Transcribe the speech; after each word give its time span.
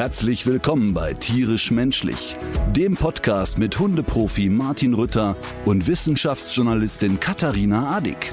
Herzlich 0.00 0.46
willkommen 0.46 0.94
bei 0.94 1.12
Tierisch 1.12 1.70
Menschlich, 1.70 2.34
dem 2.74 2.94
Podcast 2.94 3.58
mit 3.58 3.78
Hundeprofi 3.78 4.48
Martin 4.48 4.94
Rütter 4.94 5.36
und 5.66 5.86
Wissenschaftsjournalistin 5.86 7.20
Katharina 7.20 7.94
Adick. 7.94 8.32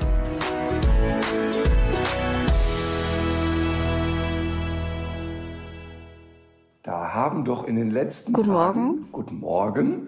Da 6.83 7.13
haben 7.13 7.43
doch 7.43 7.67
in 7.67 7.75
den 7.75 7.91
letzten 7.91 8.31
Guten 8.31 8.47
Tagen, 8.47 8.85
Morgen. 8.85 9.11
guten 9.11 9.39
Morgen, 9.41 10.07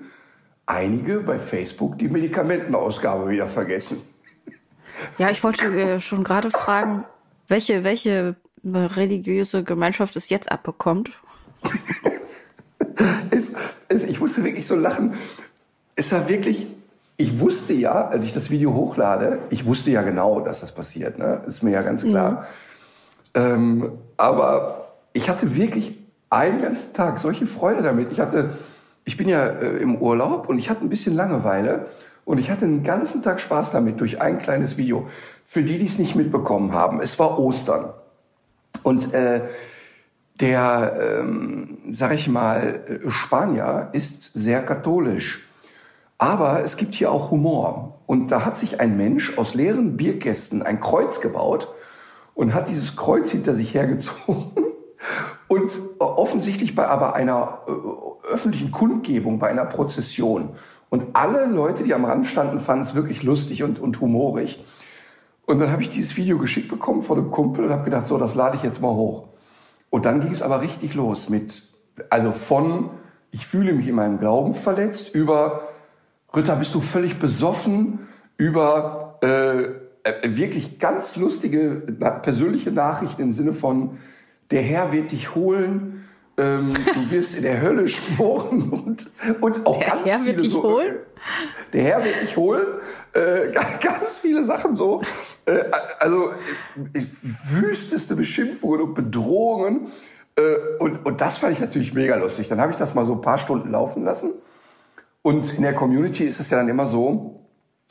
einige 0.65 1.19
bei 1.19 1.37
Facebook 1.39 1.99
die 1.99 2.07
Medikamentenausgabe 2.07 3.29
wieder 3.29 3.49
vergessen. 3.49 3.97
Ja, 5.17 5.29
ich 5.29 5.43
wollte 5.43 5.65
äh, 5.65 5.99
schon 5.99 6.23
gerade 6.23 6.51
fragen, 6.51 7.03
welche, 7.49 7.83
welche 7.83 8.37
religiöse 8.63 9.65
Gemeinschaft 9.65 10.15
es 10.15 10.29
jetzt 10.29 10.49
abbekommt. 10.49 11.19
Es, 13.31 13.53
es, 13.87 14.03
ich 14.03 14.19
musste 14.19 14.43
wirklich 14.43 14.67
so 14.67 14.75
lachen. 14.75 15.13
Es 15.95 16.11
war 16.11 16.27
wirklich, 16.27 16.67
ich 17.15 17.39
wusste 17.39 17.73
ja, 17.73 18.07
als 18.07 18.25
ich 18.25 18.33
das 18.33 18.49
Video 18.49 18.73
hochlade, 18.73 19.39
ich 19.49 19.65
wusste 19.65 19.91
ja 19.91 20.01
genau, 20.01 20.41
dass 20.41 20.59
das 20.59 20.73
passiert. 20.73 21.17
Ne? 21.17 21.41
Ist 21.47 21.63
mir 21.63 21.71
ja 21.71 21.81
ganz 21.81 22.03
klar. 22.03 22.45
Ähm, 23.33 23.91
aber 24.17 24.93
ich 25.13 25.29
hatte 25.29 25.55
wirklich 25.55 25.97
einen 26.29 26.61
ganzen 26.61 26.93
Tag 26.93 27.19
solche 27.19 27.47
Freude 27.47 27.81
damit. 27.81 28.11
Ich 28.11 28.19
hatte, 28.19 28.57
ich 29.05 29.17
bin 29.17 29.29
ja 29.29 29.45
äh, 29.45 29.77
im 29.77 29.95
Urlaub 29.97 30.49
und 30.49 30.57
ich 30.57 30.69
hatte 30.69 30.85
ein 30.85 30.89
bisschen 30.89 31.15
Langeweile 31.15 31.87
und 32.25 32.37
ich 32.37 32.51
hatte 32.51 32.65
einen 32.65 32.83
ganzen 32.83 33.23
Tag 33.23 33.39
Spaß 33.39 33.71
damit 33.71 33.99
durch 34.01 34.21
ein 34.21 34.39
kleines 34.39 34.77
Video. 34.77 35.07
Für 35.45 35.63
die, 35.63 35.77
die 35.77 35.87
es 35.87 35.97
nicht 35.97 36.15
mitbekommen 36.15 36.73
haben, 36.73 37.01
es 37.01 37.17
war 37.17 37.39
Ostern. 37.39 37.93
Und 38.83 39.13
äh, 39.13 39.41
der, 40.39 41.19
ähm, 41.19 41.79
sag 41.89 42.13
ich 42.13 42.27
mal, 42.27 42.81
äh, 42.87 43.09
Spanier 43.09 43.89
ist 43.93 44.33
sehr 44.33 44.63
katholisch. 44.63 45.47
Aber 46.17 46.63
es 46.63 46.77
gibt 46.77 46.93
hier 46.93 47.11
auch 47.11 47.31
Humor. 47.31 48.01
Und 48.05 48.29
da 48.31 48.45
hat 48.45 48.57
sich 48.57 48.79
ein 48.79 48.97
Mensch 48.97 49.37
aus 49.37 49.53
leeren 49.53 49.97
Bierkästen 49.97 50.61
ein 50.63 50.81
Kreuz 50.81 51.21
gebaut 51.21 51.69
und 52.33 52.53
hat 52.53 52.69
dieses 52.69 52.95
Kreuz 52.95 53.31
hinter 53.31 53.53
sich 53.53 53.73
hergezogen. 53.73 54.53
Und 55.47 55.71
äh, 55.71 56.03
offensichtlich 56.03 56.75
bei 56.75 56.87
aber 56.87 57.15
einer 57.15 57.61
äh, 57.67 58.31
öffentlichen 58.31 58.69
Kundgebung, 58.71 59.39
bei 59.39 59.49
einer 59.49 59.65
Prozession. 59.65 60.49
Und 60.89 61.15
alle 61.15 61.45
Leute, 61.45 61.83
die 61.83 61.93
am 61.93 62.05
Rand 62.05 62.27
standen, 62.27 62.59
fanden 62.59 62.83
es 62.83 62.95
wirklich 62.95 63.23
lustig 63.23 63.63
und, 63.63 63.79
und 63.79 63.99
humorig. 63.99 64.63
Und 65.45 65.59
dann 65.59 65.71
habe 65.71 65.81
ich 65.81 65.89
dieses 65.89 66.17
Video 66.17 66.37
geschickt 66.37 66.67
bekommen 66.67 67.01
von 67.01 67.17
einem 67.17 67.31
Kumpel 67.31 67.65
und 67.65 67.71
habe 67.71 67.83
gedacht, 67.83 68.05
so, 68.07 68.17
das 68.17 68.35
lade 68.35 68.57
ich 68.57 68.63
jetzt 68.63 68.81
mal 68.81 68.93
hoch. 68.93 69.29
Und 69.89 70.05
dann 70.05 70.21
ging 70.21 70.31
es 70.31 70.41
aber 70.41 70.61
richtig 70.61 70.93
los 70.93 71.29
mit, 71.29 71.63
also 72.09 72.31
von, 72.31 72.91
ich 73.31 73.45
fühle 73.45 73.73
mich 73.73 73.87
in 73.87 73.95
meinem 73.95 74.19
Glauben 74.19 74.53
verletzt, 74.53 75.13
über, 75.15 75.61
Ritter, 76.35 76.55
bist 76.55 76.75
du 76.75 76.81
völlig 76.81 77.19
besoffen, 77.19 78.07
über 78.37 79.19
äh, 79.21 79.63
äh, 80.03 80.35
wirklich 80.37 80.79
ganz 80.79 81.15
lustige 81.15 81.83
persönliche 82.21 82.71
Nachrichten 82.71 83.21
im 83.21 83.33
Sinne 83.33 83.53
von, 83.53 83.97
der 84.51 84.61
Herr 84.61 84.91
wird 84.91 85.11
dich 85.11 85.35
holen, 85.35 86.05
ähm, 86.39 86.73
du 86.93 87.11
wirst 87.11 87.35
in 87.35 87.43
der 87.43 87.61
Hölle 87.61 87.87
schmoren 87.87 88.69
und, 88.69 89.11
und 89.41 89.65
auch 89.65 89.77
Der 89.77 89.87
ganz 89.87 90.07
Herr 90.07 90.25
wird 90.25 90.35
viele 90.35 90.37
dich 90.37 90.51
so, 90.53 90.63
holen? 90.63 90.95
Der 91.73 91.83
Herr 91.83 92.03
wird 92.03 92.21
dich 92.21 92.37
holen. 92.37 92.65
Äh, 93.13 93.51
ganz, 93.81 94.19
viele 94.19 94.43
Sachen 94.45 94.73
so. 94.75 95.01
Äh, 95.45 95.65
also 95.99 96.31
äh, 96.93 97.01
wüsteste 97.51 98.15
Beschimpfungen 98.15 98.81
und 98.81 98.93
Bedrohungen. 98.93 99.91
Äh, 100.35 100.41
und, 100.79 101.05
und 101.05 101.19
das 101.19 101.37
fand 101.37 101.53
ich 101.53 101.59
natürlich 101.59 101.93
mega 101.93 102.15
lustig. 102.15 102.47
Dann 102.47 102.61
habe 102.61 102.71
ich 102.71 102.77
das 102.77 102.95
mal 102.95 103.05
so 103.05 103.13
ein 103.13 103.21
paar 103.21 103.37
Stunden 103.37 103.71
laufen 103.71 104.05
lassen. 104.05 104.31
Und 105.21 105.53
in 105.53 105.63
der 105.63 105.73
Community 105.73 106.25
ist 106.25 106.39
es 106.39 106.49
ja 106.49 106.57
dann 106.57 106.69
immer 106.69 106.85
so, 106.85 107.49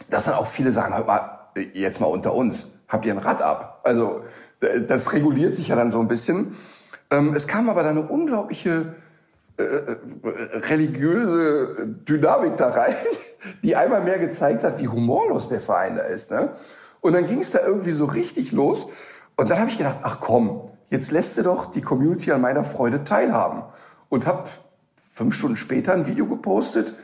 dass 0.09 0.25
dann 0.25 0.35
auch 0.35 0.47
viele 0.47 0.73
sagen, 0.73 0.95
hört 0.95 1.07
mal, 1.07 1.51
jetzt 1.75 2.01
mal 2.01 2.07
unter 2.07 2.33
uns, 2.33 2.73
habt 2.89 3.05
ihr 3.05 3.13
ein 3.13 3.19
Rad 3.19 3.43
ab? 3.43 3.83
Also 3.85 4.23
das 4.61 5.13
reguliert 5.13 5.55
sich 5.55 5.69
ja 5.69 5.77
dann 5.77 5.91
so 5.91 6.01
ein 6.01 6.09
bisschen. 6.09 6.57
Ähm, 7.11 7.35
es 7.35 7.47
kam 7.47 7.69
aber 7.69 7.83
dann 7.83 7.99
eine 7.99 8.09
unglaubliche 8.09 8.95
äh, 9.57 9.97
religiöse 10.69 11.87
Dynamik 12.09 12.57
da 12.57 12.69
rein, 12.69 12.95
die 13.63 13.77
einmal 13.77 14.03
mehr 14.03 14.19
gezeigt 14.19 14.63
hat, 14.65 14.79
wie 14.79 14.89
humorlos 14.89 15.49
der 15.49 15.61
Verein 15.61 15.97
da 15.97 16.03
ist. 16.03 16.31
Ne? 16.31 16.51
Und 17.01 17.13
dann 17.13 17.27
ging 17.27 17.41
es 17.41 17.51
da 17.51 17.61
irgendwie 17.61 17.93
so 17.93 18.05
richtig 18.05 18.53
los. 18.53 18.89
Und 19.37 19.51
dann 19.51 19.59
habe 19.59 19.71
ich 19.71 19.79
gedacht, 19.79 19.99
ach 20.03 20.21
komm, 20.21 20.71
jetzt 20.91 21.11
lässt 21.11 21.39
du 21.39 21.43
doch 21.43 21.71
die 21.71 21.83
Community 21.83 22.33
an 22.33 22.41
meiner 22.41 22.65
Freude 22.65 23.05
teilhaben. 23.05 23.63
Und 24.09 24.27
habe 24.27 24.49
fünf 25.13 25.35
Stunden 25.35 25.57
später 25.57 25.93
ein 25.93 26.07
Video 26.07 26.27
gepostet, 26.27 26.95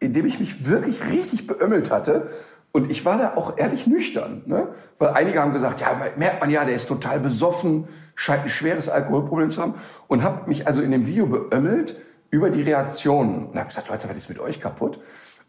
in 0.00 0.12
dem 0.12 0.26
ich 0.26 0.40
mich 0.40 0.68
wirklich 0.68 1.04
richtig 1.04 1.46
beömmelt 1.46 1.90
hatte. 1.90 2.30
Und 2.76 2.90
ich 2.90 3.06
war 3.06 3.16
da 3.16 3.32
auch 3.36 3.56
ehrlich 3.56 3.86
nüchtern, 3.86 4.42
ne? 4.44 4.68
weil 4.98 5.08
einige 5.14 5.40
haben 5.40 5.54
gesagt, 5.54 5.80
ja, 5.80 5.98
merkt 6.16 6.42
man 6.42 6.50
ja, 6.50 6.62
der 6.62 6.74
ist 6.74 6.86
total 6.86 7.18
besoffen, 7.20 7.88
scheint 8.14 8.42
ein 8.42 8.50
schweres 8.50 8.90
Alkoholproblem 8.90 9.50
zu 9.50 9.62
haben. 9.62 9.76
Und 10.08 10.22
habe 10.22 10.46
mich 10.46 10.66
also 10.66 10.82
in 10.82 10.90
dem 10.90 11.06
Video 11.06 11.24
beömmelt 11.24 11.96
über 12.28 12.50
die 12.50 12.60
Reaktionen. 12.60 13.46
Und 13.46 13.56
habe 13.56 13.68
gesagt, 13.68 13.88
Leute, 13.88 14.10
was 14.10 14.16
ist 14.18 14.28
mit 14.28 14.38
euch 14.38 14.60
kaputt? 14.60 15.00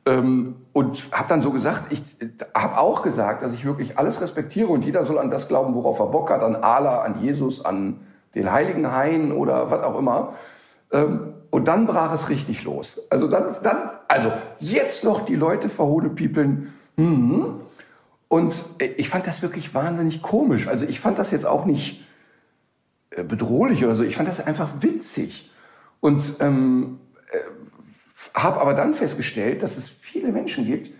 Ähm, 0.05 0.55
und 0.71 1.09
habe 1.11 1.27
dann 1.27 1.41
so 1.41 1.51
gesagt, 1.51 1.91
ich 1.91 2.01
habe 2.55 2.77
auch 2.77 3.03
gesagt, 3.03 3.43
dass 3.43 3.53
ich 3.53 3.65
wirklich 3.65 3.99
alles 3.99 4.21
respektiere 4.21 4.69
und 4.69 4.85
jeder 4.85 5.03
soll 5.03 5.19
an 5.19 5.29
das 5.29 5.49
glauben, 5.49 5.75
worauf 5.75 5.99
er 5.99 6.07
Bock 6.07 6.29
hat, 6.29 6.41
an 6.43 6.55
Allah, 6.55 7.01
an 7.01 7.21
Jesus, 7.21 7.65
an 7.65 7.99
den 8.35 8.53
Heiligen 8.53 8.93
Hain 8.93 9.33
oder 9.33 9.69
was 9.69 9.83
auch 9.83 9.99
immer. 9.99 10.31
Ähm, 10.93 11.33
und 11.49 11.67
dann 11.67 11.87
brach 11.87 12.13
es 12.13 12.29
richtig 12.29 12.63
los. 12.63 13.01
Also 13.09 13.27
dann, 13.27 13.53
dann, 13.63 13.89
also 14.07 14.31
jetzt 14.59 15.03
noch 15.03 15.25
die 15.25 15.35
Leute 15.35 15.67
verhohnepiepeln. 15.67 16.71
Mhm. 16.97 17.61
Und 18.27 18.65
äh, 18.79 18.87
ich 18.97 19.09
fand 19.09 19.25
das 19.25 19.41
wirklich 19.41 19.73
wahnsinnig 19.73 20.21
komisch. 20.21 20.67
Also 20.67 20.85
ich 20.85 20.99
fand 20.99 21.17
das 21.17 21.31
jetzt 21.31 21.45
auch 21.45 21.65
nicht 21.65 22.03
äh, 23.11 23.23
bedrohlich 23.23 23.85
oder 23.85 23.95
so. 23.95 24.03
Ich 24.03 24.15
fand 24.15 24.27
das 24.27 24.45
einfach 24.45 24.69
witzig. 24.81 25.51
Und 25.99 26.35
ähm, 26.39 26.99
äh, 27.31 27.39
habe 28.33 28.61
aber 28.61 28.73
dann 28.73 28.93
festgestellt, 28.93 29.63
dass 29.63 29.77
es 29.77 29.89
viele 29.89 30.31
Menschen 30.31 30.65
gibt, 30.65 30.91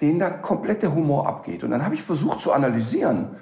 denen 0.00 0.18
da 0.18 0.30
komplett 0.30 0.82
der 0.82 0.94
Humor 0.94 1.26
abgeht. 1.26 1.64
Und 1.64 1.70
dann 1.70 1.84
habe 1.84 1.94
ich 1.94 2.02
versucht 2.02 2.40
zu 2.40 2.52
analysieren, 2.52 3.36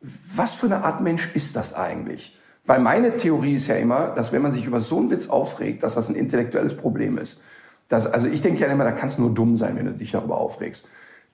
was 0.00 0.54
für 0.54 0.66
eine 0.66 0.84
Art 0.84 1.00
Mensch 1.00 1.30
ist 1.34 1.56
das 1.56 1.74
eigentlich? 1.74 2.38
Weil 2.66 2.80
meine 2.80 3.16
Theorie 3.16 3.54
ist 3.54 3.68
ja 3.68 3.76
immer, 3.76 4.08
dass 4.08 4.32
wenn 4.32 4.42
man 4.42 4.52
sich 4.52 4.66
über 4.66 4.80
so 4.80 4.98
einen 4.98 5.10
Witz 5.10 5.28
aufregt, 5.28 5.82
dass 5.82 5.94
das 5.94 6.08
ein 6.08 6.16
intellektuelles 6.16 6.76
Problem 6.76 7.16
ist. 7.16 7.40
Das, 7.88 8.06
also 8.06 8.26
ich 8.26 8.42
denke 8.42 8.60
ja 8.60 8.66
immer, 8.66 8.84
da 8.84 8.92
kannst 8.92 9.18
du 9.18 9.22
nur 9.22 9.34
dumm 9.34 9.56
sein, 9.56 9.76
wenn 9.76 9.86
du 9.86 9.92
dich 9.92 10.10
darüber 10.10 10.38
aufregst. 10.38 10.86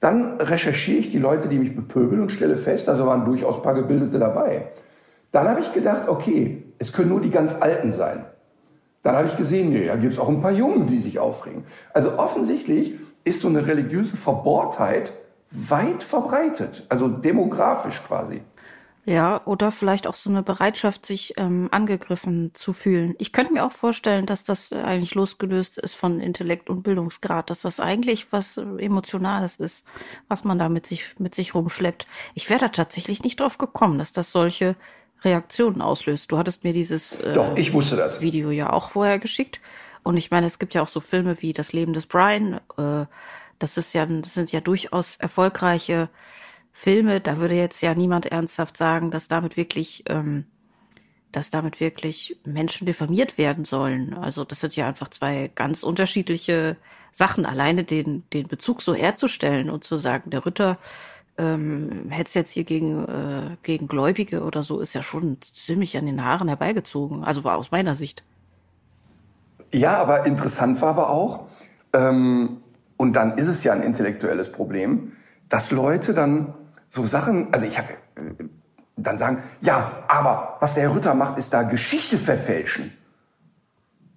Dann 0.03 0.41
recherchiere 0.41 0.99
ich 0.99 1.11
die 1.13 1.21
Leute, 1.21 1.47
die 1.47 1.61
mich 1.61 1.77
bepöbeln 1.77 2.23
und 2.23 2.33
stelle 2.33 2.57
fest, 2.57 2.89
also 2.89 3.07
waren 3.07 3.25
durchaus 3.25 3.59
ein 3.59 3.63
paar 3.63 3.75
Gebildete 3.75 4.19
dabei. 4.19 4.67
Dann 5.31 5.47
habe 5.47 5.61
ich 5.61 5.73
gedacht, 5.73 6.09
okay, 6.09 6.65
es 6.81 6.93
können 6.93 7.11
nur 7.11 7.21
die 7.21 7.31
ganz 7.31 7.63
Alten 7.63 7.93
sein. 7.93 8.25
Dann 9.05 9.15
habe 9.15 9.29
ich 9.29 9.37
gesehen, 9.37 9.73
nee, 9.73 9.87
da 9.87 9.95
gibt 9.95 10.15
es 10.15 10.19
auch 10.19 10.29
ein 10.29 10.41
paar 10.41 10.51
Jungen, 10.51 10.89
die 10.89 11.01
sich 11.01 11.21
aufregen. 11.21 11.63
Also 11.95 12.19
offensichtlich 12.19 12.95
ist 13.23 13.39
so 13.39 13.47
eine 13.47 13.65
religiöse 13.65 14.17
Verbohrtheit 14.17 15.13
weit 15.53 16.03
verbreitet, 16.03 16.85
also 16.89 17.07
demografisch 17.07 18.03
quasi. 18.03 18.43
Ja, 19.05 19.45
oder 19.47 19.73
vielleicht 19.73 20.07
auch 20.07 20.15
so 20.15 20.31
eine 20.31 20.45
Bereitschaft, 20.45 21.07
sich 21.07 21.35
ähm, 21.37 21.69
angegriffen 21.73 22.53
zu 22.55 22.73
fühlen. 22.73 23.17
Ich 23.19 23.33
könnte 23.33 23.53
mir 23.53 23.65
auch 23.65 23.73
vorstellen, 23.73 24.27
dass 24.27 24.45
das 24.45 24.71
äh, 24.71 24.77
eigentlich 24.77 25.17
losgelöst 25.17 25.77
ist 25.79 25.95
von 25.95 26.21
Intellekt 26.21 26.71
und 26.71 26.85
Bildungsgrad, 26.85 27.51
dass 27.51 27.63
das 27.63 27.81
eigentlich 27.81 28.31
was 28.31 28.59
äh, 28.59 28.63
Emotionales 28.79 29.57
ist, 29.57 29.85
was 30.29 30.45
man 30.45 30.59
da 30.61 30.69
mit 30.69 30.87
sich, 30.87 31.19
mit 31.19 31.35
sich 31.35 31.53
rumschleppt. 31.55 32.07
Ich 32.35 32.49
wäre 32.49 32.61
da 32.61 32.69
tatsächlich 32.69 33.25
nicht 33.25 33.41
drauf 33.41 33.59
gekommen, 33.59 33.99
dass 33.99 34.13
das 34.13 34.31
solche 34.31 34.77
Reaktionen 35.25 35.83
auslöst. 35.83 36.31
Du 36.31 36.39
hattest 36.39 36.63
mir 36.63 36.73
dieses 36.73 37.19
äh, 37.19 37.33
Doch, 37.33 37.57
ich 37.57 37.73
wusste 37.73 37.97
das. 37.97 38.21
Video 38.21 38.51
ja 38.51 38.73
auch 38.73 38.91
vorher 38.91 39.19
geschickt. 39.19 39.61
Und 40.05 40.17
ich 40.17 40.31
meine, 40.31 40.47
es 40.47 40.61
gibt 40.61 40.75
ja 40.75 40.83
auch 40.83 40.89
so 40.89 41.01
Filme 41.01 41.43
wie 41.43 41.53
Das 41.53 41.73
Leben 41.73 41.93
des 41.93 42.07
Brian. 42.07 42.61
Äh, 42.77 43.07
das 43.59 43.77
ist 43.77 43.93
ja, 43.95 44.07
das 44.07 44.35
sind 44.35 44.53
ja 44.53 44.61
durchaus 44.61 45.17
erfolgreiche 45.17 46.09
Filme. 46.73 47.21
Da 47.21 47.39
würde 47.39 47.55
jetzt 47.55 47.83
ja 47.83 47.95
niemand 47.95 48.27
ernsthaft 48.27 48.77
sagen, 48.77 49.11
dass 49.11 49.29
damit 49.29 49.57
wirklich, 49.57 50.05
ähm, 50.09 50.45
dass 51.31 51.51
damit 51.51 51.81
wirklich 51.81 52.41
Menschen 52.45 52.87
diffamiert 52.87 53.39
werden 53.39 53.65
sollen. 53.65 54.15
Also 54.15 54.45
das 54.45 54.61
sind 54.61 54.77
ja 54.77 54.89
einfach 54.89 55.09
zwei 55.09 55.51
ganz 55.55 55.83
unterschiedliche 55.83 56.77
Sachen. 57.13 57.47
Alleine 57.47 57.85
den, 57.85 58.25
den 58.33 58.49
Bezug 58.49 58.83
so 58.83 58.95
herzustellen 58.95 59.71
und 59.71 59.85
zu 59.85 59.97
sagen, 59.97 60.31
der 60.31 60.45
Ritter 60.45 60.79
ähm, 61.39 62.11
hetzt 62.11 62.35
jetzt 62.35 62.51
hier 62.51 62.65
gegen, 62.65 63.05
äh, 63.07 63.57
gegen 63.63 63.89
Gläubige 63.89 64.43
oder 64.43 64.63
so, 64.63 64.81
ist 64.81 64.95
ja 64.95 65.03
schon 65.03 65.39
ziemlich 65.41 65.97
an 65.97 66.07
den 66.07 66.25
Haaren 66.25 66.49
herbeigezogen. 66.49 67.25
Also 67.25 67.45
war 67.45 67.57
aus 67.57 67.71
meiner 67.71 67.95
Sicht. 67.95 68.23
Ja, 69.73 69.97
aber 69.97 70.27
interessant 70.27 70.81
war 70.83 70.91
aber 70.91 71.11
auch, 71.11 71.47
ähm, 71.95 72.59
und 72.99 73.15
dann 73.15 73.39
ist 73.39 73.49
es 73.49 73.65
ja 73.65 73.73
ein 73.73 73.83
intellektuelles 73.83 74.53
Problem, 74.53 75.13
dass 75.49 75.71
Leute 75.71 76.15
dann 76.15 76.55
so 76.93 77.07
Sachen, 77.07 77.49
also 77.55 77.65
ich 77.65 77.79
habe 77.79 77.95
äh, 78.17 78.45
dann 78.99 79.17
sagen, 79.17 79.43
ja, 79.63 80.05
aber 80.09 80.59
was 80.61 80.75
der 80.75 80.83
Herr 80.83 80.95
Rütter 80.95 81.15
macht, 81.15 81.39
ist 81.39 81.55
da 81.55 81.63
Geschichte 81.63 82.19
verfälschen. 82.19 82.93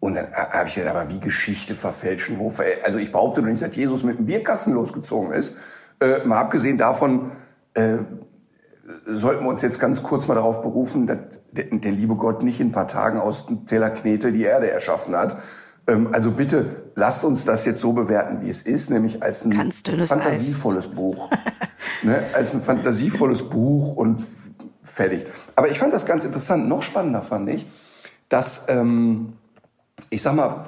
Und 0.01 0.15
dann 0.15 0.33
habe 0.33 0.67
ich 0.67 0.75
gesagt, 0.75 0.93
aber 0.93 1.09
wie 1.09 1.21
Geschichte 1.21 1.73
verfälschen? 1.73 2.37
Wo 2.37 2.53
also 2.83 2.99
ich 2.99 3.13
behaupte 3.13 3.41
doch 3.41 3.47
nicht, 3.47 3.61
dass 3.61 3.73
Jesus 3.73 4.03
mit 4.03 4.19
dem 4.19 4.25
Bierkasten 4.25 4.73
losgezogen 4.73 5.31
ist. 5.31 5.57
Äh, 6.01 6.25
mal 6.25 6.37
abgesehen 6.37 6.77
davon, 6.77 7.31
äh, 7.75 7.99
sollten 9.05 9.45
wir 9.45 9.49
uns 9.49 9.61
jetzt 9.61 9.79
ganz 9.79 10.03
kurz 10.03 10.27
mal 10.27 10.35
darauf 10.35 10.61
berufen, 10.61 11.07
dass 11.07 11.19
der, 11.51 11.65
der 11.71 11.91
liebe 11.93 12.15
Gott 12.15 12.43
nicht 12.43 12.59
in 12.59 12.67
ein 12.67 12.71
paar 12.73 12.89
Tagen 12.89 13.21
aus 13.21 13.45
dem 13.45 13.65
Teller 13.65 13.89
Knete 13.89 14.33
die 14.33 14.43
Erde 14.43 14.69
erschaffen 14.69 15.15
hat. 15.15 15.37
Ähm, 15.87 16.09
also 16.11 16.31
bitte 16.31 16.91
lasst 16.95 17.23
uns 17.23 17.45
das 17.45 17.65
jetzt 17.65 17.81
so 17.81 17.93
bewerten, 17.93 18.41
wie 18.41 18.49
es 18.49 18.61
ist, 18.61 18.89
nämlich 18.89 19.21
als 19.21 19.45
ein 19.45 19.53
fantasievolles 19.53 20.87
Eis. 20.87 20.95
Buch. 20.95 21.29
ne? 22.03 22.23
Als 22.33 22.53
ein 22.53 22.61
fantasievolles 22.61 23.43
Buch 23.43 23.95
und 23.95 24.23
fertig. 24.83 25.25
Aber 25.55 25.69
ich 25.69 25.79
fand 25.79 25.93
das 25.93 26.05
ganz 26.05 26.25
interessant. 26.25 26.67
Noch 26.67 26.81
spannender 26.81 27.21
fand 27.21 27.49
ich, 27.49 27.67
dass, 28.29 28.65
ähm, 28.69 29.33
ich 30.09 30.21
sag 30.21 30.35
mal, 30.35 30.65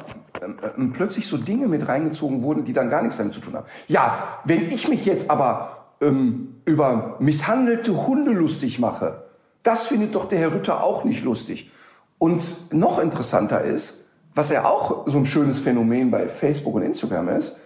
ähm, 0.77 0.93
plötzlich 0.93 1.27
so 1.27 1.37
Dinge 1.37 1.67
mit 1.67 1.87
reingezogen 1.87 2.43
wurden, 2.43 2.65
die 2.65 2.73
dann 2.73 2.89
gar 2.89 3.01
nichts 3.01 3.17
damit 3.17 3.33
zu 3.33 3.39
tun 3.39 3.55
haben. 3.55 3.65
Ja, 3.87 4.39
wenn 4.45 4.71
ich 4.71 4.87
mich 4.87 5.05
jetzt 5.05 5.29
aber 5.29 5.87
ähm, 6.01 6.55
über 6.65 7.15
misshandelte 7.19 8.05
Hunde 8.05 8.31
lustig 8.31 8.79
mache, 8.79 9.23
das 9.63 9.87
findet 9.87 10.15
doch 10.15 10.25
der 10.25 10.39
Herr 10.39 10.53
Rütter 10.53 10.83
auch 10.83 11.03
nicht 11.03 11.23
lustig. 11.23 11.71
Und 12.19 12.73
noch 12.73 12.99
interessanter 12.99 13.63
ist, 13.63 14.06
was 14.37 14.49
ja 14.49 14.65
auch 14.65 15.07
so 15.07 15.17
ein 15.17 15.25
schönes 15.25 15.59
Phänomen 15.59 16.11
bei 16.11 16.27
Facebook 16.27 16.75
und 16.75 16.83
Instagram 16.83 17.29
ist, 17.29 17.59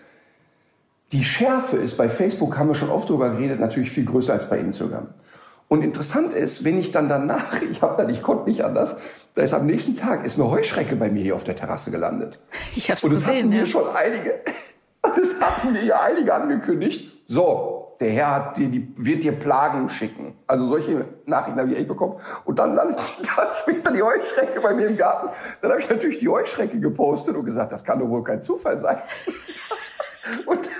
die 1.12 1.23
Schärfe 1.23 1.77
ist 1.77 1.97
bei 1.97 2.07
Facebook, 2.07 2.57
haben 2.57 2.69
wir 2.69 2.75
schon 2.75 2.89
oft 2.89 3.09
drüber 3.09 3.31
geredet, 3.31 3.59
natürlich 3.59 3.91
viel 3.91 4.06
größer 4.06 4.33
als 4.33 4.50
bei 4.50 4.57
Instagram. 4.59 5.07
Und 5.68 5.83
interessant 5.83 6.33
ist, 6.33 6.63
wenn 6.63 6.77
ich 6.77 6.91
dann 6.91 7.09
danach, 7.09 7.62
ich 7.71 7.81
habe 7.81 8.01
dann, 8.01 8.09
ich 8.09 8.21
konnte 8.21 8.50
nicht 8.50 8.63
anders, 8.63 8.95
da 9.35 9.41
ist 9.41 9.53
am 9.53 9.65
nächsten 9.65 9.97
Tag 9.97 10.25
ist 10.25 10.39
eine 10.39 10.50
Heuschrecke 10.50 10.95
bei 10.95 11.09
mir 11.09 11.23
hier 11.23 11.35
auf 11.35 11.44
der 11.44 11.56
Terrasse 11.56 11.91
gelandet. 11.91 12.39
Ich 12.75 12.89
habe 12.89 13.00
es 13.01 13.09
gesehen. 13.09 13.12
Und 13.12 13.15
das 13.15 13.27
hatten 13.27 13.50
mir 13.50 13.65
schon 13.65 13.95
einige, 13.95 14.39
das 15.01 15.39
hatten 15.39 15.74
mir 15.74 15.83
ja 15.83 16.01
einige 16.01 16.33
angekündigt. 16.33 17.12
So, 17.25 17.80
der 18.01 18.12
Herr 18.12 18.36
hat 18.36 18.57
dir 18.57 18.68
die, 18.68 18.92
wird 18.98 19.24
dir 19.24 19.31
Plagen 19.31 19.88
schicken. 19.89 20.33
Also 20.48 20.65
solche 20.65 21.06
Nachrichten 21.27 21.59
habe 21.59 21.71
ich 21.71 21.77
echt 21.77 21.88
bekommen. 21.88 22.19
Und 22.45 22.57
dann 22.57 22.75
landet 22.75 22.98
dann 22.98 23.48
später 23.62 23.92
die 23.92 24.01
Heuschrecke 24.01 24.59
bei 24.59 24.74
mir 24.74 24.88
im 24.88 24.98
Garten. 24.98 25.30
Dann 25.62 25.71
habe 25.71 25.80
ich 25.80 25.89
natürlich 25.89 26.18
die 26.18 26.27
Heuschrecke 26.27 26.80
gepostet 26.80 27.36
und 27.36 27.45
gesagt, 27.45 27.71
das 27.71 27.83
kann 27.83 28.00
doch 28.00 28.09
wohl 28.09 28.24
kein 28.24 28.42
Zufall 28.42 28.80
sein. 28.80 28.98
und 30.48 30.71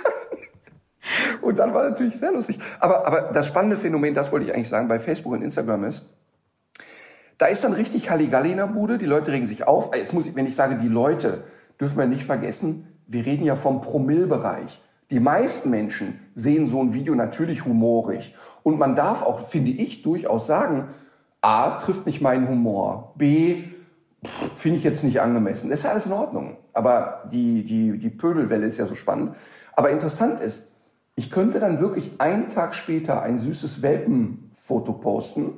und 1.40 1.58
dann 1.58 1.74
war 1.74 1.88
natürlich 1.88 2.16
sehr 2.16 2.32
lustig. 2.32 2.58
Aber, 2.80 3.06
aber 3.06 3.32
das 3.32 3.48
spannende 3.48 3.76
Phänomen, 3.76 4.14
das 4.14 4.32
wollte 4.32 4.46
ich 4.46 4.54
eigentlich 4.54 4.68
sagen, 4.68 4.88
bei 4.88 4.98
Facebook 4.98 5.32
und 5.32 5.42
Instagram 5.42 5.84
ist, 5.84 6.08
da 7.38 7.46
ist 7.46 7.64
dann 7.64 7.72
richtig 7.72 8.10
Halligalli 8.10 8.52
in 8.52 8.58
der 8.58 8.68
Bude, 8.68 8.98
die 8.98 9.06
Leute 9.06 9.32
regen 9.32 9.46
sich 9.46 9.66
auf. 9.66 9.94
Jetzt 9.94 10.12
muss 10.12 10.26
ich, 10.26 10.36
wenn 10.36 10.46
ich 10.46 10.54
sage 10.54 10.76
die 10.76 10.88
Leute, 10.88 11.44
dürfen 11.80 11.98
wir 11.98 12.06
nicht 12.06 12.24
vergessen, 12.24 12.86
wir 13.06 13.26
reden 13.26 13.44
ja 13.44 13.56
vom 13.56 13.80
Promillbereich. 13.80 14.80
Die 15.12 15.20
meisten 15.20 15.68
Menschen 15.68 16.18
sehen 16.34 16.68
so 16.68 16.82
ein 16.82 16.94
Video 16.94 17.14
natürlich 17.14 17.66
humorig. 17.66 18.34
Und 18.62 18.78
man 18.78 18.96
darf 18.96 19.22
auch, 19.22 19.46
finde 19.46 19.70
ich, 19.70 20.02
durchaus 20.02 20.46
sagen, 20.46 20.88
A, 21.42 21.78
trifft 21.80 22.06
nicht 22.06 22.22
meinen 22.22 22.48
Humor. 22.48 23.12
B, 23.16 23.64
finde 24.56 24.78
ich 24.78 24.84
jetzt 24.84 25.04
nicht 25.04 25.20
angemessen. 25.20 25.68
Das 25.68 25.80
ist 25.80 25.84
ja 25.84 25.90
alles 25.90 26.06
in 26.06 26.12
Ordnung. 26.12 26.56
Aber 26.72 27.24
die, 27.30 27.62
die, 27.62 27.98
die 27.98 28.08
Pöbelwelle 28.08 28.66
ist 28.66 28.78
ja 28.78 28.86
so 28.86 28.94
spannend. 28.94 29.36
Aber 29.76 29.90
interessant 29.90 30.40
ist, 30.40 30.68
ich 31.14 31.30
könnte 31.30 31.60
dann 31.60 31.78
wirklich 31.78 32.12
einen 32.18 32.48
Tag 32.48 32.74
später 32.74 33.20
ein 33.20 33.38
süßes 33.38 33.82
Welpenfoto 33.82 34.94
posten 34.94 35.52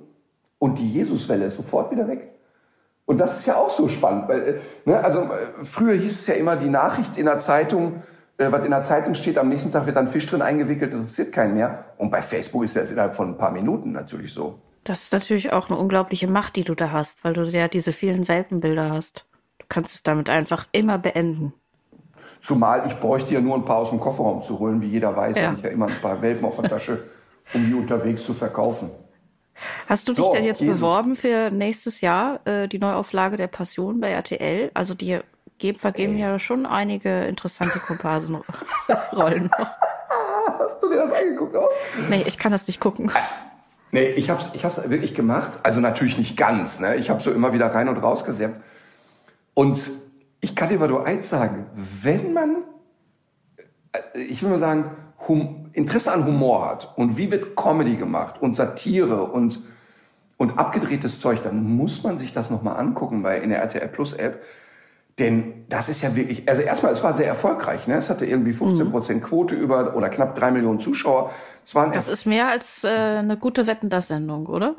und 0.59 0.81
die 0.81 0.93
Jesuswelle 0.93 1.47
ist 1.47 1.57
sofort 1.57 1.93
wieder 1.93 2.09
weg. 2.09 2.33
Und 3.07 3.19
das 3.19 3.39
ist 3.39 3.47
ja 3.47 3.55
auch 3.55 3.71
so 3.71 3.89
spannend. 3.89 4.29
Weil, 4.29 4.43
äh, 4.43 4.59
ne, 4.85 4.99
also 4.99 5.21
äh, 5.21 5.63
früher 5.63 5.95
hieß 5.95 6.19
es 6.19 6.27
ja 6.27 6.35
immer, 6.35 6.57
die 6.57 6.71
Nachricht 6.71 7.17
in 7.19 7.27
der 7.27 7.39
Zeitung, 7.39 8.03
äh, 8.39 8.51
was 8.51 8.65
in 8.65 8.71
der 8.71 8.83
Zeitung 8.83 9.15
steht, 9.15 9.39
am 9.39 9.49
nächsten 9.49 9.71
Tag 9.71 9.87
wird 9.87 9.97
dann 9.97 10.09
Fisch 10.09 10.27
drin 10.27 10.43
eingewickelt, 10.43 10.93
interessiert 10.93 11.33
keinen 11.33 11.55
mehr. 11.55 11.85
Und 11.99 12.11
bei 12.11 12.23
Facebook 12.23 12.65
ist 12.65 12.77
das 12.77 12.91
innerhalb 12.91 13.15
von 13.15 13.31
ein 13.31 13.39
paar 13.39 13.53
Minuten 13.53 13.93
natürlich 13.93 14.33
so. 14.33 14.59
Das 14.83 15.05
ist 15.05 15.13
natürlich 15.13 15.53
auch 15.53 15.71
eine 15.71 15.79
unglaubliche 15.79 16.29
Macht, 16.29 16.57
die 16.57 16.65
du 16.65 16.75
da 16.75 16.93
hast, 16.93 17.25
weil 17.25 17.33
du 17.33 17.43
ja 17.45 17.69
diese 17.69 17.93
vielen 17.93 18.29
Welpenbilder 18.29 18.91
hast. 18.91 19.25
Du 19.59 19.67
kannst 19.69 19.95
es 19.95 20.03
damit 20.03 20.29
einfach 20.29 20.67
immer 20.73 20.99
beenden. 20.99 21.55
Zumal 22.41 22.87
ich 22.87 22.95
bräuchte 23.01 23.33
ja 23.33 23.41
nur 23.41 23.55
ein 23.55 23.65
paar 23.65 23.79
aus 23.79 23.89
dem 23.89 24.01
Kofferraum 24.01 24.43
zu 24.43 24.59
holen. 24.59 24.83
Wie 24.83 24.89
jeder 24.89 25.17
weiß, 25.17 25.39
ja. 25.39 25.47
habe 25.47 25.57
ich 25.57 25.63
ja 25.63 25.71
immer 25.71 25.87
ein 25.87 26.01
paar 26.03 26.21
Welpen 26.21 26.45
auf 26.45 26.57
der 26.57 26.69
Tasche, 26.69 27.05
um 27.55 27.65
die 27.67 27.73
unterwegs 27.73 28.23
zu 28.23 28.35
verkaufen. 28.35 28.91
Hast 29.89 30.09
du 30.09 30.13
dich 30.13 30.23
so, 30.23 30.33
denn 30.33 30.45
jetzt 30.45 30.61
Jesus. 30.61 30.81
beworben 30.81 31.15
für 31.15 31.51
nächstes 31.51 32.03
Jahr 32.03 32.41
äh, 32.47 32.69
die 32.69 32.79
Neuauflage 32.79 33.37
der 33.37 33.47
Passion 33.47 34.01
bei 34.01 34.11
RTL? 34.11 34.71
Also 34.75 34.95
die 34.95 35.21
geben, 35.59 35.79
vergeben 35.79 36.15
Ey. 36.15 36.21
ja 36.21 36.39
schon 36.39 36.67
einige 36.67 37.25
interessante 37.25 37.79
Komparsenrollen 37.79 39.51
noch. 39.59 39.71
Hast 40.59 40.83
du 40.83 40.89
dir 40.89 40.97
das 40.97 41.13
angeguckt 41.13 41.57
auch? 41.57 41.69
Nee, 42.09 42.23
ich 42.27 42.39
kann 42.39 42.53
das 42.53 42.67
nicht 42.67 42.81
gucken. 42.81 43.11
Nee, 43.93 44.07
ich 44.07 44.29
hab's, 44.29 44.51
ich 44.55 44.65
hab's 44.65 44.77
wirklich 44.89 45.15
gemacht. 45.15 45.61
Also 45.63 45.81
natürlich 45.81 46.19
nicht 46.19 46.37
ganz. 46.37 46.81
Ne? 46.81 46.97
Ich 46.97 47.11
habe 47.11 47.23
so 47.23 47.31
immer 47.31 47.53
wieder 47.53 47.73
rein 47.75 47.89
und 47.89 47.97
raus 47.99 48.25
gesappt. 48.25 48.61
Und 49.55 49.91
ich 50.41 50.57
kann 50.57 50.69
dir 50.69 50.77
aber 50.77 50.89
nur 50.89 51.07
eins 51.07 51.31
sagen, 51.31 51.67
wenn 51.75 52.33
man, 52.33 52.57
äh, 53.93 54.21
ich 54.21 54.43
will 54.43 54.51
mal 54.51 54.59
sagen, 54.59 54.91
hum, 55.29 55.71
Interesse 55.73 56.13
an 56.13 56.27
Humor 56.27 56.69
hat 56.69 56.93
und 56.97 57.17
wie 57.17 57.31
wird 57.31 57.57
Comedy 57.57 57.97
gemacht 57.97 58.43
und 58.43 58.55
Satire 58.55 59.25
und, 59.25 59.61
und 60.37 60.59
abgedrehtes 60.59 61.21
Zeug, 61.21 61.43
dann 61.43 61.77
muss 61.77 62.03
man 62.03 62.19
sich 62.19 62.33
das 62.33 62.51
nochmal 62.51 62.77
angucken 62.77 63.23
bei, 63.23 63.39
in 63.39 63.51
der 63.51 63.61
RTL 63.61 63.89
Plus 63.89 64.13
App. 64.13 64.43
Denn 65.19 65.65
das 65.69 65.89
ist 65.89 66.03
ja 66.03 66.17
wirklich, 66.17 66.49
also 66.49 66.63
erstmal, 66.63 66.93
es 66.93 67.03
war 67.05 67.15
sehr 67.15 67.29
erfolgreich. 67.29 67.87
Ne? 67.87 67.97
Es 67.97 68.11
hatte 68.11 68.27
irgendwie 68.27 68.53
15 68.53 68.91
Prozent 68.91 69.23
Quote 69.23 69.55
über 69.55 69.95
oder 69.95 70.09
knapp 70.09 70.35
drei 70.35 70.51
Millionen 70.51 70.81
Zuschauer. 70.81 71.31
Es 71.65 71.75
waren 71.75 71.93
das 71.93 72.09
ist 72.09 72.27
mehr 72.27 72.49
als 72.49 72.83
äh, 72.83 72.89
eine 72.89 73.37
gute 73.37 73.69
Wetten, 73.69 73.91
das 73.91 74.09
Sendung, 74.09 74.47
oder? 74.47 74.75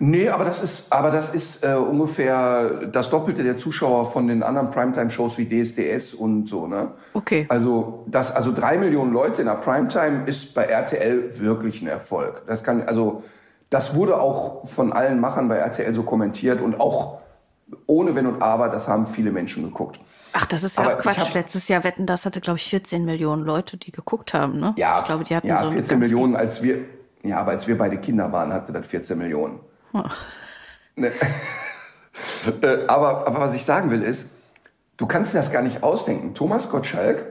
Nee, 0.00 0.28
aber 0.28 0.44
das 0.44 0.60
ist, 0.60 0.92
aber 0.92 1.12
das 1.12 1.32
ist 1.32 1.64
äh, 1.64 1.74
ungefähr 1.74 2.86
das 2.90 3.10
Doppelte 3.10 3.44
der 3.44 3.56
Zuschauer 3.56 4.10
von 4.10 4.26
den 4.26 4.42
anderen 4.42 4.70
Primetime-Shows 4.70 5.38
wie 5.38 5.46
DSDS 5.46 6.14
und 6.14 6.48
so, 6.48 6.66
ne? 6.66 6.90
Okay. 7.14 7.46
Also, 7.48 8.04
das, 8.08 8.34
also 8.34 8.52
drei 8.52 8.76
Millionen 8.76 9.12
Leute 9.12 9.42
in 9.42 9.46
der 9.46 9.54
Primetime 9.54 10.24
ist 10.26 10.54
bei 10.54 10.64
RTL 10.64 11.38
wirklich 11.38 11.80
ein 11.80 11.86
Erfolg. 11.86 12.42
Das 12.48 12.64
kann, 12.64 12.82
also, 12.82 13.22
das 13.70 13.94
wurde 13.94 14.20
auch 14.20 14.66
von 14.66 14.92
allen 14.92 15.20
Machern 15.20 15.48
bei 15.48 15.56
RTL 15.56 15.94
so 15.94 16.02
kommentiert 16.02 16.60
und 16.60 16.80
auch 16.80 17.20
ohne 17.86 18.14
Wenn 18.14 18.26
und 18.26 18.42
Aber, 18.42 18.68
das 18.68 18.88
haben 18.88 19.06
viele 19.06 19.30
Menschen 19.30 19.62
geguckt. 19.64 20.00
Ach, 20.32 20.46
das 20.46 20.64
ist 20.64 20.78
ja 20.78 20.84
aber 20.84 20.94
auch 20.94 20.98
Quatsch. 20.98 21.18
Hab, 21.18 21.34
Letztes 21.34 21.68
Jahr 21.68 21.84
Wetten, 21.84 22.06
das 22.06 22.26
hatte, 22.26 22.40
glaube 22.40 22.58
ich, 22.58 22.68
14 22.68 23.04
Millionen 23.04 23.44
Leute, 23.44 23.76
die 23.76 23.92
geguckt 23.92 24.34
haben, 24.34 24.58
ne? 24.58 24.74
Ja, 24.76 25.00
ich 25.00 25.06
glaube, 25.06 25.24
die 25.24 25.34
hatten 25.34 25.46
ja, 25.46 25.62
so 25.62 25.70
14 25.70 25.98
Millionen, 25.98 26.34
als 26.34 26.62
wir, 26.62 26.78
ja, 27.22 27.38
aber 27.38 27.52
als 27.52 27.68
wir 27.68 27.78
beide 27.78 27.98
Kinder 27.98 28.32
waren, 28.32 28.52
hatte 28.52 28.72
das 28.72 28.86
14 28.86 29.18
Millionen. 29.18 29.60
Ne. 30.96 31.12
Äh, 32.62 32.86
aber, 32.86 33.26
aber 33.26 33.40
was 33.40 33.54
ich 33.54 33.64
sagen 33.64 33.90
will 33.90 34.02
ist, 34.02 34.30
du 34.98 35.06
kannst 35.06 35.34
dir 35.34 35.38
das 35.38 35.50
gar 35.50 35.62
nicht 35.62 35.82
ausdenken. 35.82 36.34
Thomas 36.34 36.68
Gottschalk 36.68 37.26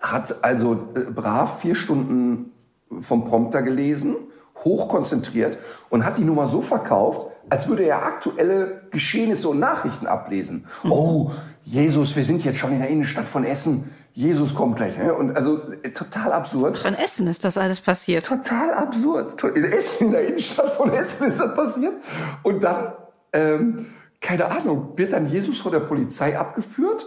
hat 0.00 0.42
also 0.42 0.88
äh, 0.96 1.00
brav 1.00 1.60
vier 1.60 1.74
Stunden 1.76 2.52
vom 3.00 3.24
Prompter 3.24 3.62
gelesen, 3.62 4.16
hochkonzentriert 4.62 5.58
und 5.90 6.04
hat 6.04 6.18
die 6.18 6.24
Nummer 6.24 6.46
so 6.46 6.62
verkauft, 6.62 7.30
als 7.50 7.68
würde 7.68 7.84
er 7.84 8.04
aktuelle 8.04 8.82
Geschehnisse 8.90 9.48
und 9.48 9.58
Nachrichten 9.58 10.06
ablesen. 10.06 10.66
Mhm. 10.82 10.92
Oh, 10.92 11.30
Jesus, 11.64 12.16
wir 12.16 12.24
sind 12.24 12.44
jetzt 12.44 12.58
schon 12.58 12.72
in 12.72 12.78
der 12.78 12.88
Innenstadt 12.88 13.28
von 13.28 13.44
Essen. 13.44 13.90
Jesus 14.12 14.54
kommt 14.54 14.76
gleich. 14.76 14.96
Ne? 14.96 15.12
Und 15.14 15.36
also 15.36 15.72
äh, 15.82 15.90
total 15.90 16.32
absurd. 16.32 16.78
Von 16.78 16.94
Essen 16.94 17.26
ist 17.26 17.44
das 17.44 17.58
alles 17.58 17.80
passiert. 17.80 18.26
Total 18.26 18.72
absurd. 18.72 19.42
In 19.42 19.64
Essen, 19.64 20.06
in 20.06 20.12
der 20.12 20.26
Innenstadt 20.28 20.70
von 20.70 20.92
Essen 20.92 21.26
ist 21.26 21.40
das 21.40 21.54
passiert. 21.54 21.94
Und 22.42 22.62
dann, 22.62 22.92
ähm, 23.32 23.86
keine 24.20 24.46
Ahnung, 24.46 24.92
wird 24.96 25.12
dann 25.12 25.26
Jesus 25.26 25.60
von 25.60 25.72
der 25.72 25.80
Polizei 25.80 26.38
abgeführt, 26.38 27.06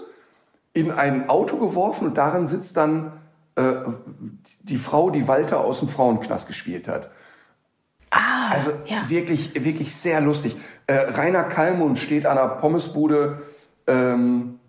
in 0.74 0.92
ein 0.92 1.30
Auto 1.30 1.58
geworfen 1.58 2.08
und 2.08 2.18
darin 2.18 2.48
sitzt 2.48 2.78
dann 2.78 3.14
äh, 3.56 3.74
die 4.62 4.78
Frau, 4.78 5.10
die 5.10 5.28
Walter 5.28 5.62
aus 5.62 5.80
dem 5.80 5.90
Frauenknast 5.90 6.48
gespielt 6.48 6.88
hat. 6.88 7.10
Ah, 8.18 8.50
also 8.50 8.72
ja. 8.86 9.10
wirklich, 9.10 9.54
wirklich 9.64 9.96
sehr 9.96 10.22
lustig. 10.22 10.58
Äh, 10.88 10.94
Rainer 10.94 11.44
Kallmund 11.44 12.00
steht 12.00 12.26
an 12.26 12.38
der 12.38 12.48
Pommesbude. 12.48 13.42
Ähm, 13.86 14.60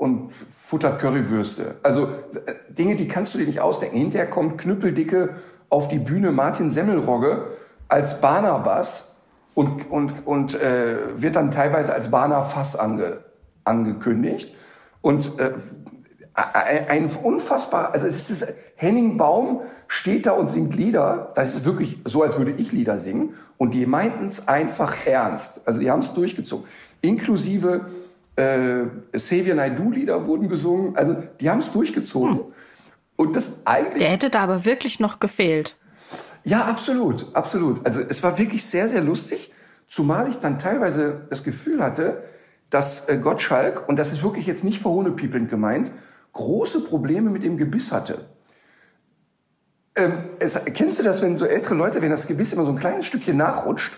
und 0.00 0.32
futtert 0.50 0.98
Currywürste. 0.98 1.74
Also 1.82 2.06
äh, 2.06 2.54
Dinge, 2.70 2.96
die 2.96 3.06
kannst 3.06 3.34
du 3.34 3.38
dir 3.38 3.46
nicht 3.46 3.60
ausdenken. 3.60 3.98
Hinterher 3.98 4.30
kommt 4.30 4.56
knüppeldicke 4.56 5.34
auf 5.68 5.88
die 5.88 5.98
Bühne 5.98 6.32
Martin 6.32 6.70
Semmelrogge 6.70 7.48
als 7.86 8.22
Barnabas 8.22 9.16
und, 9.52 9.90
und, 9.90 10.26
und 10.26 10.54
äh, 10.54 10.96
wird 11.16 11.36
dann 11.36 11.50
teilweise 11.50 11.92
als 11.92 12.10
Barnabas 12.10 12.76
ange, 12.76 13.18
angekündigt. 13.64 14.54
Und 15.02 15.38
äh, 15.38 15.52
ein 16.34 17.10
unfassbar, 17.22 17.92
also 17.92 18.06
es 18.06 18.30
ist, 18.30 18.46
Henning 18.76 19.16
Baum 19.16 19.62
steht 19.88 20.26
da 20.26 20.32
und 20.32 20.48
singt 20.48 20.74
Lieder, 20.74 21.32
das 21.34 21.56
ist 21.56 21.64
wirklich 21.64 21.98
so, 22.04 22.22
als 22.22 22.38
würde 22.38 22.52
ich 22.52 22.72
Lieder 22.72 23.00
singen. 23.00 23.34
Und 23.58 23.74
die 23.74 23.84
meinten 23.84 24.28
es 24.28 24.48
einfach 24.48 25.06
ernst. 25.06 25.60
Also 25.66 25.80
die 25.80 25.90
haben 25.90 26.00
es 26.00 26.14
durchgezogen. 26.14 26.66
Inklusive 27.00 27.86
äh, 28.36 28.84
Xavier 29.12 29.54
Naidoo-Lieder 29.54 30.26
wurden 30.26 30.48
gesungen. 30.48 30.96
Also 30.96 31.16
die 31.40 31.50
haben 31.50 31.58
es 31.58 31.72
durchgezogen. 31.72 32.38
Hm. 32.38 32.44
Und 33.16 33.36
das 33.36 33.66
eigentlich. 33.66 33.98
Der 33.98 34.10
hätte 34.10 34.30
da 34.30 34.40
aber 34.40 34.64
wirklich 34.64 35.00
noch 35.00 35.20
gefehlt. 35.20 35.76
Ja, 36.44 36.64
absolut, 36.64 37.26
absolut. 37.34 37.84
Also 37.84 38.00
es 38.00 38.22
war 38.22 38.38
wirklich 38.38 38.64
sehr, 38.64 38.88
sehr 38.88 39.02
lustig, 39.02 39.52
zumal 39.88 40.30
ich 40.30 40.38
dann 40.38 40.58
teilweise 40.58 41.26
das 41.28 41.44
Gefühl 41.44 41.82
hatte, 41.82 42.22
dass 42.70 43.08
äh, 43.08 43.18
Gottschalk, 43.18 43.88
und 43.88 43.96
das 43.96 44.12
ist 44.12 44.22
wirklich 44.22 44.46
jetzt 44.46 44.64
nicht 44.64 44.80
verhohnepiepelnd 44.80 45.50
gemeint, 45.50 45.90
große 46.32 46.84
Probleme 46.84 47.30
mit 47.30 47.42
dem 47.42 47.56
Gebiss 47.56 47.92
hatte. 47.92 48.26
Ähm, 49.96 50.30
es, 50.38 50.58
kennst 50.74 50.98
du 50.98 51.02
das, 51.02 51.22
wenn 51.22 51.36
so 51.36 51.44
ältere 51.44 51.74
Leute, 51.74 52.00
wenn 52.02 52.10
das 52.10 52.26
Gebiss 52.26 52.52
immer 52.52 52.64
so 52.64 52.70
ein 52.70 52.78
kleines 52.78 53.06
Stückchen 53.06 53.36
nachrutscht? 53.36 53.92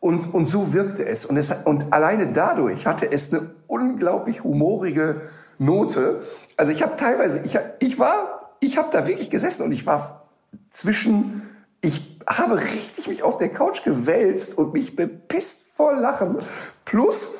Und, 0.00 0.34
und 0.34 0.48
so 0.48 0.72
wirkte 0.72 1.04
es. 1.04 1.24
Und, 1.24 1.36
es. 1.36 1.52
und 1.64 1.92
alleine 1.92 2.32
dadurch 2.32 2.86
hatte 2.86 3.10
es 3.10 3.32
eine 3.32 3.54
unglaublich 3.68 4.42
humorige 4.42 5.20
Note. 5.58 6.22
Also 6.56 6.72
ich 6.72 6.82
habe 6.82 6.96
teilweise, 6.96 7.40
ich, 7.44 7.56
ich 7.78 7.98
war, 7.98 8.56
ich 8.60 8.76
habe 8.78 8.88
da 8.90 9.06
wirklich 9.06 9.30
gesessen 9.30 9.62
und 9.62 9.72
ich 9.72 9.86
war 9.86 10.28
zwischen, 10.70 11.42
ich 11.80 12.18
habe 12.26 12.56
richtig 12.58 13.06
mich 13.08 13.22
auf 13.22 13.38
der 13.38 13.50
Couch 13.50 13.84
gewälzt 13.84 14.58
und 14.58 14.72
mich 14.72 14.96
bepisst 14.96 15.62
vor 15.76 15.94
Lachen. 15.94 16.38
Plus, 16.84 17.30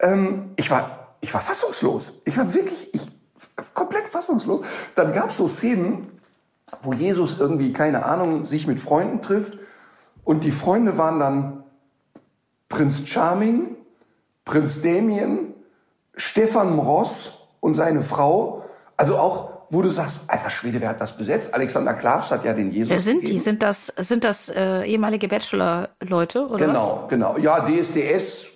ähm, 0.00 0.50
ich 0.56 0.70
war, 0.70 1.16
ich 1.20 1.32
war 1.32 1.40
fassungslos. 1.40 2.22
Ich 2.24 2.36
war 2.36 2.52
wirklich, 2.54 2.92
ich 2.94 3.17
komplett 3.74 4.08
fassungslos. 4.08 4.64
Dann 4.94 5.12
gab 5.12 5.30
es 5.30 5.36
so 5.36 5.48
Szenen, 5.48 6.20
wo 6.82 6.92
Jesus 6.92 7.38
irgendwie, 7.40 7.72
keine 7.72 8.04
Ahnung, 8.04 8.44
sich 8.44 8.66
mit 8.66 8.78
Freunden 8.80 9.22
trifft 9.22 9.58
und 10.24 10.44
die 10.44 10.50
Freunde 10.50 10.98
waren 10.98 11.18
dann 11.18 11.64
Prinz 12.68 13.02
Charming, 13.08 13.76
Prinz 14.44 14.82
Damien, 14.82 15.54
Stefan 16.16 16.76
Mross 16.76 17.48
und 17.60 17.74
seine 17.74 18.02
Frau. 18.02 18.64
Also 18.96 19.16
auch, 19.18 19.58
wo 19.70 19.80
du 19.82 19.88
sagst, 19.88 20.22
alter 20.28 20.50
Schwede, 20.50 20.80
wer 20.80 20.90
hat 20.90 21.00
das 21.00 21.16
besetzt? 21.16 21.54
Alexander 21.54 21.94
Klavs 21.94 22.30
hat 22.30 22.44
ja 22.44 22.52
den 22.52 22.70
Jesus. 22.70 22.90
Wer 22.90 22.98
sind 22.98 23.20
gegeben. 23.20 23.36
die? 23.36 23.42
Sind 23.42 23.62
das, 23.62 23.86
sind 23.86 24.24
das 24.24 24.48
äh, 24.50 24.82
ehemalige 24.84 25.28
Bachelor-Leute 25.28 26.46
oder 26.46 26.66
Genau, 26.66 27.00
was? 27.02 27.10
genau. 27.10 27.36
Ja, 27.38 27.60
DSDS, 27.66 28.44
äh, 28.44 28.48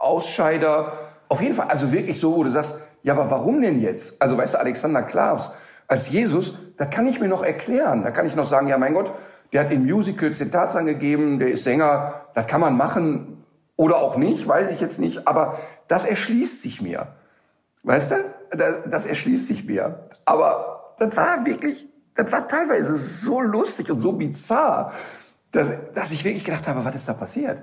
Ausscheider. 0.00 0.92
Auf 1.28 1.40
jeden 1.42 1.54
Fall, 1.54 1.68
also 1.68 1.92
wirklich 1.92 2.18
so, 2.18 2.34
wo 2.36 2.44
du 2.44 2.50
sagst, 2.50 2.78
ja, 3.02 3.14
aber 3.14 3.30
warum 3.30 3.62
denn 3.62 3.80
jetzt? 3.80 4.20
Also 4.20 4.36
weißt 4.36 4.54
du, 4.54 4.58
Alexander 4.58 5.02
Klavs 5.02 5.50
als 5.88 6.10
Jesus, 6.10 6.56
da 6.76 6.84
kann 6.84 7.06
ich 7.06 7.20
mir 7.20 7.28
noch 7.28 7.42
erklären. 7.42 8.02
Da 8.02 8.10
kann 8.10 8.26
ich 8.26 8.36
noch 8.36 8.46
sagen, 8.46 8.68
ja, 8.68 8.78
mein 8.78 8.94
Gott, 8.94 9.12
der 9.52 9.64
hat 9.64 9.72
in 9.72 9.84
Musicals 9.84 10.38
den 10.38 10.52
Tarzan 10.52 10.86
gegeben, 10.86 11.38
der 11.38 11.50
ist 11.50 11.64
Sänger, 11.64 12.26
das 12.34 12.46
kann 12.46 12.60
man 12.60 12.76
machen 12.76 13.44
oder 13.76 13.96
auch 13.96 14.16
nicht, 14.16 14.46
weiß 14.46 14.70
ich 14.70 14.80
jetzt 14.80 15.00
nicht, 15.00 15.26
aber 15.26 15.58
das 15.88 16.04
erschließt 16.04 16.62
sich 16.62 16.80
mir. 16.80 17.08
Weißt 17.82 18.12
du? 18.12 18.16
Das 18.86 19.06
erschließt 19.06 19.46
sich 19.46 19.64
mir. 19.64 20.10
Aber 20.24 20.94
das 20.98 21.16
war 21.16 21.44
wirklich, 21.44 21.88
das 22.14 22.30
war 22.30 22.46
teilweise 22.46 22.96
so 22.96 23.40
lustig 23.40 23.90
und 23.90 24.00
so 24.00 24.12
bizarr, 24.12 24.92
dass, 25.50 25.68
dass 25.94 26.12
ich 26.12 26.24
wirklich 26.24 26.44
gedacht 26.44 26.68
habe, 26.68 26.84
was 26.84 26.94
ist 26.94 27.08
da 27.08 27.14
passiert? 27.14 27.62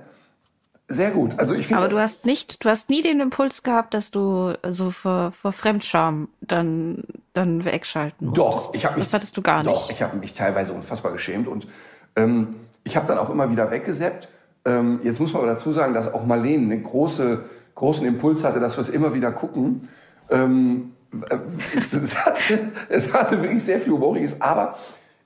Sehr 0.90 1.10
gut. 1.10 1.38
Also 1.38 1.54
ich 1.54 1.66
finde. 1.66 1.82
Aber 1.82 1.90
du 1.90 1.98
hast 1.98 2.24
nicht, 2.24 2.64
du 2.64 2.70
hast 2.70 2.88
nie 2.88 3.02
den 3.02 3.20
Impuls 3.20 3.62
gehabt, 3.62 3.92
dass 3.92 4.10
du 4.10 4.54
so 4.70 4.90
vor, 4.90 5.32
vor 5.32 5.52
Fremdscham 5.52 6.28
dann 6.40 7.04
dann 7.34 7.66
wegschalten 7.66 8.28
musstest. 8.28 8.48
Doch, 8.48 8.74
ich 8.74 8.86
habe 8.86 8.94
mich. 8.96 9.04
Das 9.04 9.12
hattest 9.12 9.36
du 9.36 9.42
gar 9.42 9.62
nicht. 9.62 9.70
Doch, 9.70 9.90
ich 9.90 10.00
habe 10.00 10.16
mich 10.16 10.32
teilweise 10.32 10.72
unfassbar 10.72 11.12
geschämt 11.12 11.46
und 11.46 11.68
ähm, 12.16 12.56
ich 12.84 12.96
habe 12.96 13.06
dann 13.06 13.18
auch 13.18 13.28
immer 13.28 13.50
wieder 13.50 13.70
weggeseppt. 13.70 14.28
Ähm, 14.64 15.00
jetzt 15.02 15.20
muss 15.20 15.34
man 15.34 15.42
aber 15.42 15.52
dazu 15.52 15.72
sagen, 15.72 15.92
dass 15.92 16.12
auch 16.12 16.24
Marlene 16.24 16.72
einen 16.72 16.82
große, 16.82 17.44
großen 17.74 18.06
Impuls 18.06 18.42
hatte, 18.42 18.58
dass 18.58 18.78
wir 18.78 18.80
es 18.80 18.88
immer 18.88 19.12
wieder 19.12 19.30
gucken. 19.30 19.88
Ähm, 20.30 20.92
es, 21.76 21.92
es, 21.92 22.24
hatte, 22.24 22.72
es 22.88 23.12
hatte 23.12 23.42
wirklich 23.42 23.62
sehr 23.62 23.78
viel 23.78 23.92
Humoriges, 23.92 24.40
aber 24.40 24.78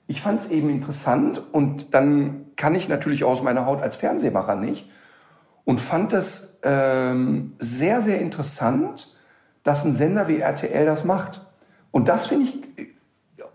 ich 0.08 0.20
fand 0.20 0.40
es 0.40 0.50
eben 0.50 0.70
interessant 0.70 1.40
und 1.52 1.94
dann 1.94 2.46
kann 2.56 2.74
ich 2.74 2.88
natürlich 2.88 3.22
aus 3.22 3.44
meiner 3.44 3.64
Haut 3.64 3.80
als 3.80 3.94
Fernsehmacher 3.94 4.56
nicht 4.56 4.88
und 5.64 5.80
fand 5.80 6.12
es 6.12 6.58
ähm, 6.62 7.54
sehr, 7.58 8.02
sehr 8.02 8.20
interessant, 8.20 9.14
dass 9.62 9.84
ein 9.84 9.94
Sender 9.94 10.28
wie 10.28 10.38
RTL 10.38 10.86
das 10.86 11.04
macht. 11.04 11.46
Und 11.90 12.08
das 12.08 12.26
finde 12.26 12.50
ich 12.50 12.88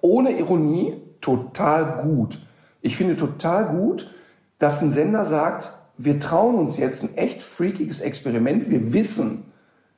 ohne 0.02 0.32
Ironie 0.38 1.02
total 1.22 2.04
gut. 2.04 2.40
Ich 2.82 2.96
finde 2.96 3.18
total 3.18 3.66
gut, 3.66 4.10
dass 4.60 4.82
ein 4.82 4.92
Sender 4.92 5.26
sagt, 5.26 5.72
wir 5.98 6.20
trauen 6.20 6.56
uns 6.56 6.78
jetzt 6.78 7.04
ein 7.04 7.18
echt 7.18 7.42
freakiges 7.42 8.02
Experiment. 8.02 8.70
Wir 8.70 8.94
wissen, 8.94 9.52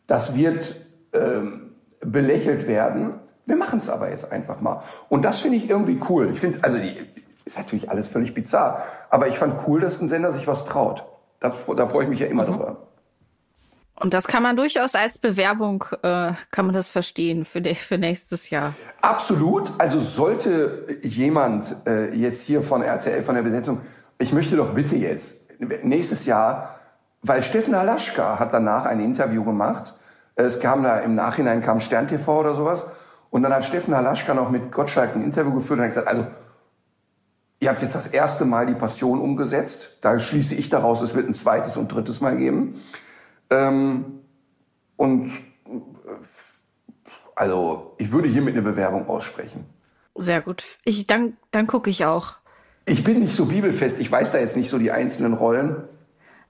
das 0.07 0.35
wird 0.35 0.75
ähm, 1.13 1.73
belächelt 1.99 2.67
werden. 2.67 3.15
Wir 3.45 3.57
machen 3.57 3.79
es 3.79 3.89
aber 3.89 4.09
jetzt 4.09 4.31
einfach 4.31 4.61
mal. 4.61 4.81
Und 5.09 5.25
das 5.25 5.39
finde 5.39 5.57
ich 5.57 5.69
irgendwie 5.69 5.99
cool. 6.09 6.29
Ich 6.31 6.39
finde, 6.39 6.63
also 6.63 6.77
die, 6.77 6.95
ist 7.45 7.57
natürlich 7.57 7.89
alles 7.89 8.07
völlig 8.07 8.33
bizarr, 8.33 8.81
aber 9.09 9.27
ich 9.27 9.37
fand 9.37 9.67
cool, 9.67 9.81
dass 9.81 10.01
ein 10.01 10.07
Sender 10.07 10.31
sich 10.31 10.47
was 10.47 10.65
traut. 10.65 11.03
Das, 11.39 11.55
da 11.75 11.87
freue 11.87 12.03
ich 12.03 12.09
mich 12.09 12.19
ja 12.19 12.27
immer 12.27 12.43
mhm. 12.43 12.51
drüber. 12.51 12.89
Und 13.99 14.13
das 14.13 14.27
kann 14.27 14.43
man 14.43 14.55
durchaus 14.55 14.95
als 14.95 15.17
Bewerbung, 15.17 15.83
äh, 16.03 16.31
kann 16.51 16.65
man 16.65 16.73
das 16.73 16.87
verstehen 16.87 17.43
für, 17.43 17.61
de, 17.61 17.75
für 17.75 17.97
nächstes 17.97 18.49
Jahr. 18.49 18.73
Absolut. 19.01 19.71
Also 19.77 19.99
sollte 19.99 20.99
jemand 21.01 21.75
äh, 21.85 22.13
jetzt 22.15 22.43
hier 22.43 22.61
von 22.61 22.81
RTL, 22.81 23.23
von 23.23 23.35
der 23.35 23.41
Besetzung, 23.41 23.81
ich 24.17 24.31
möchte 24.31 24.55
doch 24.55 24.73
bitte 24.73 24.95
jetzt 24.95 25.49
nächstes 25.83 26.25
Jahr, 26.25 26.79
weil 27.21 27.43
Steffen 27.43 27.75
Halaschka 27.75 28.39
hat 28.39 28.53
danach 28.53 28.85
ein 28.85 29.01
Interview 29.01 29.43
gemacht. 29.43 29.93
Es 30.35 30.61
kam 30.61 30.83
da 30.83 30.99
im 30.99 31.15
Nachhinein 31.15 31.61
kam 31.61 31.81
Stern 31.81 32.07
TV 32.07 32.39
oder 32.39 32.55
sowas. 32.55 32.85
Und 33.29 33.43
dann 33.43 33.53
hat 33.53 33.65
Steffen 33.65 33.93
Halaschka 33.93 34.33
noch 34.33 34.49
mit 34.49 34.71
Gottschalk 34.71 35.13
ein 35.13 35.23
Interview 35.23 35.53
geführt 35.53 35.79
und 35.79 35.83
hat 35.83 35.89
gesagt, 35.89 36.07
also 36.07 36.25
Ihr 37.61 37.69
habt 37.69 37.81
jetzt 37.81 37.95
das 37.95 38.07
erste 38.07 38.45
Mal 38.45 38.67
die 38.67 38.73
Passion 38.73 39.19
umgesetzt. 39.19 39.97
Da 40.01 40.17
schließe 40.17 40.55
ich 40.55 40.69
daraus, 40.69 41.01
es 41.01 41.13
wird 41.15 41.27
ein 41.27 41.33
zweites 41.33 41.75
und 41.77 41.89
drittes 41.89 42.21
Mal 42.21 42.37
geben. 42.37 42.81
Ähm, 43.49 44.21
und 44.95 45.31
also 47.35 47.93
ich 47.97 48.11
würde 48.11 48.27
hiermit 48.29 48.53
eine 48.55 48.61
Bewerbung 48.61 49.07
aussprechen. 49.09 49.65
Sehr 50.15 50.41
gut. 50.41 50.63
Ich, 50.83 51.07
dann 51.07 51.37
dann 51.51 51.67
gucke 51.67 51.89
ich 51.89 52.05
auch. 52.05 52.33
Ich 52.85 53.03
bin 53.03 53.19
nicht 53.19 53.35
so 53.35 53.45
bibelfest. 53.45 53.99
Ich 53.99 54.11
weiß 54.11 54.31
da 54.31 54.39
jetzt 54.39 54.57
nicht 54.57 54.69
so 54.69 54.77
die 54.77 54.91
einzelnen 54.91 55.33
Rollen. 55.33 55.83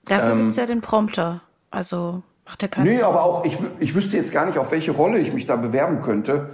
Dafür 0.06 0.32
ähm, 0.32 0.38
gibt 0.40 0.52
es 0.52 0.58
ja 0.58 0.66
den 0.66 0.82
Prompter. 0.82 1.42
Also 1.70 2.24
macht 2.46 2.64
er 2.64 2.70
keine 2.70 2.90
Nee, 2.90 2.98
Sorgen. 3.00 3.16
aber 3.16 3.24
auch, 3.24 3.46
ich, 3.46 3.58
ich 3.80 3.94
wüsste 3.94 4.18
jetzt 4.18 4.32
gar 4.32 4.46
nicht, 4.46 4.58
auf 4.58 4.72
welche 4.72 4.92
Rolle 4.92 5.20
ich 5.20 5.34
mich 5.34 5.46
da 5.46 5.56
bewerben 5.56 6.02
könnte. 6.02 6.52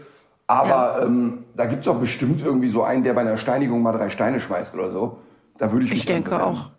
Aber 0.48 1.00
ja. 1.00 1.06
ähm, 1.06 1.46
da 1.56 1.66
gibt 1.66 1.82
es 1.82 1.88
auch 1.88 2.00
bestimmt 2.00 2.42
irgendwie 2.42 2.70
so 2.70 2.84
einen, 2.84 3.04
der 3.04 3.14
bei 3.14 3.22
einer 3.22 3.38
Steinigung 3.38 3.82
mal 3.82 3.94
drei 3.94 4.10
Steine 4.10 4.40
schmeißt 4.40 4.76
oder 4.76 4.92
so. 4.92 5.20
Da 5.58 5.72
würde 5.72 5.86
ich 5.86 5.92
mich 5.92 6.02
Ich 6.02 6.06
denke 6.06 6.44
auch. 6.44 6.72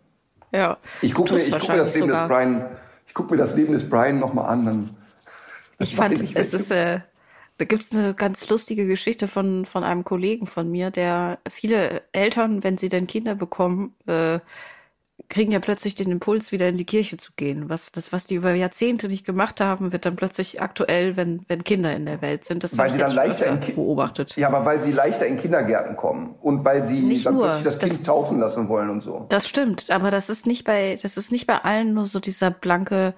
Ja. 0.53 0.79
Ich 1.03 1.15
gucke 1.15 1.35
mir, 1.35 1.43
guck 1.51 1.69
mir 1.69 1.77
das 1.77 1.95
Leben 1.95 2.09
sogar. 2.09 2.29
des 2.29 2.37
Brian, 2.37 2.65
ich 3.07 3.15
gucke 3.15 3.35
mir 3.35 3.39
das 3.39 3.57
Leben 3.57 3.73
des 3.73 3.89
Brian 3.89 4.19
nochmal 4.19 4.47
an. 4.47 4.67
Dann, 4.67 4.97
ich 5.79 5.97
fand, 5.97 6.37
es 6.37 6.55
ist, 6.55 6.71
äh, 6.71 7.01
da 7.59 7.65
gibt's 7.65 7.93
eine 7.93 8.15
ganz 8.15 8.49
lustige 8.49 8.87
Geschichte 8.87 9.29
von, 9.29 9.65
von 9.65 9.83
einem 9.83 10.05
Kollegen 10.05 10.47
von 10.47 10.71
mir, 10.71 10.91
der 10.91 11.39
viele 11.49 12.03
Eltern, 12.13 12.63
wenn 12.63 12.79
sie 12.79 12.89
denn 12.89 13.07
Kinder 13.07 13.35
bekommen, 13.35 13.95
äh, 14.07 14.39
kriegen 15.29 15.53
ja 15.53 15.59
plötzlich 15.59 15.95
den 15.95 16.11
Impuls, 16.11 16.53
wieder 16.53 16.69
in 16.69 16.77
die 16.77 16.85
Kirche 16.85 17.17
zu 17.17 17.33
gehen. 17.37 17.69
Was, 17.69 17.93
das, 17.93 18.13
was 18.13 18.27
die 18.27 18.37
über 18.37 18.53
Jahrzehnte 18.55 19.09
nicht 19.09 19.25
gemacht 19.25 19.61
haben, 19.61 19.93
wird 19.93 20.05
dann 20.07 20.17
plötzlich 20.17 20.61
aktuell, 20.61 21.17
wenn, 21.17 21.45
wenn 21.49 21.65
Kinder 21.65 21.95
in 21.95 22.07
der 22.07 22.23
Welt 22.23 22.45
sind. 22.45 22.65
Das 22.65 22.77
weil 22.79 22.91
sie 22.91 22.99
dann 22.99 23.15
leichter 23.15 23.47
in 23.47 23.75
beobachtet. 23.75 24.37
Ja, 24.37 24.49
aber 24.49 24.65
weil 24.65 24.81
sie 24.81 24.93
leichter 24.93 25.27
in 25.27 25.37
Kindergärten 25.37 25.97
kommen 25.97 26.35
und 26.41 26.65
weil 26.65 26.85
sie 26.85 27.01
nicht 27.01 27.27
dann 27.27 27.35
nur, 27.35 27.45
plötzlich 27.45 27.65
das 27.65 27.79
Kind 27.79 27.93
das, 27.93 28.03
taufen 28.03 28.39
lassen 28.41 28.69
wollen 28.69 28.91
und 28.91 29.03
so. 29.03 29.27
Das 29.29 29.49
stimmt, 29.49 29.91
aber 29.91 30.11
das 30.11 30.29
ist 30.29 30.47
nicht 30.47 30.65
bei, 30.65 30.99
das 31.03 31.17
ist 31.17 31.33
nicht 31.33 31.47
bei 31.47 31.59
allen 31.59 31.95
nur 31.95 32.05
so 32.05 32.21
dieser 32.21 32.51
blanke 32.51 33.15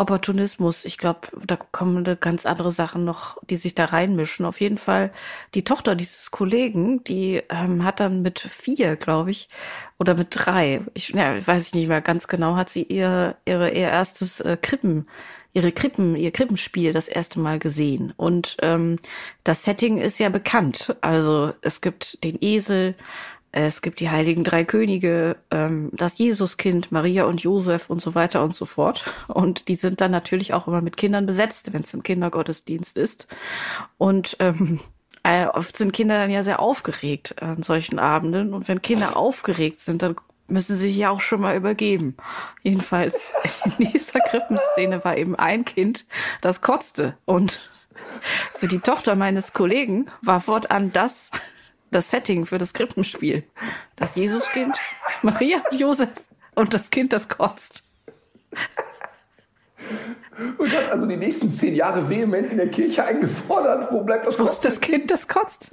Opportunismus. 0.00 0.84
Ich 0.86 0.96
glaube, 0.96 1.28
da 1.44 1.56
kommen 1.56 2.04
ganz 2.20 2.46
andere 2.46 2.70
Sachen 2.70 3.04
noch, 3.04 3.36
die 3.44 3.56
sich 3.56 3.74
da 3.74 3.84
reinmischen. 3.84 4.46
Auf 4.46 4.60
jeden 4.60 4.78
Fall 4.78 5.12
die 5.54 5.62
Tochter 5.62 5.94
dieses 5.94 6.30
Kollegen, 6.30 7.04
die 7.04 7.42
ähm, 7.50 7.84
hat 7.84 8.00
dann 8.00 8.22
mit 8.22 8.40
vier, 8.40 8.96
glaube 8.96 9.30
ich, 9.30 9.50
oder 9.98 10.14
mit 10.14 10.28
drei, 10.30 10.80
ich 10.94 11.10
ja, 11.10 11.46
weiß 11.46 11.68
ich 11.68 11.74
nicht 11.74 11.88
mehr 11.88 12.00
ganz 12.00 12.28
genau, 12.28 12.56
hat 12.56 12.70
sie 12.70 12.82
ihr 12.82 13.36
ihre 13.44 13.68
ihr 13.70 13.88
erstes 13.88 14.40
äh, 14.40 14.56
Krippen 14.60 15.06
ihre 15.52 15.72
Krippen, 15.72 16.14
ihr 16.16 16.30
Krippenspiel 16.30 16.92
das 16.92 17.08
erste 17.08 17.40
Mal 17.40 17.58
gesehen. 17.58 18.12
Und 18.16 18.56
ähm, 18.62 19.00
das 19.42 19.64
Setting 19.64 19.98
ist 19.98 20.20
ja 20.20 20.28
bekannt. 20.28 20.96
Also 21.00 21.52
es 21.60 21.80
gibt 21.80 22.22
den 22.22 22.38
Esel, 22.40 22.94
es 23.52 23.82
gibt 23.82 23.98
die 24.00 24.10
heiligen 24.10 24.44
drei 24.44 24.64
Könige, 24.64 25.36
ähm, 25.50 25.90
das 25.92 26.18
Jesuskind, 26.18 26.92
Maria 26.92 27.24
und 27.24 27.42
Josef 27.42 27.90
und 27.90 28.00
so 28.00 28.14
weiter 28.14 28.42
und 28.44 28.54
so 28.54 28.64
fort. 28.64 29.12
Und 29.26 29.68
die 29.68 29.74
sind 29.74 30.00
dann 30.00 30.12
natürlich 30.12 30.54
auch 30.54 30.68
immer 30.68 30.80
mit 30.80 30.96
Kindern 30.96 31.26
besetzt, 31.26 31.72
wenn 31.72 31.82
es 31.82 31.92
im 31.92 32.02
Kindergottesdienst 32.02 32.96
ist. 32.96 33.26
Und 33.98 34.36
ähm, 34.38 34.78
äh, 35.24 35.46
oft 35.46 35.76
sind 35.76 35.92
Kinder 35.92 36.18
dann 36.18 36.30
ja 36.30 36.42
sehr 36.42 36.60
aufgeregt 36.60 37.42
an 37.42 37.62
solchen 37.62 37.98
Abenden. 37.98 38.54
Und 38.54 38.68
wenn 38.68 38.82
Kinder 38.82 39.16
aufgeregt 39.16 39.80
sind, 39.80 40.02
dann 40.02 40.14
müssen 40.46 40.76
sie 40.76 40.88
sich 40.88 40.96
ja 40.96 41.10
auch 41.10 41.20
schon 41.20 41.40
mal 41.40 41.56
übergeben. 41.56 42.16
Jedenfalls 42.62 43.34
in 43.78 43.90
dieser 43.92 44.20
Krippenszene 44.20 45.04
war 45.04 45.16
eben 45.16 45.34
ein 45.34 45.64
Kind, 45.64 46.06
das 46.40 46.60
kotzte. 46.60 47.16
Und 47.24 47.68
für 48.54 48.68
die 48.68 48.78
Tochter 48.78 49.16
meines 49.16 49.52
Kollegen 49.52 50.06
war 50.22 50.40
fortan 50.40 50.92
das 50.92 51.30
das 51.90 52.10
Setting 52.10 52.46
für 52.46 52.58
das 52.58 52.72
Krippenspiel. 52.72 53.44
Das 53.96 54.14
Jesuskind, 54.16 54.76
Maria 55.22 55.62
und 55.70 55.78
Josef 55.78 56.08
und 56.54 56.74
das 56.74 56.90
Kind, 56.90 57.12
das 57.12 57.28
kotzt. 57.28 57.84
Und 60.58 60.76
hat 60.76 60.90
also 60.90 61.06
die 61.06 61.16
nächsten 61.16 61.52
zehn 61.52 61.74
Jahre 61.74 62.08
vehement 62.08 62.50
in 62.50 62.58
der 62.58 62.68
Kirche 62.68 63.04
eingefordert, 63.04 63.92
wo 63.92 64.02
bleibt 64.02 64.26
das 64.26 64.38
Wo 64.38 64.44
ist 64.44 64.64
das 64.64 64.80
Kind, 64.80 65.10
das 65.10 65.28
kotzt? 65.28 65.70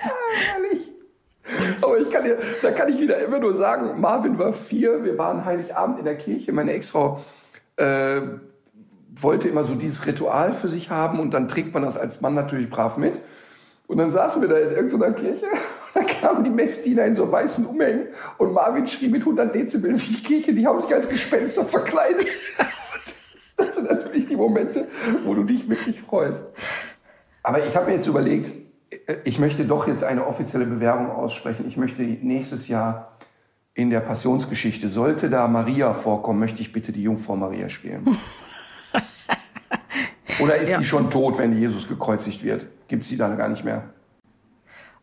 Herrlich. 0.00 0.88
Aber 1.80 1.98
ich 1.98 2.10
kann 2.10 2.24
dir, 2.24 2.38
da 2.62 2.70
kann 2.70 2.88
ich 2.88 3.00
wieder 3.00 3.18
immer 3.18 3.38
nur 3.38 3.54
sagen, 3.54 4.00
Marvin 4.00 4.38
war 4.38 4.52
vier, 4.52 5.02
wir 5.04 5.18
waren 5.18 5.44
Heiligabend 5.44 5.98
in 5.98 6.04
der 6.04 6.16
Kirche, 6.16 6.52
meine 6.52 6.72
Ex-Frau 6.72 7.24
äh, 7.76 8.20
wollte 9.08 9.48
immer 9.48 9.64
so 9.64 9.74
dieses 9.74 10.06
Ritual 10.06 10.52
für 10.52 10.68
sich 10.68 10.90
haben 10.90 11.18
und 11.18 11.32
dann 11.32 11.48
trägt 11.48 11.74
man 11.74 11.82
das 11.82 11.96
als 11.96 12.20
Mann 12.20 12.34
natürlich 12.34 12.70
brav 12.70 12.96
mit. 12.96 13.20
Und 13.90 13.96
dann 13.96 14.12
saßen 14.12 14.40
wir 14.40 14.48
da 14.48 14.56
in 14.56 14.70
irgendeiner 14.70 15.12
Kirche, 15.14 15.46
da 15.94 16.04
kamen 16.04 16.44
die 16.44 16.50
Messdiener 16.50 17.06
in 17.06 17.16
so 17.16 17.30
weißen 17.30 17.66
Umhängen 17.66 18.06
und 18.38 18.52
Marvin 18.52 18.86
schrie 18.86 19.08
mit 19.08 19.22
100 19.22 19.52
Dezibel 19.52 20.00
wie 20.00 20.06
die 20.06 20.22
Kirche, 20.22 20.52
die 20.54 20.64
haben 20.64 20.80
sich 20.80 20.94
als 20.94 21.08
Gespenster 21.08 21.64
verkleidet. 21.64 22.28
Das 23.56 23.74
sind 23.74 23.90
natürlich 23.90 24.24
die 24.24 24.36
Momente, 24.36 24.88
wo 25.22 25.34
du 25.34 25.44
dich 25.44 25.68
wirklich 25.68 26.00
freust. 26.00 26.46
Aber 27.42 27.66
ich 27.66 27.76
habe 27.76 27.90
mir 27.90 27.96
jetzt 27.96 28.06
überlegt, 28.06 28.50
ich 29.24 29.38
möchte 29.38 29.66
doch 29.66 29.86
jetzt 29.86 30.02
eine 30.02 30.26
offizielle 30.26 30.64
Bewerbung 30.64 31.10
aussprechen. 31.10 31.66
Ich 31.68 31.76
möchte 31.76 32.00
nächstes 32.00 32.68
Jahr 32.68 33.18
in 33.74 33.90
der 33.90 34.00
Passionsgeschichte, 34.00 34.88
sollte 34.88 35.28
da 35.28 35.46
Maria 35.46 35.92
vorkommen, 35.92 36.38
möchte 36.38 36.62
ich 36.62 36.72
bitte 36.72 36.90
die 36.90 37.02
Jungfrau 37.02 37.36
Maria 37.36 37.68
spielen. 37.68 38.16
Oder 40.40 40.56
ist 40.56 40.68
ja. 40.68 40.78
die 40.78 40.84
schon 40.84 41.10
tot, 41.10 41.38
wenn 41.38 41.58
Jesus 41.58 41.88
gekreuzigt 41.88 42.42
wird? 42.42 42.66
Gibt 42.88 43.02
es 43.02 43.08
die 43.08 43.16
dann 43.16 43.36
gar 43.36 43.48
nicht 43.48 43.64
mehr? 43.64 43.90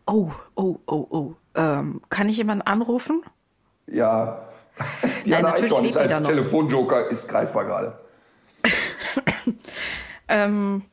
Oh, 0.06 0.32
oh, 0.56 0.78
oh, 0.88 1.08
oh. 1.10 1.34
Ähm, 1.56 2.02
kann 2.10 2.30
ich 2.30 2.38
jemanden 2.38 2.62
anrufen? 2.62 3.24
Ja. 3.88 4.48
Die 5.26 5.32
Nein, 5.32 5.44
natürlich 5.44 5.72
Icons 5.72 5.96
lebt 5.96 5.98
als 5.98 6.28
Telefonjoker 6.28 7.10
ist 7.10 7.28
greifbar 7.28 7.66
gerade. 7.66 8.00
ähm, 10.28 10.84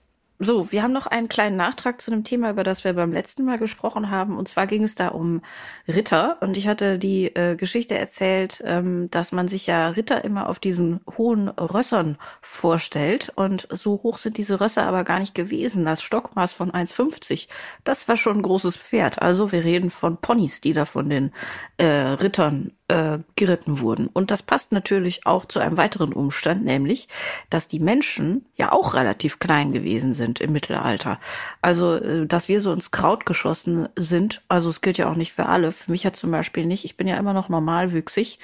so, 0.41 0.73
wir 0.73 0.83
haben 0.83 0.93
noch 0.93 1.07
einen 1.07 1.29
kleinen 1.29 1.57
Nachtrag 1.57 2.01
zu 2.01 2.11
dem 2.11 2.25
Thema, 2.25 2.51
über 2.51 2.65
das 2.65 2.83
wir 2.83 2.93
beim 2.93 3.13
letzten 3.13 3.45
Mal 3.45 3.57
gesprochen 3.57 4.11
haben. 4.11 4.37
Und 4.37 4.49
zwar 4.49 4.67
ging 4.67 4.83
es 4.83 4.97
da 4.97 5.09
um 5.09 5.43
Ritter. 5.87 6.39
Und 6.41 6.57
ich 6.57 6.67
hatte 6.67 6.99
die 6.99 7.27
äh, 7.37 7.55
Geschichte 7.55 7.97
erzählt, 7.97 8.61
ähm, 8.67 9.09
dass 9.13 9.31
man 9.31 9.47
sich 9.47 9.69
ja 9.69 9.89
Ritter 9.91 10.25
immer 10.25 10.49
auf 10.49 10.59
diesen 10.59 11.01
hohen 11.17 11.49
Rössern 11.49 12.19
vorstellt. 12.41 13.33
Und 13.37 13.69
so 13.71 14.01
hoch 14.03 14.19
sind 14.19 14.37
diese 14.37 14.61
Rösser 14.61 14.85
aber 14.87 15.05
gar 15.05 15.21
nicht 15.21 15.37
gewesen. 15.37 15.85
Das 15.85 16.03
Stockmaß 16.03 16.53
von 16.53 16.73
1,50, 16.73 17.47
das 17.85 18.09
war 18.09 18.17
schon 18.17 18.39
ein 18.39 18.43
großes 18.43 18.77
Pferd. 18.77 19.23
Also 19.23 19.53
wir 19.53 19.63
reden 19.63 19.91
von 19.91 20.17
Ponys, 20.17 20.61
die 20.61 20.73
da 20.73 20.85
von 20.85 21.09
den 21.09 21.33
äh, 21.77 21.85
Rittern 21.87 22.73
äh, 22.89 23.19
geritten 23.37 23.81
wurden. 23.81 24.09
Und 24.09 24.31
das 24.31 24.43
passt 24.43 24.73
natürlich 24.73 25.27
auch 25.27 25.47
zu 25.47 25.59
einem 25.59 25.77
weiteren 25.77 26.13
Umstand, 26.13 26.65
nämlich, 26.65 27.09
dass 27.49 27.67
die 27.67 27.81
Menschen 27.81 28.45
ja 28.57 28.73
auch 28.73 28.95
relativ 28.95 29.39
klein 29.39 29.73
gewesen 29.73 30.13
sind 30.13 30.41
im 30.41 30.53
Mittelalter. 30.53 31.19
Also, 31.63 31.95
äh, 31.95 32.27
dass 32.27 32.49
wir 32.49 32.61
so 32.61 32.73
ins 32.73 32.91
Kraut 32.91 33.25
geschossen 33.27 33.89
sind, 33.97 34.43
also 34.49 34.69
es 34.69 34.83
gilt 34.83 34.99
ja 34.99 35.11
auch 35.11 35.17
nicht 35.17 35.33
für 35.33 35.47
alle. 35.47 35.73
Für 35.73 35.91
mich 35.91 36.03
ja 36.03 36.13
zum 36.13 36.31
Beispiel 36.31 36.67
nicht. 36.67 36.85
Ich 36.85 36.97
bin 36.97 37.09
ja 37.09 37.17
immer 37.17 37.33
noch 37.33 37.49
normalwüchsig. 37.49 38.39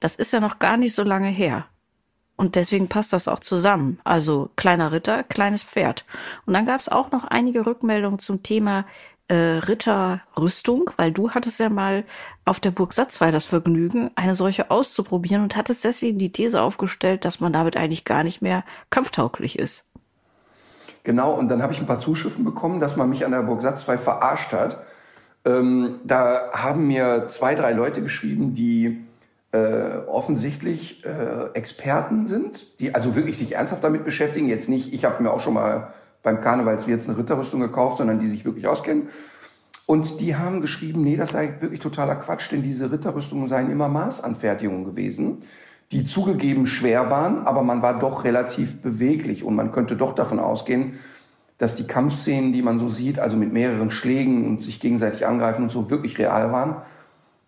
Das 0.00 0.16
ist 0.16 0.32
ja 0.32 0.40
noch 0.40 0.58
gar 0.58 0.76
nicht 0.76 0.94
so 0.94 1.02
lange 1.02 1.28
her. 1.28 1.66
Und 2.36 2.56
deswegen 2.56 2.88
passt 2.88 3.12
das 3.12 3.28
auch 3.28 3.40
zusammen. 3.40 4.00
Also 4.02 4.50
kleiner 4.56 4.90
Ritter, 4.90 5.22
kleines 5.22 5.62
Pferd. 5.62 6.04
Und 6.46 6.54
dann 6.54 6.66
gab 6.66 6.80
es 6.80 6.88
auch 6.88 7.12
noch 7.12 7.24
einige 7.24 7.64
Rückmeldungen 7.64 8.18
zum 8.18 8.42
Thema 8.42 8.86
äh, 9.28 9.34
Ritterrüstung, 9.34 10.90
weil 10.96 11.12
du 11.12 11.30
hattest 11.30 11.58
ja 11.60 11.68
mal 11.68 12.04
auf 12.44 12.60
der 12.60 12.70
Burg 12.70 12.92
Satzwey 12.92 13.32
das 13.32 13.44
Vergnügen, 13.44 14.10
eine 14.16 14.34
solche 14.34 14.70
auszuprobieren 14.70 15.42
und 15.42 15.56
hattest 15.56 15.84
deswegen 15.84 16.18
die 16.18 16.32
These 16.32 16.60
aufgestellt, 16.60 17.24
dass 17.24 17.40
man 17.40 17.52
damit 17.52 17.76
eigentlich 17.76 18.04
gar 18.04 18.22
nicht 18.22 18.42
mehr 18.42 18.64
kampftauglich 18.90 19.58
ist. 19.58 19.86
Genau, 21.04 21.34
und 21.34 21.48
dann 21.48 21.62
habe 21.62 21.72
ich 21.72 21.80
ein 21.80 21.86
paar 21.86 22.00
Zuschriften 22.00 22.44
bekommen, 22.44 22.80
dass 22.80 22.96
man 22.96 23.08
mich 23.08 23.24
an 23.24 23.32
der 23.32 23.42
Burg 23.42 23.62
Satzwey 23.62 23.98
verarscht 23.98 24.52
hat. 24.52 24.78
Ähm, 25.44 26.00
da 26.04 26.50
haben 26.52 26.86
mir 26.86 27.26
zwei, 27.28 27.54
drei 27.54 27.72
Leute 27.72 28.00
geschrieben, 28.00 28.54
die 28.54 29.04
äh, 29.52 29.98
offensichtlich 30.06 31.04
äh, 31.04 31.50
Experten 31.52 32.26
sind, 32.26 32.80
die 32.80 32.94
also 32.94 33.14
wirklich 33.14 33.38
sich 33.38 33.54
ernsthaft 33.54 33.84
damit 33.84 34.04
beschäftigen. 34.04 34.48
Jetzt 34.48 34.68
nicht, 34.68 34.92
ich 34.92 35.04
habe 35.04 35.22
mir 35.22 35.30
auch 35.30 35.40
schon 35.40 35.54
mal 35.54 35.92
beim 36.24 36.40
Karnevalswirt 36.40 37.06
eine 37.06 37.16
Ritterrüstung 37.16 37.60
gekauft, 37.60 37.98
sondern 37.98 38.18
die 38.18 38.28
sich 38.28 38.44
wirklich 38.44 38.66
auskennen. 38.66 39.04
Und 39.86 40.20
die 40.20 40.34
haben 40.34 40.60
geschrieben, 40.60 41.02
nee, 41.04 41.16
das 41.16 41.32
sei 41.32 41.54
wirklich 41.60 41.80
totaler 41.80 42.16
Quatsch, 42.16 42.50
denn 42.50 42.62
diese 42.62 42.90
Ritterrüstungen 42.90 43.46
seien 43.46 43.70
immer 43.70 43.88
Maßanfertigungen 43.88 44.84
gewesen, 44.84 45.42
die 45.92 46.04
zugegeben 46.04 46.66
schwer 46.66 47.10
waren, 47.10 47.46
aber 47.46 47.62
man 47.62 47.82
war 47.82 47.98
doch 47.98 48.24
relativ 48.24 48.80
beweglich 48.80 49.44
und 49.44 49.54
man 49.54 49.70
könnte 49.70 49.94
doch 49.96 50.14
davon 50.14 50.40
ausgehen, 50.40 50.94
dass 51.58 51.74
die 51.74 51.86
Kampfszenen, 51.86 52.52
die 52.52 52.62
man 52.62 52.78
so 52.78 52.88
sieht, 52.88 53.18
also 53.18 53.36
mit 53.36 53.52
mehreren 53.52 53.90
Schlägen 53.90 54.48
und 54.48 54.64
sich 54.64 54.80
gegenseitig 54.80 55.26
angreifen 55.26 55.64
und 55.64 55.70
so, 55.70 55.90
wirklich 55.90 56.18
real 56.18 56.50
waren. 56.50 56.76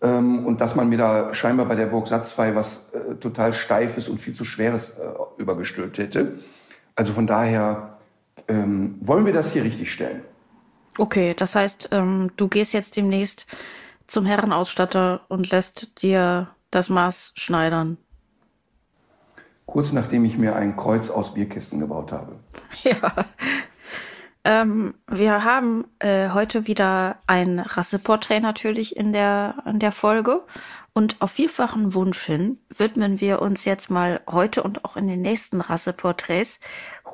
Ähm, 0.03 0.45
und 0.45 0.61
dass 0.61 0.77
man 0.77 0.91
mir 0.91 0.99
da 0.99 1.35
scheinbar 1.35 1.67
bei 1.67 1.75
der 1.75 1.87
Burg 1.87 2.07
Satzfei 2.07 2.55
was 2.55 2.89
äh, 2.93 3.15
total 3.15 3.55
Steifes 3.55 4.09
und 4.09 4.21
viel 4.21 4.35
zu 4.35 4.45
Schweres 4.45 4.91
äh, 4.91 5.03
übergestülpt 5.39 5.99
hätte. 5.99 6.39
Also 6.95 7.15
von 7.15 7.27
daher 7.27 7.96
ähm, 8.49 8.97
wollen 9.01 9.27
wir 9.27 9.33
das 9.33 9.53
hier 9.53 9.65
richtig 9.65 9.93
stellen. 9.93 10.23
Okay, 10.99 11.35
das 11.35 11.55
heißt, 11.55 11.91
ähm, 11.93 12.31
du 12.37 12.49
gehst 12.49 12.73
jetzt 12.73 12.97
demnächst 12.97 13.47
zum 14.07 14.25
Herrenausstatter 14.25 15.23
und 15.29 15.51
lässt 15.51 16.03
dir 16.03 16.49
das 16.71 16.89
Maß 16.89 17.33
schneidern. 17.35 17.99
Kurz 19.67 19.93
nachdem 19.93 20.25
ich 20.25 20.39
mir 20.39 20.55
ein 20.55 20.77
Kreuz 20.77 21.11
aus 21.11 21.35
Bierkisten 21.35 21.81
gebaut 21.81 22.13
habe. 22.13 22.37
Ja. 22.85 23.27
Ähm, 24.47 24.95
wir 25.09 25.43
haben 25.43 25.87
äh, 25.99 26.31
heute 26.31 26.69
wieder 26.69 27.19
ein 27.27 27.59
Rasseporträt 27.59 28.39
natürlich 28.39 28.97
in 28.97 29.13
der, 29.13 29.57
in 29.67 29.81
der 29.81 29.91
Folge. 29.91 30.43
Und 30.93 31.21
auf 31.21 31.33
vielfachen 31.33 31.95
Wunsch 31.95 32.23
hin 32.23 32.61
widmen 32.69 33.21
wir 33.21 33.43
uns 33.43 33.65
jetzt 33.65 33.91
mal 33.91 34.21
heute 34.31 34.63
und 34.63 34.85
auch 34.85 34.97
in 34.97 35.09
den 35.09 35.21
nächsten 35.21 35.61
Rasseporträts 35.61 36.61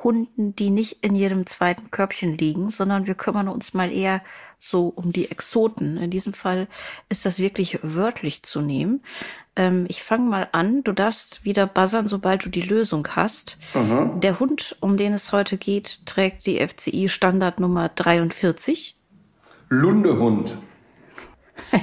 Hunden, 0.04 0.54
die 0.54 0.68
nicht 0.68 1.02
in 1.02 1.14
jedem 1.14 1.46
zweiten 1.46 1.90
Körbchen 1.90 2.36
liegen, 2.36 2.68
sondern 2.68 3.06
wir 3.06 3.14
kümmern 3.14 3.48
uns 3.48 3.72
mal 3.72 3.90
eher 3.90 4.20
so 4.62 4.86
um 4.86 5.12
die 5.12 5.30
Exoten. 5.30 5.96
In 5.96 6.10
diesem 6.10 6.32
Fall 6.32 6.68
ist 7.08 7.26
das 7.26 7.40
wirklich 7.40 7.80
wörtlich 7.82 8.44
zu 8.44 8.60
nehmen. 8.60 9.02
Ähm, 9.56 9.86
ich 9.88 10.02
fange 10.02 10.30
mal 10.30 10.48
an. 10.52 10.84
Du 10.84 10.92
darfst 10.92 11.44
wieder 11.44 11.66
buzzern, 11.66 12.06
sobald 12.06 12.44
du 12.44 12.48
die 12.48 12.62
Lösung 12.62 13.08
hast. 13.10 13.58
Mhm. 13.74 14.20
Der 14.20 14.38
Hund, 14.38 14.76
um 14.80 14.96
den 14.96 15.12
es 15.12 15.32
heute 15.32 15.58
geht, 15.58 16.06
trägt 16.06 16.46
die 16.46 16.66
FCI 16.66 17.08
Standardnummer 17.08 17.88
43. 17.88 18.94
Lundehund. 19.68 20.56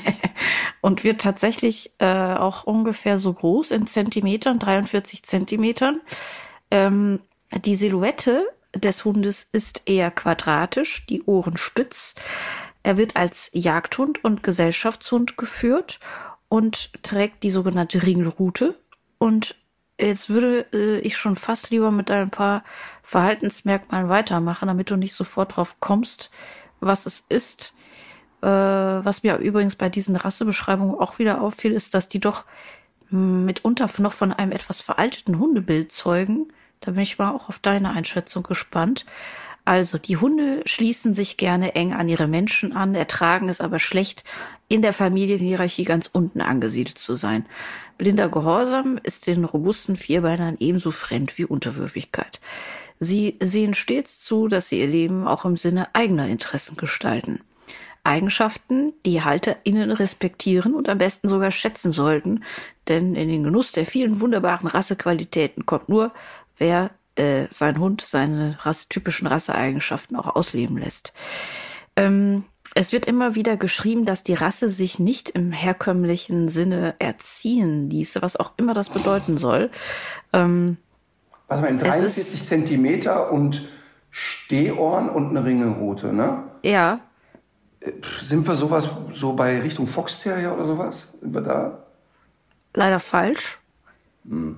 und 0.81 1.03
wird 1.03 1.21
tatsächlich 1.21 1.91
äh, 1.99 2.05
auch 2.05 2.63
ungefähr 2.63 3.17
so 3.17 3.33
groß 3.33 3.71
in 3.71 3.87
Zentimetern, 3.87 4.57
43 4.57 5.23
Zentimetern. 5.23 5.99
Ähm, 6.71 7.19
die 7.65 7.75
Silhouette 7.75 8.45
des 8.75 9.03
Hundes 9.03 9.49
ist 9.51 9.83
eher 9.85 10.11
quadratisch, 10.11 11.05
die 11.07 11.23
Ohren 11.23 11.57
spitz. 11.57 12.15
Er 12.83 12.97
wird 12.97 13.15
als 13.15 13.49
Jagdhund 13.53 14.23
und 14.23 14.43
Gesellschaftshund 14.43 15.37
geführt 15.37 15.99
und 16.47 17.03
trägt 17.03 17.43
die 17.43 17.49
sogenannte 17.49 18.03
Ringelrute. 18.03 18.79
Und 19.17 19.55
jetzt 19.99 20.29
würde 20.29 20.65
äh, 20.73 20.99
ich 20.99 21.17
schon 21.17 21.35
fast 21.35 21.69
lieber 21.69 21.91
mit 21.91 22.09
ein 22.09 22.29
paar 22.29 22.63
Verhaltensmerkmalen 23.03 24.09
weitermachen, 24.09 24.67
damit 24.67 24.89
du 24.89 24.95
nicht 24.95 25.13
sofort 25.13 25.55
drauf 25.55 25.79
kommst, 25.79 26.31
was 26.79 27.05
es 27.05 27.25
ist. 27.29 27.73
Äh, 28.41 28.47
was 28.47 29.23
mir 29.23 29.37
übrigens 29.37 29.75
bei 29.75 29.89
diesen 29.89 30.15
Rassebeschreibungen 30.15 30.95
auch 30.95 31.19
wieder 31.19 31.41
auffiel, 31.41 31.73
ist, 31.73 31.93
dass 31.93 32.07
die 32.07 32.19
doch 32.19 32.45
mitunter 33.11 33.89
noch 33.97 34.13
von 34.13 34.31
einem 34.31 34.51
etwas 34.51 34.81
veralteten 34.81 35.39
Hundebild 35.39 35.91
zeugen. 35.91 36.53
Da 36.79 36.91
bin 36.91 37.01
ich 37.01 37.17
mal 37.17 37.31
auch 37.31 37.49
auf 37.49 37.59
deine 37.59 37.89
Einschätzung 37.89 38.43
gespannt. 38.43 39.05
Also, 39.69 39.99
die 39.99 40.17
Hunde 40.17 40.63
schließen 40.65 41.13
sich 41.13 41.37
gerne 41.37 41.75
eng 41.75 41.93
an 41.93 42.09
ihre 42.09 42.25
Menschen 42.25 42.75
an, 42.75 42.95
ertragen 42.95 43.49
es 43.49 43.61
aber 43.61 43.77
schlecht, 43.77 44.23
in 44.67 44.81
der 44.81 44.93
Familienhierarchie 44.93 45.83
ganz 45.83 46.09
unten 46.11 46.41
angesiedelt 46.41 46.97
zu 46.97 47.13
sein. 47.13 47.45
Blinder 47.99 48.29
Gehorsam 48.29 48.99
ist 49.03 49.27
den 49.27 49.45
robusten 49.45 49.95
Vierbeinern 49.95 50.57
ebenso 50.57 50.89
fremd 50.89 51.37
wie 51.37 51.45
Unterwürfigkeit. 51.45 52.41
Sie 52.99 53.37
sehen 53.43 53.75
stets 53.75 54.21
zu, 54.21 54.47
dass 54.47 54.69
sie 54.69 54.79
ihr 54.79 54.87
Leben 54.87 55.27
auch 55.27 55.45
im 55.45 55.55
Sinne 55.55 55.93
eigener 55.93 56.27
Interessen 56.27 56.75
gestalten. 56.75 57.39
Eigenschaften, 58.03 58.93
die 59.05 59.21
HalterInnen 59.21 59.91
respektieren 59.91 60.73
und 60.73 60.89
am 60.89 60.97
besten 60.97 61.29
sogar 61.29 61.51
schätzen 61.51 61.91
sollten, 61.91 62.43
denn 62.87 63.13
in 63.13 63.29
den 63.29 63.43
Genuss 63.43 63.71
der 63.71 63.85
vielen 63.85 64.19
wunderbaren 64.19 64.67
Rassequalitäten 64.67 65.67
kommt 65.67 65.89
nur, 65.89 66.11
wer 66.57 66.89
äh, 67.19 67.47
sein 67.49 67.79
Hund 67.79 68.01
seine 68.01 68.57
Rasse, 68.61 68.87
typischen 68.89 69.27
Rasseeigenschaften 69.27 70.15
auch 70.15 70.35
ausleben 70.35 70.77
lässt. 70.77 71.13
Ähm, 71.95 72.45
es 72.75 72.93
wird 72.93 73.05
immer 73.05 73.35
wieder 73.35 73.57
geschrieben, 73.57 74.05
dass 74.05 74.23
die 74.23 74.35
Rasse 74.35 74.69
sich 74.69 74.99
nicht 74.99 75.29
im 75.29 75.51
herkömmlichen 75.51 76.49
Sinne 76.49 76.95
erziehen 76.99 77.89
ließe, 77.89 78.21
was 78.21 78.35
auch 78.35 78.53
immer 78.57 78.73
das 78.73 78.89
bedeuten 78.89 79.37
soll. 79.37 79.71
Ähm, 80.33 80.77
was 81.47 81.61
mal, 81.61 81.75
43 81.75 82.45
Zentimeter 82.45 83.31
und 83.31 83.67
Stehohren 84.11 85.09
und 85.09 85.29
eine 85.29 85.45
Ringelrute, 85.45 86.13
ne? 86.13 86.43
Ja, 86.63 86.99
sind 88.19 88.47
wir 88.47 88.55
sowas 88.55 88.89
so 89.13 89.33
bei 89.33 89.61
Richtung 89.61 89.87
Fox-Terrier 89.87 90.53
oder 90.53 90.65
sowas? 90.65 91.13
Sind 91.21 91.33
wir 91.33 91.41
da? 91.41 91.83
Leider 92.73 92.99
falsch. 92.99 93.57
Hm. 94.27 94.57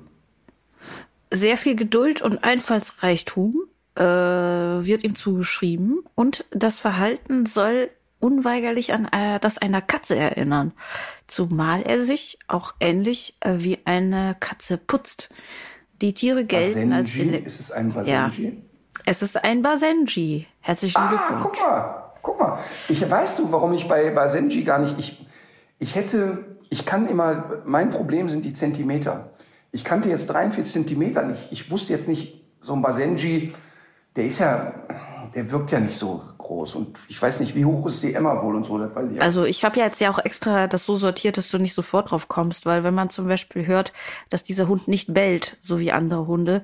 Sehr 1.32 1.58
viel 1.58 1.76
Geduld 1.76 2.22
und 2.22 2.44
Einfallsreichtum 2.44 3.62
äh, 3.96 4.04
wird 4.04 5.04
ihm 5.04 5.16
zugeschrieben 5.16 6.04
und 6.16 6.46
das 6.52 6.80
Verhalten 6.80 7.46
soll 7.46 7.90
unweigerlich 8.20 8.94
an 8.94 9.06
äh, 9.06 9.40
das 9.40 9.58
einer 9.58 9.82
Katze 9.82 10.16
erinnern, 10.16 10.74
zumal 11.28 11.82
er 11.82 12.00
sich 12.00 12.38
auch 12.48 12.74
ähnlich 12.80 13.36
äh, 13.40 13.56
wie 13.58 13.80
eine 13.86 14.36
Katze 14.40 14.78
putzt. 14.78 15.30
Die 16.02 16.14
Tiere 16.14 16.46
gelten 16.46 16.90
Basenji? 16.90 16.96
als 16.96 17.16
Ele 17.16 17.38
ist 17.38 17.60
es 17.60 17.72
ein 17.72 17.94
Basenji? 17.94 18.44
Ja, 18.46 18.52
es 19.06 19.22
ist 19.22 19.44
ein 19.44 19.62
Basenji. 19.62 20.48
Herzlichen 20.60 20.98
ah, 20.98 21.10
Glückwunsch. 21.10 21.60
Guck 21.60 21.68
mal. 21.68 22.02
Guck 22.22 22.40
mal, 22.40 22.60
ich 22.88 23.10
weißt 23.10 23.40
du, 23.40 23.52
warum 23.52 23.74
ich 23.74 23.88
bei 23.88 24.12
Basenji 24.12 24.64
gar 24.64 24.78
nicht, 24.78 24.98
ich, 25.00 25.26
ich 25.80 25.96
hätte, 25.96 26.58
ich 26.70 26.86
kann 26.86 27.08
immer, 27.08 27.62
mein 27.66 27.90
Problem 27.90 28.30
sind 28.30 28.46
die 28.46 28.54
Zentimeter. 28.54 29.31
Ich 29.72 29.84
kannte 29.84 30.10
jetzt 30.10 30.28
43 30.28 30.72
Zentimeter 30.72 31.24
nicht. 31.24 31.48
Ich 31.52 31.72
wusste 31.72 31.94
jetzt 31.94 32.08
nicht, 32.08 32.42
so 32.62 32.74
ein 32.74 32.82
Basenji, 32.82 33.54
der 34.16 34.26
ist 34.26 34.40
ja, 34.40 34.74
der 35.34 35.50
wirkt 35.52 35.72
ja 35.72 35.80
nicht 35.80 35.98
so 35.98 36.22
groß. 36.38 36.76
Und 36.76 37.00
ich 37.08 37.22
weiß 37.22 37.40
nicht, 37.40 37.56
wie 37.56 37.66
hoch 37.66 37.88
ist 37.88 38.04
die 38.04 38.14
Emma 38.14 38.42
wohl 38.44 38.56
und 38.56 38.66
so. 38.66 38.78
Das 38.78 38.94
weiß 38.94 39.12
ich 39.12 39.22
also 39.22 39.46
ich 39.46 39.64
habe 39.64 39.80
ja 39.80 39.86
jetzt 39.86 40.02
ja 40.02 40.10
auch 40.12 40.20
extra 40.20 40.68
das 40.68 40.86
so 40.86 40.96
sortiert, 40.96 41.38
dass 41.38 41.50
du 41.50 41.58
nicht 41.58 41.74
sofort 41.74 42.12
drauf 42.12 42.28
kommst, 42.28 42.66
weil 42.66 42.84
wenn 42.84 42.94
man 42.94 43.10
zum 43.10 43.28
Beispiel 43.28 43.66
hört, 43.66 43.94
dass 44.30 44.44
dieser 44.44 44.68
Hund 44.68 44.88
nicht 44.88 45.14
bellt, 45.14 45.58
so 45.60 45.80
wie 45.80 45.92
andere 45.92 46.28
Hunde, 46.28 46.62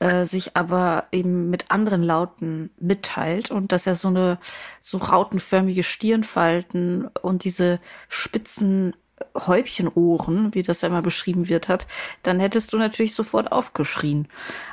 äh, 0.00 0.24
sich 0.24 0.56
aber 0.56 1.06
eben 1.12 1.50
mit 1.50 1.70
anderen 1.70 2.02
Lauten 2.02 2.70
mitteilt 2.78 3.50
und 3.50 3.72
dass 3.72 3.86
er 3.86 3.94
so 3.94 4.08
eine 4.08 4.38
so 4.80 4.98
rautenförmige 4.98 5.82
Stirnfalten 5.82 7.08
und 7.22 7.44
diese 7.44 7.80
spitzen 8.08 8.94
Häubchenohren, 9.34 10.54
wie 10.54 10.62
das 10.62 10.80
ja 10.80 10.88
immer 10.88 11.02
beschrieben 11.02 11.48
wird, 11.48 11.68
hat, 11.68 11.86
dann 12.22 12.40
hättest 12.40 12.72
du 12.72 12.78
natürlich 12.78 13.14
sofort 13.14 13.52
aufgeschrien. 13.52 14.28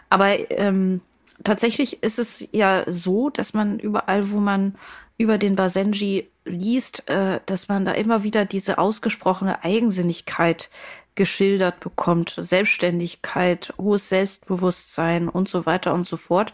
Aber 0.10 0.52
ähm, 0.52 1.02
tatsächlich 1.44 2.04
ist 2.04 2.20
es 2.20 2.48
ja 2.52 2.84
so, 2.88 3.30
dass 3.30 3.54
man 3.54 3.80
überall, 3.80 4.32
wo 4.32 4.40
man 4.40 4.76
über 5.18 5.38
den 5.38 5.56
Basenji 5.56 6.30
liest, 6.46 7.08
äh, 7.10 7.40
dass 7.46 7.68
man 7.68 7.86
da 7.86 7.92
immer 7.94 8.24
wieder 8.24 8.46
diese 8.46 8.78
ausgesprochene 8.78 9.64
Eigensinnigkeit 9.64 10.70
geschildert 11.16 11.80
bekommt. 11.80 12.36
Selbstständigkeit, 12.38 13.74
hohes 13.78 14.10
Selbstbewusstsein 14.10 15.30
und 15.30 15.48
so 15.48 15.66
weiter 15.66 15.94
und 15.94 16.06
so 16.06 16.18
fort. 16.18 16.54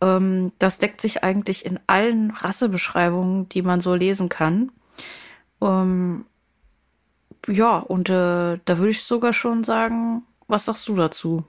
Ähm, 0.00 0.52
das 0.58 0.78
deckt 0.78 1.00
sich 1.00 1.22
eigentlich 1.22 1.64
in 1.64 1.78
allen 1.86 2.30
Rassebeschreibungen, 2.30 3.48
die 3.50 3.62
man 3.62 3.80
so 3.80 3.94
lesen 3.94 4.28
kann. 4.28 4.72
Ähm, 5.60 6.24
ja, 7.48 7.78
und 7.78 8.08
äh, 8.08 8.58
da 8.64 8.78
würde 8.78 8.90
ich 8.90 9.02
sogar 9.02 9.32
schon 9.32 9.64
sagen, 9.64 10.22
was 10.48 10.66
sagst 10.66 10.88
du 10.88 10.94
dazu? 10.94 11.44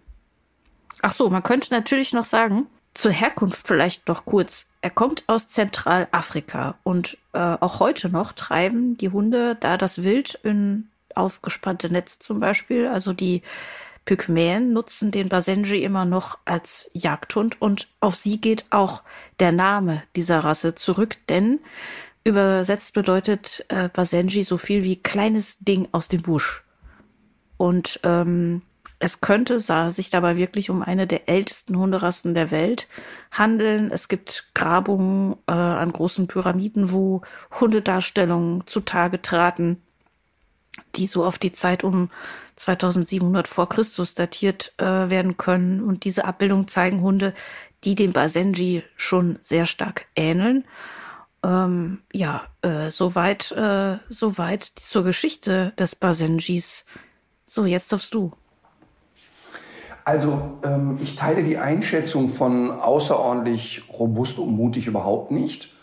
Ach 1.01 1.13
so, 1.13 1.29
man 1.29 1.43
könnte 1.43 1.73
natürlich 1.73 2.13
noch 2.13 2.25
sagen, 2.25 2.67
zur 2.93 3.12
Herkunft 3.12 3.67
vielleicht 3.67 4.08
noch 4.08 4.25
kurz. 4.25 4.67
Er 4.82 4.89
kommt 4.89 5.23
aus 5.27 5.47
Zentralafrika 5.47 6.75
und 6.84 7.17
äh, 7.34 7.39
auch 7.39 7.79
heute 7.79 8.10
noch 8.10 8.34
treiben 8.34 8.97
die 8.97 9.10
Hunde 9.10 9.56
da 9.60 9.77
das 9.77 10.03
Wild 10.03 10.39
in 10.43 10.89
aufgespannte 11.15 11.91
Netze 11.91 12.19
zum 12.19 12.39
Beispiel. 12.39 12.88
Also 12.88 13.13
die 13.13 13.41
Pygmäen 14.06 14.73
nutzen 14.73 15.12
den 15.12 15.29
Basenji 15.29 15.84
immer 15.84 16.06
noch 16.06 16.38
als 16.45 16.89
Jagdhund 16.93 17.62
und 17.62 17.88
auf 17.99 18.15
sie 18.15 18.39
geht 18.39 18.65
auch 18.69 19.03
der 19.39 19.51
Name 19.51 20.03
dieser 20.15 20.43
Rasse 20.43 20.75
zurück, 20.75 21.17
denn 21.29 21.60
übersetzt 22.24 22.94
bedeutet 22.94 23.66
äh, 23.70 23.90
Basenji 23.90 24.44
so 24.44 24.58
viel 24.58 24.84
wie 24.84 25.02
kleines 25.02 25.60
Ding 25.60 25.88
aus 25.92 26.08
dem 26.08 26.22
Busch. 26.22 26.64
Und 27.58 28.00
ähm, 28.04 28.62
es 29.00 29.20
könnte 29.20 29.60
sich 29.60 30.10
dabei 30.10 30.38
wirklich 30.38 30.70
um 30.70 30.82
eine 30.82 31.08
der 31.08 31.28
ältesten 31.28 31.78
Hunderassen 31.78 32.34
der 32.34 32.52
Welt 32.52 32.88
handeln. 33.32 33.92
Es 33.92 34.08
gibt 34.08 34.50
Grabungen 34.54 35.36
äh, 35.48 35.52
an 35.52 35.92
großen 35.92 36.28
Pyramiden, 36.28 36.94
wo 36.94 37.22
Hundedarstellungen 37.60 38.66
zutage 38.66 39.22
traten 39.22 39.82
die 40.96 41.08
so 41.08 41.24
auf 41.26 41.38
die 41.38 41.52
Zeit 41.52 41.84
um 41.84 42.10
2700 42.56 43.48
vor 43.48 43.70
Christus 43.70 44.14
datiert 44.14 44.74
äh, 44.78 44.86
werden 44.86 45.38
können. 45.38 45.82
Und 45.82 46.04
diese 46.04 46.26
Abbildungen 46.26 46.68
zeigen 46.68 47.02
Hunde, 47.02 47.34
die 47.84 47.96
dem 47.96 48.14
Basenji 48.14 48.84
schon 48.96 49.38
sehr 49.42 49.66
stark 49.66 50.06
ähneln. 50.16 50.66
Ähm, 51.43 51.99
ja, 52.13 52.43
äh, 52.62 52.89
soweit, 52.89 53.51
äh, 53.51 53.97
soweit 54.08 54.63
zur 54.63 55.03
Geschichte 55.03 55.73
des 55.77 55.95
Basenjis. 55.95 56.86
So, 57.45 57.65
jetzt 57.65 57.91
darfst 57.91 58.13
du. 58.13 58.32
Also, 60.06 60.58
ähm, 60.63 60.97
ich 61.01 61.15
teile 61.15 61.43
die 61.43 61.58
Einschätzung 61.58 62.27
von 62.27 62.71
außerordentlich 62.71 63.84
robust 63.91 64.38
und 64.38 64.53
mutig 64.53 64.88
überhaupt 64.88 65.32
nicht. 65.32 65.73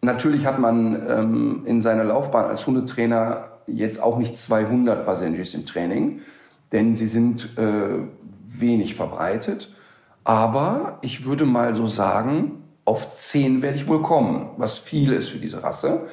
Natürlich 0.00 0.46
hat 0.46 0.58
man 0.58 1.06
ähm, 1.08 1.62
in 1.66 1.82
seiner 1.82 2.04
Laufbahn 2.04 2.44
als 2.44 2.66
Hundetrainer 2.66 3.48
jetzt 3.66 4.00
auch 4.00 4.18
nicht 4.18 4.38
200 4.38 5.04
Basenjis 5.04 5.54
im 5.54 5.66
Training, 5.66 6.20
denn 6.72 6.96
sie 6.96 7.06
sind 7.06 7.58
äh, 7.58 8.06
wenig 8.46 8.94
verbreitet. 8.94 9.74
Aber 10.24 10.98
ich 11.02 11.24
würde 11.24 11.46
mal 11.46 11.74
so 11.74 11.86
sagen, 11.86 12.62
auf 12.88 13.14
10 13.14 13.62
werde 13.62 13.76
ich 13.76 13.86
wohl 13.86 14.02
kommen, 14.02 14.50
was 14.56 14.78
viel 14.78 15.12
ist 15.12 15.28
für 15.28 15.38
diese 15.38 15.62
Rasse. 15.62 16.06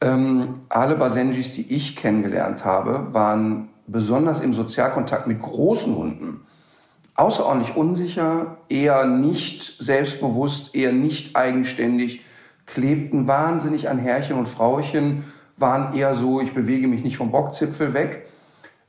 Ähm, 0.00 0.60
alle 0.68 0.94
Basenjis, 0.94 1.52
die 1.52 1.74
ich 1.74 1.96
kennengelernt 1.96 2.64
habe, 2.64 3.12
waren 3.12 3.70
besonders 3.86 4.40
im 4.40 4.52
Sozialkontakt 4.52 5.26
mit 5.26 5.40
großen 5.40 5.94
Hunden 5.96 6.46
außerordentlich 7.14 7.76
unsicher, 7.76 8.58
eher 8.68 9.04
nicht 9.06 9.76
selbstbewusst, 9.78 10.74
eher 10.74 10.92
nicht 10.92 11.36
eigenständig, 11.36 12.24
klebten 12.66 13.26
wahnsinnig 13.28 13.88
an 13.88 13.98
Herrchen 13.98 14.38
und 14.38 14.48
Frauchen 14.48 15.24
waren 15.56 15.94
eher 15.94 16.14
so, 16.14 16.40
ich 16.40 16.54
bewege 16.54 16.88
mich 16.88 17.04
nicht 17.04 17.16
vom 17.16 17.30
Bockzipfel 17.30 17.94
weg, 17.94 18.26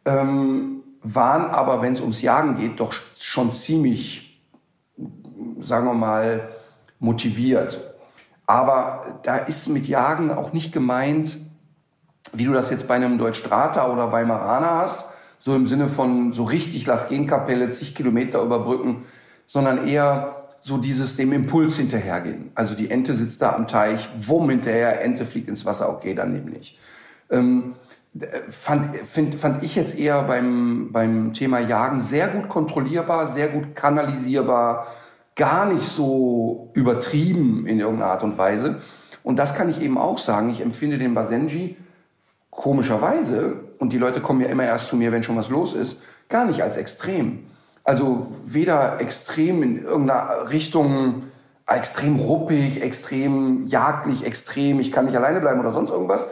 ähm, 0.06 0.84
waren 1.04 1.52
aber, 1.52 1.82
wenn 1.82 1.94
es 1.94 2.02
ums 2.02 2.22
Jagen 2.22 2.58
geht, 2.58 2.80
doch 2.80 2.94
schon 3.18 3.52
ziemlich, 3.52 4.42
sagen 5.60 5.86
wir 5.86 5.94
mal, 5.94 6.50
motiviert. 7.04 7.80
Aber 8.48 9.20
da 9.24 9.38
ist 9.38 9.68
mit 9.68 9.88
Jagen 9.88 10.32
auch 10.32 10.54
nicht 10.54 10.72
gemeint, 10.72 11.38
wie 12.34 12.46
du 12.46 12.54
das 12.54 12.70
jetzt 12.70 12.88
bei 12.88 12.96
einem 12.96 13.18
Deutschstrater 13.18 13.92
oder 13.92 14.12
Weimaraner 14.12 14.72
hast, 14.72 15.06
so 15.40 15.56
im 15.56 15.66
Sinne 15.66 15.88
von 15.88 16.34
so 16.34 16.46
richtig 16.46 16.86
Lass 16.86 17.10
gehen 17.10 17.28
Kapelle, 17.28 17.70
zig 17.72 17.96
Kilometer 17.96 18.42
überbrücken, 18.42 19.04
sondern 19.46 19.88
eher 19.88 20.44
so 20.62 20.78
dieses 20.78 21.18
dem 21.18 21.34
Impuls 21.34 21.76
hinterhergehen. 21.76 22.52
Also 22.56 22.74
die 22.74 22.90
Ente 22.90 23.14
sitzt 23.14 23.42
da 23.42 23.54
am 23.54 23.68
Teich, 23.68 24.10
wumm 24.18 24.50
hinterher, 24.50 25.02
Ente 25.02 25.26
fliegt 25.26 25.50
ins 25.50 25.66
Wasser, 25.66 25.90
okay, 25.90 26.16
dann 26.16 26.36
eben 26.36 26.50
nicht. 26.50 26.80
Ähm, 27.30 27.76
fand, 28.50 28.96
find, 29.06 29.36
fand 29.36 29.64
ich 29.64 29.76
jetzt 29.76 29.98
eher 29.98 30.24
beim, 30.24 30.92
beim 30.94 31.34
Thema 31.34 31.60
Jagen 31.60 32.02
sehr 32.02 32.30
gut 32.30 32.48
kontrollierbar, 32.48 33.28
sehr 33.28 33.50
gut 33.50 33.76
kanalisierbar, 33.76 34.88
gar 35.36 35.66
nicht 35.66 35.84
so 35.84 36.72
übertrieben 36.74 37.66
in 37.66 37.80
irgendeiner 37.80 38.12
Art 38.12 38.24
und 38.24 38.38
Weise. 38.38 38.82
Und 39.24 39.38
das 39.38 39.56
kann 39.56 39.70
ich 39.70 39.82
eben 39.82 39.98
auch 39.98 40.18
sagen. 40.18 40.50
Ich 40.50 40.62
empfinde 40.62 40.98
den 40.98 41.14
Basenji 41.14 41.78
komischerweise, 42.50 43.56
und 43.80 43.92
die 43.94 43.98
Leute 43.98 44.22
kommen 44.22 44.42
ja 44.42 44.48
immer 44.48 44.64
erst 44.64 44.88
zu 44.88 44.96
mir, 44.96 45.12
wenn 45.12 45.24
schon 45.24 45.36
was 45.36 45.50
los 45.50 45.74
ist, 45.74 46.02
gar 46.30 46.46
nicht 46.46 46.62
als 46.62 46.78
extrem. 46.78 47.46
Also 47.84 48.28
weder 48.46 49.02
extrem 49.02 49.64
in 49.64 49.84
irgendeiner 49.84 50.50
Richtung, 50.50 51.24
extrem 51.68 52.16
ruppig, 52.18 52.82
extrem 52.82 53.66
jagdlich, 53.68 54.26
extrem, 54.26 54.80
ich 54.80 54.92
kann 54.92 55.06
nicht 55.06 55.16
alleine 55.18 55.40
bleiben 55.40 55.60
oder 55.60 55.74
sonst 55.74 55.90
irgendwas. 55.90 56.28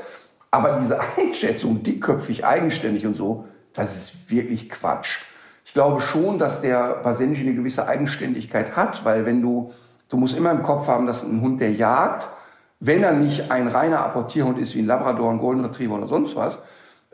Aber 0.51 0.79
diese 0.81 0.99
Einschätzung, 1.17 1.83
dickköpfig, 1.83 2.45
eigenständig 2.45 3.05
und 3.05 3.15
so, 3.15 3.45
das 3.73 3.95
ist 3.95 4.29
wirklich 4.29 4.69
Quatsch. 4.69 5.19
Ich 5.71 5.75
glaube 5.75 6.01
schon, 6.01 6.37
dass 6.37 6.59
der 6.59 6.95
Basenji 6.95 7.43
eine 7.43 7.55
gewisse 7.55 7.87
Eigenständigkeit 7.87 8.75
hat, 8.75 9.05
weil 9.05 9.25
wenn 9.25 9.41
du, 9.41 9.71
du 10.09 10.17
musst 10.17 10.37
immer 10.37 10.51
im 10.51 10.63
Kopf 10.63 10.89
haben, 10.89 11.05
dass 11.05 11.23
ein 11.23 11.39
Hund, 11.39 11.61
der 11.61 11.71
jagt, 11.71 12.27
wenn 12.81 13.01
er 13.03 13.13
nicht 13.13 13.51
ein 13.51 13.69
reiner 13.69 14.01
Apportierhund 14.01 14.59
ist 14.59 14.75
wie 14.75 14.79
ein 14.79 14.85
Labrador, 14.85 15.31
ein 15.31 15.39
Golden 15.39 15.63
Retriever 15.63 15.95
oder 15.95 16.09
sonst 16.09 16.35
was, 16.35 16.59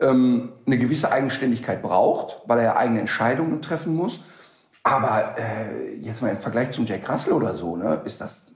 ähm, 0.00 0.54
eine 0.66 0.76
gewisse 0.76 1.12
Eigenständigkeit 1.12 1.82
braucht, 1.82 2.42
weil 2.48 2.58
er 2.58 2.64
ja 2.64 2.76
eigene 2.76 2.98
Entscheidungen 2.98 3.62
treffen 3.62 3.94
muss. 3.94 4.24
Aber 4.82 5.36
äh, 5.38 5.94
jetzt 6.00 6.20
mal 6.20 6.30
im 6.30 6.38
Vergleich 6.38 6.72
zum 6.72 6.84
Jack 6.84 7.08
Russell 7.08 7.34
oder 7.34 7.54
so, 7.54 7.76
ne, 7.76 8.00
ist 8.06 8.20
das 8.20 8.46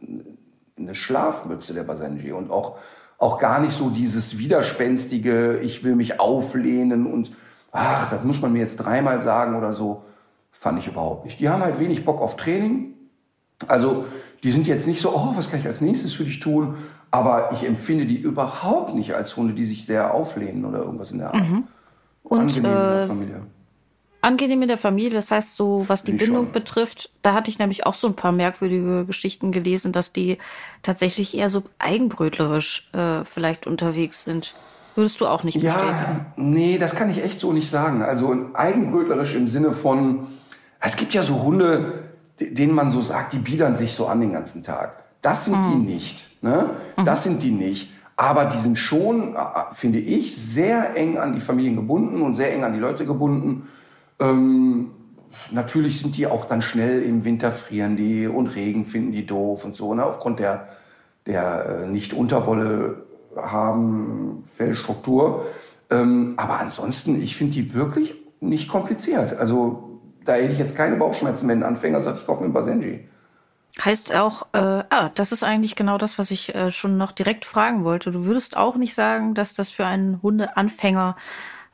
eine 0.77 0.97
Schlafmütze 0.97 1.75
der 1.75 1.85
Basenji 1.85 2.33
und 2.33 2.51
auch, 2.51 2.77
auch 3.19 3.39
gar 3.39 3.61
nicht 3.61 3.73
so 3.73 3.89
dieses 3.89 4.37
widerspenstige, 4.37 5.61
ich 5.63 5.85
will 5.85 5.95
mich 5.95 6.19
auflehnen 6.19 7.07
und 7.07 7.31
ach, 7.73 8.11
das 8.11 8.23
muss 8.23 8.41
man 8.41 8.53
mir 8.53 8.61
jetzt 8.61 8.77
dreimal 8.77 9.21
sagen 9.23 9.57
oder 9.57 9.73
so, 9.73 10.05
fand 10.51 10.79
ich 10.79 10.87
überhaupt 10.87 11.25
nicht. 11.25 11.41
Die 11.41 11.49
haben 11.49 11.63
halt 11.63 11.81
wenig 11.81 12.05
Bock 12.05 12.21
auf 12.21 12.37
Training. 12.37 12.95
Also 13.67 14.05
die 14.43 14.53
sind 14.53 14.67
jetzt 14.67 14.87
nicht 14.87 15.01
so, 15.01 15.15
oh, 15.15 15.33
was 15.35 15.51
kann 15.51 15.61
ich 15.61 15.67
als 15.67 15.81
nächstes 15.81 16.13
für 16.13 16.25
dich 16.25 16.39
tun? 16.41 16.77
Aber 17.11 17.51
ich 17.53 17.65
empfinde 17.65 18.07
die 18.07 18.19
überhaupt 18.19 18.95
nicht 18.95 19.15
als 19.15 19.37
Hunde, 19.37 19.55
die 19.55 19.65
sich 19.65 19.87
sehr 19.87 20.15
auflehnen 20.15 20.65
oder 20.65 20.79
irgendwas 20.79 21.11
in 21.11 21.19
der 21.19 21.35
Art. 21.35 21.49
Mhm. 21.49 21.65
Und 22.25 22.41
Angenehm 22.41 22.65
äh, 22.65 22.69
in 22.69 22.75
der 22.75 23.07
Familie. 23.07 23.43
Angenehm 24.21 24.63
in 24.63 24.69
der 24.69 24.79
Familie, 24.79 25.15
das 25.15 25.33
heißt 25.33 25.57
so, 25.57 25.89
was 25.89 26.05
die 26.05 26.13
Bindung 26.13 26.45
schon. 26.45 26.53
betrifft, 26.53 27.11
da 27.23 27.35
hatte 27.35 27.51
ich 27.51 27.59
nämlich 27.59 27.87
auch 27.87 27.95
so 27.95 28.07
ein 28.07 28.15
paar 28.15 28.31
merkwürdige 28.31 29.05
Geschichten 29.05 29.51
gelesen, 29.51 29.91
dass 29.91 30.13
die 30.13 30.39
tatsächlich 30.83 31.37
eher 31.37 31.49
so 31.49 31.65
eigenbrötlerisch 31.81 32.89
äh, 32.93 33.25
vielleicht 33.25 33.67
unterwegs 33.67 34.23
sind. 34.23 34.55
Würdest 34.95 35.21
du 35.21 35.27
auch 35.27 35.43
nicht 35.43 35.61
bestätigen? 35.61 35.97
Ja, 35.97 36.27
nee, 36.37 36.79
das 36.79 36.95
kann 36.95 37.11
ich 37.11 37.23
echt 37.23 37.41
so 37.41 37.53
nicht 37.53 37.71
sagen. 37.71 38.03
Also 38.03 38.35
eigenbrötlerisch 38.53 39.35
im 39.35 39.49
Sinne 39.49 39.73
von, 39.73 40.27
es 40.81 40.97
gibt 40.97 41.15
ja 41.15 41.23
so 41.23 41.43
Hunde, 41.43 42.11
denen 42.39 42.75
man 42.75 42.91
so 42.91 43.01
sagt, 43.01 43.33
die 43.33 43.39
biedern 43.39 43.77
sich 43.77 43.95
so 43.95 44.07
an 44.07 44.21
den 44.21 44.33
ganzen 44.33 44.63
Tag. 44.63 45.03
Das 45.23 45.45
sind 45.45 45.57
mhm. 45.57 45.71
die 45.71 45.93
nicht. 45.93 46.27
Ne? 46.43 46.71
Mhm. 46.97 47.05
Das 47.05 47.25
sind 47.25 47.43
die 47.43 47.51
nicht. 47.51 47.91
Aber 48.17 48.45
die 48.45 48.59
sind 48.59 48.79
schon, 48.79 49.35
äh, 49.35 49.39
äh, 49.39 49.43
finde 49.73 49.99
ich, 49.99 50.37
sehr 50.37 50.97
eng 50.97 51.19
an 51.19 51.33
die 51.33 51.41
Familien 51.41 51.77
gebunden 51.77 52.23
und 52.23 52.35
sehr 52.35 52.53
eng 52.53 52.65
an 52.65 52.75
die 52.75 52.79
Leute 52.79 53.07
gebunden. 53.07 53.69
Ähm, 54.19 54.91
natürlich 55.51 56.01
sind 56.01 56.17
die 56.17 56.27
auch 56.27 56.45
dann 56.45 56.61
schnell 56.61 57.03
im 57.03 57.25
Winter 57.25 57.51
frieren 57.51 57.97
die 57.97 58.27
und 58.27 58.49
Regen 58.49 58.85
finden 58.85 59.13
die 59.13 59.27
doof 59.27 59.65
und 59.65 59.77
so, 59.77 59.95
ne? 59.95 60.05
aufgrund 60.05 60.41
der, 60.41 60.69
der 61.27 61.85
äh, 61.85 61.89
nicht 61.89 62.13
Unterwolle 62.13 63.05
haben, 63.37 64.45
Fellstruktur. 64.57 65.47
Ähm, 65.91 66.35
aber 66.37 66.59
ansonsten, 66.59 67.21
ich 67.21 67.37
finde 67.37 67.55
die 67.55 67.75
wirklich 67.75 68.15
nicht 68.41 68.69
kompliziert. 68.69 69.35
Also 69.37 70.01
da 70.25 70.35
hätte 70.35 70.53
ich 70.53 70.59
jetzt 70.59 70.77
keine 70.77 70.97
Bauchschmerzen, 70.97 71.49
wenn 71.49 71.61
ein 71.61 71.69
Anfänger 71.69 72.03
sagt, 72.03 72.19
ich 72.21 72.27
kaufe 72.27 72.41
mir 72.41 72.47
einen 72.47 72.55
Basenji. 72.55 73.09
Heißt 73.83 74.15
auch, 74.15 74.47
äh, 74.53 74.85
ah, 74.91 75.11
das 75.15 75.33
ist 75.33 75.43
eigentlich 75.43 75.77
genau 75.77 75.97
das, 75.97 76.19
was 76.19 76.31
ich 76.31 76.55
äh, 76.55 76.71
schon 76.71 76.99
noch 76.99 77.13
direkt 77.13 77.45
fragen 77.47 77.85
wollte. 77.85 78.11
Du 78.11 78.27
würdest 78.27 78.57
auch 78.57 78.77
nicht 78.77 78.95
sagen, 78.95 79.35
dass 79.35 79.55
das 79.55 79.71
für 79.71 79.87
einen 79.87 80.21
Hundeanfänger 80.23 81.17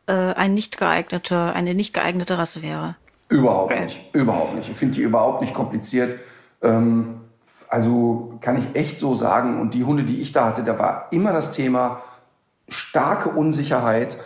äh, 0.07 0.12
ein 0.12 0.55
nicht 0.55 0.79
geeigneter, 0.79 1.55
eine 1.55 1.75
nicht 1.75 1.92
geeignete 1.92 2.38
Rasse 2.38 2.62
wäre. 2.62 2.94
Überhaupt 3.29 3.73
okay. 3.73 3.85
nicht. 3.85 4.14
Überhaupt 4.14 4.55
nicht. 4.55 4.71
Ich 4.71 4.77
finde 4.77 4.94
die 4.94 5.03
überhaupt 5.03 5.40
nicht 5.40 5.55
kompliziert. 5.55 6.21
Ähm, 6.62 7.21
also 7.68 8.35
kann 8.40 8.59
ich 8.59 8.74
echt 8.74 8.98
so 8.98 9.14
sagen. 9.14 9.61
Und 9.61 9.74
die 9.74 9.85
Hunde, 9.85 10.04
die 10.04 10.20
ich 10.20 10.33
da 10.33 10.46
hatte, 10.46 10.62
da 10.62 10.78
war 10.78 11.07
immer 11.11 11.33
das 11.33 11.50
Thema 11.50 12.00
starke 12.68 13.31
Unsicherheit 13.31 14.18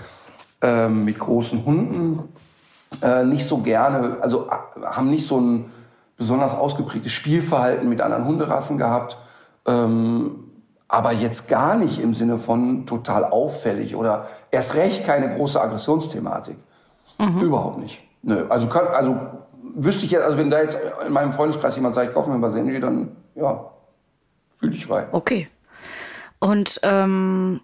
ähm, 0.61 1.05
mit 1.05 1.19
großen 1.19 1.65
Hunden. 1.65 2.29
Äh, 3.01 3.25
nicht 3.25 3.47
so 3.47 3.59
gerne, 3.59 4.19
also 4.21 4.49
äh, 4.49 4.85
haben 4.85 5.11
nicht 5.11 5.27
so 5.27 5.41
ein 5.41 5.73
besonders 6.17 6.55
ausgeprägtes 6.55 7.13
Spielverhalten 7.13 7.89
mit 7.89 8.01
anderen 8.01 8.27
Hunderassen 8.27 8.79
gehabt. 8.79 9.17
Ähm, 9.67 10.45
aber 10.89 11.13
jetzt 11.13 11.49
gar 11.49 11.75
nicht 11.77 11.99
im 11.99 12.13
Sinne 12.13 12.37
von 12.37 12.85
total 12.85 13.25
auffällig 13.25 13.97
oder 13.97 14.27
erst 14.51 14.75
recht 14.75 15.07
keine 15.07 15.35
große 15.35 15.59
Aggressionsthematik. 15.61 16.57
Mhm. 17.19 17.41
Überhaupt 17.41 17.79
nicht. 17.79 18.03
Nö, 18.23 18.45
also, 18.49 18.67
kann, 18.67 18.87
also 18.89 19.17
wüsste 19.75 20.05
ich 20.05 20.11
jetzt, 20.11 20.25
also 20.25 20.39
wenn 20.39 20.51
da 20.51 20.61
jetzt 20.61 20.79
in 21.07 21.13
meinem 21.13 21.33
Freundeskreis 21.33 21.77
jemand 21.77 21.95
sagt, 21.95 22.09
ich 22.09 22.15
kaufe 22.15 22.31
mir 22.31 22.39
mal 22.39 22.53
Senji, 22.53 22.81
dann 22.81 23.17
ja, 23.35 23.71
fühl 24.57 24.71
dich 24.71 24.87
frei. 24.87 25.07
Okay. 25.13 25.49
Und 26.39 26.81
ähm, 26.83 27.61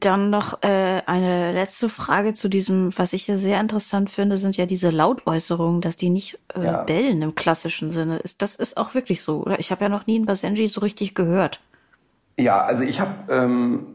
dann 0.00 0.30
noch 0.30 0.62
äh, 0.62 1.02
eine 1.06 1.52
letzte 1.52 1.88
Frage 1.88 2.34
zu 2.34 2.48
diesem, 2.48 2.96
was 2.96 3.12
ich 3.12 3.26
ja 3.26 3.36
sehr 3.36 3.60
interessant 3.60 4.10
finde, 4.10 4.38
sind 4.38 4.56
ja 4.56 4.64
diese 4.64 4.90
Lautäußerungen, 4.90 5.80
dass 5.80 5.96
die 5.96 6.08
nicht 6.08 6.38
äh, 6.54 6.64
ja. 6.64 6.82
bellen 6.84 7.20
im 7.20 7.34
klassischen 7.34 7.90
Sinne. 7.90 8.18
Ist 8.18 8.42
das 8.42 8.54
ist 8.54 8.76
auch 8.76 8.94
wirklich 8.94 9.22
so, 9.22 9.42
oder? 9.42 9.58
Ich 9.58 9.72
habe 9.72 9.82
ja 9.82 9.88
noch 9.88 10.06
nie 10.06 10.16
einen 10.16 10.26
Basenji 10.26 10.68
so 10.68 10.80
richtig 10.82 11.14
gehört. 11.14 11.60
Ja, 12.38 12.64
also 12.64 12.84
ich 12.84 13.00
habe, 13.00 13.10
ähm, 13.28 13.86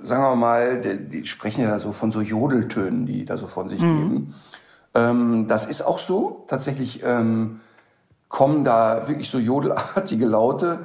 sagen 0.00 0.22
wir 0.22 0.36
mal, 0.36 0.80
die, 0.80 1.22
die, 1.22 1.26
sprechen 1.26 1.62
ja 1.62 1.78
so 1.80 1.90
von 1.90 2.12
so 2.12 2.20
Jodeltönen, 2.20 3.04
die 3.04 3.24
da 3.24 3.36
so 3.36 3.48
von 3.48 3.68
sich 3.68 3.80
mhm. 3.80 4.08
geben. 4.08 4.34
Ähm, 4.94 5.46
das 5.48 5.66
ist 5.66 5.82
auch 5.82 5.98
so. 5.98 6.44
Tatsächlich 6.48 7.02
ähm, 7.04 7.60
kommen 8.28 8.64
da 8.64 9.08
wirklich 9.08 9.30
so 9.30 9.38
jodelartige 9.38 10.26
Laute. 10.26 10.80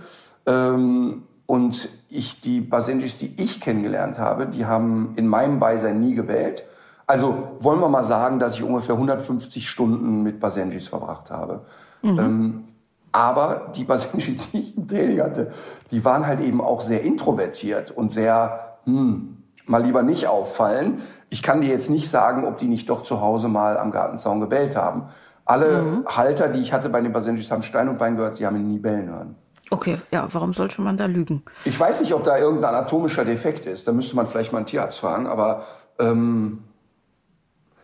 Ähm, 0.45 1.24
und 1.45 1.89
ich, 2.10 2.41
die 2.41 2.62
Basenjis, 2.62 3.17
die 3.17 3.34
ich 3.38 3.60
kennengelernt 3.60 4.19
habe, 4.19 4.45
die 4.45 4.65
haben 4.65 5.13
in 5.15 5.28
meinem 5.28 5.60
Beisein 5.60 6.00
nie 6.00 6.13
gewählt. 6.13 6.63
Also 7.08 7.58
wollen 7.60 7.80
wir 7.80 7.89
mal 7.89 8.04
sagen, 8.04 8.38
dass 8.38 8.54
ich 8.54 8.63
ungefähr 8.63 8.93
150 8.93 9.67
Stunden 9.67 10.22
mit 10.22 10.39
Basenjis 10.39 10.88
verbracht 10.88 11.32
habe. 11.32 11.62
Mhm. 12.04 12.19
Ähm, 12.19 12.63
aber 13.12 13.72
die 13.76 13.84
Basenjis, 13.84 14.52
die 14.52 14.60
ich 14.60 14.78
im 14.78 14.88
Training 14.88 15.22
hatte, 15.22 15.52
die 15.89 16.06
waren 16.06 16.28
halt 16.28 16.41
eben 16.41 16.62
auch 16.62 16.82
sehr 16.82 17.02
introvertiert 17.02 17.89
und 17.89 18.12
sehr, 18.12 18.78
hm, 18.86 19.38
mal 19.70 19.84
lieber 19.84 20.04
nicht 20.04 20.28
auffallen. 20.28 21.02
Ich 21.30 21.44
kann 21.44 21.62
dir 21.62 21.70
jetzt 21.70 21.90
nicht 21.90 22.10
sagen, 22.10 22.46
ob 22.46 22.58
die 22.58 22.68
nicht 22.68 22.90
doch 22.90 23.04
zu 23.04 23.22
Hause 23.22 23.48
mal 23.48 23.78
am 23.78 23.92
Gartenzaun 23.92 24.42
gebellt 24.42 24.76
haben. 24.76 25.04
Alle 25.46 25.82
mhm. 25.82 26.06
Halter, 26.08 26.50
die 26.50 26.60
ich 26.60 26.74
hatte 26.74 26.90
bei 26.90 27.02
den 27.02 27.14
Basenjis, 27.14 27.52
haben 27.52 27.64
Stein 27.64 27.88
und 27.88 27.98
Bein 27.98 28.16
gehört, 28.16 28.36
sie 28.36 28.46
haben 28.46 28.56
ihn 28.56 28.68
nie 28.68 28.80
bellen 28.80 29.10
hören. 29.10 29.36
Okay, 29.72 30.00
ja, 30.12 30.28
warum 30.32 30.54
sollte 30.54 30.82
man 30.82 30.98
da 30.98 31.06
lügen? 31.06 31.44
Ich 31.66 31.80
weiß 31.80 32.02
nicht, 32.02 32.14
ob 32.14 32.24
da 32.24 32.38
irgendein 32.38 32.74
anatomischer 32.74 33.24
Defekt 33.24 33.68
ist. 33.68 33.88
Da 33.88 33.92
müsste 33.92 34.16
man 34.16 34.26
vielleicht 34.26 34.52
mal 34.52 34.60
einen 34.60 34.68
Tierarzt 34.68 35.00
fragen, 35.00 35.28
aber 35.28 35.64
ähm, 36.00 36.64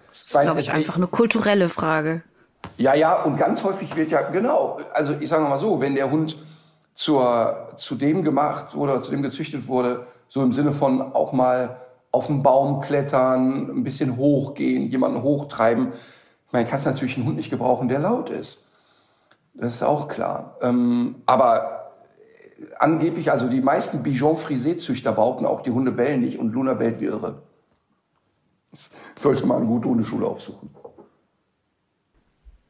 das 0.10 0.24
ist, 0.24 0.42
glaube 0.42 0.60
ich, 0.60 0.72
einfach 0.72 0.96
eine 0.96 1.08
kulturelle 1.08 1.70
Frage. 1.70 2.24
Ja, 2.78 2.96
ja, 2.96 3.22
und 3.22 3.38
ganz 3.38 3.64
häufig 3.64 3.96
wird 3.96 4.10
ja, 4.10 4.24
genau, 4.24 4.80
also 4.94 5.14
ich 5.20 5.30
sage 5.30 5.44
mal 5.44 5.60
so, 5.60 5.80
wenn 5.80 5.94
der 5.94 6.10
Hund 6.10 6.38
zur, 6.96 7.74
zu 7.78 7.94
dem 7.94 8.24
gemacht 8.24 8.76
wurde, 8.76 9.02
zu 9.04 9.12
dem 9.12 9.22
gezüchtet 9.22 9.68
wurde, 9.68 10.08
so 10.36 10.44
im 10.44 10.52
Sinne 10.52 10.74
von 10.74 11.02
auch 11.02 11.32
mal 11.32 11.78
auf 12.12 12.28
den 12.28 12.44
Baum 12.44 12.82
klettern, 12.82 13.70
ein 13.70 13.84
bisschen 13.86 14.18
hochgehen, 14.18 14.90
jemanden 14.90 15.24
hochtreiben. 15.24 15.94
Ich 15.94 16.52
meine, 16.52 16.68
kannst 16.68 16.86
natürlich 16.86 17.16
einen 17.16 17.26
Hund 17.26 17.38
nicht 17.38 17.50
gebrauchen, 17.50 17.88
der 17.88 18.00
laut 18.00 18.30
ist. 18.30 18.62
Das 19.54 19.76
ist 19.76 19.84
auch 19.84 20.10
klar. 20.10 20.58
Ähm, 20.62 21.24
aber 21.26 21.94
angeblich, 22.80 23.32
also 23.32 23.48
die 23.48 23.62
meisten 23.62 24.04
Bichon-Frisé-Züchter 24.04 25.14
behaupten 25.14 25.46
auch, 25.46 25.62
die 25.62 25.72
Hunde 25.72 25.94
bellen 25.94 26.20
nicht 26.20 26.38
und 26.38 26.52
Luna 26.52 26.74
bellt 26.74 27.00
wie 27.00 27.06
irre. 27.06 27.42
Das 28.72 28.90
sollte 29.18 29.46
man 29.46 29.60
eine 29.60 29.68
gute 29.68 29.88
Hundeschule 29.88 30.28
aufsuchen. 30.28 30.70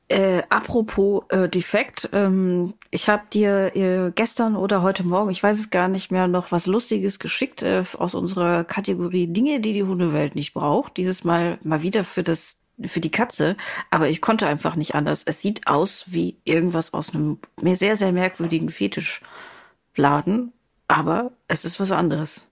Äh, 0.07 0.43
apropos 0.49 1.23
äh, 1.29 1.49
Defekt, 1.49 2.09
ähm, 2.13 2.75
ich 2.91 3.09
habe 3.09 3.23
dir 3.33 3.75
äh, 3.75 4.11
gestern 4.13 4.55
oder 4.55 4.83
heute 4.83 5.03
Morgen, 5.03 5.31
ich 5.31 5.41
weiß 5.41 5.57
es 5.57 5.71
gar 5.71 5.87
nicht 5.87 6.11
mehr, 6.11 6.27
noch 6.27 6.51
was 6.51 6.67
Lustiges 6.67 7.17
geschickt 7.17 7.63
äh, 7.63 7.83
aus 7.97 8.13
unserer 8.13 8.63
Kategorie 8.65 9.25
Dinge, 9.25 9.59
die 9.61 9.73
die 9.73 9.83
Hundewelt 9.83 10.35
nicht 10.35 10.53
braucht. 10.53 10.97
Dieses 10.97 11.23
Mal 11.23 11.57
mal 11.63 11.81
wieder 11.81 12.03
für 12.03 12.21
das 12.21 12.57
für 12.83 12.99
die 12.99 13.09
Katze, 13.09 13.55
aber 13.89 14.07
ich 14.09 14.21
konnte 14.21 14.47
einfach 14.47 14.75
nicht 14.75 14.93
anders. 14.93 15.23
Es 15.25 15.41
sieht 15.41 15.65
aus 15.65 16.03
wie 16.07 16.37
irgendwas 16.43 16.93
aus 16.93 17.15
einem 17.15 17.39
mir 17.59 17.75
sehr, 17.75 17.95
sehr 17.95 18.11
merkwürdigen 18.11 18.69
Fetischladen, 18.69 20.51
aber 20.87 21.31
es 21.47 21.65
ist 21.65 21.79
was 21.79 21.91
anderes. 21.91 22.47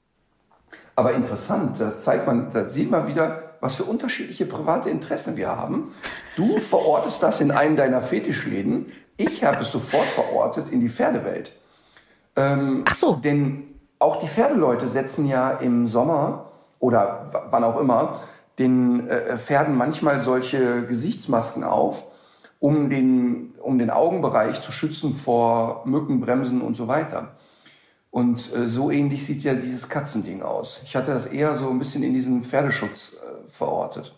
Aber 0.96 1.14
interessant, 1.14 1.80
da 1.80 1.98
zeigt 1.98 2.26
man, 2.26 2.52
da 2.52 2.70
sieht 2.70 2.90
man 2.90 3.08
wieder, 3.08 3.43
was 3.64 3.76
für 3.76 3.86
unterschiedliche 3.86 4.46
private 4.46 4.90
Interessen 4.90 5.38
wir 5.38 5.56
haben. 5.56 5.94
Du 6.36 6.60
verortest 6.60 7.24
das 7.24 7.40
in 7.42 7.50
einen 7.50 7.78
deiner 7.78 8.02
Fetischläden. 8.02 8.92
Ich 9.16 9.44
habe 9.44 9.62
es 9.62 9.72
sofort 9.72 10.06
verortet 10.06 10.70
in 10.70 10.82
die 10.82 10.90
Pferdewelt. 10.90 11.52
Ähm, 12.36 12.84
Ach 12.86 12.94
so. 12.94 13.16
Denn 13.16 13.80
auch 14.00 14.18
die 14.20 14.28
Pferdeleute 14.28 14.90
setzen 14.90 15.26
ja 15.28 15.52
im 15.52 15.88
Sommer 15.88 16.52
oder 16.80 17.48
wann 17.50 17.64
auch 17.64 17.80
immer 17.80 18.20
den 18.60 19.08
äh, 19.08 19.38
Pferden 19.38 19.78
manchmal 19.78 20.22
solche 20.22 20.86
Gesichtsmasken 20.86 21.64
auf, 21.64 22.06
um 22.60 22.90
den, 22.90 23.56
um 23.62 23.80
den 23.80 23.90
Augenbereich 23.90 24.62
zu 24.62 24.74
schützen 24.74 25.16
vor 25.16 25.84
Mückenbremsen 25.86 26.62
und 26.62 26.76
so 26.76 26.90
weiter. 26.90 27.36
Und 28.14 28.56
äh, 28.56 28.68
so 28.68 28.92
ähnlich 28.92 29.26
sieht 29.26 29.44
ja 29.44 29.56
dieses 29.56 29.90
Katzending 29.90 30.44
aus. 30.44 30.82
Ich 30.84 30.96
hatte 30.96 31.12
das 31.12 31.26
eher 31.26 31.56
so 31.56 31.72
ein 31.72 31.80
bisschen 31.80 32.04
in 32.04 32.14
diesen 32.14 32.44
Pferdeschutz 32.44 33.16
äh, 33.16 33.50
verortet. 33.50 34.14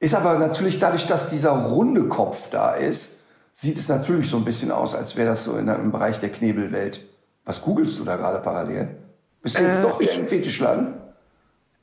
Ist 0.00 0.16
aber 0.16 0.36
natürlich 0.40 0.80
dadurch, 0.80 1.06
dass 1.06 1.28
dieser 1.28 1.52
runde 1.52 2.08
Kopf 2.08 2.50
da 2.50 2.74
ist, 2.74 3.20
sieht 3.54 3.78
es 3.78 3.88
natürlich 3.88 4.28
so 4.28 4.36
ein 4.36 4.44
bisschen 4.44 4.72
aus, 4.72 4.96
als 4.96 5.14
wäre 5.14 5.28
das 5.28 5.44
so 5.44 5.56
in 5.58 5.68
einem 5.68 5.92
Bereich 5.92 6.18
der 6.18 6.30
Knebelwelt. 6.30 7.06
Was 7.44 7.62
googelst 7.62 7.96
du 8.00 8.04
da 8.04 8.16
gerade 8.16 8.40
parallel? 8.40 8.96
Bist 9.42 9.56
du 9.56 9.62
jetzt 9.62 9.78
äh, 9.78 9.82
doch 9.82 10.00
wieder 10.00 10.14
im 10.14 10.26
Fetischladen? 10.26 10.94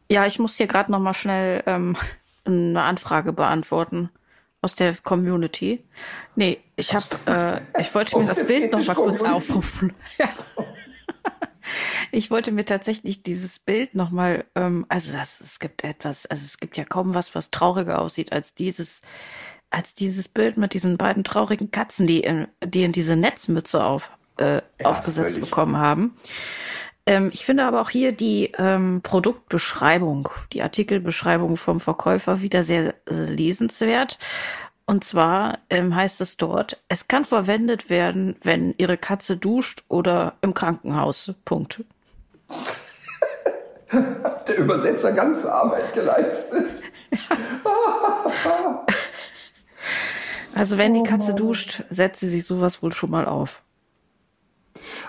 Ja, 0.10 0.26
ich 0.26 0.40
muss 0.40 0.58
hier 0.58 0.68
gerade 0.68 0.92
noch 0.92 1.00
mal 1.00 1.14
schnell 1.14 1.64
ähm, 1.66 1.96
eine 2.44 2.82
Anfrage 2.82 3.32
beantworten 3.32 4.10
aus 4.62 4.76
der 4.76 4.94
Community. 5.02 5.82
Nee, 6.36 6.60
ich 6.76 6.94
habe, 6.94 7.06
äh, 7.26 7.80
ich 7.80 7.96
wollte 7.96 8.20
mir 8.20 8.26
das 8.26 8.46
Bild 8.46 8.74
noch 8.74 8.86
mal 8.86 8.96
kurz 8.96 9.22
aufrufen. 9.22 9.94
Ja. 10.18 10.28
Ich 12.16 12.30
wollte 12.30 12.52
mir 12.52 12.64
tatsächlich 12.64 13.24
dieses 13.24 13.58
Bild 13.58 13.96
nochmal, 13.96 14.46
ähm, 14.54 14.86
also 14.88 15.12
das, 15.14 15.42
es 15.42 15.58
gibt 15.58 15.84
etwas, 15.84 16.28
also 16.28 16.46
es 16.46 16.60
gibt 16.60 16.78
ja 16.78 16.86
kaum 16.86 17.16
was, 17.16 17.34
was 17.34 17.50
trauriger 17.50 18.00
aussieht 18.00 18.32
als 18.32 18.54
dieses, 18.54 19.02
als 19.72 19.96
dieses 19.96 20.28
Bild 20.28 20.58
mit 20.58 20.76
diesen 20.76 20.98
beiden 20.98 21.24
traurigen 21.24 21.72
Katzen, 21.72 22.06
die 22.06 22.20
in, 22.20 22.48
die 22.64 22.84
in 22.84 22.92
diese 22.92 23.16
Netzmütze 23.16 23.84
auf, 23.84 24.12
äh, 24.38 24.58
ja, 24.58 24.62
aufgesetzt 24.84 25.34
völlig. 25.34 25.50
bekommen 25.50 25.78
haben. 25.78 26.16
Ähm, 27.08 27.32
ich 27.34 27.46
finde 27.46 27.66
aber 27.66 27.82
auch 27.82 27.90
hier 27.90 28.12
die 28.12 28.52
ähm, 28.60 29.02
Produktbeschreibung, 29.02 30.30
die 30.52 30.62
Artikelbeschreibung 30.62 31.58
vom 31.58 31.80
Verkäufer 31.80 32.42
wieder 32.42 32.62
sehr 32.62 32.94
äh, 33.10 33.14
lesenswert. 33.26 34.20
Und 34.86 35.04
zwar 35.04 35.58
ähm, 35.72 35.96
heißt 35.96 36.22
es 36.22 36.38
dort, 36.38 36.80
es 36.90 37.08
kann 37.08 37.26
verwendet 37.26 37.90
werden, 37.90 38.36
wenn 38.44 38.76
Ihre 38.78 38.98
Katze 38.98 39.36
duscht 39.36 39.84
oder 39.88 40.36
im 40.42 40.54
Krankenhaus. 40.54 41.34
Punkt. 41.44 41.84
Hat 43.90 44.50
der 44.50 44.58
Übersetzer 44.58 45.12
ganze 45.12 45.54
Arbeit 45.54 45.94
geleistet. 45.94 46.82
also 50.56 50.78
wenn 50.78 50.94
die 50.94 51.04
Katze 51.04 51.34
duscht, 51.34 51.84
setzt 51.90 52.20
sie 52.22 52.28
sich 52.28 52.46
sowas 52.46 52.82
wohl 52.82 52.92
schon 52.92 53.12
mal 53.12 53.26
auf. 53.26 53.62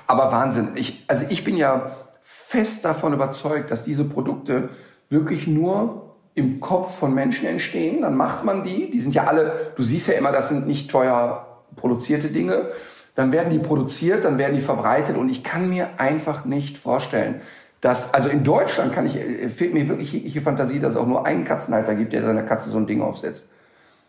Aber 0.07 0.31
Wahnsinn. 0.33 0.73
Ich, 0.75 1.05
also 1.07 1.25
ich 1.29 1.45
bin 1.45 1.57
ja 1.57 1.97
fest 2.21 2.85
davon 2.85 3.13
überzeugt, 3.13 3.71
dass 3.71 3.83
diese 3.83 4.05
Produkte 4.05 4.69
wirklich 5.09 5.47
nur 5.47 6.15
im 6.35 6.61
Kopf 6.61 6.99
von 6.99 7.15
Menschen 7.15 7.47
entstehen. 7.47 8.03
Dann 8.03 8.17
macht 8.17 8.45
man 8.45 8.65
die. 8.65 8.91
Die 8.91 9.01
sind 9.01 9.15
ja 9.15 9.25
alle, 9.25 9.73
du 9.77 9.83
siehst 9.83 10.09
ja 10.09 10.15
immer, 10.15 10.33
das 10.33 10.49
sind 10.49 10.67
nicht 10.67 10.91
teuer 10.91 11.65
produzierte 11.77 12.29
Dinge. 12.29 12.71
Dann 13.15 13.33
werden 13.33 13.51
die 13.51 13.59
produziert, 13.59 14.25
dann 14.25 14.39
werden 14.39 14.55
die 14.55 14.61
verbreitet 14.61 15.17
und 15.17 15.29
ich 15.29 15.45
kann 15.45 15.69
mir 15.71 15.89
einfach 15.99 16.45
nicht 16.45 16.79
vorstellen, 16.79 17.41
dass, 17.81 18.13
also 18.15 18.29
in 18.29 18.45
Deutschland 18.45 18.93
kann 18.93 19.07
ich, 19.07 19.19
fehlt 19.53 19.75
mir 19.75 19.89
wirklich 19.89 20.13
jegliche 20.13 20.41
Fantasie, 20.41 20.81
dass 20.81 20.93
es 20.93 20.97
auch 20.97 21.07
nur 21.07 21.27
einen 21.27 21.45
Katzenhalter 21.45 21.95
gibt, 21.95 22.13
der 22.13 22.23
seiner 22.23 22.43
Katze 22.43 22.71
so 22.71 22.79
ein 22.79 22.87
Ding 22.87 23.03
aufsetzt. 23.03 23.49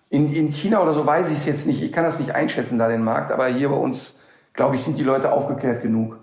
In, 0.09 0.33
in 0.33 0.49
China 0.49 0.81
oder 0.81 0.93
so 0.93 1.05
weiß 1.05 1.29
ich 1.29 1.37
es 1.37 1.45
jetzt 1.45 1.67
nicht. 1.67 1.81
Ich 1.81 1.91
kann 1.91 2.03
das 2.03 2.19
nicht 2.19 2.33
einschätzen, 2.33 2.79
da 2.79 2.87
den 2.87 3.03
Markt, 3.03 3.31
aber 3.31 3.47
hier 3.47 3.69
bei 3.69 3.75
uns 3.75 4.19
glaube 4.55 4.75
ich, 4.75 4.83
sind 4.83 4.97
die 4.97 5.03
Leute 5.03 5.31
aufgeklärt 5.31 5.81
genug. 5.81 6.17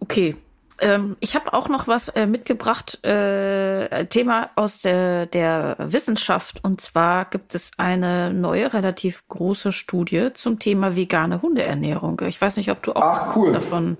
Okay. 0.00 0.36
Ähm, 0.80 1.16
ich 1.20 1.34
habe 1.34 1.52
auch 1.52 1.68
noch 1.68 1.86
was 1.86 2.08
äh, 2.08 2.26
mitgebracht, 2.26 3.04
äh, 3.04 4.06
Thema 4.06 4.50
aus 4.56 4.82
der, 4.82 5.26
der 5.26 5.76
Wissenschaft. 5.78 6.64
Und 6.64 6.80
zwar 6.80 7.26
gibt 7.26 7.54
es 7.54 7.72
eine 7.76 8.32
neue, 8.32 8.72
relativ 8.72 9.26
große 9.28 9.72
Studie 9.72 10.30
zum 10.34 10.58
Thema 10.58 10.96
vegane 10.96 11.42
Hundeernährung. 11.42 12.20
Ich 12.26 12.40
weiß 12.40 12.56
nicht, 12.56 12.70
ob 12.70 12.82
du 12.82 12.92
auch 12.94 13.02
Ach, 13.02 13.36
cool. 13.36 13.52
davon 13.52 13.96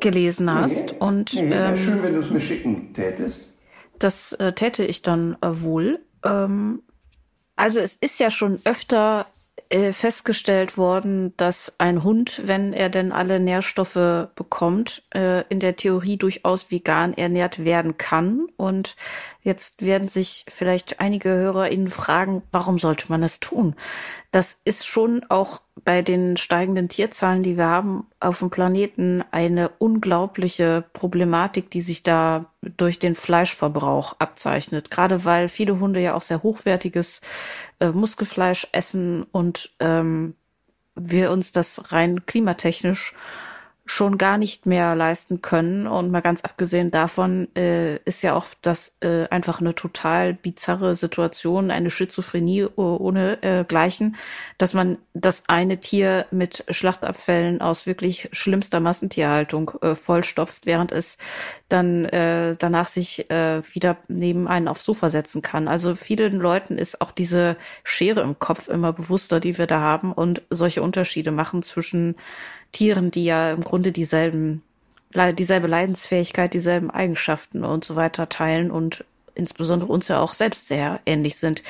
gelesen 0.00 0.52
hast. 0.52 0.92
Nee, 0.92 0.98
und 0.98 1.34
nee, 1.34 1.52
ähm, 1.52 1.76
schön, 1.76 2.02
wenn 2.02 2.14
du 2.14 2.20
es 2.20 2.30
mir 2.30 2.40
schicken 2.40 2.94
tätest. 2.94 3.48
Das 3.98 4.32
äh, 4.34 4.52
täte 4.52 4.84
ich 4.84 5.02
dann 5.02 5.36
äh, 5.40 5.48
wohl. 5.50 6.00
Ähm, 6.24 6.82
also 7.56 7.80
es 7.80 7.96
ist 7.96 8.20
ja 8.20 8.30
schon 8.30 8.60
öfter 8.64 9.26
äh, 9.70 9.92
festgestellt 9.92 10.78
worden, 10.78 11.36
dass 11.36 11.74
ein 11.78 12.02
Hund, 12.02 12.40
wenn 12.44 12.72
er 12.72 12.88
denn 12.88 13.12
alle 13.12 13.38
Nährstoffe 13.38 14.28
bekommt, 14.34 15.02
äh, 15.14 15.42
in 15.48 15.60
der 15.60 15.76
Theorie 15.76 16.16
durchaus 16.16 16.70
vegan 16.70 17.12
ernährt 17.12 17.64
werden 17.64 17.98
kann. 17.98 18.46
Und 18.56 18.96
jetzt 19.42 19.84
werden 19.84 20.08
sich 20.08 20.46
vielleicht 20.48 21.00
einige 21.00 21.28
HörerInnen 21.28 21.88
fragen, 21.88 22.42
warum 22.50 22.78
sollte 22.78 23.06
man 23.08 23.22
es 23.22 23.40
tun? 23.40 23.74
Das 24.30 24.60
ist 24.64 24.86
schon 24.86 25.24
auch 25.28 25.60
bei 25.84 26.02
den 26.02 26.36
steigenden 26.36 26.88
Tierzahlen, 26.88 27.42
die 27.42 27.56
wir 27.56 27.66
haben 27.66 28.06
auf 28.20 28.38
dem 28.38 28.50
Planeten, 28.50 29.22
eine 29.30 29.70
unglaubliche 29.78 30.84
Problematik, 30.92 31.70
die 31.70 31.80
sich 31.80 32.02
da 32.02 32.46
durch 32.76 32.98
den 32.98 33.14
Fleischverbrauch 33.14 34.16
abzeichnet. 34.18 34.90
Gerade 34.90 35.24
weil 35.24 35.48
viele 35.48 35.80
Hunde 35.80 36.00
ja 36.00 36.14
auch 36.14 36.22
sehr 36.22 36.42
hochwertiges 36.42 37.20
äh, 37.80 37.90
Muskelfleisch 37.90 38.68
essen 38.72 39.24
und 39.24 39.70
ähm, 39.80 40.34
wir 40.94 41.30
uns 41.30 41.52
das 41.52 41.92
rein 41.92 42.26
klimatechnisch 42.26 43.14
schon 43.90 44.18
gar 44.18 44.36
nicht 44.36 44.66
mehr 44.66 44.94
leisten 44.94 45.40
können. 45.40 45.86
Und 45.86 46.10
mal 46.10 46.20
ganz 46.20 46.42
abgesehen 46.42 46.90
davon 46.90 47.48
äh, 47.56 47.96
ist 48.04 48.22
ja 48.22 48.34
auch 48.34 48.46
das 48.60 48.94
äh, 49.00 49.26
einfach 49.28 49.60
eine 49.60 49.74
total 49.74 50.34
bizarre 50.34 50.94
Situation, 50.94 51.70
eine 51.70 51.88
Schizophrenie 51.88 52.66
ohne 52.76 53.42
äh, 53.42 53.64
Gleichen, 53.64 54.16
dass 54.58 54.74
man 54.74 54.98
das 55.14 55.44
eine 55.48 55.80
Tier 55.80 56.26
mit 56.30 56.64
Schlachtabfällen 56.68 57.62
aus 57.62 57.86
wirklich 57.86 58.28
schlimmster 58.32 58.80
Massentierhaltung 58.80 59.72
äh, 59.80 59.94
vollstopft, 59.94 60.66
während 60.66 60.92
es 60.92 61.16
dann 61.70 62.04
äh, 62.04 62.56
danach 62.58 62.88
sich 62.88 63.30
äh, 63.30 63.62
wieder 63.72 63.96
neben 64.08 64.48
einen 64.48 64.68
aufs 64.68 64.84
Sofa 64.84 65.08
setzen 65.08 65.40
kann. 65.40 65.66
Also 65.66 65.94
vielen 65.94 66.38
Leuten 66.40 66.76
ist 66.76 67.00
auch 67.00 67.10
diese 67.10 67.56
Schere 67.84 68.20
im 68.20 68.38
Kopf 68.38 68.68
immer 68.68 68.92
bewusster, 68.92 69.40
die 69.40 69.56
wir 69.56 69.66
da 69.66 69.80
haben 69.80 70.12
und 70.12 70.42
solche 70.50 70.82
Unterschiede 70.82 71.30
machen 71.30 71.62
zwischen 71.62 72.16
Tieren, 72.72 73.10
die 73.10 73.24
ja 73.24 73.52
im 73.52 73.62
Grunde 73.62 73.92
dieselben, 73.92 74.62
dieselbe 75.14 75.66
Leidensfähigkeit, 75.66 76.54
dieselben 76.54 76.90
Eigenschaften 76.90 77.64
und 77.64 77.84
so 77.84 77.96
weiter 77.96 78.28
teilen 78.28 78.70
und 78.70 79.04
insbesondere 79.34 79.90
uns 79.90 80.08
ja 80.08 80.20
auch 80.20 80.34
selbst 80.34 80.68
sehr 80.68 81.00
ähnlich 81.06 81.36
sind. 81.36 81.62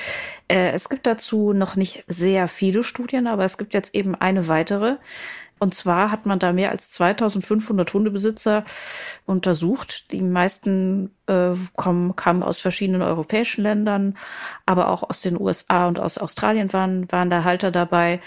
Äh, 0.48 0.70
es 0.72 0.88
gibt 0.88 1.06
dazu 1.06 1.52
noch 1.52 1.76
nicht 1.76 2.04
sehr 2.08 2.48
viele 2.48 2.82
Studien, 2.82 3.26
aber 3.26 3.44
es 3.44 3.58
gibt 3.58 3.74
jetzt 3.74 3.94
eben 3.94 4.14
eine 4.14 4.48
weitere. 4.48 4.96
Und 5.60 5.74
zwar 5.74 6.10
hat 6.10 6.24
man 6.24 6.38
da 6.38 6.52
mehr 6.52 6.70
als 6.70 6.90
2500 6.90 7.92
Hundebesitzer 7.92 8.64
untersucht. 9.26 10.12
Die 10.12 10.22
meisten 10.22 11.10
äh, 11.26 11.50
kommen, 11.76 12.14
kamen 12.16 12.42
aus 12.42 12.60
verschiedenen 12.60 13.02
europäischen 13.02 13.62
Ländern, 13.62 14.16
aber 14.66 14.88
auch 14.88 15.08
aus 15.08 15.20
den 15.20 15.38
USA 15.38 15.88
und 15.88 15.98
aus 15.98 16.18
Australien 16.18 16.72
waren, 16.72 17.10
waren 17.10 17.30
da 17.30 17.44
Halter 17.44 17.70
dabei. 17.70 18.20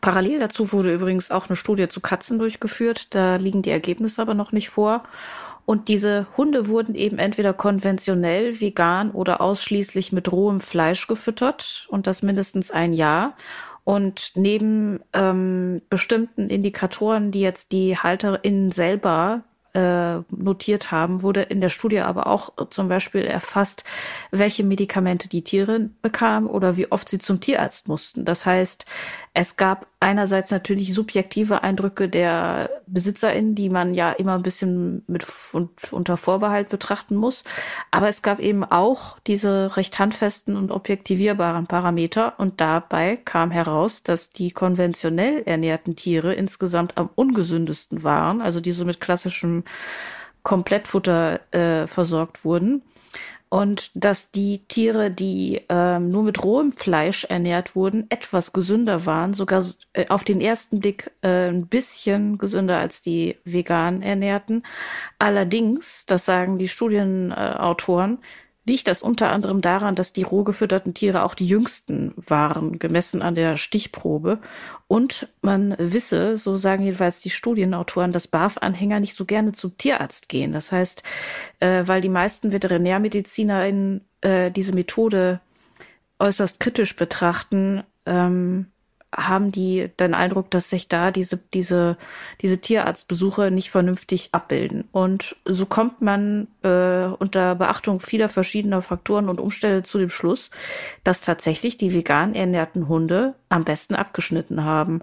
Parallel 0.00 0.38
dazu 0.38 0.72
wurde 0.72 0.92
übrigens 0.92 1.30
auch 1.30 1.48
eine 1.48 1.56
Studie 1.56 1.88
zu 1.88 2.00
Katzen 2.00 2.38
durchgeführt. 2.38 3.14
Da 3.14 3.36
liegen 3.36 3.62
die 3.62 3.70
Ergebnisse 3.70 4.22
aber 4.22 4.34
noch 4.34 4.52
nicht 4.52 4.68
vor. 4.68 5.04
Und 5.64 5.88
diese 5.88 6.26
Hunde 6.36 6.68
wurden 6.68 6.94
eben 6.94 7.18
entweder 7.18 7.52
konventionell, 7.52 8.60
vegan 8.60 9.10
oder 9.10 9.40
ausschließlich 9.40 10.12
mit 10.12 10.30
rohem 10.30 10.60
Fleisch 10.60 11.08
gefüttert 11.08 11.86
und 11.90 12.06
das 12.06 12.22
mindestens 12.22 12.70
ein 12.70 12.92
Jahr. 12.92 13.34
Und 13.82 14.32
neben 14.34 15.00
ähm, 15.12 15.82
bestimmten 15.90 16.48
Indikatoren, 16.50 17.32
die 17.32 17.40
jetzt 17.40 17.72
die 17.72 17.96
HalterInnen 17.96 18.70
selber 18.70 19.42
äh, 19.74 20.22
notiert 20.30 20.90
haben, 20.90 21.22
wurde 21.22 21.42
in 21.42 21.60
der 21.60 21.68
Studie 21.68 22.00
aber 22.00 22.26
auch 22.28 22.50
zum 22.70 22.88
Beispiel 22.88 23.24
erfasst, 23.24 23.84
welche 24.30 24.64
Medikamente 24.64 25.28
die 25.28 25.44
Tiere 25.44 25.90
bekamen 26.00 26.48
oder 26.48 26.76
wie 26.76 26.90
oft 26.90 27.08
sie 27.08 27.18
zum 27.18 27.40
Tierarzt 27.40 27.86
mussten. 27.86 28.24
Das 28.24 28.46
heißt, 28.46 28.86
es 29.38 29.56
gab 29.56 29.86
einerseits 30.00 30.50
natürlich 30.50 30.94
subjektive 30.94 31.62
Eindrücke 31.62 32.08
der 32.08 32.70
BesitzerInnen, 32.86 33.54
die 33.54 33.68
man 33.68 33.92
ja 33.92 34.12
immer 34.12 34.34
ein 34.34 34.42
bisschen 34.42 35.02
mit 35.08 35.26
und 35.52 35.92
unter 35.92 36.16
Vorbehalt 36.16 36.70
betrachten 36.70 37.16
muss. 37.16 37.44
Aber 37.90 38.08
es 38.08 38.22
gab 38.22 38.38
eben 38.38 38.64
auch 38.64 39.18
diese 39.26 39.76
recht 39.76 39.98
handfesten 39.98 40.56
und 40.56 40.70
objektivierbaren 40.70 41.66
Parameter. 41.66 42.32
Und 42.40 42.62
dabei 42.62 43.16
kam 43.16 43.50
heraus, 43.50 44.02
dass 44.02 44.30
die 44.30 44.52
konventionell 44.52 45.42
ernährten 45.42 45.96
Tiere 45.96 46.32
insgesamt 46.32 46.96
am 46.96 47.10
ungesündesten 47.14 48.02
waren, 48.02 48.40
also 48.40 48.60
diese 48.60 48.86
mit 48.86 49.02
klassischem 49.02 49.64
Komplettfutter 50.44 51.40
äh, 51.52 51.86
versorgt 51.86 52.46
wurden 52.46 52.80
und 53.48 53.90
dass 53.94 54.30
die 54.30 54.58
Tiere, 54.66 55.10
die 55.10 55.62
ähm, 55.68 56.10
nur 56.10 56.24
mit 56.24 56.42
rohem 56.42 56.72
Fleisch 56.72 57.24
ernährt 57.24 57.76
wurden, 57.76 58.06
etwas 58.08 58.52
gesünder 58.52 59.06
waren, 59.06 59.34
sogar 59.34 59.64
äh, 59.92 60.06
auf 60.08 60.24
den 60.24 60.40
ersten 60.40 60.80
Blick 60.80 61.12
äh, 61.22 61.48
ein 61.48 61.66
bisschen 61.66 62.38
gesünder 62.38 62.78
als 62.78 63.02
die 63.02 63.36
vegan 63.44 64.02
ernährten. 64.02 64.64
Allerdings, 65.18 66.06
das 66.06 66.24
sagen 66.24 66.58
die 66.58 66.68
Studienautoren, 66.68 68.18
liegt 68.66 68.88
das 68.88 69.02
unter 69.02 69.30
anderem 69.30 69.60
daran, 69.60 69.94
dass 69.94 70.12
die 70.12 70.24
roh 70.24 70.42
gefütterten 70.42 70.92
Tiere 70.92 71.22
auch 71.22 71.34
die 71.34 71.46
jüngsten 71.46 72.12
waren, 72.16 72.78
gemessen 72.78 73.22
an 73.22 73.36
der 73.36 73.56
Stichprobe. 73.56 74.40
Und 74.88 75.28
man 75.40 75.76
wisse, 75.78 76.36
so 76.36 76.56
sagen 76.56 76.82
jedenfalls 76.82 77.20
die 77.20 77.30
Studienautoren, 77.30 78.12
dass 78.12 78.26
BAF-Anhänger 78.26 79.00
nicht 79.00 79.14
so 79.14 79.24
gerne 79.24 79.52
zum 79.52 79.78
Tierarzt 79.78 80.28
gehen. 80.28 80.52
Das 80.52 80.72
heißt, 80.72 81.04
äh, 81.60 81.84
weil 81.86 82.00
die 82.00 82.08
meisten 82.08 82.52
VeterinärmedizinerInnen 82.52 84.04
äh, 84.20 84.50
diese 84.50 84.74
Methode 84.74 85.40
äußerst 86.18 86.58
kritisch 86.58 86.96
betrachten, 86.96 87.84
ähm, 88.04 88.66
haben 89.16 89.50
die 89.50 89.90
den 89.98 90.14
Eindruck, 90.14 90.50
dass 90.50 90.68
sich 90.68 90.88
da 90.88 91.10
diese, 91.10 91.38
diese, 91.54 91.96
diese 92.42 92.58
Tierarztbesuche 92.60 93.50
nicht 93.50 93.70
vernünftig 93.70 94.28
abbilden. 94.32 94.84
Und 94.92 95.36
so 95.44 95.64
kommt 95.66 96.02
man 96.02 96.48
äh, 96.62 97.06
unter 97.06 97.54
Beachtung 97.54 98.00
vieler 98.00 98.28
verschiedener 98.28 98.82
Faktoren 98.82 99.28
und 99.28 99.40
Umstände 99.40 99.82
zu 99.82 99.98
dem 99.98 100.10
Schluss, 100.10 100.50
dass 101.02 101.22
tatsächlich 101.22 101.76
die 101.76 101.94
vegan 101.94 102.34
ernährten 102.34 102.88
Hunde 102.88 103.34
am 103.48 103.64
besten 103.64 103.94
abgeschnitten 103.94 104.64
haben. 104.64 105.00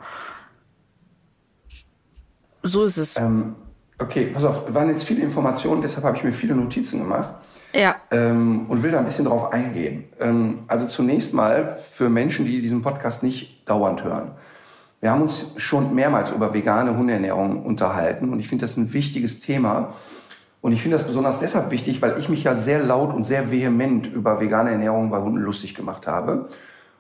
So 2.61 2.85
ist 2.85 2.97
es. 2.97 3.17
Ähm, 3.17 3.55
okay, 3.99 4.27
pass 4.27 4.45
auf, 4.45 4.73
waren 4.73 4.89
jetzt 4.89 5.03
viele 5.05 5.21
Informationen, 5.21 5.81
deshalb 5.81 6.05
habe 6.05 6.17
ich 6.17 6.23
mir 6.23 6.33
viele 6.33 6.55
Notizen 6.55 6.99
gemacht. 6.99 7.33
Ja. 7.73 7.95
Ähm, 8.11 8.67
und 8.67 8.83
will 8.83 8.91
da 8.91 8.99
ein 8.99 9.05
bisschen 9.05 9.25
drauf 9.25 9.51
eingehen. 9.51 10.05
Ähm, 10.19 10.59
also 10.67 10.87
zunächst 10.87 11.33
mal 11.33 11.77
für 11.91 12.09
Menschen, 12.09 12.45
die 12.45 12.61
diesen 12.61 12.81
Podcast 12.81 13.23
nicht 13.23 13.67
dauernd 13.67 14.03
hören. 14.03 14.31
Wir 15.01 15.11
haben 15.11 15.21
uns 15.21 15.51
schon 15.57 15.93
mehrmals 15.95 16.31
über 16.31 16.53
vegane 16.53 16.95
Hundeernährung 16.95 17.65
unterhalten 17.65 18.31
und 18.31 18.39
ich 18.39 18.47
finde 18.47 18.63
das 18.63 18.77
ein 18.77 18.93
wichtiges 18.93 19.39
Thema. 19.39 19.93
Und 20.61 20.71
ich 20.71 20.81
finde 20.81 20.95
das 20.95 21.05
besonders 21.05 21.39
deshalb 21.39 21.71
wichtig, 21.71 22.01
weil 22.01 22.17
ich 22.19 22.29
mich 22.29 22.45
ja 22.45 22.55
sehr 22.55 22.79
laut 22.79 23.13
und 23.13 23.25
sehr 23.25 23.51
vehement 23.51 24.07
über 24.07 24.39
vegane 24.39 24.71
Ernährung 24.71 25.09
bei 25.09 25.19
Hunden 25.19 25.39
lustig 25.39 25.75
gemacht 25.75 26.07
habe. 26.07 26.47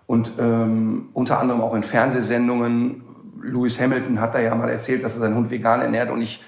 Und 0.05 0.33
ähm, 0.37 1.09
unter 1.13 1.39
anderem 1.39 1.61
auch 1.61 1.73
in 1.73 1.83
Fernsehsendungen. 1.83 3.03
Lewis 3.41 3.79
Hamilton 3.79 4.19
hat 4.19 4.35
da 4.35 4.39
ja 4.39 4.53
mal 4.53 4.69
erzählt, 4.69 5.03
dass 5.03 5.15
er 5.15 5.21
seinen 5.21 5.35
Hund 5.35 5.49
vegan 5.49 5.81
ernährt 5.81 6.11
und 6.11 6.21
ich 6.21 6.43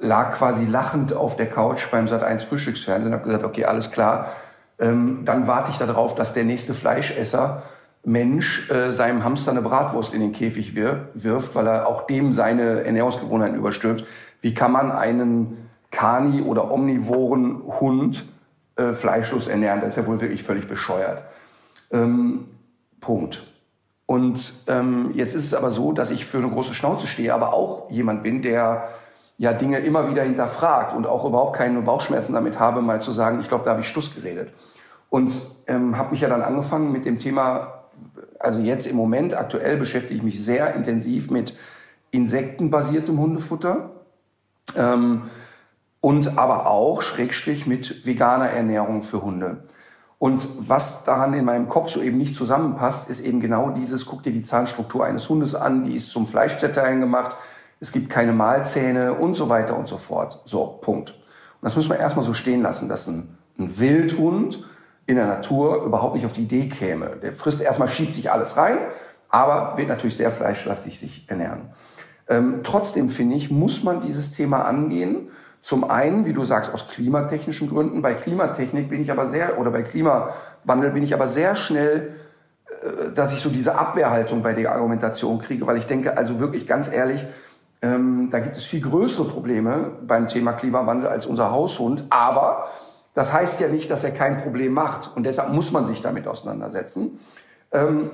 lag 0.00 0.32
quasi 0.32 0.66
lachend 0.66 1.12
auf 1.12 1.36
der 1.36 1.48
Couch 1.48 1.90
beim 1.90 2.06
Sat1 2.06 2.46
Frühstücksfernsehen 2.46 3.12
und 3.12 3.20
habe 3.20 3.24
gesagt, 3.24 3.44
okay, 3.44 3.64
alles 3.64 3.90
klar. 3.90 4.32
Ähm, 4.78 5.22
dann 5.24 5.46
warte 5.46 5.70
ich 5.70 5.78
darauf, 5.78 6.14
dass 6.14 6.32
der 6.32 6.44
nächste 6.44 6.74
Fleischesser 6.74 7.62
Mensch 8.02 8.70
äh, 8.70 8.92
seinem 8.92 9.24
Hamster 9.24 9.50
eine 9.50 9.60
Bratwurst 9.60 10.14
in 10.14 10.20
den 10.20 10.32
Käfig 10.32 10.74
wir 10.74 11.10
wirft, 11.14 11.54
weil 11.54 11.66
er 11.66 11.86
auch 11.86 12.06
dem 12.06 12.32
seine 12.32 12.84
Ernährungsgewohnheiten 12.84 13.56
überstülpt. 13.56 14.06
Wie 14.40 14.54
kann 14.54 14.72
man 14.72 14.90
einen 14.90 15.68
Kani- 15.90 16.42
oder 16.42 16.70
omnivoren 16.70 17.62
Hund 17.80 18.24
äh, 18.76 18.94
fleischlos 18.94 19.48
ernähren? 19.48 19.82
Das 19.82 19.90
ist 19.90 19.96
ja 19.96 20.06
wohl 20.06 20.20
wirklich 20.20 20.42
völlig 20.42 20.66
bescheuert. 20.66 21.22
Ähm, 21.90 22.46
Punkt. 23.02 23.42
Und 24.06 24.54
ähm, 24.66 25.10
jetzt 25.14 25.34
ist 25.34 25.44
es 25.44 25.54
aber 25.54 25.70
so, 25.70 25.92
dass 25.92 26.10
ich 26.10 26.24
für 26.24 26.38
eine 26.38 26.48
große 26.48 26.74
Schnauze 26.74 27.06
stehe, 27.06 27.34
aber 27.34 27.52
auch 27.52 27.90
jemand 27.90 28.22
bin, 28.22 28.40
der 28.40 28.88
ja 29.40 29.54
Dinge 29.54 29.78
immer 29.78 30.10
wieder 30.10 30.22
hinterfragt 30.22 30.94
und 30.94 31.06
auch 31.06 31.24
überhaupt 31.24 31.56
keine 31.56 31.80
Bauchschmerzen 31.80 32.34
damit 32.34 32.60
habe, 32.60 32.82
mal 32.82 33.00
zu 33.00 33.10
sagen, 33.10 33.40
ich 33.40 33.48
glaube, 33.48 33.64
da 33.64 33.70
habe 33.70 33.80
ich 33.80 33.88
Stuss 33.88 34.14
geredet. 34.14 34.52
Und 35.08 35.32
ähm, 35.66 35.96
habe 35.96 36.10
mich 36.10 36.20
ja 36.20 36.28
dann 36.28 36.42
angefangen 36.42 36.92
mit 36.92 37.06
dem 37.06 37.18
Thema, 37.18 37.84
also 38.38 38.60
jetzt 38.60 38.86
im 38.86 38.96
Moment, 38.96 39.34
aktuell 39.34 39.78
beschäftige 39.78 40.16
ich 40.16 40.22
mich 40.22 40.44
sehr 40.44 40.74
intensiv 40.74 41.30
mit 41.30 41.56
insektenbasiertem 42.10 43.18
Hundefutter 43.18 43.92
ähm, 44.76 45.22
und 46.02 46.36
aber 46.36 46.66
auch 46.66 47.00
Schrägstrich 47.00 47.66
mit 47.66 48.06
veganer 48.06 48.50
Ernährung 48.50 49.02
für 49.02 49.22
Hunde. 49.22 49.64
Und 50.18 50.46
was 50.58 51.04
daran 51.04 51.32
in 51.32 51.46
meinem 51.46 51.70
Kopf 51.70 51.88
so 51.88 52.02
eben 52.02 52.18
nicht 52.18 52.36
zusammenpasst, 52.36 53.08
ist 53.08 53.22
eben 53.22 53.40
genau 53.40 53.70
dieses, 53.70 54.04
guck 54.04 54.22
dir 54.22 54.32
die 54.32 54.42
Zahnstruktur 54.42 55.06
eines 55.06 55.26
Hundes 55.30 55.54
an, 55.54 55.84
die 55.84 55.94
ist 55.94 56.10
zum 56.10 56.26
Fleischzerteilen 56.26 57.00
gemacht, 57.00 57.38
es 57.80 57.92
gibt 57.92 58.10
keine 58.10 58.32
Mahlzähne 58.32 59.14
und 59.14 59.34
so 59.34 59.48
weiter 59.48 59.76
und 59.76 59.88
so 59.88 59.96
fort. 59.96 60.40
So, 60.44 60.66
Punkt. 60.80 61.10
Und 61.10 61.62
das 61.62 61.76
müssen 61.76 61.90
wir 61.90 61.98
erstmal 61.98 62.24
so 62.24 62.34
stehen 62.34 62.62
lassen, 62.62 62.88
dass 62.88 63.06
ein, 63.06 63.38
ein 63.58 63.78
Wildhund 63.78 64.64
in 65.06 65.16
der 65.16 65.26
Natur 65.26 65.84
überhaupt 65.84 66.14
nicht 66.14 66.26
auf 66.26 66.32
die 66.32 66.42
Idee 66.42 66.68
käme. 66.68 67.16
Der 67.22 67.32
frisst 67.32 67.60
erstmal, 67.60 67.88
schiebt 67.88 68.14
sich 68.14 68.30
alles 68.30 68.56
rein, 68.56 68.78
aber 69.28 69.76
wird 69.76 69.88
natürlich 69.88 70.16
sehr 70.16 70.30
fleischlastig 70.30 71.00
sich 71.00 71.24
ernähren. 71.28 71.70
Ähm, 72.28 72.60
trotzdem 72.62 73.08
finde 73.08 73.36
ich, 73.36 73.50
muss 73.50 73.82
man 73.82 74.00
dieses 74.02 74.30
Thema 74.30 74.64
angehen. 74.64 75.30
Zum 75.62 75.90
einen, 75.90 76.26
wie 76.26 76.32
du 76.32 76.44
sagst, 76.44 76.72
aus 76.72 76.88
klimatechnischen 76.88 77.68
Gründen. 77.68 78.02
Bei 78.02 78.14
Klimatechnik 78.14 78.88
bin 78.88 79.02
ich 79.02 79.10
aber 79.10 79.28
sehr, 79.28 79.58
oder 79.58 79.70
bei 79.70 79.82
Klimawandel 79.82 80.90
bin 80.90 81.02
ich 81.02 81.12
aber 81.12 81.28
sehr 81.28 81.56
schnell, 81.56 82.14
äh, 82.82 83.10
dass 83.12 83.32
ich 83.32 83.40
so 83.40 83.50
diese 83.50 83.76
Abwehrhaltung 83.76 84.42
bei 84.42 84.52
der 84.52 84.72
Argumentation 84.72 85.38
kriege, 85.38 85.66
weil 85.66 85.76
ich 85.76 85.86
denke, 85.86 86.16
also 86.16 86.38
wirklich 86.38 86.66
ganz 86.66 86.90
ehrlich, 86.90 87.26
ähm, 87.82 88.28
da 88.30 88.40
gibt 88.40 88.56
es 88.56 88.64
viel 88.64 88.80
größere 88.80 89.24
Probleme 89.24 89.92
beim 90.02 90.28
Thema 90.28 90.52
Klimawandel 90.52 91.08
als 91.08 91.26
unser 91.26 91.50
Haushund. 91.50 92.04
Aber 92.10 92.66
das 93.14 93.32
heißt 93.32 93.60
ja 93.60 93.68
nicht, 93.68 93.90
dass 93.90 94.04
er 94.04 94.10
kein 94.10 94.42
Problem 94.42 94.72
macht. 94.72 95.10
Und 95.14 95.24
deshalb 95.24 95.50
muss 95.50 95.72
man 95.72 95.86
sich 95.86 96.02
damit 96.02 96.26
auseinandersetzen. 96.28 97.18
Ähm, 97.72 98.10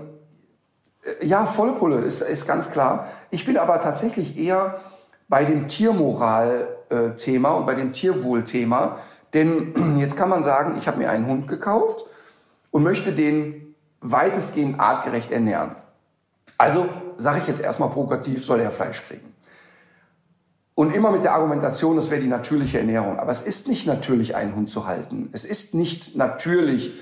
äh, 1.03 1.27
ja, 1.27 1.47
Vollpulle 1.47 1.99
ist, 1.99 2.21
ist 2.21 2.47
ganz 2.47 2.71
klar. 2.71 3.09
Ich 3.31 3.45
bin 3.45 3.59
aber 3.59 3.81
tatsächlich 3.81 4.39
eher 4.39 4.81
bei 5.29 5.45
dem 5.45 5.67
Tiermoral-Thema 5.67 7.51
und 7.51 7.67
bei 7.67 7.75
dem 7.75 7.93
Tierwohl-Thema. 7.93 8.99
Denn 9.35 9.97
jetzt 9.99 10.17
kann 10.17 10.29
man 10.29 10.45
sagen, 10.45 10.77
ich 10.79 10.87
habe 10.87 10.99
mir 10.99 11.11
einen 11.11 11.27
Hund 11.27 11.49
gekauft 11.49 12.05
und 12.71 12.85
möchte 12.85 13.13
den 13.13 13.75
weitestgehend 14.01 14.79
artgerecht 14.79 15.33
ernähren. 15.33 15.75
Also 16.57 16.89
sage 17.17 17.39
ich 17.39 17.49
jetzt 17.49 17.61
erstmal 17.61 17.89
provokativ, 17.91 18.45
soll 18.45 18.61
er 18.61 18.71
Fleisch 18.71 19.03
kriegen. 19.03 19.36
Und 20.77 20.95
immer 20.95 21.11
mit 21.11 21.25
der 21.25 21.33
Argumentation, 21.33 21.97
das 21.97 22.11
wäre 22.11 22.21
die 22.21 22.29
natürliche 22.29 22.79
Ernährung. 22.79 23.19
Aber 23.19 23.33
es 23.33 23.41
ist 23.41 23.67
nicht 23.67 23.87
natürlich, 23.87 24.37
einen 24.37 24.55
Hund 24.55 24.69
zu 24.69 24.87
halten. 24.87 25.31
Es 25.33 25.47
ist 25.47 25.75
nicht 25.75 26.15
natürlich 26.17 26.93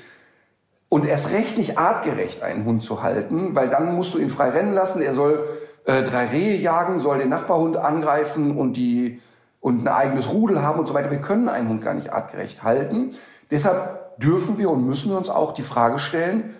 und 0.88 1.04
erst 1.04 1.32
recht 1.32 1.58
nicht 1.58 1.76
artgerecht, 1.76 2.44
einen 2.44 2.66
Hund 2.66 2.84
zu 2.84 3.02
halten, 3.02 3.56
weil 3.56 3.68
dann 3.68 3.96
musst 3.96 4.14
du 4.14 4.18
ihn 4.18 4.30
frei 4.30 4.50
rennen 4.50 4.74
lassen. 4.74 5.02
Er 5.02 5.12
soll 5.12 5.48
äh, 5.86 6.04
drei 6.04 6.26
Rehe 6.26 6.56
jagen, 6.56 7.00
soll 7.00 7.18
den 7.18 7.30
Nachbarhund 7.30 7.76
angreifen 7.76 8.56
und 8.56 8.74
die 8.74 9.20
und 9.58 9.82
ein 9.82 9.88
eigenes 9.88 10.30
Rudel 10.30 10.62
haben 10.62 10.78
und 10.78 10.86
so 10.86 10.94
weiter. 10.94 11.10
Wir 11.10 11.20
können 11.20 11.48
einen 11.48 11.68
Hund 11.68 11.82
gar 11.82 11.94
nicht 11.94 12.12
artgerecht 12.12 12.62
halten. 12.62 13.16
Deshalb 13.50 14.20
dürfen 14.20 14.56
wir 14.56 14.70
und 14.70 14.86
müssen 14.86 15.10
wir 15.10 15.18
uns 15.18 15.30
auch 15.30 15.52
die 15.52 15.62
Frage 15.62 15.98
stellen, 15.98 16.54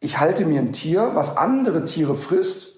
ich 0.00 0.18
halte 0.18 0.46
mir 0.46 0.60
ein 0.60 0.72
Tier, 0.72 1.10
was 1.12 1.36
andere 1.36 1.84
Tiere 1.84 2.14
frisst, 2.14 2.69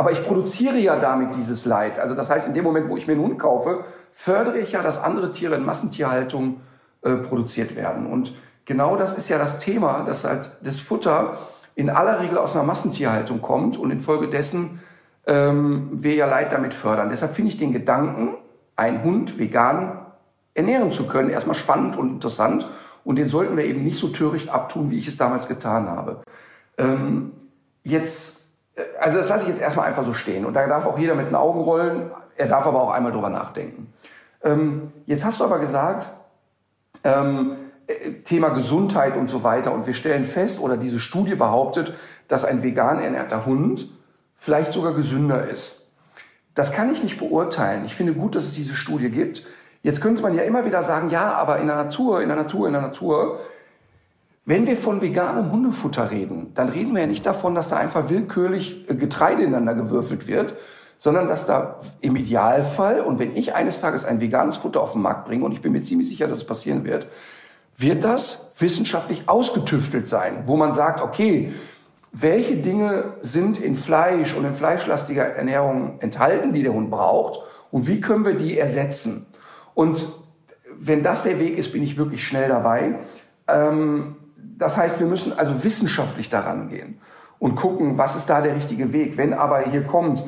aber 0.00 0.12
ich 0.12 0.22
produziere 0.22 0.78
ja 0.78 0.98
damit 0.98 1.36
dieses 1.36 1.66
Leid. 1.66 1.98
Also 1.98 2.14
das 2.14 2.30
heißt, 2.30 2.48
in 2.48 2.54
dem 2.54 2.64
Moment, 2.64 2.88
wo 2.88 2.96
ich 2.96 3.06
mir 3.06 3.12
einen 3.12 3.22
Hund 3.22 3.38
kaufe, 3.38 3.84
fördere 4.12 4.58
ich 4.58 4.72
ja, 4.72 4.80
dass 4.80 4.98
andere 4.98 5.30
Tiere 5.30 5.56
in 5.56 5.62
Massentierhaltung 5.66 6.62
äh, 7.02 7.16
produziert 7.16 7.76
werden. 7.76 8.06
Und 8.06 8.34
genau 8.64 8.96
das 8.96 9.12
ist 9.12 9.28
ja 9.28 9.36
das 9.36 9.58
Thema, 9.58 10.04
dass 10.04 10.24
halt 10.24 10.52
das 10.62 10.80
Futter 10.80 11.36
in 11.74 11.90
aller 11.90 12.18
Regel 12.18 12.38
aus 12.38 12.56
einer 12.56 12.64
Massentierhaltung 12.64 13.42
kommt 13.42 13.76
und 13.76 13.90
infolgedessen 13.90 14.80
ähm, 15.26 15.90
wir 15.92 16.14
ja 16.14 16.24
Leid 16.24 16.50
damit 16.50 16.72
fördern. 16.72 17.10
Deshalb 17.10 17.34
finde 17.34 17.50
ich 17.50 17.58
den 17.58 17.72
Gedanken, 17.74 18.36
einen 18.76 19.04
Hund 19.04 19.38
vegan 19.38 19.98
ernähren 20.54 20.92
zu 20.92 21.08
können, 21.08 21.28
erstmal 21.28 21.56
spannend 21.56 21.98
und 21.98 22.08
interessant. 22.08 22.66
Und 23.04 23.16
den 23.16 23.28
sollten 23.28 23.54
wir 23.54 23.66
eben 23.66 23.84
nicht 23.84 23.98
so 23.98 24.08
töricht 24.08 24.48
abtun, 24.48 24.90
wie 24.90 24.96
ich 24.96 25.08
es 25.08 25.18
damals 25.18 25.46
getan 25.46 25.90
habe. 25.90 26.22
Ähm, 26.78 27.32
jetzt 27.82 28.39
also 28.98 29.18
das 29.18 29.28
lasse 29.28 29.44
ich 29.44 29.50
jetzt 29.50 29.60
erstmal 29.60 29.86
einfach 29.86 30.04
so 30.04 30.12
stehen. 30.12 30.44
Und 30.44 30.54
da 30.54 30.66
darf 30.66 30.86
auch 30.86 30.98
jeder 30.98 31.14
mit 31.14 31.28
den 31.28 31.34
Augen 31.34 31.60
rollen. 31.60 32.10
Er 32.36 32.46
darf 32.46 32.66
aber 32.66 32.82
auch 32.82 32.90
einmal 32.90 33.12
drüber 33.12 33.28
nachdenken. 33.28 33.92
Ähm, 34.42 34.92
jetzt 35.06 35.24
hast 35.24 35.40
du 35.40 35.44
aber 35.44 35.58
gesagt, 35.58 36.08
ähm, 37.04 37.56
äh, 37.86 38.12
Thema 38.24 38.50
Gesundheit 38.50 39.16
und 39.16 39.28
so 39.28 39.42
weiter. 39.44 39.72
Und 39.72 39.86
wir 39.86 39.94
stellen 39.94 40.24
fest, 40.24 40.60
oder 40.60 40.76
diese 40.76 40.98
Studie 40.98 41.34
behauptet, 41.34 41.94
dass 42.28 42.44
ein 42.44 42.62
vegan 42.62 43.00
ernährter 43.00 43.46
Hund 43.46 43.88
vielleicht 44.36 44.72
sogar 44.72 44.94
gesünder 44.94 45.48
ist. 45.48 45.86
Das 46.54 46.72
kann 46.72 46.92
ich 46.92 47.02
nicht 47.02 47.18
beurteilen. 47.18 47.84
Ich 47.84 47.94
finde 47.94 48.14
gut, 48.14 48.34
dass 48.34 48.44
es 48.44 48.54
diese 48.54 48.74
Studie 48.74 49.10
gibt. 49.10 49.44
Jetzt 49.82 50.00
könnte 50.00 50.22
man 50.22 50.34
ja 50.34 50.42
immer 50.42 50.64
wieder 50.64 50.82
sagen, 50.82 51.08
ja, 51.10 51.32
aber 51.32 51.58
in 51.58 51.66
der 51.66 51.76
Natur, 51.76 52.20
in 52.22 52.28
der 52.28 52.36
Natur, 52.36 52.66
in 52.66 52.72
der 52.72 52.82
Natur 52.82 53.38
wenn 54.50 54.66
wir 54.66 54.76
von 54.76 55.00
veganem 55.00 55.52
Hundefutter 55.52 56.10
reden, 56.10 56.50
dann 56.56 56.70
reden 56.70 56.92
wir 56.92 57.02
ja 57.02 57.06
nicht 57.06 57.24
davon, 57.24 57.54
dass 57.54 57.68
da 57.68 57.76
einfach 57.76 58.08
willkürlich 58.08 58.90
äh, 58.90 58.96
Getreide 58.96 59.44
ineinander 59.44 59.74
gewürfelt 59.74 60.26
wird, 60.26 60.54
sondern 60.98 61.28
dass 61.28 61.46
da 61.46 61.78
im 62.00 62.16
Idealfall, 62.16 63.00
und 63.00 63.20
wenn 63.20 63.36
ich 63.36 63.54
eines 63.54 63.80
Tages 63.80 64.04
ein 64.04 64.20
veganes 64.20 64.56
Futter 64.56 64.80
auf 64.80 64.94
den 64.94 65.02
Markt 65.02 65.26
bringe, 65.26 65.44
und 65.44 65.52
ich 65.52 65.62
bin 65.62 65.70
mir 65.70 65.82
ziemlich 65.82 66.08
sicher, 66.08 66.26
dass 66.26 66.38
es 66.38 66.44
passieren 66.44 66.84
wird, 66.84 67.06
wird 67.78 68.02
das 68.02 68.50
wissenschaftlich 68.58 69.28
ausgetüftelt 69.28 70.08
sein, 70.08 70.42
wo 70.46 70.56
man 70.56 70.72
sagt, 70.72 71.00
okay, 71.00 71.52
welche 72.10 72.56
Dinge 72.56 73.14
sind 73.20 73.56
in 73.56 73.76
Fleisch 73.76 74.34
und 74.34 74.44
in 74.44 74.54
fleischlastiger 74.54 75.26
Ernährung 75.26 76.00
enthalten, 76.00 76.52
die 76.52 76.64
der 76.64 76.72
Hund 76.72 76.90
braucht, 76.90 77.38
und 77.70 77.86
wie 77.86 78.00
können 78.00 78.24
wir 78.24 78.34
die 78.34 78.58
ersetzen? 78.58 79.26
Und 79.74 80.08
wenn 80.76 81.04
das 81.04 81.22
der 81.22 81.38
Weg 81.38 81.56
ist, 81.56 81.70
bin 81.70 81.84
ich 81.84 81.96
wirklich 81.96 82.26
schnell 82.26 82.48
dabei. 82.48 82.96
Ähm, 83.46 84.16
das 84.60 84.76
heißt, 84.76 85.00
wir 85.00 85.06
müssen 85.06 85.36
also 85.36 85.64
wissenschaftlich 85.64 86.28
daran 86.28 86.68
gehen 86.68 87.00
und 87.38 87.56
gucken, 87.56 87.98
was 87.98 88.14
ist 88.14 88.30
da 88.30 88.40
der 88.42 88.54
richtige 88.54 88.92
Weg. 88.92 89.16
Wenn 89.16 89.32
aber 89.32 89.60
hier 89.60 89.84
kommt, 89.84 90.22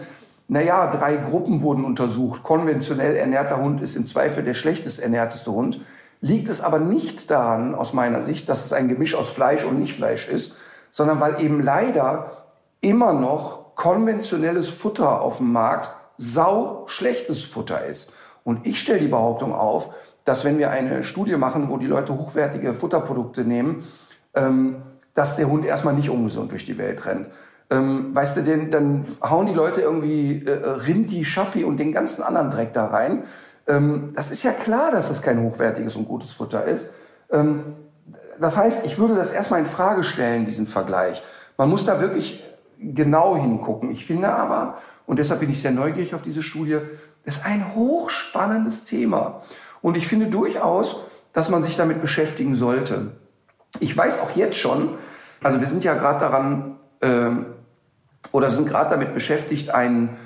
naja, 0.48 0.90
drei 0.90 1.16
Gruppen 1.16 1.62
wurden 1.62 1.84
untersucht, 1.84 2.42
konventionell 2.42 3.14
ernährter 3.14 3.58
Hund 3.58 3.82
ist 3.82 3.94
im 3.94 4.06
Zweifel 4.06 4.42
der 4.42 4.54
schlechtest 4.54 5.00
ernährteste 5.00 5.52
Hund, 5.52 5.80
liegt 6.20 6.48
es 6.48 6.62
aber 6.62 6.78
nicht 6.78 7.30
daran, 7.30 7.74
aus 7.74 7.92
meiner 7.92 8.22
Sicht, 8.22 8.48
dass 8.48 8.64
es 8.64 8.72
ein 8.72 8.88
Gemisch 8.88 9.14
aus 9.14 9.28
Fleisch 9.28 9.64
und 9.64 9.78
Nichtfleisch 9.78 10.28
ist, 10.28 10.56
sondern 10.90 11.20
weil 11.20 11.42
eben 11.42 11.62
leider 11.62 12.46
immer 12.80 13.12
noch 13.12 13.74
konventionelles 13.74 14.68
Futter 14.68 15.20
auf 15.20 15.38
dem 15.38 15.52
Markt 15.52 15.90
sau 16.16 16.84
schlechtes 16.86 17.42
Futter 17.42 17.84
ist. 17.84 18.10
Und 18.44 18.66
ich 18.66 18.80
stelle 18.80 19.00
die 19.00 19.08
Behauptung 19.08 19.54
auf, 19.54 19.94
dass 20.24 20.44
wenn 20.44 20.58
wir 20.58 20.70
eine 20.70 21.04
Studie 21.04 21.36
machen, 21.36 21.68
wo 21.68 21.76
die 21.76 21.86
Leute 21.86 22.14
hochwertige 22.14 22.74
Futterprodukte 22.74 23.42
nehmen, 23.44 23.84
ähm, 24.34 24.82
dass 25.14 25.36
der 25.36 25.48
Hund 25.48 25.64
erstmal 25.64 25.94
nicht 25.94 26.10
ungesund 26.10 26.52
durch 26.52 26.64
die 26.64 26.78
Welt 26.78 27.04
rennt. 27.04 27.28
Ähm, 27.70 28.14
weißt 28.14 28.36
du, 28.36 28.42
denn, 28.42 28.70
dann 28.70 29.04
hauen 29.22 29.46
die 29.46 29.54
Leute 29.54 29.80
irgendwie 29.80 30.44
äh, 30.44 30.50
Rindi, 30.52 31.24
Schappi 31.24 31.64
und 31.64 31.78
den 31.78 31.92
ganzen 31.92 32.22
anderen 32.22 32.50
Dreck 32.50 32.72
da 32.72 32.86
rein. 32.86 33.24
Ähm, 33.66 34.12
das 34.14 34.30
ist 34.30 34.42
ja 34.42 34.52
klar, 34.52 34.90
dass 34.90 35.08
das 35.08 35.22
kein 35.22 35.42
hochwertiges 35.42 35.96
und 35.96 36.06
gutes 36.06 36.32
Futter 36.32 36.64
ist. 36.64 36.90
Ähm, 37.30 37.74
das 38.40 38.56
heißt, 38.56 38.84
ich 38.84 38.98
würde 38.98 39.14
das 39.14 39.32
erstmal 39.32 39.60
in 39.60 39.66
Frage 39.66 40.04
stellen, 40.04 40.46
diesen 40.46 40.66
Vergleich. 40.66 41.22
Man 41.56 41.70
muss 41.70 41.84
da 41.84 42.00
wirklich 42.00 42.44
genau 42.78 43.36
hingucken. 43.36 43.90
Ich 43.90 44.04
finde 44.04 44.28
aber, 44.34 44.78
und 45.06 45.18
deshalb 45.18 45.40
bin 45.40 45.50
ich 45.50 45.60
sehr 45.60 45.70
neugierig 45.70 46.14
auf 46.14 46.22
diese 46.22 46.42
Studie, 46.42 46.78
ist 47.24 47.46
ein 47.46 47.74
hochspannendes 47.74 48.84
Thema. 48.84 49.42
Und 49.80 49.96
ich 49.96 50.08
finde 50.08 50.26
durchaus, 50.26 51.04
dass 51.32 51.48
man 51.48 51.62
sich 51.62 51.76
damit 51.76 52.00
beschäftigen 52.00 52.54
sollte. 52.54 53.12
Ich 53.80 53.96
weiß 53.96 54.20
auch 54.20 54.36
jetzt 54.36 54.58
schon, 54.58 54.90
also 55.42 55.60
wir 55.60 55.66
sind 55.66 55.84
ja 55.84 55.94
gerade 55.94 56.20
daran, 56.20 56.76
ähm, 57.00 57.46
oder 58.30 58.50
sind 58.50 58.68
gerade 58.68 58.90
damit 58.90 59.14
beschäftigt, 59.14 59.70
ein, 59.70 60.16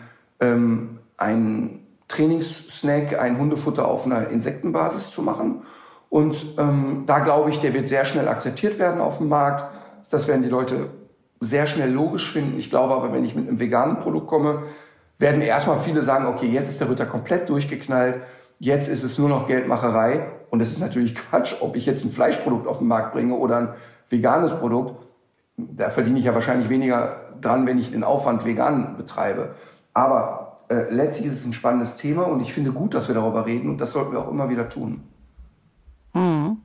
ähm, 0.40 0.99
ein 1.16 1.86
Trainingssnack, 2.09 3.18
ein 3.18 3.38
Hundefutter 3.38 3.88
auf 3.88 4.05
einer 4.05 4.28
Insektenbasis 4.28 5.11
zu 5.11 5.22
machen. 5.22 5.62
Und 6.11 6.55
ähm, 6.59 7.05
da 7.07 7.20
glaube 7.20 7.51
ich, 7.51 7.61
der 7.61 7.74
wird 7.74 7.88
sehr 7.88 8.05
schnell 8.05 8.28
akzeptiert 8.28 8.78
werden 8.78 9.01
auf 9.01 9.18
dem 9.18 9.28
Markt. 9.28 9.72
Das 10.11 10.28
werden 10.28 10.42
die 10.42 10.49
Leute 10.49 10.90
sehr 11.40 11.66
schnell 11.66 11.90
logisch 11.90 12.30
finden. 12.32 12.59
Ich 12.59 12.70
glaube 12.70 12.94
aber, 12.94 13.12
wenn 13.12 13.24
ich 13.24 13.34
mit 13.34 13.49
einem 13.49 13.59
veganen 13.59 13.99
Produkt 13.99 14.28
komme, 14.28 14.62
werden 15.18 15.40
erstmal 15.40 15.78
viele 15.78 16.03
sagen, 16.03 16.26
okay, 16.26 16.47
jetzt 16.47 16.68
ist 16.68 16.80
der 16.80 16.90
Ritter 16.90 17.07
komplett 17.07 17.49
durchgeknallt, 17.49 18.22
jetzt 18.59 18.88
ist 18.88 19.03
es 19.03 19.18
nur 19.18 19.28
noch 19.28 19.47
Geldmacherei. 19.47 20.26
Und 20.57 20.62
es 20.62 20.70
ist 20.70 20.80
natürlich 20.80 21.14
Quatsch, 21.14 21.57
ob 21.61 21.76
ich 21.76 21.84
jetzt 21.84 22.02
ein 22.02 22.11
Fleischprodukt 22.11 22.66
auf 22.66 22.78
den 22.78 22.86
Markt 22.86 23.12
bringe 23.12 23.34
oder 23.34 23.59
ein 23.59 23.68
veganes 24.09 24.54
Produkt. 24.54 25.07
Da 25.59 25.90
verdiene 25.90 26.18
ich 26.18 26.24
ja 26.24 26.32
wahrscheinlich 26.32 26.70
weniger 26.70 27.34
dran, 27.42 27.66
wenn 27.66 27.78
ich 27.78 27.90
den 27.90 28.02
Aufwand 28.02 28.46
vegan 28.46 28.96
betreibe. 28.96 29.54
Aber 29.92 30.62
äh, 30.68 30.88
letztlich 30.88 31.26
ist 31.26 31.40
es 31.40 31.46
ein 31.46 31.52
spannendes 31.52 31.96
Thema 31.96 32.22
und 32.22 32.40
ich 32.40 32.54
finde 32.54 32.72
gut, 32.72 32.94
dass 32.94 33.07
wir 33.07 33.14
darüber 33.14 33.44
reden 33.44 33.68
und 33.68 33.76
das 33.82 33.92
sollten 33.92 34.12
wir 34.12 34.20
auch 34.20 34.30
immer 34.30 34.48
wieder 34.48 34.70
tun. 34.70 35.02
Hm. 36.14 36.57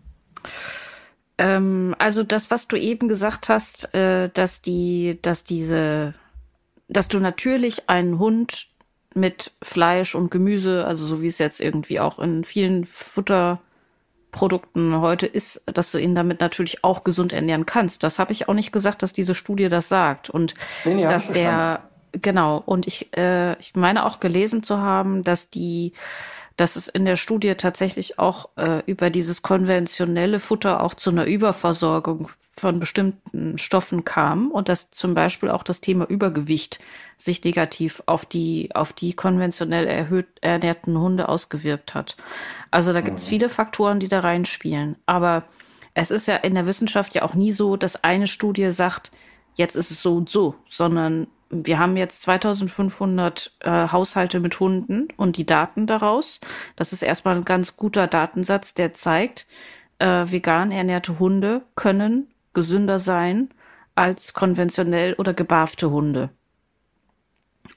Ähm, 1.38 1.94
also 2.00 2.24
das, 2.24 2.50
was 2.50 2.70
du 2.70 2.78
eben 2.78 3.10
gesagt 3.10 3.50
hast, 3.50 3.94
äh, 3.94 4.30
dass 4.30 4.62
die, 4.62 5.20
dass 5.22 5.44
diese, 5.44 6.14
dass 6.88 7.10
du 7.10 7.20
natürlich 7.20 7.90
einen 7.90 8.20
Hund 8.20 8.70
mit 9.14 9.52
Fleisch 9.62 10.16
und 10.16 10.32
Gemüse, 10.32 10.86
also 10.86 11.06
so 11.06 11.22
wie 11.22 11.28
es 11.28 11.40
jetzt 11.40 11.60
irgendwie 11.60 12.00
auch 12.00 12.20
in 12.20 12.46
vielen 12.46 12.86
Futterprodukten 14.32 15.02
heute 15.02 15.28
ist, 15.28 15.62
dass 15.66 15.92
du 15.92 15.98
ihn 15.98 16.16
damit 16.16 16.40
natürlich 16.40 16.84
auch 16.84 17.04
gesund 17.04 17.34
ernähren 17.34 17.66
kannst. 17.66 18.04
Das 18.04 18.20
habe 18.20 18.32
ich 18.32 18.48
auch 18.48 18.54
nicht 18.54 18.72
gesagt, 18.72 19.04
dass 19.04 19.14
diese 19.14 19.36
Studie 19.36 19.70
das 19.70 19.90
sagt. 19.90 20.30
Und 20.30 20.54
nee, 20.86 20.96
nee, 20.96 21.04
dass 21.04 21.32
der 21.32 21.84
genau. 22.12 22.62
Und 22.66 22.88
ich 22.88 23.16
äh, 23.16 23.54
ich 23.60 23.76
meine 23.76 24.06
auch 24.06 24.20
gelesen 24.20 24.64
zu 24.64 24.80
haben, 24.80 25.24
dass 25.24 25.50
die 25.50 25.94
dass 26.58 26.76
es 26.76 26.88
in 26.88 27.06
der 27.06 27.16
Studie 27.16 27.56
tatsächlich 27.56 28.20
auch 28.20 28.50
äh, 28.58 28.84
über 28.86 29.10
dieses 29.10 29.42
konventionelle 29.42 30.40
Futter 30.40 30.84
auch 30.84 30.94
zu 30.94 31.10
einer 31.10 31.26
Überversorgung 31.26 32.30
von 32.54 32.80
bestimmten 32.80 33.58
Stoffen 33.58 34.04
kam 34.04 34.52
und 34.52 34.70
dass 34.70 34.92
zum 34.92 35.14
Beispiel 35.14 35.50
auch 35.50 35.64
das 35.64 35.82
Thema 35.82 36.06
Übergewicht 36.06 36.80
sich 37.18 37.44
negativ 37.44 38.04
auf 38.06 38.26
die, 38.26 38.70
auf 38.74 38.94
die 38.94 39.14
konventionell 39.14 39.88
erhöht 39.88 40.28
ernährten 40.42 41.00
Hunde 41.00 41.30
ausgewirkt 41.30 41.96
hat. 41.96 42.18
Also 42.70 42.94
da 42.94 43.02
gibt 43.02 43.20
es 43.20 43.26
mhm. 43.26 43.30
viele 43.30 43.50
Faktoren, 43.50 44.00
die 44.00 44.10
da 44.10 44.20
reinspielen. 44.20 44.98
Aber 45.06 45.44
es 45.94 46.12
ist 46.12 46.28
ja 46.28 46.36
in 46.36 46.56
der 46.56 46.68
Wissenschaft 46.68 47.16
ja 47.16 47.24
auch 47.24 47.36
nie 47.36 47.52
so, 47.52 47.78
dass 47.78 48.04
eine 48.04 48.28
Studie 48.28 48.72
sagt, 48.72 49.12
jetzt 49.56 49.76
ist 49.76 49.92
es 49.92 50.02
so 50.02 50.16
und 50.16 50.30
so, 50.30 50.56
sondern 50.68 51.28
wir 51.52 51.80
haben 51.80 51.98
jetzt 51.98 52.22
2500 52.22 53.54
äh, 53.60 53.70
Haushalte 53.92 54.40
mit 54.40 54.60
Hunden 54.60 55.10
und 55.18 55.38
die 55.38 55.46
Daten 55.46 55.86
daraus. 55.86 56.40
Das 56.76 56.94
ist 56.94 57.04
erstmal 57.04 57.36
ein 57.36 57.46
ganz 57.46 57.78
guter 57.78 58.08
Datensatz, 58.08 58.74
der 58.74 58.94
zeigt, 58.94 59.48
äh, 60.00 60.26
vegan 60.32 60.72
ernährte 60.72 61.20
Hunde 61.20 61.64
können 61.76 62.28
gesünder 62.54 63.00
sein 63.00 63.50
als 63.96 64.34
konventionell 64.34 65.14
oder 65.14 65.34
gebarfte 65.34 65.92
Hunde. 65.92 66.30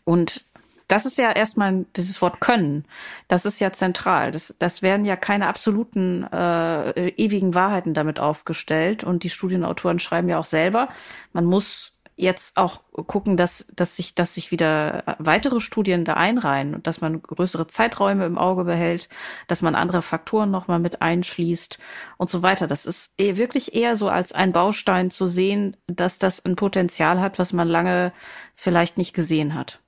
Und 0.05 0.45
das 0.89 1.07
ist 1.07 1.19
ja 1.19 1.33
erstmal 1.33 1.87
dieses 1.97 2.21
Wort 2.21 2.41
können. 2.41 2.85
Das 3.29 3.47
ist 3.47 3.59
ja 3.59 3.73
zentral. 3.73 4.31
Das, 4.33 4.55
das 4.59 4.83
werden 4.83 5.07
ja 5.07 5.17
keine 5.17 5.49
absoluten 5.49 6.25
äh, 6.25 7.09
ewigen 7.11 7.55
Wahrheiten 7.55 7.95
damit 7.95 8.21
aufgestellt. 8.21 9.03
Und 9.03 9.25
die 9.25 9.31
Studienautoren 9.31 9.99
schreiben 9.99 10.29
ja 10.29 10.39
auch 10.39 10.45
selber, 10.45 10.89
man 11.33 11.47
muss 11.47 11.94
jetzt 12.17 12.57
auch 12.57 12.81
gucken, 13.07 13.37
dass, 13.37 13.67
dass 13.75 13.97
sich, 13.97 14.15
dass 14.15 14.35
sich 14.35 14.51
wieder 14.51 15.17
weitere 15.19 15.61
Studien 15.61 16.05
da 16.05 16.15
einreihen 16.15 16.75
und 16.75 16.87
dass 16.87 17.01
man 17.01 17.23
größere 17.23 17.67
Zeiträume 17.67 18.25
im 18.25 18.39
Auge 18.39 18.65
behält, 18.65 19.09
dass 19.49 19.63
man 19.63 19.75
andere 19.75 20.03
Faktoren 20.03 20.51
nochmal 20.51 20.79
mit 20.79 21.03
einschließt 21.03 21.79
und 22.17 22.31
so 22.31 22.43
weiter. 22.43 22.67
Das 22.67 22.87
ist 22.87 23.13
eh 23.19 23.37
wirklich 23.37 23.75
eher 23.75 23.97
so 23.97 24.09
als 24.09 24.33
ein 24.33 24.53
Baustein 24.53 25.11
zu 25.11 25.27
sehen, 25.27 25.77
dass 25.87 26.19
das 26.19 26.45
ein 26.45 26.57
Potenzial 26.57 27.21
hat, 27.21 27.39
was 27.39 27.53
man 27.53 27.69
lange 27.69 28.13
vielleicht 28.55 28.97
nicht 28.97 29.15
gesehen 29.15 29.55
hat. 29.55 29.81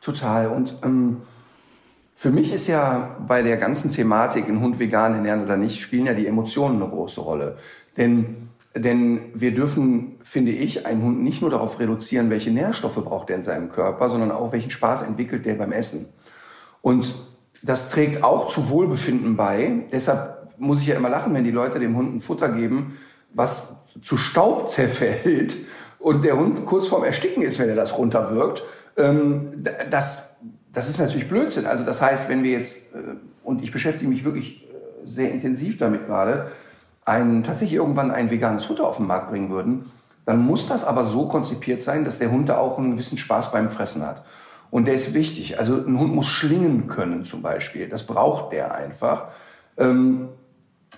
Total. 0.00 0.48
Und 0.48 0.78
ähm, 0.84 1.22
für 2.14 2.30
mich 2.30 2.52
ist 2.52 2.68
ja 2.68 3.16
bei 3.26 3.42
der 3.42 3.56
ganzen 3.56 3.90
Thematik, 3.90 4.48
ein 4.48 4.60
Hund 4.60 4.78
vegan 4.78 5.14
ernähren 5.14 5.42
oder 5.42 5.56
nicht, 5.56 5.80
spielen 5.80 6.06
ja 6.06 6.14
die 6.14 6.26
Emotionen 6.26 6.80
eine 6.80 6.90
große 6.90 7.20
Rolle. 7.20 7.58
Denn 7.96 8.48
denn 8.74 9.30
wir 9.34 9.54
dürfen, 9.54 10.16
finde 10.22 10.52
ich, 10.52 10.86
einen 10.86 11.02
Hund 11.02 11.22
nicht 11.22 11.40
nur 11.40 11.50
darauf 11.50 11.80
reduzieren, 11.80 12.30
welche 12.30 12.50
Nährstoffe 12.50 13.02
braucht 13.02 13.30
er 13.30 13.36
in 13.36 13.42
seinem 13.42 13.70
Körper, 13.70 14.10
sondern 14.10 14.30
auch 14.30 14.52
welchen 14.52 14.70
Spaß 14.70 15.02
entwickelt 15.02 15.46
der 15.46 15.54
beim 15.54 15.72
Essen. 15.72 16.06
Und 16.82 17.14
das 17.62 17.88
trägt 17.88 18.22
auch 18.22 18.48
zu 18.48 18.68
Wohlbefinden 18.68 19.36
bei. 19.36 19.86
Deshalb 19.90 20.58
muss 20.58 20.80
ich 20.80 20.88
ja 20.88 20.96
immer 20.96 21.08
lachen, 21.08 21.34
wenn 21.34 21.44
die 21.44 21.50
Leute 21.50 21.78
dem 21.78 21.96
Hund 21.96 22.16
ein 22.16 22.20
Futter 22.20 22.50
geben, 22.50 22.98
was 23.32 23.74
zu 24.02 24.16
Staub 24.16 24.70
zerfällt 24.70 25.56
und 25.98 26.24
der 26.24 26.36
Hund 26.36 26.64
kurz 26.66 26.86
vorm 26.86 27.04
Ersticken 27.04 27.42
ist, 27.42 27.58
wenn 27.58 27.68
er 27.68 27.74
das 27.74 27.96
runterwirkt. 27.98 28.62
Ähm, 28.96 29.64
das, 29.90 30.36
das 30.72 30.88
ist 30.88 30.98
natürlich 30.98 31.28
Blödsinn. 31.28 31.66
Also 31.66 31.84
das 31.84 32.00
heißt, 32.00 32.28
wenn 32.28 32.42
wir 32.42 32.52
jetzt, 32.52 32.76
äh, 32.94 33.16
und 33.42 33.62
ich 33.62 33.72
beschäftige 33.72 34.08
mich 34.08 34.24
wirklich 34.24 34.64
äh, 34.64 35.06
sehr 35.06 35.32
intensiv 35.32 35.78
damit 35.78 36.06
gerade, 36.06 36.50
ein, 37.08 37.42
tatsächlich 37.42 37.78
irgendwann 37.78 38.10
ein 38.10 38.30
veganes 38.30 38.66
Futter 38.66 38.86
auf 38.86 38.98
den 38.98 39.06
Markt 39.06 39.30
bringen 39.30 39.50
würden, 39.50 39.90
dann 40.26 40.40
muss 40.40 40.68
das 40.68 40.84
aber 40.84 41.04
so 41.04 41.26
konzipiert 41.26 41.82
sein, 41.82 42.04
dass 42.04 42.18
der 42.18 42.30
Hund 42.30 42.50
da 42.50 42.58
auch 42.58 42.78
einen 42.78 42.92
gewissen 42.92 43.16
Spaß 43.16 43.50
beim 43.50 43.70
Fressen 43.70 44.06
hat. 44.06 44.24
Und 44.70 44.86
der 44.86 44.94
ist 44.94 45.14
wichtig. 45.14 45.58
Also 45.58 45.74
ein 45.74 45.98
Hund 45.98 46.14
muss 46.14 46.26
schlingen 46.26 46.88
können 46.88 47.24
zum 47.24 47.40
Beispiel. 47.40 47.88
Das 47.88 48.06
braucht 48.06 48.52
der 48.52 48.74
einfach. 48.74 49.28
Ähm, 49.78 50.28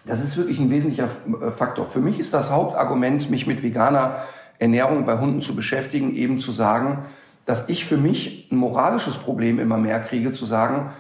das 0.04 0.24
ist 0.24 0.36
wirklich 0.36 0.58
ein 0.58 0.70
wesentlicher 0.70 1.08
äh, 1.40 1.50
Faktor. 1.52 1.86
Für 1.86 2.00
mich 2.00 2.18
ist 2.18 2.34
das 2.34 2.50
Hauptargument, 2.50 3.30
mich 3.30 3.46
mit 3.46 3.62
veganer 3.62 4.16
Ernährung 4.58 5.06
bei 5.06 5.18
Hunden 5.18 5.42
zu 5.42 5.54
beschäftigen, 5.54 6.16
eben 6.16 6.40
zu 6.40 6.50
sagen, 6.50 7.04
dass 7.46 7.68
ich 7.68 7.84
für 7.84 7.96
mich 7.96 8.48
ein 8.50 8.56
moralisches 8.56 9.16
Problem 9.16 9.60
immer 9.60 9.78
mehr 9.78 10.00
kriege, 10.00 10.32
zu 10.32 10.44
sagen, 10.44 10.90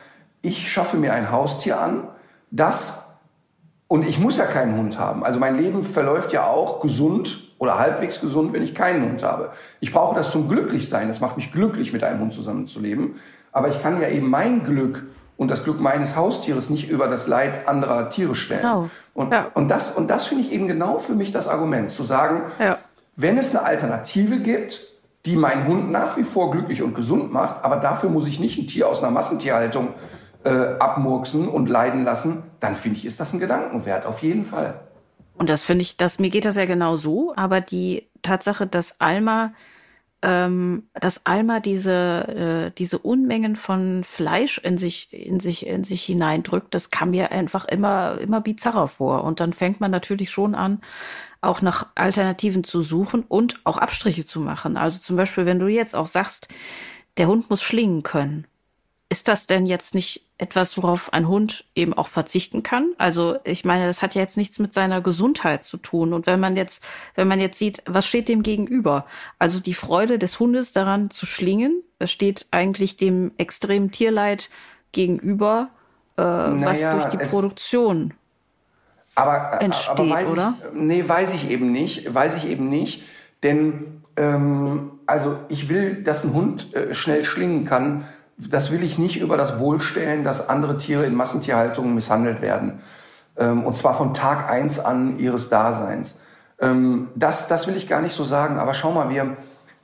ich 0.40 0.70
schaffe 0.70 0.96
mir 0.96 1.12
ein 1.12 1.32
Haustier 1.32 1.80
an, 1.80 2.04
das 2.50 3.09
und 3.90 4.08
ich 4.08 4.20
muss 4.20 4.38
ja 4.38 4.46
keinen 4.46 4.76
Hund 4.76 5.00
haben. 5.00 5.24
Also 5.24 5.40
mein 5.40 5.56
Leben 5.56 5.82
verläuft 5.82 6.32
ja 6.32 6.46
auch 6.46 6.80
gesund 6.80 7.40
oder 7.58 7.76
halbwegs 7.76 8.20
gesund, 8.20 8.52
wenn 8.52 8.62
ich 8.62 8.72
keinen 8.72 9.02
Hund 9.02 9.24
habe. 9.24 9.50
Ich 9.80 9.92
brauche 9.92 10.14
das 10.14 10.30
zum 10.30 10.48
Glücklichsein. 10.48 11.08
Das 11.08 11.18
macht 11.18 11.36
mich 11.36 11.50
glücklich, 11.50 11.92
mit 11.92 12.04
einem 12.04 12.20
Hund 12.20 12.32
zusammenzuleben. 12.32 13.16
Aber 13.50 13.66
ich 13.66 13.82
kann 13.82 14.00
ja 14.00 14.08
eben 14.08 14.30
mein 14.30 14.62
Glück 14.62 15.08
und 15.36 15.50
das 15.50 15.64
Glück 15.64 15.80
meines 15.80 16.14
Haustieres 16.14 16.70
nicht 16.70 16.88
über 16.88 17.08
das 17.08 17.26
Leid 17.26 17.66
anderer 17.66 18.10
Tiere 18.10 18.36
stellen. 18.36 18.60
Genau. 18.60 18.90
Und, 19.12 19.32
ja. 19.32 19.48
und 19.54 19.68
das, 19.68 19.90
und 19.90 20.08
das 20.08 20.26
finde 20.26 20.44
ich 20.44 20.52
eben 20.52 20.68
genau 20.68 20.98
für 20.98 21.14
mich 21.14 21.32
das 21.32 21.48
Argument, 21.48 21.90
zu 21.90 22.04
sagen, 22.04 22.42
ja. 22.60 22.78
wenn 23.16 23.38
es 23.38 23.50
eine 23.50 23.66
Alternative 23.66 24.38
gibt, 24.38 24.86
die 25.26 25.34
meinen 25.34 25.66
Hund 25.66 25.90
nach 25.90 26.16
wie 26.16 26.22
vor 26.22 26.52
glücklich 26.52 26.80
und 26.80 26.94
gesund 26.94 27.32
macht, 27.32 27.64
aber 27.64 27.78
dafür 27.78 28.08
muss 28.08 28.28
ich 28.28 28.38
nicht 28.38 28.56
ein 28.56 28.68
Tier 28.68 28.86
aus 28.86 29.02
einer 29.02 29.10
Massentierhaltung 29.10 29.88
äh, 30.44 30.50
abmurksen 30.78 31.48
und 31.48 31.68
leiden 31.68 32.04
lassen, 32.04 32.42
dann 32.60 32.76
finde 32.76 32.98
ich, 32.98 33.04
ist 33.04 33.20
das 33.20 33.32
ein 33.32 33.40
Gedankenwert, 33.40 34.06
auf 34.06 34.22
jeden 34.22 34.44
Fall. 34.44 34.80
Und 35.34 35.48
das 35.48 35.64
finde 35.64 35.82
ich, 35.82 35.96
das, 35.96 36.18
mir 36.18 36.30
geht 36.30 36.44
das 36.44 36.56
ja 36.56 36.66
genau 36.66 36.96
so, 36.96 37.32
aber 37.36 37.60
die 37.60 38.08
Tatsache, 38.22 38.66
dass 38.66 39.00
Alma, 39.00 39.54
ähm, 40.22 40.84
dass 40.92 41.24
Alma 41.24 41.60
diese, 41.60 41.92
äh, 42.68 42.70
diese 42.76 42.98
Unmengen 42.98 43.56
von 43.56 44.04
Fleisch 44.04 44.58
in 44.58 44.76
sich, 44.76 45.12
in 45.12 45.40
sich, 45.40 45.66
in 45.66 45.84
sich 45.84 46.02
hineindrückt, 46.02 46.74
das 46.74 46.90
kam 46.90 47.10
mir 47.10 47.32
einfach 47.32 47.64
immer, 47.64 48.18
immer 48.20 48.42
bizarrer 48.42 48.88
vor. 48.88 49.24
Und 49.24 49.40
dann 49.40 49.54
fängt 49.54 49.80
man 49.80 49.90
natürlich 49.90 50.30
schon 50.30 50.54
an, 50.54 50.82
auch 51.40 51.62
nach 51.62 51.86
Alternativen 51.94 52.64
zu 52.64 52.82
suchen 52.82 53.24
und 53.26 53.60
auch 53.64 53.78
Abstriche 53.78 54.26
zu 54.26 54.40
machen. 54.40 54.76
Also 54.76 54.98
zum 54.98 55.16
Beispiel, 55.16 55.46
wenn 55.46 55.58
du 55.58 55.68
jetzt 55.68 55.96
auch 55.96 56.06
sagst, 56.06 56.48
der 57.16 57.28
Hund 57.28 57.48
muss 57.48 57.62
schlingen 57.62 58.02
können. 58.02 58.46
Ist 59.12 59.26
das 59.26 59.48
denn 59.48 59.66
jetzt 59.66 59.96
nicht 59.96 60.24
etwas, 60.38 60.76
worauf 60.76 61.12
ein 61.12 61.26
Hund 61.26 61.64
eben 61.74 61.92
auch 61.92 62.06
verzichten 62.06 62.62
kann? 62.62 62.92
Also 62.96 63.38
ich 63.42 63.64
meine, 63.64 63.88
das 63.88 64.02
hat 64.02 64.14
ja 64.14 64.20
jetzt 64.20 64.36
nichts 64.36 64.60
mit 64.60 64.72
seiner 64.72 65.00
Gesundheit 65.00 65.64
zu 65.64 65.78
tun. 65.78 66.12
Und 66.12 66.28
wenn 66.28 66.38
man 66.38 66.54
jetzt, 66.54 66.84
wenn 67.16 67.26
man 67.26 67.40
jetzt 67.40 67.58
sieht, 67.58 67.82
was 67.86 68.06
steht 68.06 68.28
dem 68.28 68.44
gegenüber? 68.44 69.06
Also 69.40 69.58
die 69.58 69.74
Freude 69.74 70.16
des 70.16 70.38
Hundes 70.38 70.72
daran 70.72 71.10
zu 71.10 71.26
schlingen, 71.26 71.82
steht 72.04 72.46
eigentlich 72.52 72.98
dem 72.98 73.32
extremen 73.36 73.90
Tierleid 73.90 74.48
gegenüber, 74.92 75.70
äh, 76.16 76.22
naja, 76.22 76.66
was 76.66 76.80
durch 76.82 77.04
die 77.06 77.28
Produktion 77.28 78.14
aber, 79.16 79.58
äh, 79.60 79.64
entsteht, 79.64 79.90
aber 79.90 80.08
weiß 80.08 80.28
oder? 80.28 80.54
Ich, 80.72 80.80
nee, 80.80 81.08
weiß 81.08 81.34
ich 81.34 81.50
eben 81.50 81.72
nicht. 81.72 82.14
Weiß 82.14 82.36
ich 82.36 82.46
eben 82.46 82.68
nicht. 82.68 83.02
Denn 83.42 84.02
ähm, 84.16 85.00
also 85.06 85.40
ich 85.48 85.68
will, 85.68 86.04
dass 86.04 86.22
ein 86.22 86.32
Hund 86.32 86.72
äh, 86.74 86.94
schnell 86.94 87.24
schlingen 87.24 87.64
kann 87.64 88.04
das 88.48 88.70
will 88.70 88.82
ich 88.82 88.98
nicht 88.98 89.20
über 89.20 89.36
das 89.36 89.58
Wohl 89.58 89.80
stellen, 89.80 90.24
dass 90.24 90.48
andere 90.48 90.76
Tiere 90.76 91.04
in 91.04 91.14
Massentierhaltungen 91.14 91.94
misshandelt 91.94 92.40
werden. 92.40 92.80
Ähm, 93.36 93.64
und 93.64 93.76
zwar 93.76 93.94
von 93.94 94.14
Tag 94.14 94.50
eins 94.50 94.78
an 94.78 95.18
ihres 95.18 95.48
Daseins. 95.48 96.20
Ähm, 96.60 97.08
das, 97.14 97.48
das 97.48 97.66
will 97.66 97.76
ich 97.76 97.88
gar 97.88 98.00
nicht 98.00 98.14
so 98.14 98.24
sagen. 98.24 98.58
Aber 98.58 98.74
schau 98.74 98.92
mal, 98.92 99.10
wir, 99.10 99.36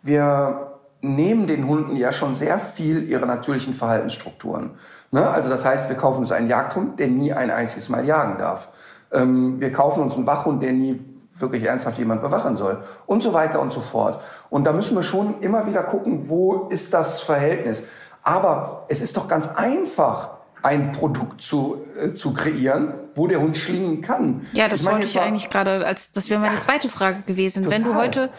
wir 0.03 0.73
nehmen 1.01 1.47
den 1.47 1.69
Hunden 1.69 1.97
ja 1.97 2.13
schon 2.13 2.35
sehr 2.35 2.59
viel 2.59 3.09
ihre 3.09 3.27
natürlichen 3.27 3.75
Verhaltensstrukturen. 3.75 4.71
Ne? 5.11 5.29
Also 5.29 5.51
das 5.51 5.65
heißt, 5.65 5.89
wir 5.89 5.97
kaufen 5.97 6.21
uns 6.21 6.33
einen 6.33 6.49
Jagdhund, 6.49 6.99
der 6.99 7.09
nie 7.09 7.33
ein 7.33 7.51
einziges 7.51 7.89
Mal 7.89 8.05
jagen 8.05 8.39
darf. 8.39 8.69
Ähm, 9.13 9.61
wir 9.61 9.73
kaufen 9.73 10.03
uns 10.03 10.17
einen 10.17 10.27
Wachhund, 10.27 10.63
der 10.63 10.73
nie 10.73 11.05
wirklich 11.39 11.65
ernsthaft 11.65 11.99
jemand 11.99 12.23
bewachen 12.23 12.57
soll 12.57 12.79
und 13.05 13.23
so 13.23 13.35
weiter 13.35 13.61
und 13.61 13.73
so 13.73 13.81
fort. 13.81 14.23
Und 14.49 14.65
da 14.65 14.73
müssen 14.73 14.97
wir 14.97 15.03
schon 15.03 15.41
immer 15.43 15.67
wieder 15.67 15.83
gucken, 15.83 16.29
wo 16.29 16.69
ist 16.71 16.95
das 16.95 17.21
Verhältnis. 17.21 17.83
Aber 18.27 18.87
es 18.89 19.03
ist 19.03 19.17
doch 19.17 19.29
ganz 19.29 19.47
einfach, 19.47 20.31
ein 20.61 20.91
Produkt 20.91 21.41
zu, 21.41 21.85
äh, 21.97 22.13
zu 22.13 22.35
kreieren, 22.35 22.95
wo 23.15 23.29
der 23.29 23.41
Hund 23.41 23.57
schlingen 23.57 24.03
kann. 24.03 24.49
Ja, 24.53 24.67
das 24.67 24.81
ich 24.81 24.87
wollte 24.87 25.07
ich 25.07 25.21
eigentlich 25.21 25.49
gerade, 25.49 25.87
als 25.87 26.11
das 26.11 26.29
wäre 26.29 26.41
meine 26.41 26.59
zweite 26.59 26.89
Frage 26.89 27.23
gewesen. 27.25 27.63
Total. 27.63 27.79
Wenn 27.79 27.87
du 27.87 27.95
heute, 27.95 28.31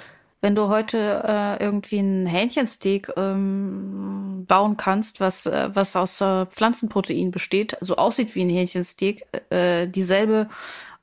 wenn 0.41 0.55
du 0.55 0.67
heute 0.67 1.23
äh, 1.25 1.63
irgendwie 1.63 1.99
ein 1.99 2.25
Hähnchensteak 2.25 3.13
ähm, 3.15 4.43
bauen 4.45 4.75
kannst, 4.75 5.21
was 5.21 5.45
äh, 5.45 5.69
was 5.73 5.95
aus 5.95 6.19
äh, 6.19 6.45
Pflanzenprotein 6.47 7.31
besteht, 7.31 7.77
so 7.79 7.95
aussieht 7.95 8.35
wie 8.35 8.41
ein 8.41 8.49
Hähnchensteak, 8.49 9.25
äh, 9.49 9.87
dieselbe 9.87 10.49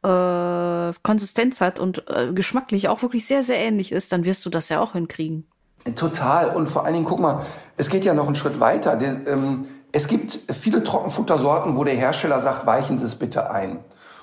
äh, 0.03 0.93
Konsistenz 1.03 1.63
hat 1.63 1.79
und 1.79 2.05
geschmacklich 2.35 2.89
auch 2.89 3.01
wirklich 3.01 3.25
sehr 3.25 3.43
sehr 3.43 3.61
ähnlich 3.61 3.93
ist, 3.93 4.13
dann 4.13 4.27
wirst 4.27 4.45
du 4.45 4.51
das 4.51 4.69
ja 4.69 4.81
auch 4.81 4.93
hinkriegen. 4.93 5.47
Total. 5.97 6.49
Und 6.57 6.69
vor 6.69 6.85
allen 6.85 6.95
Dingen, 6.95 7.05
guck 7.05 7.21
mal, 7.21 7.43
es 7.77 7.91
geht 7.91 8.05
ja 8.05 8.15
noch 8.15 8.27
einen 8.27 8.37
Schritt 8.37 8.59
weiter. 8.59 8.99
Ähm, 9.01 9.67
es 9.93 10.09
gibt 10.09 10.41
viele 10.51 10.83
Trockenfuttersorten, 10.83 11.77
wo 11.77 11.85
der 11.85 11.95
Hersteller 11.95 12.41
sagt, 12.41 12.67
weichen 12.67 12.99
Sie 12.99 13.05
es 13.05 13.15
bitte 13.15 13.51
ein. 13.51 13.79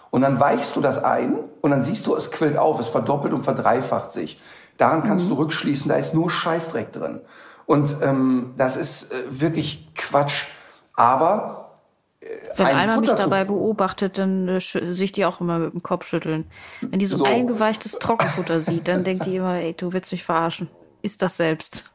Und 0.10 0.22
dann 0.22 0.40
weichst 0.40 0.76
du 0.76 0.82
das 0.82 1.02
ein 1.02 1.36
und 1.62 1.72
dann 1.72 1.82
siehst 1.82 2.06
du, 2.08 2.16
es 2.16 2.32
quillt 2.32 2.58
auf, 2.58 2.80
es 2.80 2.90
verdoppelt 2.90 3.34
und 3.34 3.44
verdreifacht 3.44 4.12
sich. 4.12 4.42
Daran 4.78 5.04
kannst 5.04 5.26
mhm. 5.26 5.30
du 5.30 5.36
rückschließen, 5.36 5.88
da 5.88 5.96
ist 5.96 6.14
nur 6.14 6.30
Scheißdreck 6.30 6.92
drin. 6.92 7.22
Und 7.66 7.96
ähm, 8.02 8.54
das 8.58 8.76
ist 8.76 9.14
äh, 9.14 9.16
wirklich 9.30 9.88
Quatsch. 9.96 10.48
Aber 10.96 11.78
äh, 12.20 12.26
wenn 12.58 12.66
einer 12.66 13.00
mich 13.00 13.14
dabei 13.14 13.46
beobachtet, 13.46 14.18
dann 14.18 14.48
äh, 14.50 14.60
sich 14.60 15.14
die 15.14 15.26
auch 15.26 15.40
immer 15.40 15.60
mit 15.60 15.74
dem 15.74 15.84
Kopf 15.84 16.06
schütteln. 16.06 16.48
Wenn 16.82 17.00
die 17.00 17.06
so, 17.06 17.18
so. 17.18 17.24
eingeweichtes 17.24 18.00
Trockenfutter 18.00 18.60
sieht, 18.60 18.90
dann 18.90 19.06
denkt 19.06 19.28
die 19.28 19.38
immer, 19.38 19.56
ey, 19.56 19.74
du 19.74 19.94
willst 19.94 20.12
mich 20.12 20.26
verarschen 20.26 20.68
ist 21.02 21.22
das 21.22 21.38
selbst. 21.38 21.86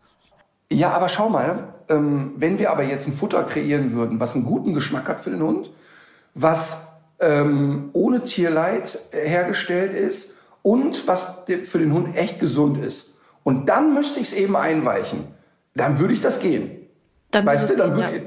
Ja, 0.70 0.90
aber 0.90 1.08
schau 1.08 1.28
mal, 1.28 1.74
ähm, 1.88 2.32
wenn 2.36 2.58
wir 2.58 2.70
aber 2.70 2.82
jetzt 2.82 3.06
ein 3.06 3.12
Futter 3.12 3.44
kreieren 3.44 3.92
würden, 3.92 4.18
was 4.18 4.34
einen 4.34 4.44
guten 4.44 4.74
Geschmack 4.74 5.08
hat 5.08 5.20
für 5.20 5.30
den 5.30 5.42
Hund, 5.42 5.70
was 6.34 6.86
ähm, 7.20 7.90
ohne 7.92 8.24
Tierleid 8.24 8.98
hergestellt 9.12 9.94
ist 9.94 10.34
und 10.62 11.06
was 11.06 11.44
für 11.64 11.78
den 11.78 11.92
Hund 11.92 12.16
echt 12.16 12.40
gesund 12.40 12.82
ist. 12.84 13.14
Und 13.44 13.68
dann 13.68 13.94
müsste 13.94 14.18
ich 14.18 14.28
es 14.28 14.34
eben 14.34 14.56
einweichen. 14.56 15.28
Dann 15.74 16.00
würde 16.00 16.14
ich 16.14 16.20
das 16.20 16.40
gehen. 16.40 16.88
Dann 17.30 17.46
weißt 17.46 17.70
du, 17.70 17.76
dann 17.76 17.94
würde, 17.94 18.16
ja. 18.16 18.22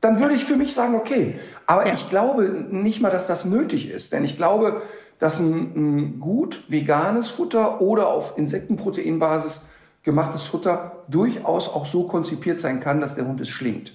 dann 0.00 0.20
würde 0.20 0.34
ich 0.34 0.44
für 0.44 0.56
mich 0.56 0.74
sagen, 0.74 0.94
okay. 0.94 1.40
Aber 1.66 1.86
ja. 1.86 1.94
ich 1.94 2.08
glaube 2.08 2.44
nicht 2.70 3.00
mal, 3.00 3.10
dass 3.10 3.26
das 3.26 3.44
nötig 3.44 3.90
ist. 3.90 4.12
Denn 4.12 4.22
ich 4.22 4.36
glaube, 4.36 4.82
dass 5.18 5.40
ein, 5.40 5.72
ein 5.74 6.20
gut 6.20 6.64
veganes 6.68 7.28
Futter 7.28 7.80
oder 7.80 8.08
auf 8.08 8.38
Insektenproteinbasis 8.38 9.62
gemachtes 10.02 10.44
Futter 10.44 11.04
durchaus 11.08 11.68
auch 11.68 11.86
so 11.86 12.04
konzipiert 12.04 12.60
sein 12.60 12.80
kann, 12.80 13.00
dass 13.00 13.14
der 13.14 13.26
Hund 13.26 13.40
es 13.40 13.48
schlingt. 13.48 13.92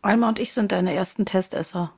Alma 0.00 0.28
und 0.28 0.38
ich 0.38 0.52
sind 0.52 0.72
deine 0.72 0.94
ersten 0.94 1.24
Testesser. 1.24 1.92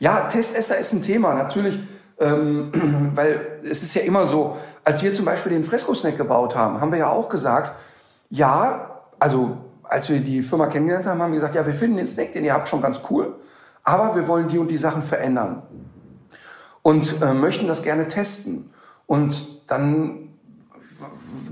Ja, 0.00 0.22
Testesser 0.22 0.76
ist 0.78 0.92
ein 0.92 1.02
Thema, 1.02 1.34
natürlich, 1.34 1.78
ähm, 2.18 2.72
weil 3.14 3.60
es 3.64 3.82
ist 3.82 3.94
ja 3.94 4.02
immer 4.02 4.26
so, 4.26 4.56
als 4.84 5.02
wir 5.02 5.14
zum 5.14 5.24
Beispiel 5.24 5.52
den 5.52 5.64
Fresco-Snack 5.64 6.16
gebaut 6.16 6.56
haben, 6.56 6.80
haben 6.80 6.90
wir 6.90 6.98
ja 6.98 7.10
auch 7.10 7.28
gesagt, 7.28 7.78
ja, 8.30 9.02
also 9.18 9.58
als 9.84 10.08
wir 10.08 10.20
die 10.20 10.42
Firma 10.42 10.66
kennengelernt 10.66 11.06
haben, 11.06 11.22
haben 11.22 11.32
wir 11.32 11.36
gesagt, 11.36 11.54
ja, 11.54 11.64
wir 11.64 11.74
finden 11.74 11.98
den 11.98 12.08
Snack, 12.08 12.32
den 12.32 12.44
ihr 12.44 12.54
habt, 12.54 12.68
schon 12.68 12.82
ganz 12.82 13.00
cool, 13.10 13.36
aber 13.84 14.16
wir 14.16 14.26
wollen 14.26 14.48
die 14.48 14.58
und 14.58 14.68
die 14.68 14.78
Sachen 14.78 15.02
verändern 15.02 15.62
und 16.82 17.20
äh, 17.22 17.32
möchten 17.32 17.68
das 17.68 17.82
gerne 17.82 18.08
testen. 18.08 18.70
Und 19.06 19.70
dann 19.70 20.21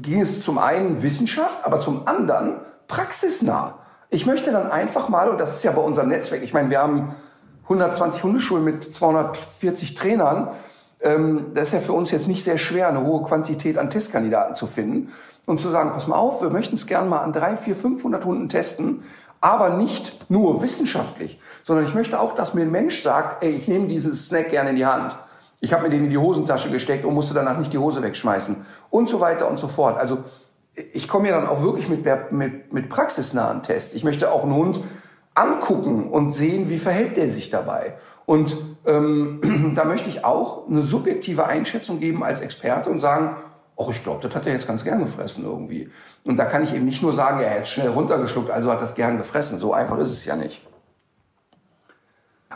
ging 0.03 0.21
es 0.21 0.43
zum 0.43 0.59
einen 0.59 1.03
Wissenschaft, 1.03 1.65
aber 1.65 1.81
zum 1.81 2.07
anderen 2.07 2.57
praxisnah. 2.89 3.79
Ich 4.09 4.27
möchte 4.27 4.51
dann 4.51 4.71
einfach 4.71 5.09
mal, 5.09 5.29
und 5.29 5.39
das 5.39 5.57
ist 5.57 5.63
ja 5.63 5.73
bei 5.73 5.83
unserem 5.83 6.09
Netzwerk, 6.09 6.43
ich 6.43 6.53
meine, 6.53 6.71
wir 6.71 6.81
haben 6.81 7.15
120 7.65 8.25
Hundeschulen 8.25 8.65
mit 8.65 8.93
240 8.93 9.95
Trainern. 9.95 10.49
Ähm, 11.01 11.53
das 11.55 11.69
ist 11.69 11.75
ja 11.75 11.81
für 11.81 11.93
uns 11.93 12.11
jetzt 12.11 12.27
nicht 12.27 12.45
sehr 12.45 12.59
schwer, 12.59 12.89
eine 12.89 13.05
hohe 13.05 13.23
Quantität 13.25 13.79
an 13.79 13.91
Testkandidaten 13.91 14.57
zu 14.57 14.67
finden 14.67 15.13
und 15.47 15.61
zu 15.61 15.71
sagen, 15.71 15.93
pass 15.93 16.09
mal 16.09 16.17
auf, 16.17 16.43
wir 16.43 16.51
möchten 16.51 16.75
es 16.75 16.87
gerne 16.87 17.09
mal 17.09 17.21
an 17.21 17.33
drei, 17.33 17.57
vier, 17.57 17.77
500 17.77 18.25
Hunden 18.25 18.49
testen, 18.49 19.05
aber 19.41 19.71
nicht 19.71 20.31
nur 20.31 20.61
wissenschaftlich, 20.63 21.41
sondern 21.63 21.87
ich 21.87 21.95
möchte 21.95 22.21
auch, 22.21 22.35
dass 22.35 22.55
mir 22.55 22.63
ein 22.63 22.71
Mensch 22.71 23.03
sagt, 23.03 23.43
ey, 23.43 23.51
ich 23.51 23.69
nehme 23.69 23.87
dieses 23.87 24.27
Snack 24.27 24.51
gerne 24.51 24.71
in 24.71 24.77
die 24.77 24.87
Hand 24.87 25.17
ich 25.61 25.73
habe 25.73 25.85
mir 25.85 25.91
den 25.91 26.05
in 26.05 26.11
die 26.11 26.19
Hosentasche 26.19 26.71
gesteckt 26.71 27.05
und 27.05 27.15
musste 27.15 27.35
danach 27.35 27.59
nicht 27.59 27.73
die 27.73 27.79
Hose 27.79 28.03
wegschmeißen 28.03 28.57
und 28.91 29.09
so 29.09 29.21
weiter 29.21 29.49
und 29.49 29.59
so 29.59 29.69
fort. 29.69 29.99
Also 29.99 30.19
ich 30.93 31.09
komme 31.09 31.29
ja 31.29 31.39
dann 31.39 31.49
auch 31.49 31.63
wirklich 31.63 31.89
mit, 31.89 32.05
mit, 32.33 32.73
mit 32.73 32.89
praxisnahen 32.89 33.63
Tests. 33.63 33.95
Ich 33.95 34.05
möchte 34.05 34.33
auch 34.33 34.45
einen 34.45 34.55
Hund 34.55 34.81
angucken 35.35 36.11
und 36.11 36.31
sehen, 36.31 36.71
wie 36.71 36.79
verhält 36.79 37.17
der 37.17 37.29
sich 37.29 37.51
dabei. 37.51 37.95
Und 38.27 38.57
ähm, 38.87 39.73
da 39.77 39.85
möchte 39.85 40.09
ich 40.09 40.25
auch 40.25 40.69
eine 40.69 40.83
subjektive 40.83 41.47
Einschätzung 41.47 42.01
geben 42.01 42.25
als 42.25 42.41
Experte 42.41 42.91
und 42.91 43.01
sagen, 43.01 43.37
ach, 43.79 43.89
ich 43.91 44.03
glaube, 44.03 44.27
das 44.27 44.35
hat 44.35 44.47
er 44.47 44.53
jetzt 44.55 44.67
ganz 44.67 44.85
gern 44.85 45.01
gefressen 45.01 45.45
irgendwie. 45.45 45.91
Und 46.25 46.37
da 46.37 46.45
kann 46.45 46.63
ich 46.63 46.75
eben 46.75 46.85
nicht 46.85 47.03
nur 47.03 47.13
sagen, 47.13 47.41
er 47.41 47.59
hat 47.59 47.69
schnell 47.69 47.89
runtergeschluckt, 47.89 48.51
also 48.51 48.71
hat 48.71 48.83
das 48.83 48.95
gern 48.95 49.19
gefressen. 49.19 49.59
So 49.59 49.73
einfach 49.73 49.99
ist 49.99 50.11
es 50.11 50.25
ja 50.25 50.37
nicht. 50.37 50.67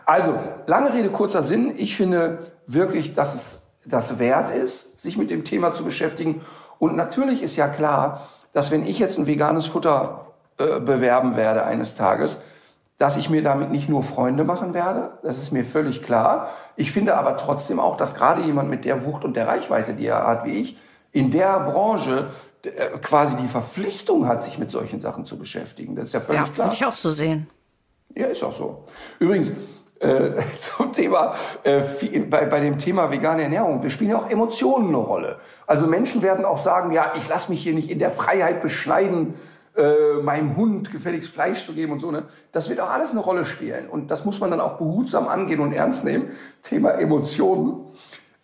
Also, 0.07 0.38
lange 0.66 0.92
Rede, 0.92 1.11
kurzer 1.11 1.42
Sinn. 1.42 1.74
Ich 1.76 1.96
finde 1.96 2.52
wirklich, 2.66 3.14
dass 3.14 3.34
es 3.34 3.62
das 3.84 4.18
wert 4.18 4.50
ist, 4.50 5.00
sich 5.00 5.16
mit 5.16 5.30
dem 5.30 5.44
Thema 5.44 5.74
zu 5.74 5.84
beschäftigen. 5.84 6.42
Und 6.78 6.96
natürlich 6.96 7.42
ist 7.42 7.57
ja 7.57 7.68
klar, 7.68 8.28
dass 8.52 8.70
wenn 8.70 8.86
ich 8.86 8.98
jetzt 8.98 9.18
ein 9.18 9.26
veganes 9.26 9.66
Futter 9.66 10.32
äh, 10.59 10.80
bewerben 10.80 11.36
werde 11.36 11.64
eines 11.64 11.94
Tages, 11.94 12.40
dass 12.98 13.16
ich 13.16 13.28
mir 13.28 13.42
damit 13.42 13.70
nicht 13.70 13.88
nur 13.88 14.02
Freunde 14.02 14.44
machen 14.44 14.72
werde, 14.72 15.18
das 15.22 15.38
ist 15.38 15.50
mir 15.50 15.64
völlig 15.64 16.02
klar. 16.02 16.48
Ich 16.76 16.92
finde 16.92 17.16
aber 17.16 17.36
trotzdem 17.36 17.80
auch, 17.80 17.96
dass 17.96 18.14
gerade 18.14 18.42
jemand 18.42 18.70
mit 18.70 18.84
der 18.84 19.05
Wucht 19.05 19.24
und 19.24 19.34
der 19.34 19.48
Reichweite, 19.48 19.94
die 19.94 20.07
er 20.07 20.26
hat 20.26 20.44
wie 20.44 20.61
ich, 20.61 20.78
in 21.11 21.30
der 21.30 21.61
Branche 21.61 22.28
äh, 22.62 22.98
quasi 22.98 23.36
die 23.36 23.48
Verpflichtung 23.48 24.28
hat, 24.28 24.42
sich 24.42 24.59
mit 24.59 24.70
solchen 24.70 25.00
Sachen 25.00 25.24
zu 25.24 25.38
beschäftigen. 25.38 25.96
Das 25.96 26.09
ist 26.09 26.14
ja 26.14 26.20
völlig 26.20 26.40
ja, 26.40 26.46
klar. 26.46 26.57
Ja, 26.57 26.64
würde 26.64 26.74
ich 26.74 26.86
auch 26.86 26.92
so 26.92 27.11
sehen. 27.11 27.48
Ja, 28.14 28.26
ist 28.26 28.44
auch 28.44 28.57
so. 28.57 28.84
Übrigens, 29.18 29.50
äh, 30.05 30.32
zum 30.59 30.92
Thema, 30.92 31.34
äh, 31.62 31.80
bei, 32.30 32.44
bei 32.44 32.61
dem 32.61 32.78
Thema 32.78 33.11
vegane 33.11 33.42
Ernährung, 33.42 33.82
wir 33.82 33.90
spielen 33.90 34.11
ja 34.11 34.18
auch 34.18 34.30
Emotionen 34.30 34.88
eine 34.88 34.98
Rolle. 34.98 35.38
Also 35.66 35.86
Menschen 35.86 36.22
werden 36.22 36.44
auch 36.44 36.59
sagen, 36.59 36.92
ja, 36.92 37.14
ich 37.16 37.28
lasse 37.28 37.50
mich 37.50 37.62
hier 37.62 37.74
nicht 37.74 37.90
in 37.90 37.98
der 37.98 38.11
Freiheit 38.11 38.62
beschneiden, 38.62 39.34
äh, 39.76 40.22
meinem 40.22 40.57
Hund 40.57 40.92
gefälligst 40.92 41.30
Fleisch 41.30 41.66
zu 41.66 41.72
geben 41.72 41.92
und 41.92 42.00
so. 42.00 42.11
Ne? 42.11 42.24
Das 42.52 42.68
wird 42.68 42.80
auch 42.80 42.90
alles 42.90 43.11
eine 43.11 43.20
Rolle 43.20 43.44
spielen. 43.44 43.88
Und 43.88 44.11
das 44.11 44.24
muss 44.24 44.38
man 44.40 44.50
dann 44.50 44.61
auch 44.61 44.78
behutsam 44.78 45.26
angehen 45.26 45.61
und 45.61 45.72
ernst 45.72 46.05
nehmen. 46.05 46.30
Thema 46.62 46.90
Emotionen. 46.90 47.80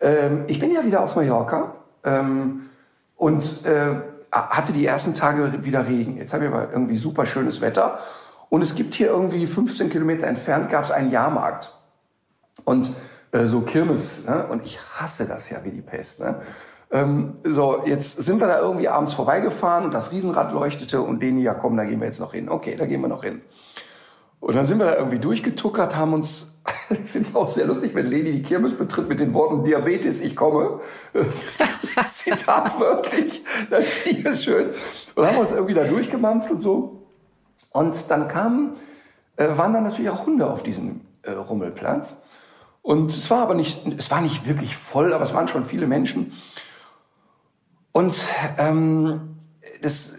Ähm, 0.01 0.43
ich 0.47 0.59
bin 0.59 0.73
ja 0.73 0.83
wieder 0.83 1.01
auf 1.01 1.15
Mallorca 1.15 1.75
ähm, 2.03 2.69
und 3.15 3.65
äh, 3.65 3.95
hatte 4.31 4.73
die 4.73 4.85
ersten 4.85 5.13
Tage 5.13 5.63
wieder 5.63 5.87
Regen. 5.87 6.17
Jetzt 6.17 6.33
haben 6.33 6.41
wir 6.41 6.49
aber 6.49 6.71
irgendwie 6.71 6.97
super 6.97 7.25
schönes 7.25 7.61
Wetter. 7.61 7.99
Und 8.51 8.61
es 8.61 8.75
gibt 8.75 8.93
hier 8.93 9.07
irgendwie 9.07 9.47
15 9.47 9.89
Kilometer 9.89 10.27
entfernt 10.27 10.69
gab 10.69 10.83
es 10.83 10.91
einen 10.91 11.09
Jahrmarkt. 11.09 11.73
Und 12.65 12.91
äh, 13.31 13.45
so 13.45 13.61
Kirmes. 13.61 14.25
Ne? 14.25 14.45
Und 14.49 14.65
ich 14.65 14.77
hasse 14.93 15.25
das 15.25 15.49
ja 15.49 15.63
wie 15.63 15.71
die 15.71 15.81
Pest. 15.81 16.19
Ne? 16.19 16.41
Ähm, 16.91 17.37
so, 17.45 17.83
jetzt 17.85 18.21
sind 18.21 18.41
wir 18.41 18.47
da 18.47 18.59
irgendwie 18.59 18.89
abends 18.89 19.13
vorbeigefahren 19.13 19.85
und 19.85 19.93
das 19.93 20.11
Riesenrad 20.11 20.51
leuchtete 20.51 21.01
und 21.01 21.23
denen, 21.23 21.39
ja 21.39 21.53
komm, 21.53 21.77
da 21.77 21.85
gehen 21.85 22.01
wir 22.01 22.07
jetzt 22.07 22.19
noch 22.19 22.33
hin. 22.33 22.49
Okay, 22.49 22.75
da 22.75 22.85
gehen 22.85 22.99
wir 22.99 23.07
noch 23.07 23.23
hin. 23.23 23.39
Und 24.41 24.57
dann 24.57 24.65
sind 24.65 24.79
wir 24.79 24.85
da 24.85 24.97
irgendwie 24.97 25.19
durchgetuckert, 25.19 25.95
haben 25.95 26.11
uns, 26.11 26.61
finde 27.05 27.29
ich 27.29 27.33
auch 27.33 27.47
sehr 27.47 27.67
lustig, 27.67 27.95
wenn 27.95 28.07
Leni 28.07 28.33
die 28.33 28.43
Kirmes 28.43 28.73
betritt 28.73 29.07
mit 29.07 29.21
den 29.21 29.33
Worten 29.33 29.63
Diabetes, 29.63 30.19
ich 30.19 30.35
komme. 30.35 30.81
Zitat 32.11 32.77
wörtlich, 32.77 33.45
das 33.69 34.05
ich 34.05 34.43
schön. 34.43 34.71
Und 35.15 35.25
haben 35.25 35.37
uns 35.37 35.53
irgendwie 35.53 35.73
da 35.73 35.85
durchgemampft 35.85 36.51
und 36.51 36.59
so. 36.59 37.00
Und 37.71 38.09
dann 38.09 38.27
kamen, 38.27 38.75
äh, 39.37 39.57
waren 39.57 39.73
dann 39.73 39.83
natürlich 39.83 40.09
auch 40.09 40.25
Hunde 40.25 40.49
auf 40.49 40.63
diesem 40.63 41.01
äh, 41.23 41.31
Rummelplatz. 41.31 42.17
Und 42.81 43.11
es 43.11 43.29
war 43.29 43.41
aber 43.41 43.53
nicht, 43.53 43.85
es 43.97 44.09
war 44.11 44.21
nicht 44.21 44.47
wirklich 44.47 44.75
voll, 44.75 45.13
aber 45.13 45.23
es 45.23 45.33
waren 45.33 45.47
schon 45.47 45.65
viele 45.65 45.87
Menschen. 45.87 46.33
Und 47.91 48.19
ähm, 48.57 49.37
das, 49.81 50.15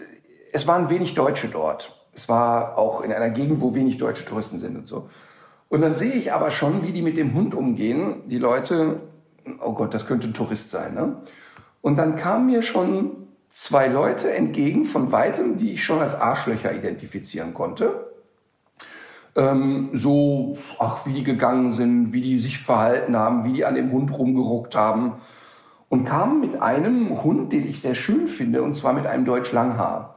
es 0.53 0.67
waren 0.67 0.91
wenig 0.91 1.15
Deutsche 1.15 1.49
dort. 1.49 1.99
Es 2.15 2.29
war 2.29 2.79
auch 2.79 3.01
in 3.01 3.13
einer 3.13 3.31
Gegend, 3.31 3.61
wo 3.61 3.75
wenig 3.75 3.99
deutsche 3.99 4.25
Touristen 4.25 4.59
sind 4.59 4.77
und 4.77 4.87
so. 4.87 5.09
Und 5.69 5.81
dann 5.81 5.95
sehe 5.95 6.13
ich 6.13 6.33
aber 6.33 6.51
schon, 6.51 6.83
wie 6.83 6.93
die 6.93 7.01
mit 7.01 7.17
dem 7.17 7.33
Hund 7.33 7.55
umgehen. 7.55 8.23
Die 8.27 8.39
Leute, 8.39 9.01
oh 9.61 9.73
Gott, 9.73 9.95
das 9.95 10.07
könnte 10.07 10.29
ein 10.29 10.35
Tourist 10.35 10.71
sein. 10.71 10.95
Ne? 10.95 11.17
Und 11.81 11.97
dann 11.97 12.17
kamen 12.17 12.47
mir 12.47 12.63
schon 12.63 13.22
zwei 13.53 13.87
Leute 13.87 14.33
entgegen 14.33 14.85
von 14.85 15.13
weitem, 15.13 15.59
die 15.59 15.73
ich 15.73 15.85
schon 15.85 16.01
als 16.01 16.15
Arschlöcher 16.15 16.75
identifizieren 16.75 17.55
konnte. 17.55 18.13
Ähm, 19.35 19.91
so, 19.93 20.59
ach, 20.79 21.07
wie 21.07 21.13
die 21.13 21.25
gegangen 21.25 21.73
sind, 21.73 22.13
wie 22.13 22.21
die 22.21 22.39
sich 22.39 22.59
verhalten 22.59 23.17
haben, 23.17 23.45
wie 23.45 23.53
die 23.53 23.65
an 23.65 23.75
dem 23.75 23.93
Hund 23.93 24.17
rumgeruckt 24.17 24.75
haben 24.75 25.15
und 25.89 26.05
kam 26.05 26.41
mit 26.41 26.61
einem 26.61 27.23
Hund, 27.23 27.53
den 27.53 27.67
ich 27.69 27.81
sehr 27.81 27.95
schön 27.95 28.27
finde, 28.27 28.63
und 28.63 28.75
zwar 28.75 28.93
mit 28.93 29.07
einem 29.07 29.25
Deutsch 29.25 29.53
Langhaar. 29.53 30.17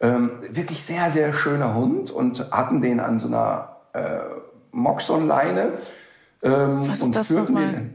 Ähm, 0.00 0.30
wirklich 0.48 0.82
sehr, 0.82 1.10
sehr 1.10 1.32
schöner 1.32 1.74
Hund 1.74 2.10
und 2.10 2.50
hatten 2.50 2.80
den 2.80 3.00
an 3.00 3.20
so 3.20 3.28
einer 3.28 3.76
äh, 3.92 4.20
Moxon-Leine. 4.72 5.74
Ähm, 6.42 6.88
Was 6.88 7.02
ist 7.02 7.14
das 7.14 7.30
nochmal? 7.30 7.90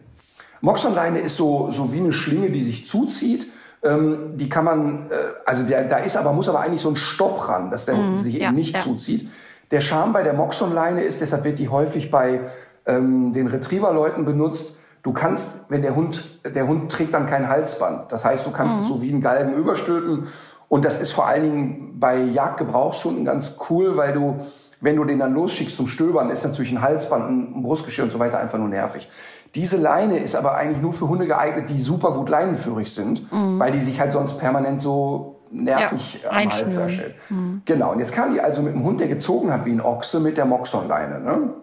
Moxon-Leine 0.62 1.20
ist 1.20 1.38
so, 1.38 1.72
so 1.72 1.94
wie 1.94 2.00
eine 2.00 2.14
Schlinge, 2.14 2.50
die 2.52 2.64
sich 2.64 2.88
zuzieht. 2.88 3.48
Ähm, 3.86 4.38
die 4.38 4.50
kann 4.50 4.66
man, 4.66 5.12
äh, 5.12 5.16
also 5.46 5.64
der, 5.64 5.86
da 5.86 5.98
ist 5.98 6.18
aber, 6.18 6.34
muss 6.34 6.50
aber 6.50 6.60
eigentlich 6.60 6.82
so 6.82 6.90
ein 6.90 6.96
Stopp 6.96 7.48
ran, 7.48 7.70
dass 7.72 7.86
der 7.86 7.96
mhm, 7.96 8.18
sich 8.18 8.36
ja, 8.36 8.48
eben 8.48 8.56
nicht 8.56 8.76
ja. 8.76 8.82
zuzieht. 8.82 9.30
Der 9.72 9.82
Charme 9.82 10.12
bei 10.12 10.24
der 10.24 10.34
Moxon-Leine 10.34 11.04
ist, 11.04 11.22
deshalb 11.22 11.44
wird 11.44 11.60
die 11.60 11.70
häufig 11.70 12.12
bei 12.12 12.42
ähm, 12.86 13.34
den 13.34 13.48
Retriever-Leuten 13.48 14.26
benutzt, 14.26 14.76
Du 15.06 15.14
kannst, 15.14 15.70
wenn 15.70 15.84
der 15.84 15.96
Hund, 15.96 16.24
der 16.44 16.68
Hund 16.68 16.92
trägt 16.92 17.14
dann 17.14 17.28
kein 17.28 17.48
Halsband. 17.48 18.12
Das 18.12 18.26
heißt, 18.26 18.44
du 18.48 18.50
kannst 18.50 18.78
mhm. 18.78 18.82
es 18.82 18.88
so 18.88 19.02
wie 19.04 19.12
einen 19.12 19.22
Galgen 19.22 19.54
überstülpen. 19.54 20.28
Und 20.68 20.84
das 20.84 21.00
ist 21.00 21.12
vor 21.12 21.28
allen 21.28 21.44
Dingen 21.44 22.00
bei 22.00 22.18
Jagdgebrauchshunden 22.18 23.24
ganz 23.24 23.56
cool, 23.70 23.98
weil 23.98 24.14
du, 24.14 24.48
wenn 24.86 24.96
du 24.96 25.04
den 25.04 25.20
dann 25.20 25.34
losschickst 25.34 25.76
zum 25.76 25.88
Stöbern, 25.88 26.30
ist 26.30 26.46
natürlich 26.46 26.72
ein 26.72 26.82
Halsband, 26.82 27.30
ein 27.30 27.64
Brustgeschirr 27.64 28.06
und 28.06 28.12
so 28.12 28.20
weiter 28.20 28.38
einfach 28.38 28.60
nur 28.60 28.70
nervig. 28.70 29.10
Diese 29.56 29.78
Leine 29.78 30.20
ist 30.20 30.36
aber 30.36 30.56
eigentlich 30.56 30.82
nur 30.82 30.94
für 30.94 31.10
Hunde 31.10 31.26
geeignet, 31.28 31.70
die 31.70 31.80
super 31.80 32.12
gut 32.12 32.30
leinenführig 32.30 32.94
sind, 32.94 33.32
mhm. 33.32 33.60
weil 33.60 33.72
die 33.72 33.80
sich 33.80 34.00
halt 34.00 34.12
sonst 34.12 34.38
permanent 34.38 34.82
so 34.82 35.42
nervig 35.52 36.22
ja, 36.22 36.30
am 36.30 36.36
Hals 36.36 36.62
erstellen. 36.62 37.14
Mhm. 37.30 37.62
Genau. 37.66 37.92
Und 37.94 38.00
jetzt 38.00 38.14
kam 38.14 38.34
die 38.34 38.42
also 38.42 38.62
mit 38.62 38.74
einem 38.74 38.84
Hund, 38.84 39.00
der 39.00 39.08
gezogen 39.08 39.52
hat 39.52 39.66
wie 39.66 39.72
ein 39.72 39.82
Ochse 39.82 40.20
mit 40.20 40.38
der 40.38 40.46
Moxon-Leine. 40.46 41.20
Ne? 41.20 41.54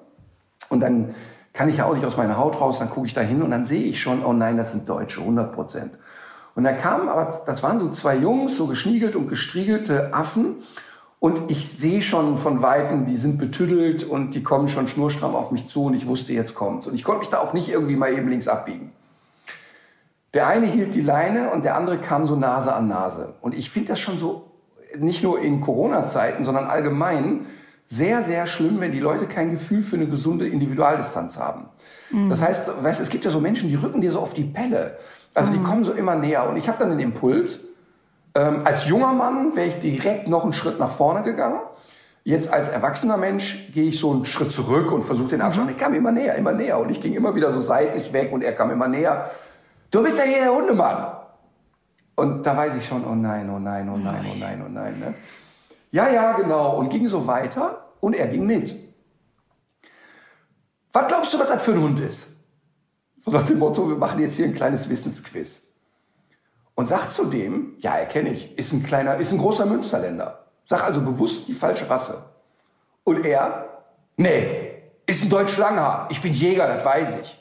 Und 0.69 0.81
dann 0.81 1.15
kann 1.53 1.69
ich 1.69 1.77
ja 1.77 1.85
auch 1.85 1.95
nicht 1.95 2.05
aus 2.05 2.17
meiner 2.17 2.39
Haut 2.39 2.61
raus, 2.61 2.79
dann 2.81 2.91
gucke 2.91 3.07
ich 3.07 3.15
da 3.15 3.21
hin 3.21 3.43
und 3.43 3.51
dann 3.51 3.67
sehe 3.67 3.83
ich 3.83 4.01
schon, 4.01 4.25
oh 4.25 4.33
nein, 4.33 4.57
das 4.57 4.73
sind 4.73 4.89
Deutsche, 4.89 5.21
100 5.21 5.53
Prozent. 5.53 5.99
Und 6.55 6.65
da 6.65 6.73
kamen 6.73 7.09
aber, 7.09 7.43
das 7.47 7.63
waren 7.63 7.79
so 7.79 7.91
zwei 7.91 8.17
Jungs, 8.17 8.57
so 8.57 8.67
geschniegelt 8.67 9.17
und 9.17 9.29
gestriegelte 9.29 10.13
Affen. 10.13 10.57
Und 11.23 11.53
ich 11.53 11.69
sehe 11.69 12.03
schon 12.03 12.37
von 12.37 12.63
Weitem, 12.63 13.07
die 13.07 13.17
sind 13.17 13.39
betüdelt 13.39 14.03
und 14.03 14.35
die 14.35 14.43
kommen 14.43 14.69
schon 14.69 14.89
schnurstramm 14.89 15.37
auf 15.37 15.53
mich 15.53 15.69
zu 15.69 15.85
und 15.85 15.95
ich 15.95 16.09
wusste, 16.09 16.33
jetzt 16.33 16.57
kommt's. 16.57 16.89
Und 16.89 16.97
ich 16.97 17.05
konnte 17.05 17.21
mich 17.21 17.29
da 17.29 17.39
auch 17.39 17.53
nicht 17.53 17.69
irgendwie 17.69 17.95
mal 17.95 18.13
eben 18.13 18.29
links 18.29 18.49
abbiegen. 18.49 18.91
Der 20.35 20.49
eine 20.49 20.67
hielt 20.67 20.97
die 20.97 21.01
Leine 21.01 21.53
und 21.53 21.65
der 21.65 21.77
andere 21.77 21.99
kam 21.99 22.27
so 22.27 22.35
Nase 22.35 22.75
an 22.75 22.89
Nase. 22.89 23.35
Und 23.41 23.55
ich 23.55 23.71
finde 23.71 23.91
das 23.91 24.01
schon 24.01 24.19
so, 24.19 24.51
nicht 24.99 25.23
nur 25.23 25.41
in 25.41 25.61
Corona-Zeiten, 25.61 26.43
sondern 26.43 26.65
allgemein, 26.65 27.47
sehr, 27.87 28.25
sehr 28.25 28.49
schlimm, 28.49 28.81
wenn 28.81 28.91
die 28.91 28.99
Leute 28.99 29.27
kein 29.27 29.53
Gefühl 29.53 29.83
für 29.83 29.95
eine 29.95 30.09
gesunde 30.09 30.49
Individualdistanz 30.49 31.39
haben. 31.39 31.67
Mhm. 32.11 32.31
Das 32.31 32.43
heißt, 32.43 32.83
weißt, 32.83 33.01
es 33.01 33.11
gibt 33.11 33.25
ja 33.25 33.31
so 33.31 33.39
Menschen, 33.39 33.69
die 33.69 33.77
rücken 33.77 34.01
dir 34.01 34.11
so 34.11 34.19
auf 34.19 34.35
die 34.35 34.43
Pelle. 34.43 34.99
Also 35.35 35.53
mhm. 35.53 35.57
die 35.57 35.63
kommen 35.63 35.85
so 35.85 35.93
immer 35.93 36.17
näher. 36.17 36.49
Und 36.49 36.57
ich 36.57 36.67
habe 36.67 36.81
dann 36.81 36.91
den 36.91 36.99
Impuls, 36.99 37.69
ähm, 38.35 38.63
als 38.65 38.87
junger 38.87 39.13
Mann 39.13 39.55
wäre 39.57 39.69
ich 39.69 39.79
direkt 39.81 40.29
noch 40.29 40.45
einen 40.45 40.53
Schritt 40.53 40.79
nach 40.79 40.91
vorne 40.91 41.23
gegangen. 41.23 41.61
Jetzt 42.25 42.53
als 42.53 42.69
erwachsener 42.69 43.17
Mensch 43.17 43.73
gehe 43.73 43.89
ich 43.89 43.99
so 43.99 44.13
einen 44.13 44.25
Schritt 44.25 44.53
zurück 44.53 44.93
und 44.93 45.03
versuche 45.03 45.31
den 45.31 45.41
Abstand. 45.41 45.67
Mhm. 45.67 45.73
Ich 45.73 45.79
kam 45.79 45.95
immer 45.95 46.13
näher, 46.13 46.37
immer 46.37 46.53
näher. 46.53 46.79
Und 46.79 46.91
ich 46.91 47.01
ging 47.01 47.15
immer 47.15 47.35
wieder 47.35 47.51
so 47.51 47.61
seitlich 47.61 48.13
weg 48.13 48.33
und 48.33 48.43
er 48.43 48.55
kam 48.55 48.71
immer 48.71 48.89
näher. 48.89 49.31
Du 49.91 50.03
bist 50.03 50.17
ja 50.17 50.25
hier 50.25 50.39
der 50.39 50.55
Hundemann. 50.55 51.17
Und 52.15 52.45
da 52.45 52.57
weiß 52.57 52.77
ich 52.77 52.87
schon, 52.87 53.05
oh 53.05 53.15
nein, 53.15 53.51
oh 53.51 53.59
nein, 53.59 53.89
oh 53.89 53.97
nein, 53.97 54.27
oh 54.31 54.37
nein, 54.39 54.63
oh 54.65 54.71
nein. 54.71 55.01
Ne? 55.01 55.15
Ja, 55.91 56.09
ja, 56.09 56.33
genau. 56.33 56.77
Und 56.77 56.91
ging 56.91 57.09
so 57.09 57.27
weiter 57.27 57.87
und 58.01 58.15
er 58.15 58.29
ging 58.29 58.47
mit. 58.47 58.75
Was 60.93 61.09
glaubst 61.09 61.35
du, 61.35 61.39
was 61.39 61.49
das 61.49 61.63
für 61.63 61.73
ein 61.73 61.81
Hund 61.81 62.01
ist? 62.01 62.29
So 63.19 63.31
nach 63.31 63.45
dem 63.45 63.59
Motto, 63.59 63.89
wir 63.89 63.97
machen 63.97 64.21
jetzt 64.21 64.37
hier 64.37 64.47
ein 64.47 64.55
kleines 64.55 64.89
Wissensquiz. 64.89 65.72
Und 66.75 66.89
sagt 66.89 67.13
zu 67.13 67.27
dem, 67.27 67.75
ja, 67.79 67.97
erkenne 67.97 68.31
ich, 68.31 68.57
ist 68.59 68.73
ein 68.73 68.83
kleiner, 68.83 69.17
ist 69.17 69.33
ein 69.33 69.39
großer 69.39 69.67
Münsterländer. 69.67 70.47
Sag 70.65 70.85
also 70.85 71.01
bewusst 71.01 71.49
die 71.49 71.53
falsche 71.53 71.89
Rasse. 71.89 72.25
Und 73.05 73.27
er, 73.27 73.69
nee, 74.17 74.83
ist 75.07 75.25
ein 75.25 75.31
Deutsch 75.31 75.57
Langhaar. 75.59 76.09
Ich 76.11 76.23
bin 76.23 76.33
Jäger, 76.33 76.67
das 76.67 76.85
weiß 76.85 77.19
ich. 77.21 77.39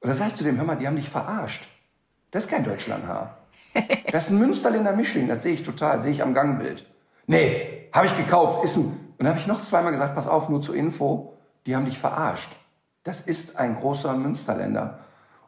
Und 0.00 0.10
dann 0.10 0.16
sag 0.16 0.28
ich 0.28 0.34
zu 0.34 0.44
dem, 0.44 0.56
hör 0.56 0.64
mal, 0.64 0.76
die 0.76 0.86
haben 0.86 0.96
dich 0.96 1.08
verarscht. 1.08 1.66
Das 2.30 2.44
ist 2.44 2.50
kein 2.50 2.64
Deutsch 2.64 2.86
Langhaar. 2.86 3.38
Das 4.10 4.24
ist 4.24 4.30
ein 4.30 4.38
Münsterländer 4.38 4.92
Mischling, 4.92 5.28
das 5.28 5.42
sehe 5.42 5.52
ich 5.52 5.62
total, 5.62 6.00
sehe 6.00 6.12
ich 6.12 6.22
am 6.22 6.32
Gangbild. 6.32 6.86
Nee, 7.26 7.90
habe 7.92 8.06
ich 8.06 8.16
gekauft, 8.16 8.64
ist 8.64 8.76
ein. 8.76 8.84
Und 8.84 9.14
dann 9.18 9.28
habe 9.28 9.38
ich 9.38 9.46
noch 9.46 9.62
zweimal 9.62 9.92
gesagt, 9.92 10.14
pass 10.14 10.26
auf, 10.26 10.48
nur 10.48 10.62
zur 10.62 10.74
Info, 10.74 11.34
die 11.66 11.74
haben 11.74 11.84
dich 11.84 11.98
verarscht. 11.98 12.50
Das 13.02 13.20
ist 13.20 13.56
ein 13.56 13.78
großer 13.78 14.14
Münsterländer. 14.14 15.00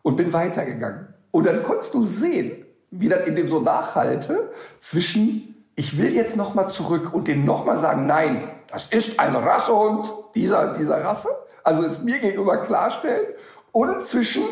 Und 0.03 0.17
bin 0.17 0.33
weitergegangen. 0.33 1.08
Und 1.31 1.47
dann 1.47 1.63
konntest 1.63 1.95
du 1.95 2.03
sehen, 2.03 2.65
wie 2.91 3.09
das 3.09 3.27
in 3.27 3.37
dem 3.37 3.49
so 3.49 3.61
nachhalte 3.61 4.51
zwischen, 4.81 5.65
ich 5.77 5.99
will 5.99 6.15
jetzt 6.15 6.37
nochmal 6.37 6.69
zurück 6.69 7.13
und 7.13 7.29
denen 7.29 7.45
nochmal 7.45 7.79
sagen, 7.79 8.07
nein, 8.07 8.51
das 8.71 8.87
ist 8.87 9.21
ein 9.21 9.37
Rassehund 9.37 10.13
dieser, 10.35 10.75
dieser 10.75 11.03
Rasse. 11.03 11.29
Also 11.63 11.85
es 11.85 12.03
mir 12.03 12.19
gegenüber 12.19 12.59
klarstellen. 12.65 13.27
Und 13.73 14.07
zwischen, 14.07 14.43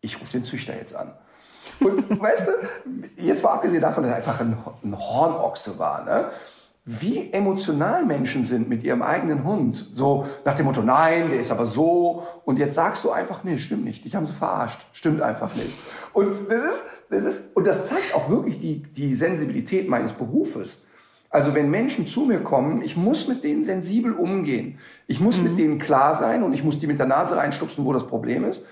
ich 0.00 0.20
rufe 0.20 0.32
den 0.32 0.44
Züchter 0.44 0.76
jetzt 0.76 0.94
an. 0.94 1.14
Und 1.80 2.20
weißt 2.20 2.46
du, 2.46 2.52
jetzt 3.22 3.42
mal 3.42 3.54
abgesehen 3.54 3.80
davon, 3.80 4.04
dass 4.04 4.12
er 4.12 4.18
einfach 4.18 4.40
ein, 4.40 4.56
ein 4.82 4.98
Hornochse 4.98 5.78
war, 5.78 6.04
ne? 6.04 6.30
Wie 6.84 7.32
emotional 7.32 8.04
Menschen 8.04 8.44
sind 8.44 8.68
mit 8.68 8.82
ihrem 8.82 9.02
eigenen 9.02 9.44
Hund. 9.44 9.90
So 9.94 10.26
nach 10.44 10.54
dem 10.54 10.66
Motto, 10.66 10.82
nein, 10.82 11.30
der 11.30 11.40
ist 11.40 11.52
aber 11.52 11.64
so. 11.64 12.26
Und 12.44 12.58
jetzt 12.58 12.74
sagst 12.74 13.04
du 13.04 13.10
einfach, 13.10 13.44
nee, 13.44 13.58
stimmt 13.58 13.84
nicht. 13.84 14.04
Dich 14.04 14.16
haben 14.16 14.26
sie 14.26 14.32
verarscht. 14.32 14.84
Stimmt 14.92 15.22
einfach 15.22 15.54
nicht. 15.54 15.70
Und 16.12 16.30
das 16.48 16.64
ist, 16.64 16.82
das 17.08 17.24
ist, 17.24 17.42
und 17.54 17.66
das 17.66 17.86
zeigt 17.86 18.14
auch 18.14 18.28
wirklich 18.28 18.58
die, 18.58 18.82
die 18.82 19.14
Sensibilität 19.14 19.88
meines 19.88 20.12
Berufes. 20.12 20.84
Also 21.30 21.54
wenn 21.54 21.70
Menschen 21.70 22.06
zu 22.06 22.24
mir 22.24 22.40
kommen, 22.40 22.82
ich 22.82 22.96
muss 22.96 23.28
mit 23.28 23.44
denen 23.44 23.64
sensibel 23.64 24.12
umgehen. 24.12 24.78
Ich 25.06 25.20
muss 25.20 25.38
mhm. 25.38 25.44
mit 25.44 25.58
denen 25.58 25.78
klar 25.78 26.16
sein 26.16 26.42
und 26.42 26.52
ich 26.52 26.64
muss 26.64 26.78
die 26.78 26.86
mit 26.86 26.98
der 26.98 27.06
Nase 27.06 27.36
reinstupsen, 27.36 27.84
wo 27.84 27.92
das 27.92 28.06
Problem 28.06 28.44
ist. 28.44 28.62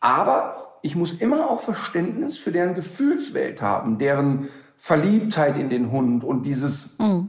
Aber 0.00 0.78
ich 0.82 0.96
muss 0.96 1.12
immer 1.12 1.50
auch 1.50 1.60
Verständnis 1.60 2.38
für 2.38 2.52
deren 2.52 2.74
Gefühlswelt 2.74 3.60
haben, 3.60 3.98
deren 3.98 4.48
Verliebtheit 4.76 5.58
in 5.58 5.68
den 5.68 5.92
Hund 5.92 6.24
und 6.24 6.44
dieses, 6.44 6.98
mhm. 6.98 7.28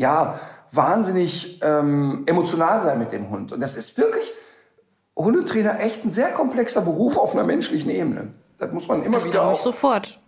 Ja, 0.00 0.40
wahnsinnig 0.72 1.60
ähm, 1.62 2.24
emotional 2.26 2.82
sein 2.82 2.98
mit 2.98 3.12
dem 3.12 3.30
Hund. 3.30 3.52
Und 3.52 3.60
das 3.60 3.76
ist 3.76 3.98
wirklich 3.98 4.32
Hundetrainer 5.14 5.78
echt 5.80 6.04
ein 6.04 6.10
sehr 6.10 6.30
komplexer 6.32 6.80
Beruf 6.80 7.18
auf 7.18 7.34
einer 7.34 7.44
menschlichen 7.44 7.90
Ebene. 7.90 8.28
Das 8.58 8.72
muss 8.72 8.88
man 8.88 9.02
immer 9.02 9.14
das 9.14 9.26
wieder 9.26 9.42
auch. 9.42 9.54
sofort. 9.54 10.18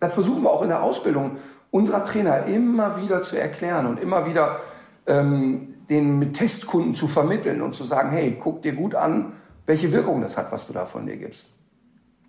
Das 0.00 0.14
versuchen 0.14 0.42
wir 0.42 0.50
auch 0.50 0.62
in 0.62 0.68
der 0.68 0.82
Ausbildung 0.82 1.36
unserer 1.70 2.04
Trainer 2.04 2.46
immer 2.46 2.96
wieder 2.96 3.22
zu 3.22 3.38
erklären 3.38 3.86
und 3.86 4.00
immer 4.00 4.26
wieder 4.26 4.60
ähm, 5.06 5.74
den 5.88 6.18
mit 6.18 6.34
Testkunden 6.34 6.94
zu 6.94 7.06
vermitteln 7.06 7.60
und 7.60 7.74
zu 7.74 7.84
sagen, 7.84 8.10
hey, 8.10 8.38
guck 8.40 8.62
dir 8.62 8.72
gut 8.72 8.94
an, 8.94 9.34
welche 9.66 9.92
Wirkung 9.92 10.22
das 10.22 10.36
hat, 10.38 10.50
was 10.52 10.66
du 10.66 10.72
da 10.72 10.86
von 10.86 11.06
dir 11.06 11.16
gibst. 11.16 11.46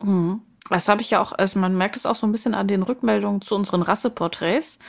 Mhm. 0.01 0.41
Das 0.69 0.87
habe 0.87 1.01
ich 1.01 1.11
ja 1.11 1.21
auch, 1.21 1.33
also 1.33 1.59
man 1.59 1.77
merkt 1.77 1.95
es 1.95 2.05
auch 2.05 2.15
so 2.15 2.25
ein 2.25 2.31
bisschen 2.31 2.55
an 2.55 2.67
den 2.67 2.83
Rückmeldungen 2.83 3.41
zu 3.41 3.55
unseren 3.55 3.81
Rasseporträts, 3.81 4.79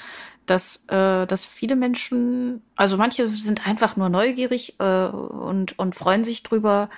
dass, 0.47 0.85
äh, 0.89 1.27
dass 1.27 1.45
viele 1.45 1.77
Menschen, 1.77 2.63
also 2.77 2.97
manche 2.97 3.29
sind 3.29 3.67
einfach 3.67 3.97
nur 3.97 4.09
neugierig 4.09 4.77
äh, 4.79 5.07
und, 5.07 5.79
und 5.79 5.95
freuen 5.95 6.25
sich 6.25 6.43
drüber, 6.43 6.89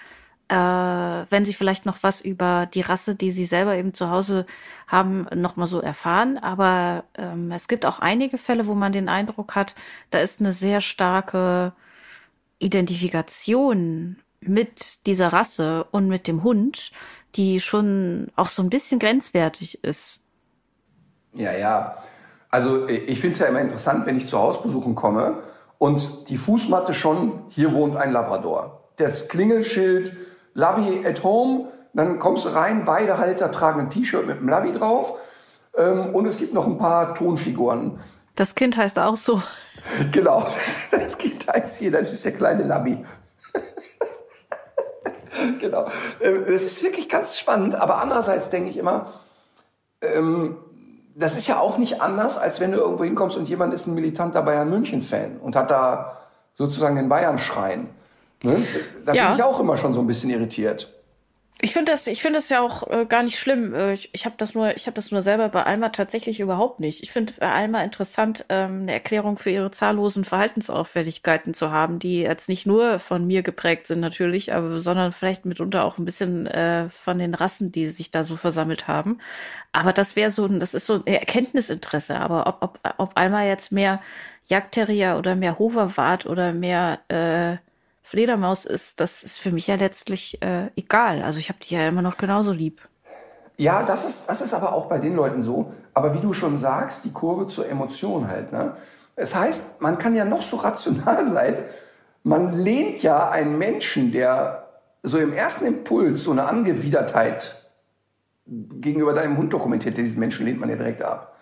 äh, 0.48 0.54
wenn 0.54 1.44
sie 1.44 1.54
vielleicht 1.54 1.86
noch 1.86 2.02
was 2.02 2.20
über 2.20 2.66
die 2.66 2.80
Rasse, 2.80 3.14
die 3.14 3.30
sie 3.30 3.46
selber 3.46 3.74
eben 3.74 3.94
zu 3.94 4.10
Hause 4.10 4.46
haben, 4.86 5.26
noch 5.34 5.56
mal 5.56 5.66
so 5.66 5.80
erfahren. 5.80 6.38
Aber 6.38 7.04
ähm, 7.16 7.50
es 7.50 7.68
gibt 7.68 7.84
auch 7.84 7.98
einige 7.98 8.38
Fälle, 8.38 8.66
wo 8.66 8.74
man 8.74 8.92
den 8.92 9.08
Eindruck 9.08 9.56
hat, 9.56 9.74
da 10.10 10.18
ist 10.18 10.40
eine 10.40 10.52
sehr 10.52 10.80
starke 10.80 11.72
Identifikation 12.58 14.16
mit 14.40 15.06
dieser 15.06 15.32
Rasse 15.32 15.84
und 15.90 16.08
mit 16.08 16.28
dem 16.28 16.42
Hund, 16.42 16.92
die 17.34 17.60
schon 17.60 18.28
auch 18.36 18.48
so 18.48 18.62
ein 18.62 18.70
bisschen 18.70 18.98
grenzwertig 18.98 19.82
ist. 19.82 20.20
Ja, 21.32 21.52
ja. 21.52 21.96
Also 22.56 22.88
ich 22.88 23.20
finde 23.20 23.34
es 23.34 23.38
ja 23.38 23.48
immer 23.48 23.60
interessant, 23.60 24.06
wenn 24.06 24.16
ich 24.16 24.28
zu 24.28 24.38
Hausbesuchen 24.38 24.94
komme 24.94 25.42
und 25.76 26.30
die 26.30 26.38
Fußmatte 26.38 26.94
schon, 26.94 27.42
hier 27.50 27.74
wohnt 27.74 27.98
ein 27.98 28.12
Labrador. 28.12 28.88
Das 28.96 29.28
Klingelschild 29.28 30.16
Labby 30.54 31.06
at 31.06 31.22
home, 31.22 31.68
dann 31.92 32.18
kommst 32.18 32.46
du 32.46 32.48
rein, 32.48 32.86
beide 32.86 33.18
Halter 33.18 33.52
tragen 33.52 33.80
ein 33.80 33.90
T-Shirt 33.90 34.26
mit 34.26 34.38
einem 34.38 34.48
Labby 34.48 34.72
drauf 34.72 35.18
ähm, 35.76 36.14
und 36.14 36.24
es 36.24 36.38
gibt 36.38 36.54
noch 36.54 36.66
ein 36.66 36.78
paar 36.78 37.14
Tonfiguren. 37.14 38.00
Das 38.36 38.54
Kind 38.54 38.78
heißt 38.78 38.98
auch 39.00 39.18
so. 39.18 39.42
Genau, 40.10 40.46
das 40.90 41.18
Kind 41.18 41.46
heißt 41.46 41.76
hier, 41.76 41.90
das 41.90 42.10
ist 42.10 42.24
der 42.24 42.32
kleine 42.32 42.64
Labby. 42.64 43.04
genau. 45.60 45.90
Ähm, 46.22 46.44
das 46.48 46.62
ist 46.62 46.82
wirklich 46.82 47.10
ganz 47.10 47.38
spannend, 47.38 47.74
aber 47.74 47.98
andererseits 47.98 48.48
denke 48.48 48.70
ich 48.70 48.78
immer, 48.78 49.12
ähm, 50.00 50.56
das 51.18 51.36
ist 51.36 51.46
ja 51.46 51.58
auch 51.58 51.78
nicht 51.78 52.02
anders, 52.02 52.36
als 52.36 52.60
wenn 52.60 52.72
du 52.72 52.78
irgendwo 52.78 53.04
hinkommst 53.04 53.36
und 53.36 53.48
jemand 53.48 53.72
ist 53.72 53.86
ein 53.86 53.94
militanter 53.94 54.42
Bayern 54.42 54.68
München-Fan 54.68 55.38
und 55.38 55.56
hat 55.56 55.70
da 55.70 56.18
sozusagen 56.54 56.96
den 56.96 57.08
Bayern-Schrein. 57.08 57.88
Ne? 58.42 58.62
Da 59.04 59.14
ja. 59.14 59.28
bin 59.28 59.36
ich 59.36 59.42
auch 59.42 59.58
immer 59.58 59.78
schon 59.78 59.94
so 59.94 60.00
ein 60.00 60.06
bisschen 60.06 60.30
irritiert. 60.30 60.92
Ich 61.62 61.72
finde 61.72 61.90
das, 61.92 62.06
ich 62.06 62.20
finde 62.20 62.36
das 62.36 62.50
ja 62.50 62.60
auch 62.60 62.86
äh, 62.90 63.06
gar 63.06 63.22
nicht 63.22 63.38
schlimm. 63.38 63.74
Äh, 63.74 63.94
ich 63.94 64.10
ich 64.12 64.26
habe 64.26 64.34
das 64.36 64.54
nur, 64.54 64.76
ich 64.76 64.86
habe 64.86 64.94
das 64.94 65.10
nur 65.10 65.22
selber 65.22 65.48
bei 65.48 65.62
Alma 65.64 65.88
tatsächlich 65.88 66.38
überhaupt 66.38 66.80
nicht. 66.80 67.02
Ich 67.02 67.10
finde 67.10 67.32
bei 67.40 67.50
Alma 67.50 67.82
interessant, 67.82 68.44
ähm, 68.50 68.82
eine 68.82 68.92
Erklärung 68.92 69.38
für 69.38 69.48
ihre 69.48 69.70
zahllosen 69.70 70.24
Verhaltensauffälligkeiten 70.24 71.54
zu 71.54 71.70
haben, 71.70 71.98
die 71.98 72.20
jetzt 72.20 72.50
nicht 72.50 72.66
nur 72.66 72.98
von 72.98 73.26
mir 73.26 73.42
geprägt 73.42 73.86
sind 73.86 74.00
natürlich, 74.00 74.52
aber 74.52 74.82
sondern 74.82 75.12
vielleicht 75.12 75.46
mitunter 75.46 75.84
auch 75.84 75.96
ein 75.96 76.04
bisschen 76.04 76.46
äh, 76.46 76.90
von 76.90 77.18
den 77.18 77.32
Rassen, 77.34 77.72
die 77.72 77.88
sich 77.88 78.10
da 78.10 78.22
so 78.22 78.36
versammelt 78.36 78.86
haben. 78.86 79.18
Aber 79.72 79.94
das 79.94 80.14
wäre 80.14 80.30
so, 80.30 80.46
das 80.48 80.74
ist 80.74 80.86
so 80.86 80.96
ein 80.96 81.06
Erkenntnisinteresse. 81.06 82.16
Aber 82.20 82.46
ob 82.48 82.62
ob 82.62 82.80
ob 82.98 83.12
Alma 83.16 83.44
jetzt 83.44 83.72
mehr 83.72 84.02
Jagdterrier 84.46 85.16
oder 85.18 85.34
mehr 85.34 85.58
Hoverwart 85.58 86.26
oder 86.26 86.52
mehr 86.52 87.00
äh, 87.08 87.56
Fledermaus 88.06 88.66
ist, 88.66 89.00
das 89.00 89.24
ist 89.24 89.40
für 89.40 89.50
mich 89.50 89.66
ja 89.66 89.74
letztlich 89.74 90.40
äh, 90.40 90.70
egal. 90.76 91.22
Also 91.22 91.40
ich 91.40 91.48
habe 91.48 91.58
die 91.60 91.74
ja 91.74 91.88
immer 91.88 92.02
noch 92.02 92.18
genauso 92.18 92.52
lieb. 92.52 92.80
Ja, 93.56 93.82
das 93.82 94.04
ist, 94.04 94.30
das 94.30 94.40
ist 94.40 94.54
aber 94.54 94.74
auch 94.74 94.86
bei 94.86 94.98
den 94.98 95.16
Leuten 95.16 95.42
so. 95.42 95.72
Aber 95.92 96.14
wie 96.14 96.20
du 96.20 96.32
schon 96.32 96.56
sagst, 96.56 97.04
die 97.04 97.10
Kurve 97.10 97.48
zur 97.48 97.68
Emotion 97.68 98.28
halt. 98.28 98.52
Ne? 98.52 98.76
Es 99.16 99.34
heißt, 99.34 99.80
man 99.80 99.98
kann 99.98 100.14
ja 100.14 100.24
noch 100.24 100.42
so 100.42 100.58
rational 100.58 101.28
sein. 101.32 101.64
Man 102.22 102.52
lehnt 102.52 103.02
ja 103.02 103.28
einen 103.28 103.58
Menschen, 103.58 104.12
der 104.12 104.68
so 105.02 105.18
im 105.18 105.32
ersten 105.32 105.66
Impuls 105.66 106.22
so 106.22 106.30
eine 106.30 106.44
Angewidertheit 106.44 107.56
gegenüber 108.46 109.14
deinem 109.14 109.36
Hund 109.36 109.52
dokumentiert, 109.52 109.98
diesen 109.98 110.20
Menschen 110.20 110.46
lehnt 110.46 110.60
man 110.60 110.70
ja 110.70 110.76
direkt 110.76 111.02
ab. 111.02 111.36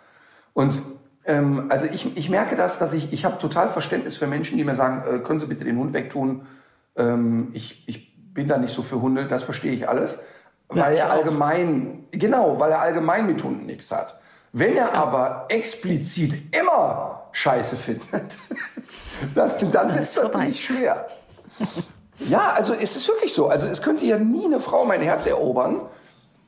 Und 0.54 0.80
ähm, 1.26 1.66
also 1.70 1.86
ich, 1.86 2.16
ich 2.16 2.28
merke 2.28 2.56
das, 2.56 2.78
dass 2.78 2.92
ich, 2.92 3.12
ich 3.12 3.24
habe 3.24 3.38
total 3.38 3.68
Verständnis 3.68 4.16
für 4.16 4.26
Menschen, 4.26 4.58
die 4.58 4.64
mir 4.64 4.74
sagen, 4.74 5.02
äh, 5.08 5.18
können 5.20 5.40
Sie 5.40 5.46
bitte 5.46 5.64
den 5.64 5.78
Hund 5.78 5.92
wegtun. 5.92 6.46
Ähm, 6.96 7.50
ich, 7.54 7.88
ich 7.88 8.14
bin 8.34 8.48
da 8.48 8.58
nicht 8.58 8.74
so 8.74 8.82
für 8.82 9.00
Hunde, 9.00 9.26
das 9.26 9.42
verstehe 9.42 9.72
ich 9.72 9.88
alles. 9.88 10.18
Weil 10.68 10.96
ja, 10.96 11.04
er 11.04 11.10
allgemein, 11.10 12.04
auch. 12.06 12.18
genau, 12.18 12.60
weil 12.60 12.72
er 12.72 12.80
allgemein 12.80 13.26
mit 13.26 13.42
Hunden 13.42 13.66
nichts 13.66 13.90
hat. 13.90 14.18
Wenn 14.52 14.76
er 14.76 14.86
ja. 14.86 14.92
aber 14.92 15.46
explizit 15.48 16.54
immer 16.54 17.28
Scheiße 17.32 17.76
findet, 17.76 18.38
dann, 19.34 19.52
dann 19.72 19.90
ist 19.90 20.16
es 20.16 20.22
natürlich 20.22 20.64
schwer. 20.64 21.06
ja, 22.18 22.52
also 22.52 22.74
es 22.74 22.96
ist 22.96 23.08
wirklich 23.08 23.32
so. 23.32 23.48
Also 23.48 23.66
es 23.66 23.82
könnte 23.82 24.04
ja 24.04 24.18
nie 24.18 24.44
eine 24.44 24.60
Frau 24.60 24.84
mein 24.84 25.00
Herz 25.00 25.26
erobern, 25.26 25.80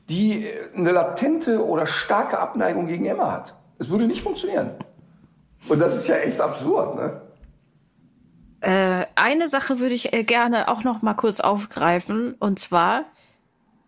die 0.09 0.47
eine 0.75 0.91
latente 0.91 1.65
oder 1.65 1.85
starke 1.85 2.39
Abneigung 2.39 2.87
gegen 2.87 3.05
Emma 3.05 3.31
hat. 3.31 3.56
Es 3.79 3.89
würde 3.89 4.07
nicht 4.07 4.21
funktionieren. 4.21 4.71
Und 5.69 5.79
das 5.79 5.95
ist 5.95 6.07
ja 6.07 6.15
echt 6.15 6.39
absurd, 6.39 6.95
ne? 6.95 7.21
Äh, 8.61 9.05
eine 9.15 9.47
Sache 9.47 9.79
würde 9.79 9.93
ich 9.93 10.13
äh, 10.13 10.23
gerne 10.23 10.67
auch 10.67 10.83
noch 10.83 11.03
mal 11.03 11.13
kurz 11.13 11.39
aufgreifen 11.39 12.33
und 12.39 12.57
zwar 12.57 13.05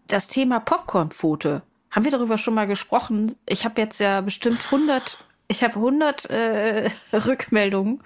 das 0.07 0.27
Thema 0.27 0.59
Popcornpfote. 0.59 1.63
Haben 1.89 2.05
wir 2.05 2.11
darüber 2.11 2.37
schon 2.37 2.53
mal 2.53 2.67
gesprochen? 2.67 3.35
Ich 3.47 3.65
habe 3.65 3.81
jetzt 3.81 3.99
ja 3.99 4.21
bestimmt 4.21 4.59
100, 4.65 5.17
ich 5.47 5.63
habe 5.63 5.75
100 5.75 6.29
äh, 6.29 6.89
Rückmeldungen 7.13 8.03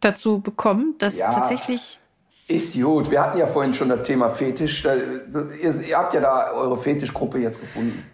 dazu 0.00 0.40
bekommen, 0.40 0.96
dass 0.98 1.18
ja, 1.18 1.32
tatsächlich 1.32 1.98
ist 2.48 2.80
gut. 2.80 3.10
Wir 3.10 3.22
hatten 3.22 3.38
ja 3.38 3.46
vorhin 3.46 3.74
schon 3.74 3.88
das 3.88 4.06
Thema 4.06 4.30
Fetisch. 4.30 4.84
Ihr, 4.84 5.80
ihr 5.80 5.98
habt 5.98 6.14
ja 6.14 6.20
da 6.20 6.52
eure 6.52 6.76
Fetischgruppe 6.76 7.38
jetzt 7.38 7.60
gefunden. 7.60 8.04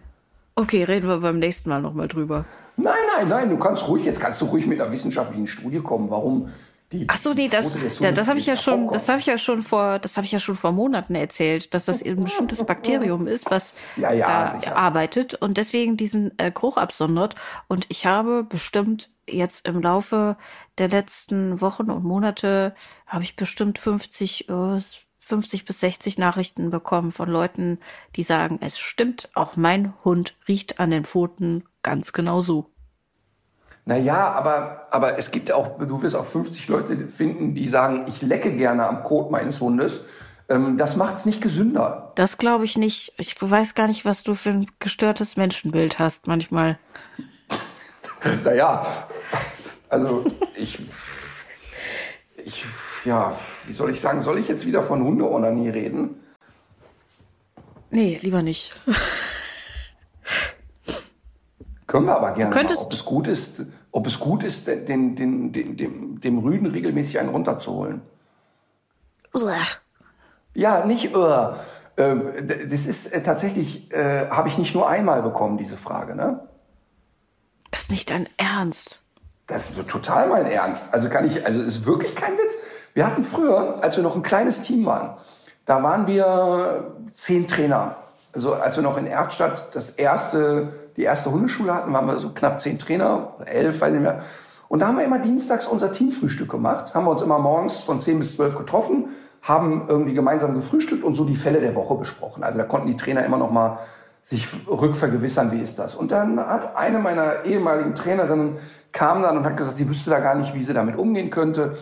Okay, 0.54 0.84
reden 0.84 1.08
wir 1.08 1.18
beim 1.18 1.38
nächsten 1.38 1.68
Mal 1.68 1.82
noch 1.82 1.92
mal 1.92 2.08
drüber. 2.08 2.44
Nein, 2.76 2.94
nein, 3.16 3.28
nein, 3.28 3.50
du 3.50 3.58
kannst 3.58 3.86
ruhig, 3.86 4.04
jetzt 4.04 4.20
kannst 4.20 4.40
du 4.40 4.46
ruhig 4.46 4.66
mit 4.66 4.80
einer 4.80 4.90
wissenschaftlichen 4.90 5.46
Studie 5.46 5.80
kommen, 5.80 6.10
warum 6.10 6.50
die 6.92 7.06
Ach 7.08 7.16
so, 7.16 7.32
nee, 7.32 7.48
das, 7.48 7.72
das, 7.72 7.98
das 7.98 8.28
habe 8.28 8.38
ich 8.38 8.46
ja 8.46 8.56
schon, 8.56 8.88
das 8.88 9.08
habe 9.08 9.18
ich 9.18 9.26
ja 9.26 9.38
schon 9.38 9.62
vor, 9.62 9.98
das 9.98 10.16
habe 10.16 10.26
ich 10.26 10.32
ja 10.32 10.38
schon 10.38 10.56
vor 10.56 10.72
Monaten 10.72 11.14
erzählt, 11.14 11.72
dass 11.74 11.86
das 11.86 12.04
ein 12.04 12.22
bestimmtes 12.22 12.64
Bakterium 12.66 13.26
ist, 13.26 13.50
was 13.50 13.74
ja, 13.96 14.12
ja, 14.12 14.26
da 14.26 14.60
sicher. 14.60 14.76
arbeitet 14.76 15.34
und 15.34 15.56
deswegen 15.56 15.96
diesen 15.96 16.38
äh, 16.38 16.50
Geruch 16.50 16.76
absondert. 16.76 17.34
Und 17.66 17.86
ich 17.88 18.06
habe 18.06 18.44
bestimmt 18.44 19.10
jetzt 19.26 19.66
im 19.66 19.80
Laufe 19.80 20.36
der 20.78 20.88
letzten 20.88 21.60
Wochen 21.60 21.90
und 21.90 22.04
Monate 22.04 22.74
habe 23.06 23.24
ich 23.24 23.36
bestimmt 23.36 23.78
50, 23.78 24.48
äh, 24.50 24.78
50 25.20 25.64
bis 25.64 25.80
60 25.80 26.18
Nachrichten 26.18 26.70
bekommen 26.70 27.12
von 27.12 27.28
Leuten, 27.28 27.78
die 28.16 28.22
sagen, 28.22 28.58
es 28.60 28.78
stimmt, 28.78 29.30
auch 29.34 29.56
mein 29.56 29.94
Hund 30.04 30.34
riecht 30.46 30.78
an 30.78 30.90
den 30.90 31.04
Pfoten 31.04 31.64
ganz 31.82 32.12
genau 32.12 32.40
so. 32.40 32.72
Naja, 33.84 34.30
aber, 34.32 34.86
aber 34.90 35.18
es 35.18 35.30
gibt 35.30 35.50
auch, 35.50 35.78
du 35.78 36.02
wirst 36.02 36.14
auch 36.14 36.24
50 36.24 36.68
Leute 36.68 37.08
finden, 37.08 37.54
die 37.54 37.68
sagen, 37.68 38.04
ich 38.06 38.22
lecke 38.22 38.56
gerne 38.56 38.86
am 38.86 39.02
Kot 39.02 39.30
meines 39.30 39.60
Hundes. 39.60 40.04
Ähm, 40.48 40.78
das 40.78 40.96
macht's 40.96 41.24
nicht 41.24 41.40
gesünder. 41.40 42.12
Das 42.14 42.38
glaube 42.38 42.64
ich 42.64 42.78
nicht. 42.78 43.12
Ich 43.18 43.36
weiß 43.40 43.74
gar 43.74 43.88
nicht, 43.88 44.04
was 44.04 44.22
du 44.22 44.34
für 44.34 44.50
ein 44.50 44.70
gestörtes 44.78 45.36
Menschenbild 45.36 45.98
hast 45.98 46.28
manchmal. 46.28 46.78
naja, 48.44 48.86
also 49.88 50.24
ich, 50.56 50.78
ich, 52.44 52.64
ja, 53.04 53.36
wie 53.66 53.72
soll 53.72 53.90
ich 53.90 54.00
sagen, 54.00 54.22
soll 54.22 54.38
ich 54.38 54.46
jetzt 54.46 54.64
wieder 54.64 54.82
von 54.82 55.02
Hundeonanie 55.02 55.70
reden? 55.70 56.20
Nee, 57.90 58.18
lieber 58.22 58.42
nicht. 58.42 58.74
Können 61.92 62.06
wir 62.06 62.16
aber 62.16 62.32
gerne. 62.32 62.54
Mal, 62.54 62.64
ob 62.64 62.92
es 62.94 63.04
gut 63.04 63.28
ist, 63.28 63.66
ob 63.90 64.06
es 64.06 64.18
gut 64.18 64.42
ist, 64.42 64.66
den, 64.66 65.14
den, 65.14 65.52
den, 65.52 65.76
dem, 65.76 66.20
dem 66.22 66.38
Rüden 66.38 66.68
regelmäßig 66.68 67.18
einen 67.18 67.28
runterzuholen. 67.28 68.00
Uah. 69.34 69.66
Ja, 70.54 70.86
nicht 70.86 71.14
uh. 71.14 71.52
Das 71.96 72.86
ist 72.86 73.12
äh, 73.12 73.22
tatsächlich, 73.22 73.92
äh, 73.92 74.30
habe 74.30 74.48
ich 74.48 74.56
nicht 74.56 74.74
nur 74.74 74.88
einmal 74.88 75.22
bekommen, 75.22 75.58
diese 75.58 75.76
Frage, 75.76 76.14
ne? 76.14 76.40
Das 77.70 77.82
ist 77.82 77.90
nicht 77.90 78.10
dein 78.10 78.26
Ernst. 78.38 79.02
Das 79.46 79.68
ist 79.68 79.86
total 79.86 80.30
mein 80.30 80.46
Ernst. 80.46 80.94
Also 80.94 81.10
kann 81.10 81.26
ich, 81.26 81.44
also 81.44 81.60
ist 81.60 81.84
wirklich 81.84 82.16
kein 82.16 82.32
Witz. 82.38 82.56
Wir 82.94 83.06
hatten 83.06 83.22
früher, 83.22 83.82
als 83.82 83.98
wir 83.98 84.02
noch 84.02 84.16
ein 84.16 84.22
kleines 84.22 84.62
Team 84.62 84.86
waren, 84.86 85.18
da 85.66 85.82
waren 85.82 86.06
wir 86.06 86.94
zehn 87.12 87.46
Trainer. 87.46 87.96
Also 88.32 88.54
als 88.54 88.76
wir 88.76 88.82
noch 88.82 88.96
in 88.96 89.06
Erftstadt 89.06 89.74
das 89.74 89.90
erste 89.90 90.72
die 90.96 91.02
erste 91.02 91.32
Hundeschule 91.32 91.74
hatten, 91.74 91.92
waren 91.92 92.06
wir 92.06 92.18
so 92.18 92.30
knapp 92.30 92.60
zehn 92.60 92.78
Trainer, 92.78 93.34
elf, 93.44 93.80
weiß 93.80 93.92
nicht 93.92 94.02
mehr. 94.02 94.20
Und 94.68 94.80
da 94.80 94.88
haben 94.88 94.96
wir 94.96 95.04
immer 95.04 95.18
dienstags 95.18 95.66
unser 95.66 95.92
Teamfrühstück 95.92 96.50
gemacht, 96.50 96.94
haben 96.94 97.04
wir 97.04 97.10
uns 97.10 97.22
immer 97.22 97.38
morgens 97.38 97.80
von 97.80 98.00
zehn 98.00 98.18
bis 98.18 98.36
zwölf 98.36 98.56
getroffen, 98.56 99.10
haben 99.42 99.86
irgendwie 99.88 100.14
gemeinsam 100.14 100.54
gefrühstückt 100.54 101.04
und 101.04 101.14
so 101.14 101.24
die 101.24 101.36
Fälle 101.36 101.60
der 101.60 101.74
Woche 101.74 101.94
besprochen. 101.96 102.42
Also 102.42 102.58
da 102.58 102.64
konnten 102.64 102.86
die 102.86 102.96
Trainer 102.96 103.24
immer 103.24 103.36
noch 103.36 103.50
mal 103.50 103.78
sich 104.22 104.48
rückvergewissern, 104.68 105.50
wie 105.50 105.60
ist 105.60 105.78
das. 105.78 105.94
Und 105.94 106.12
dann 106.12 106.38
hat 106.38 106.76
eine 106.76 107.00
meiner 107.00 107.44
ehemaligen 107.44 107.94
Trainerinnen 107.94 108.58
kam 108.92 109.22
dann 109.22 109.36
und 109.36 109.44
hat 109.44 109.56
gesagt, 109.56 109.76
sie 109.76 109.88
wüsste 109.88 110.10
da 110.10 110.20
gar 110.20 110.36
nicht, 110.36 110.54
wie 110.54 110.62
sie 110.62 110.72
damit 110.72 110.96
umgehen 110.96 111.30
könnte. 111.30 111.76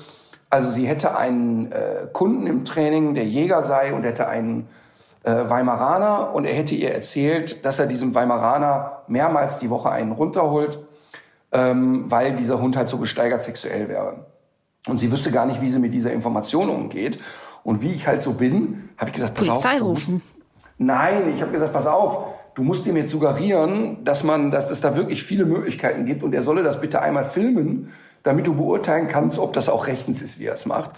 Also 0.48 0.70
sie 0.70 0.86
hätte 0.86 1.16
einen 1.16 1.70
äh, 1.70 2.06
Kunden 2.12 2.46
im 2.46 2.64
Training, 2.64 3.14
der 3.14 3.26
Jäger 3.26 3.62
sei 3.62 3.92
und 3.92 4.04
hätte 4.04 4.26
einen 4.26 4.68
äh, 5.22 5.48
Weimaraner 5.48 6.34
und 6.34 6.46
er 6.46 6.54
hätte 6.54 6.74
ihr 6.74 6.92
erzählt, 6.92 7.64
dass 7.64 7.78
er 7.78 7.86
diesem 7.86 8.14
Weimaraner 8.14 8.99
mehrmals 9.10 9.58
die 9.58 9.68
Woche 9.70 9.90
einen 9.90 10.12
runterholt, 10.12 10.78
ähm, 11.52 12.10
weil 12.10 12.36
dieser 12.36 12.60
Hund 12.60 12.76
halt 12.76 12.88
so 12.88 12.98
gesteigert 12.98 13.42
sexuell 13.42 13.88
wäre. 13.88 14.26
Und 14.86 14.98
sie 14.98 15.12
wüsste 15.12 15.30
gar 15.30 15.46
nicht, 15.46 15.60
wie 15.60 15.70
sie 15.70 15.78
mit 15.78 15.92
dieser 15.92 16.12
Information 16.12 16.70
umgeht. 16.70 17.18
Und 17.62 17.82
wie 17.82 17.90
ich 17.90 18.06
halt 18.06 18.22
so 18.22 18.32
bin, 18.32 18.88
habe 18.96 19.10
ich 19.10 19.16
gesagt, 19.16 19.34
pass 19.34 19.46
Polizei 19.46 19.80
auf. 19.80 19.88
rufen. 19.88 20.22
Nein, 20.78 21.34
ich 21.34 21.42
habe 21.42 21.52
gesagt, 21.52 21.74
pass 21.74 21.86
auf, 21.86 22.28
du 22.54 22.62
musst 22.62 22.86
ihm 22.86 22.96
jetzt 22.96 23.10
suggerieren, 23.10 24.02
dass 24.04 24.24
man, 24.24 24.50
dass 24.50 24.70
es 24.70 24.80
da 24.80 24.96
wirklich 24.96 25.22
viele 25.22 25.44
Möglichkeiten 25.44 26.06
gibt 26.06 26.22
und 26.22 26.34
er 26.34 26.42
solle 26.42 26.62
das 26.62 26.80
bitte 26.80 27.02
einmal 27.02 27.24
filmen, 27.24 27.92
damit 28.22 28.46
du 28.46 28.54
beurteilen 28.54 29.08
kannst, 29.08 29.38
ob 29.38 29.52
das 29.52 29.68
auch 29.68 29.86
rechtens 29.86 30.22
ist, 30.22 30.38
wie 30.38 30.46
er 30.46 30.54
es 30.54 30.64
macht. 30.64 30.90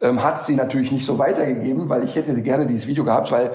Ähm, 0.00 0.22
hat 0.22 0.44
sie 0.44 0.56
natürlich 0.56 0.90
nicht 0.90 1.04
so 1.04 1.18
weitergegeben, 1.18 1.88
weil 1.88 2.04
ich 2.04 2.14
hätte 2.16 2.34
gerne 2.42 2.66
dieses 2.66 2.86
Video 2.86 3.04
gehabt, 3.04 3.30
weil 3.30 3.52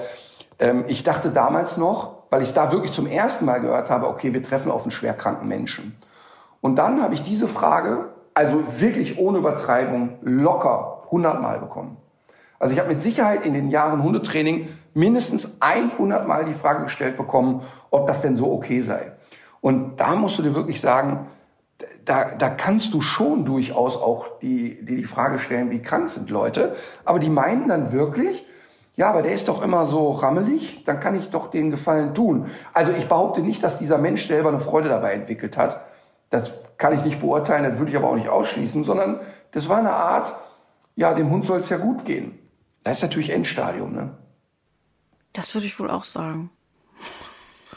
ähm, 0.58 0.84
ich 0.88 1.04
dachte 1.04 1.30
damals 1.30 1.76
noch, 1.76 2.23
weil 2.34 2.42
ich 2.42 2.48
es 2.48 2.54
da 2.54 2.72
wirklich 2.72 2.90
zum 2.90 3.06
ersten 3.06 3.44
Mal 3.44 3.60
gehört 3.60 3.90
habe, 3.90 4.08
okay, 4.08 4.34
wir 4.34 4.42
treffen 4.42 4.72
auf 4.72 4.82
einen 4.82 4.90
schwerkranken 4.90 5.46
Menschen. 5.46 5.94
Und 6.60 6.74
dann 6.74 7.00
habe 7.00 7.14
ich 7.14 7.22
diese 7.22 7.46
Frage, 7.46 8.06
also 8.34 8.60
wirklich 8.80 9.18
ohne 9.20 9.38
Übertreibung, 9.38 10.18
locker 10.20 11.02
100 11.04 11.40
Mal 11.40 11.60
bekommen. 11.60 11.96
Also 12.58 12.74
ich 12.74 12.80
habe 12.80 12.88
mit 12.88 13.00
Sicherheit 13.00 13.46
in 13.46 13.54
den 13.54 13.70
Jahren 13.70 14.02
Hundetraining 14.02 14.66
mindestens 14.94 15.58
100 15.60 16.26
Mal 16.26 16.44
die 16.44 16.54
Frage 16.54 16.82
gestellt 16.82 17.16
bekommen, 17.16 17.62
ob 17.92 18.08
das 18.08 18.20
denn 18.20 18.34
so 18.34 18.52
okay 18.52 18.80
sei. 18.80 19.12
Und 19.60 20.00
da 20.00 20.16
musst 20.16 20.36
du 20.36 20.42
dir 20.42 20.56
wirklich 20.56 20.80
sagen, 20.80 21.28
da, 22.04 22.32
da 22.36 22.50
kannst 22.50 22.94
du 22.94 23.00
schon 23.00 23.44
durchaus 23.44 23.96
auch 23.96 24.40
die, 24.40 24.84
die, 24.84 24.96
die 24.96 25.04
Frage 25.04 25.38
stellen, 25.38 25.70
wie 25.70 25.80
krank 25.80 26.10
sind 26.10 26.30
Leute. 26.30 26.74
Aber 27.04 27.20
die 27.20 27.30
meinen 27.30 27.68
dann 27.68 27.92
wirklich, 27.92 28.44
ja, 28.96 29.10
aber 29.10 29.22
der 29.22 29.32
ist 29.32 29.48
doch 29.48 29.60
immer 29.60 29.86
so 29.86 30.12
rammelig, 30.12 30.84
dann 30.84 31.00
kann 31.00 31.16
ich 31.16 31.30
doch 31.30 31.50
den 31.50 31.70
Gefallen 31.70 32.14
tun. 32.14 32.46
Also 32.72 32.92
ich 32.92 33.08
behaupte 33.08 33.40
nicht, 33.40 33.62
dass 33.62 33.78
dieser 33.78 33.98
Mensch 33.98 34.26
selber 34.26 34.50
eine 34.50 34.60
Freude 34.60 34.88
dabei 34.88 35.14
entwickelt 35.14 35.56
hat. 35.56 35.80
Das 36.30 36.52
kann 36.78 36.96
ich 36.96 37.04
nicht 37.04 37.20
beurteilen, 37.20 37.64
das 37.64 37.78
würde 37.78 37.90
ich 37.90 37.96
aber 37.96 38.08
auch 38.08 38.14
nicht 38.14 38.28
ausschließen, 38.28 38.84
sondern 38.84 39.20
das 39.50 39.68
war 39.68 39.78
eine 39.78 39.92
Art, 39.92 40.32
ja, 40.96 41.12
dem 41.14 41.30
Hund 41.30 41.44
soll 41.44 41.60
es 41.60 41.68
ja 41.68 41.76
gut 41.76 42.04
gehen. 42.04 42.38
Das 42.84 42.98
ist 42.98 43.02
natürlich 43.02 43.30
Endstadium, 43.30 43.92
ne? 43.92 44.10
Das 45.32 45.52
würde 45.54 45.66
ich 45.66 45.78
wohl 45.80 45.90
auch 45.90 46.04
sagen. 46.04 46.50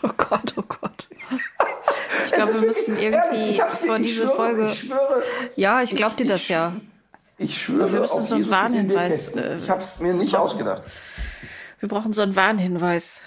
Oh 0.03 0.11
Gott, 0.15 0.53
oh 0.57 0.61
Gott. 0.61 1.09
Ich 2.23 2.31
glaube, 2.31 2.53
wir 2.53 2.67
müssen 2.67 2.99
irgendwie 2.99 3.59
vor 3.83 3.97
diese 3.97 4.27
Folge. 4.29 4.67
Ich 4.67 4.81
schwöre, 4.81 5.23
ja, 5.55 5.81
ich 5.81 5.95
glaube 5.95 6.15
dir 6.17 6.27
das 6.27 6.47
ja. 6.49 6.73
Ich 7.37 7.61
schwöre. 7.61 7.91
Wir 7.91 7.99
müssen 8.01 8.23
so 8.23 8.35
einen 8.35 8.49
Warnhinweis. 8.49 9.35
Äh, 9.35 9.57
ich 9.57 9.69
habe 9.69 9.81
es 9.81 9.99
mir 9.99 10.13
nicht 10.13 10.35
ausgedacht. 10.35 10.83
Wir 11.79 11.89
brauchen 11.89 12.13
so 12.13 12.23
einen 12.23 12.35
Warnhinweis. 12.35 13.21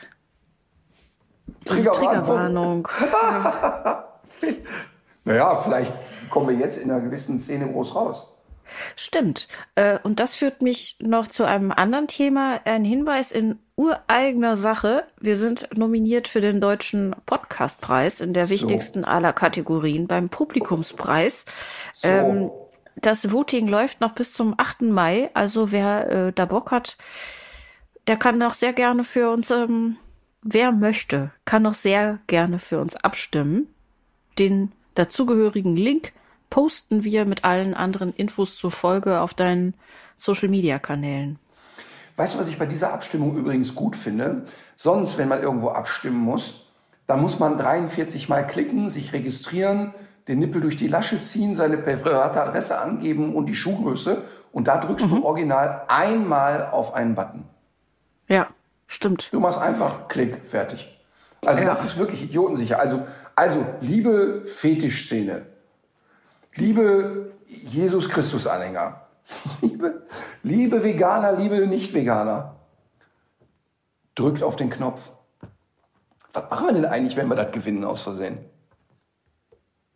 Triggerwarnung. 1.65 2.89
Triggerwarnung. 2.89 4.03
naja, 5.25 5.57
vielleicht 5.57 5.93
kommen 6.29 6.49
wir 6.49 6.57
jetzt 6.57 6.79
in 6.79 6.91
einer 6.91 7.01
gewissen 7.01 7.39
Szene 7.39 7.71
groß 7.71 7.95
raus. 7.95 8.27
Stimmt. 8.97 9.49
Äh, 9.75 9.99
und 10.03 10.21
das 10.21 10.35
führt 10.35 10.63
mich 10.63 10.97
noch 11.01 11.27
zu 11.27 11.45
einem 11.45 11.73
anderen 11.73 12.07
Thema. 12.09 12.61
Ein 12.65 12.85
Hinweis 12.85 13.33
in 13.33 13.59
ureigener 13.77 14.57
Sache. 14.57 15.05
Wir 15.21 15.37
sind 15.37 15.69
nominiert 15.77 16.29
für 16.29 16.41
den 16.41 16.61
Deutschen 16.61 17.15
Podcastpreis 17.27 18.21
in 18.21 18.33
der 18.33 18.49
wichtigsten 18.49 19.03
so. 19.03 19.07
aller 19.07 19.33
Kategorien 19.33 20.07
beim 20.07 20.29
Publikumspreis. 20.29 21.47
So. 21.95 22.09
Ähm, 22.09 22.51
das 23.03 23.33
Voting 23.33 23.69
läuft 23.69 24.01
noch 24.01 24.13
bis 24.13 24.33
zum 24.33 24.55
8. 24.57 24.83
Mai. 24.83 25.31
Also 25.35 25.73
wer 25.73 26.11
äh, 26.11 26.33
da 26.33 26.47
Bock 26.47 26.71
hat, 26.71 26.97
der 28.07 28.17
kann 28.17 28.39
noch 28.39 28.55
sehr 28.55 28.73
gerne 28.73 29.05
für 29.05 29.31
uns, 29.31 29.51
ähm, 29.51 29.97
wer 30.43 30.73
möchte, 30.73 31.31
kann 31.45 31.63
noch 31.63 31.75
sehr 31.75 32.19
gerne 32.27 32.59
für 32.59 32.81
uns 32.81 32.97
abstimmen. 32.97 33.69
Den 34.39 34.73
dazugehörigen 34.95 35.77
Link 35.77 36.13
posten 36.49 37.05
wir 37.05 37.25
mit 37.25 37.45
allen 37.45 37.75
anderen 37.75 38.13
Infos 38.15 38.57
zur 38.57 38.71
Folge 38.71 39.21
auf 39.21 39.35
deinen 39.35 39.75
Social-Media-Kanälen. 40.17 41.39
Weißt 42.17 42.35
du, 42.35 42.39
was 42.39 42.49
ich 42.49 42.59
bei 42.59 42.67
dieser 42.67 42.93
Abstimmung 42.93 43.37
übrigens 43.37 43.75
gut 43.75 43.97
finde? 43.97 44.45
Sonst, 44.77 45.17
wenn 45.17 45.29
man 45.29 45.43
irgendwo 45.43 45.69
abstimmen 45.71 46.19
muss, 46.19 46.67
dann 47.07 47.21
muss 47.21 47.39
man 47.39 47.57
43 47.57 48.29
Mal 48.29 48.47
klicken, 48.47 48.91
sich 48.91 49.13
registrieren, 49.13 49.95
den 50.31 50.39
Nippel 50.39 50.61
durch 50.61 50.77
die 50.77 50.87
Lasche 50.87 51.21
ziehen, 51.21 51.57
seine 51.57 51.77
private 51.77 52.41
Adresse 52.41 52.79
angeben 52.79 53.35
und 53.35 53.47
die 53.47 53.55
Schuhgröße. 53.55 54.23
Und 54.53 54.69
da 54.69 54.79
drückst 54.79 55.07
mhm. 55.07 55.17
du 55.17 55.25
original 55.25 55.83
einmal 55.89 56.71
auf 56.71 56.95
einen 56.95 57.15
Button. 57.15 57.45
Ja, 58.29 58.47
stimmt. 58.87 59.33
Du 59.33 59.41
machst 59.41 59.61
einfach 59.61 60.09
Klick, 60.09 60.45
fertig. 60.45 60.99
Also 61.45 61.63
ja. 61.63 61.69
das 61.69 61.85
ist 61.85 61.99
wirklich 61.99 62.23
idiotensicher. 62.23 62.79
Also, 62.79 63.07
also 63.35 63.65
liebe 63.81 64.43
Fetischszene, 64.45 65.47
Liebe 66.55 67.33
Jesus 67.47 68.09
Christus-Anhänger, 68.09 69.01
liebe, 69.61 70.03
liebe 70.43 70.83
Veganer, 70.83 71.33
liebe 71.33 71.67
Nicht-Veganer, 71.67 72.57
drückt 74.15 74.43
auf 74.43 74.57
den 74.57 74.71
Knopf. 74.71 75.01
Was 76.33 76.51
machen 76.51 76.67
wir 76.67 76.75
denn 76.75 76.85
eigentlich, 76.85 77.17
wenn 77.17 77.29
wir 77.29 77.37
das 77.37 77.53
gewinnen 77.53 77.85
aus 77.85 78.03
Versehen? 78.03 78.39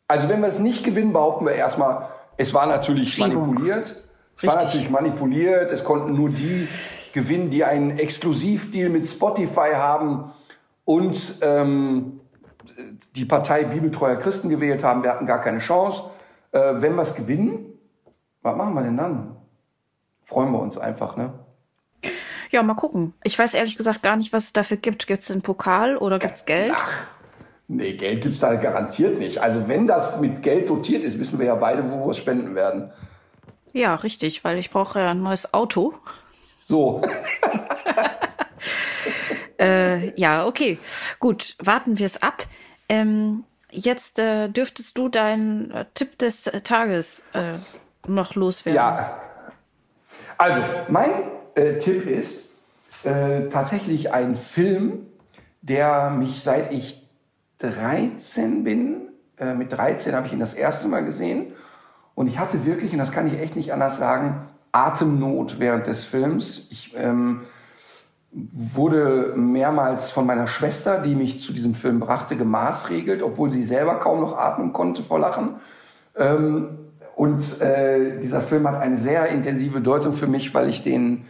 Also 0.09 0.29
wenn 0.29 0.41
wir 0.41 0.49
es 0.49 0.59
nicht 0.59 0.85
gewinnen, 0.85 1.13
behaupten 1.13 1.47
wir 1.47 1.53
erstmal, 1.53 2.09
es 2.37 2.53
war 2.53 2.67
natürlich 2.67 3.15
Schiebung. 3.15 3.47
manipuliert. 3.47 3.91
Es 4.37 4.43
Richtig. 4.43 4.49
war 4.49 4.65
natürlich 4.65 4.91
manipuliert. 4.91 5.73
Es 5.73 5.85
konnten 5.85 6.15
nur 6.15 6.31
die 6.31 6.69
gewinnen, 7.13 7.51
die 7.51 7.65
einen 7.65 7.99
Exklusivdeal 7.99 8.91
mit 8.91 9.09
Spotify 9.09 9.73
haben 9.75 10.33
und 10.85 11.39
ähm, 11.41 12.21
die 13.15 13.25
Partei 13.25 13.65
Bibeltreuer 13.65 14.17
Christen 14.17 14.49
gewählt 14.49 14.83
haben. 14.83 15.03
Wir 15.03 15.11
hatten 15.11 15.27
gar 15.27 15.41
keine 15.41 15.59
Chance. 15.59 16.03
Äh, 16.53 16.75
wenn 16.77 16.97
wir 16.97 17.03
es 17.03 17.15
gewinnen, 17.15 17.67
was 18.43 18.57
machen 18.57 18.75
wir 18.75 18.83
denn 18.83 18.97
dann? 18.97 19.37
Freuen 20.25 20.51
wir 20.53 20.61
uns 20.61 20.77
einfach, 20.77 21.17
ne? 21.17 21.33
Ja, 22.51 22.63
mal 22.63 22.75
gucken. 22.75 23.15
Ich 23.23 23.39
weiß 23.39 23.55
ehrlich 23.55 23.77
gesagt 23.77 24.03
gar 24.03 24.17
nicht, 24.17 24.33
was 24.33 24.45
es 24.45 24.53
dafür 24.53 24.77
gibt. 24.77 25.07
Gibt 25.07 25.23
es 25.23 25.31
einen 25.31 25.43
Pokal 25.43 25.97
oder 25.97 26.19
gibt 26.19 26.37
es 26.37 26.45
Geld? 26.45 26.73
Ach, 26.77 27.07
nee, 27.69 27.93
Geld 27.95 28.23
gibt 28.23 28.35
es 28.35 28.41
da 28.41 28.55
garantiert 28.55 29.19
nicht. 29.19 29.39
Also 29.39 29.69
wenn 29.69 29.87
das 29.87 30.21
mit 30.21 30.43
Geld 30.43 30.69
dotiert 30.69 31.03
ist, 31.05 31.19
wissen 31.19 31.39
wir 31.39 31.47
ja 31.47 31.55
beide, 31.55 31.91
wo 31.91 32.07
wir 32.07 32.11
es 32.11 32.19
spenden 32.19 32.55
werden. 32.55 32.91
Ja, 33.73 33.95
richtig, 33.97 34.45
weil 34.45 34.59
ich 34.59 34.71
brauche 34.71 35.01
ja 35.01 35.11
ein 35.11 35.23
neues 35.23 35.53
Auto. 35.53 35.95
So. 36.65 37.03
äh, 39.61 40.19
ja, 40.19 40.47
okay. 40.47 40.79
Gut, 41.19 41.57
warten 41.59 41.99
wir 41.99 42.07
es 42.07 42.23
ab. 42.23 42.47
Ähm, 42.89 43.45
Jetzt 43.77 44.21
äh, 44.21 44.49
dürftest 44.49 44.97
du 44.97 45.09
deinen 45.09 45.73
äh, 45.73 45.85
Tipp 45.95 46.17
des 46.19 46.45
Tages 46.63 47.25
äh, 47.33 47.55
noch 48.07 48.37
loswerden. 48.37 48.77
Ja. 48.77 49.21
Also, 50.39 50.63
mein 50.89 51.11
äh, 51.57 51.79
Tipp 51.79 52.07
ist 52.07 52.51
äh, 53.03 53.49
tatsächlich 53.49 54.13
ein 54.13 54.37
Film, 54.37 55.07
der 55.61 56.11
mich 56.11 56.41
seit 56.41 56.73
ich 56.73 57.04
13 57.59 58.65
bin, 58.65 59.09
äh, 59.39 59.55
mit 59.55 59.73
13 59.73 60.15
habe 60.15 60.27
ich 60.27 60.33
ihn 60.33 60.41
das 60.41 60.55
erste 60.55 60.89
Mal 60.89 61.05
gesehen. 61.05 61.53
Und 62.15 62.27
ich 62.27 62.39
hatte 62.39 62.65
wirklich, 62.65 62.93
und 62.93 62.99
das 62.99 63.13
kann 63.13 63.27
ich 63.27 63.39
echt 63.39 63.57
nicht 63.57 63.73
anders 63.73 63.99
sagen, 63.99 64.47
Atemnot 64.73 65.59
während 65.59 65.87
des 65.87 66.05
Films. 66.05 66.69
Ich 66.71 66.95
ähm, 66.97 67.43
wurde 68.31 69.35
mehrmals 69.37 70.11
von 70.11 70.27
meiner 70.27 70.47
Schwester, 70.47 71.01
die 71.01 71.15
mich 71.15 71.41
zu 71.41 71.53
diesem 71.53 71.75
Film 71.75 72.01
brachte, 72.01 72.37
gemaßregelt, 72.37 73.23
obwohl 73.23 73.51
sie 73.51 73.63
selber 73.63 73.97
kaum 74.01 74.21
noch 74.21 74.37
atmen 74.37 74.73
konnte 74.73 75.03
vor 75.03 75.21
Lachen. 75.21 75.57
Ähm, 76.17 76.79
und 77.15 77.61
äh, 77.61 78.19
dieser 78.21 78.41
Film 78.41 78.67
hat 78.67 78.81
eine 78.81 78.99
sehr 78.99 79.29
intensive 79.29 79.81
Deutung 79.81 80.13
für 80.13 80.27
mich, 80.27 80.53
weil 80.53 80.69
ich 80.69 80.83
den 80.83 81.27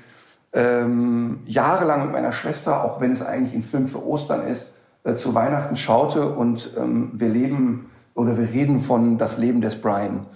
ähm, 0.55 1.41
jahrelang 1.45 2.05
mit 2.05 2.13
meiner 2.13 2.33
Schwester, 2.33 2.85
auch 2.85 3.01
wenn 3.01 3.13
es 3.13 3.21
eigentlich 3.21 3.55
ein 3.55 3.63
Film 3.63 3.87
für 3.87 4.05
Ostern 4.05 4.47
ist, 4.47 4.74
äh, 5.05 5.15
zu 5.15 5.35
Weihnachten 5.35 5.77
schaute. 5.77 6.29
Und 6.29 6.71
ähm, 6.77 7.13
wir 7.15 7.29
leben 7.29 7.91
oder 8.15 8.37
wir 8.37 8.51
reden 8.51 8.81
von 8.81 9.19
das 9.19 9.39
Leben 9.39 9.61
des 9.61 9.81
Brian. 9.81 10.27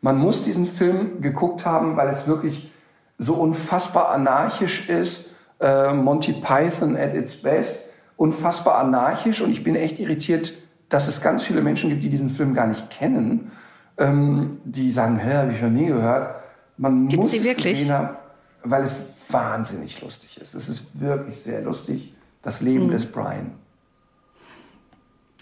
Man 0.00 0.18
muss 0.18 0.44
diesen 0.44 0.66
Film 0.66 1.20
geguckt 1.20 1.64
haben, 1.66 1.96
weil 1.96 2.08
es 2.08 2.26
wirklich 2.26 2.70
so 3.18 3.34
unfassbar 3.34 4.10
anarchisch 4.10 4.88
ist 4.88 5.28
äh, 5.60 5.92
Monty 5.92 6.32
Python 6.32 6.96
at 6.96 7.14
its 7.14 7.34
best, 7.36 7.90
unfassbar 8.16 8.78
anarchisch 8.78 9.40
und 9.40 9.50
ich 9.50 9.64
bin 9.64 9.76
echt 9.76 9.98
irritiert, 9.98 10.52
dass 10.88 11.08
es 11.08 11.20
ganz 11.20 11.42
viele 11.42 11.60
Menschen 11.60 11.90
gibt, 11.90 12.02
die 12.02 12.08
diesen 12.08 12.30
Film 12.30 12.54
gar 12.54 12.66
nicht 12.66 12.90
kennen, 12.90 13.50
ähm, 13.98 14.58
die 14.64 14.90
sagen, 14.90 15.18
hä, 15.18 15.34
habe 15.34 15.52
ich 15.52 15.60
noch 15.60 15.70
nie 15.70 15.86
gehört. 15.86 16.36
Man 16.76 17.08
Gibt's 17.08 17.16
muss 17.16 17.30
sie 17.32 17.44
wirklich? 17.44 17.90
Haben, 17.90 18.16
weil 18.62 18.84
es 18.84 19.06
wahnsinnig 19.28 20.00
lustig 20.00 20.40
ist. 20.40 20.54
Es 20.54 20.68
ist 20.68 20.84
wirklich 20.98 21.38
sehr 21.38 21.60
lustig, 21.62 22.14
das 22.42 22.60
Leben 22.60 22.86
mhm. 22.86 22.92
des 22.92 23.06
Brian. 23.06 23.52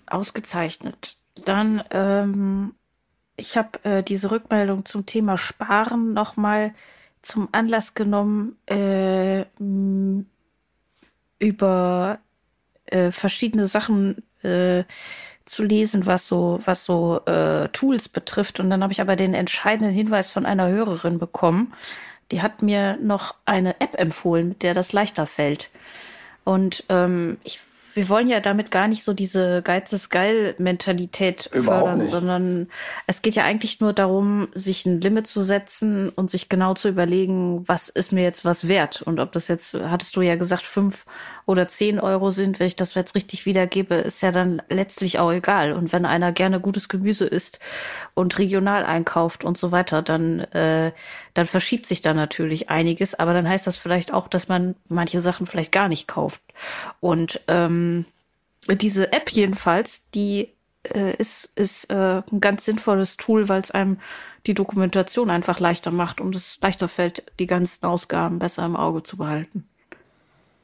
Ausgezeichnet. 0.07 1.17
Dann, 1.45 1.83
ähm, 1.91 2.75
ich 3.37 3.57
habe 3.57 3.85
äh, 3.85 4.03
diese 4.03 4.31
Rückmeldung 4.31 4.85
zum 4.85 5.07
Thema 5.07 5.37
Sparen 5.37 6.13
nochmal 6.13 6.75
zum 7.23 7.49
Anlass 7.53 7.95
genommen, 7.95 8.57
äh, 8.67 9.45
über 11.39 12.19
äh, 12.87 13.11
verschiedene 13.11 13.67
Sachen 13.67 14.23
äh, 14.43 14.85
zu 15.45 15.63
lesen, 15.63 16.07
was 16.07 16.27
so, 16.27 16.61
was 16.65 16.85
so 16.85 17.21
äh, 17.27 17.69
Tools 17.69 18.09
betrifft. 18.09 18.61
Und 18.61 18.71
dann 18.71 18.83
habe 18.83 18.93
ich 18.93 19.01
aber 19.01 19.17
den 19.17 19.35
entscheidenden 19.35 19.95
Hinweis 19.95 20.31
von 20.31 20.47
einer 20.47 20.69
Hörerin 20.69 21.19
bekommen. 21.19 21.75
Die 22.33 22.43
hat 22.43 22.63
mir 22.63 22.97
noch 22.97 23.35
eine 23.45 23.81
App 23.81 23.99
empfohlen, 23.99 24.49
mit 24.49 24.63
der 24.63 24.75
das 24.75 24.93
leichter 24.93 25.27
fällt. 25.27 25.71
Und 26.45 26.85
ähm, 26.89 27.39
ich 27.45 27.61
wir 27.97 28.09
wollen 28.09 28.29
ja 28.29 28.41
damit 28.41 28.71
gar 28.71 28.89
nicht 28.89 29.03
so 29.03 29.13
diese 29.15 29.63
Geiz 29.63 29.93
ist 29.93 30.11
geil 30.11 30.55
Mentalität 30.59 31.51
fördern, 31.53 31.99
nicht. 31.99 32.11
sondern 32.11 32.69
es 33.07 33.23
geht 33.23 33.35
ja 33.35 33.45
eigentlich 33.45 33.81
nur 33.81 33.93
darum, 33.93 34.49
sich 34.55 34.87
ein 34.87 35.01
Limit 35.01 35.27
zu 35.27 35.43
setzen 35.43 36.11
und 36.11 36.31
sich 36.31 36.49
genau 36.49 36.75
zu 36.75 36.89
überlegen, 36.89 37.67
was 37.67 37.89
ist 37.89 38.13
mir 38.13 38.23
jetzt 38.23 38.45
was 38.45 38.69
wert 38.69 39.03
und 39.03 39.19
ob 39.19 39.33
das 39.33 39.49
jetzt, 39.49 39.75
hattest 39.75 40.15
du 40.17 40.23
ja 40.23 40.37
gesagt, 40.37 40.67
fünf 40.67 41.05
oder 41.47 41.69
zehn 41.69 42.01
Euro 42.01 42.31
sind, 42.31 42.59
wenn 42.59 42.67
ich 42.67 42.75
das 42.75 42.95
jetzt 42.95 43.15
richtig 43.15 43.47
wiedergebe, 43.47 43.95
ist 43.95 44.21
ja 44.21 44.33
dann 44.33 44.61
letztlich 44.69 45.21
auch 45.21 45.31
egal. 45.31 45.73
Und 45.73 45.93
wenn 45.93 46.05
einer 46.05 46.33
gerne 46.33 46.59
gutes 46.59 46.89
Gemüse 46.89 47.25
isst 47.25 47.61
und 48.15 48.37
regional 48.39 48.85
einkauft 48.85 49.45
und 49.45 49.57
so 49.57 49.71
weiter, 49.71 50.03
dann, 50.03 50.41
äh, 50.41 50.91
dann 51.35 51.47
verschiebt 51.47 51.87
sich 51.87 52.01
da 52.01 52.15
natürlich 52.15 52.69
einiges. 52.69 53.15
Aber 53.15 53.33
dann 53.33 53.49
heißt 53.49 53.65
das 53.65 53.77
vielleicht 53.77 54.13
auch, 54.13 54.27
dass 54.27 54.49
man 54.49 54.75
manche 54.89 55.21
Sachen 55.21 55.47
vielleicht 55.47 55.71
gar 55.71 55.89
nicht 55.89 56.09
kauft. 56.09 56.43
Und 56.99 57.41
ähm, 57.47 57.86
diese 58.69 59.13
App 59.13 59.31
jedenfalls, 59.31 60.09
die 60.11 60.49
äh, 60.95 61.15
ist, 61.17 61.51
ist 61.55 61.91
äh, 61.91 62.23
ein 62.31 62.41
ganz 62.41 62.65
sinnvolles 62.65 63.17
Tool, 63.17 63.49
weil 63.49 63.61
es 63.61 63.71
einem 63.71 63.99
die 64.47 64.55
Dokumentation 64.55 65.31
einfach 65.31 65.61
leichter 65.61 65.91
macht 65.91 66.21
und 66.21 66.35
es 66.35 66.59
leichter 66.61 66.89
fällt, 66.89 67.25
die 67.39 67.47
ganzen 67.47 67.85
Ausgaben 67.85 68.39
besser 68.39 68.65
im 68.65 68.77
Auge 68.77 69.03
zu 69.03 69.17
behalten. 69.17 69.67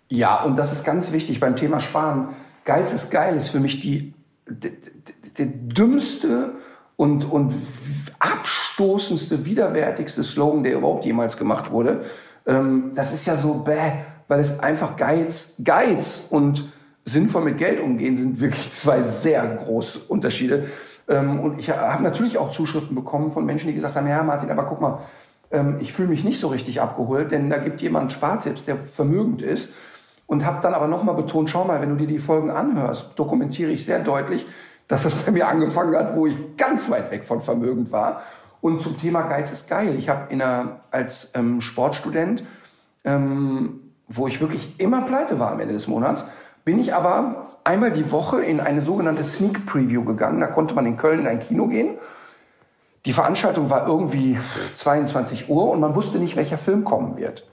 Ja, 0.09 0.43
und 0.43 0.57
das 0.57 0.73
ist 0.73 0.85
ganz 0.85 1.12
wichtig 1.12 1.41
beim 1.41 1.57
Thema 1.57 1.81
Sparen. 1.81 2.29
Geiz 2.64 2.93
ist 2.93 3.11
geil 3.11 3.37
ist 3.37 3.49
für 3.49 3.61
mich 3.61 3.81
die, 3.81 4.14
der 4.47 5.47
dümmste 5.47 6.55
und, 6.97 7.25
und 7.25 7.55
abstoßendste, 8.18 9.45
widerwärtigste 9.45 10.23
Slogan, 10.23 10.62
der 10.62 10.75
überhaupt 10.75 11.05
jemals 11.05 11.37
gemacht 11.37 11.70
wurde. 11.70 12.05
Ähm, 12.47 12.93
das 12.95 13.12
ist 13.12 13.27
ja 13.27 13.37
so 13.37 13.55
bäh, 13.55 13.93
weil 14.29 14.41
es 14.41 14.61
einfach 14.61 14.97
Geiz, 14.97 15.55
Geiz 15.64 16.27
und 16.31 16.70
sinnvoll 17.05 17.42
mit 17.42 17.59
Geld 17.59 17.80
umgehen 17.80 18.16
sind 18.16 18.40
wirklich 18.40 18.70
zwei 18.70 19.03
sehr 19.03 19.46
große 19.46 20.00
Unterschiede. 20.09 20.68
Ähm, 21.09 21.40
und 21.40 21.59
ich 21.59 21.70
habe 21.70 22.03
natürlich 22.03 22.38
auch 22.38 22.50
Zuschriften 22.50 22.94
bekommen 22.94 23.32
von 23.32 23.44
Menschen, 23.44 23.68
die 23.68 23.74
gesagt 23.74 23.96
haben, 23.96 24.07
ja 24.07 24.22
Martin, 24.22 24.50
aber 24.50 24.64
guck 24.64 24.80
mal, 24.80 24.98
ähm, 25.50 25.76
ich 25.80 25.92
fühle 25.92 26.09
mich 26.09 26.24
nicht 26.24 26.40
so 26.40 26.48
richtig 26.48 26.80
abgeholt, 26.80 27.32
denn 27.32 27.50
da 27.50 27.59
gibt 27.59 27.80
jemand 27.80 28.12
Spartipps, 28.12 28.64
der 28.64 28.76
vermögend 28.76 29.42
ist 29.42 29.72
und 30.26 30.46
habe 30.46 30.61
dann 30.62 30.74
aber 30.74 30.86
nochmal 30.86 31.14
betont, 31.14 31.50
schau 31.50 31.64
mal, 31.64 31.80
wenn 31.80 31.90
du 31.90 31.96
dir 31.96 32.07
die 32.07 32.18
Folgen 32.18 32.50
anhörst, 32.50 33.18
dokumentiere 33.18 33.70
ich 33.70 33.84
sehr 33.84 33.98
deutlich, 33.98 34.46
dass 34.88 35.03
das 35.03 35.14
bei 35.14 35.32
mir 35.32 35.48
angefangen 35.48 35.94
hat, 35.96 36.16
wo 36.16 36.26
ich 36.26 36.36
ganz 36.57 36.90
weit 36.90 37.11
weg 37.11 37.24
von 37.24 37.40
vermögend 37.40 37.92
war. 37.92 38.22
Und 38.61 38.80
zum 38.80 38.96
Thema 38.98 39.22
Geiz 39.22 39.53
ist 39.53 39.68
geil. 39.68 39.96
Ich 39.98 40.09
habe 40.09 40.28
als 40.90 41.32
ähm, 41.34 41.61
Sportstudent, 41.61 42.44
ähm, 43.05 43.80
wo 44.07 44.28
ich 44.28 44.40
wirklich 44.40 44.78
immer 44.78 45.03
pleite 45.03 45.40
war 45.40 45.50
am 45.50 45.61
Ende 45.61 45.74
des 45.74 45.88
Monats, 45.88 46.24
bin 46.64 46.78
ich 46.78 46.94
aber 46.94 47.46
einmal 47.64 47.92
die 47.92 48.10
Woche 48.10 48.42
in 48.42 48.60
eine 48.60 48.82
sogenannte 48.82 49.24
Sneak 49.24 49.66
Preview 49.66 50.04
gegangen. 50.04 50.40
Da 50.40 50.46
konnte 50.46 50.74
man 50.74 50.86
in 50.86 50.96
Köln 50.96 51.20
in 51.20 51.26
ein 51.26 51.40
Kino 51.40 51.66
gehen. 51.66 51.98
Die 53.04 53.12
Veranstaltung 53.12 53.68
war 53.68 53.86
irgendwie 53.86 54.38
22 54.76 55.48
Uhr 55.48 55.70
und 55.70 55.80
man 55.80 55.94
wusste 55.96 56.18
nicht, 56.18 56.36
welcher 56.36 56.58
Film 56.58 56.84
kommen 56.84 57.16
wird. 57.16 57.48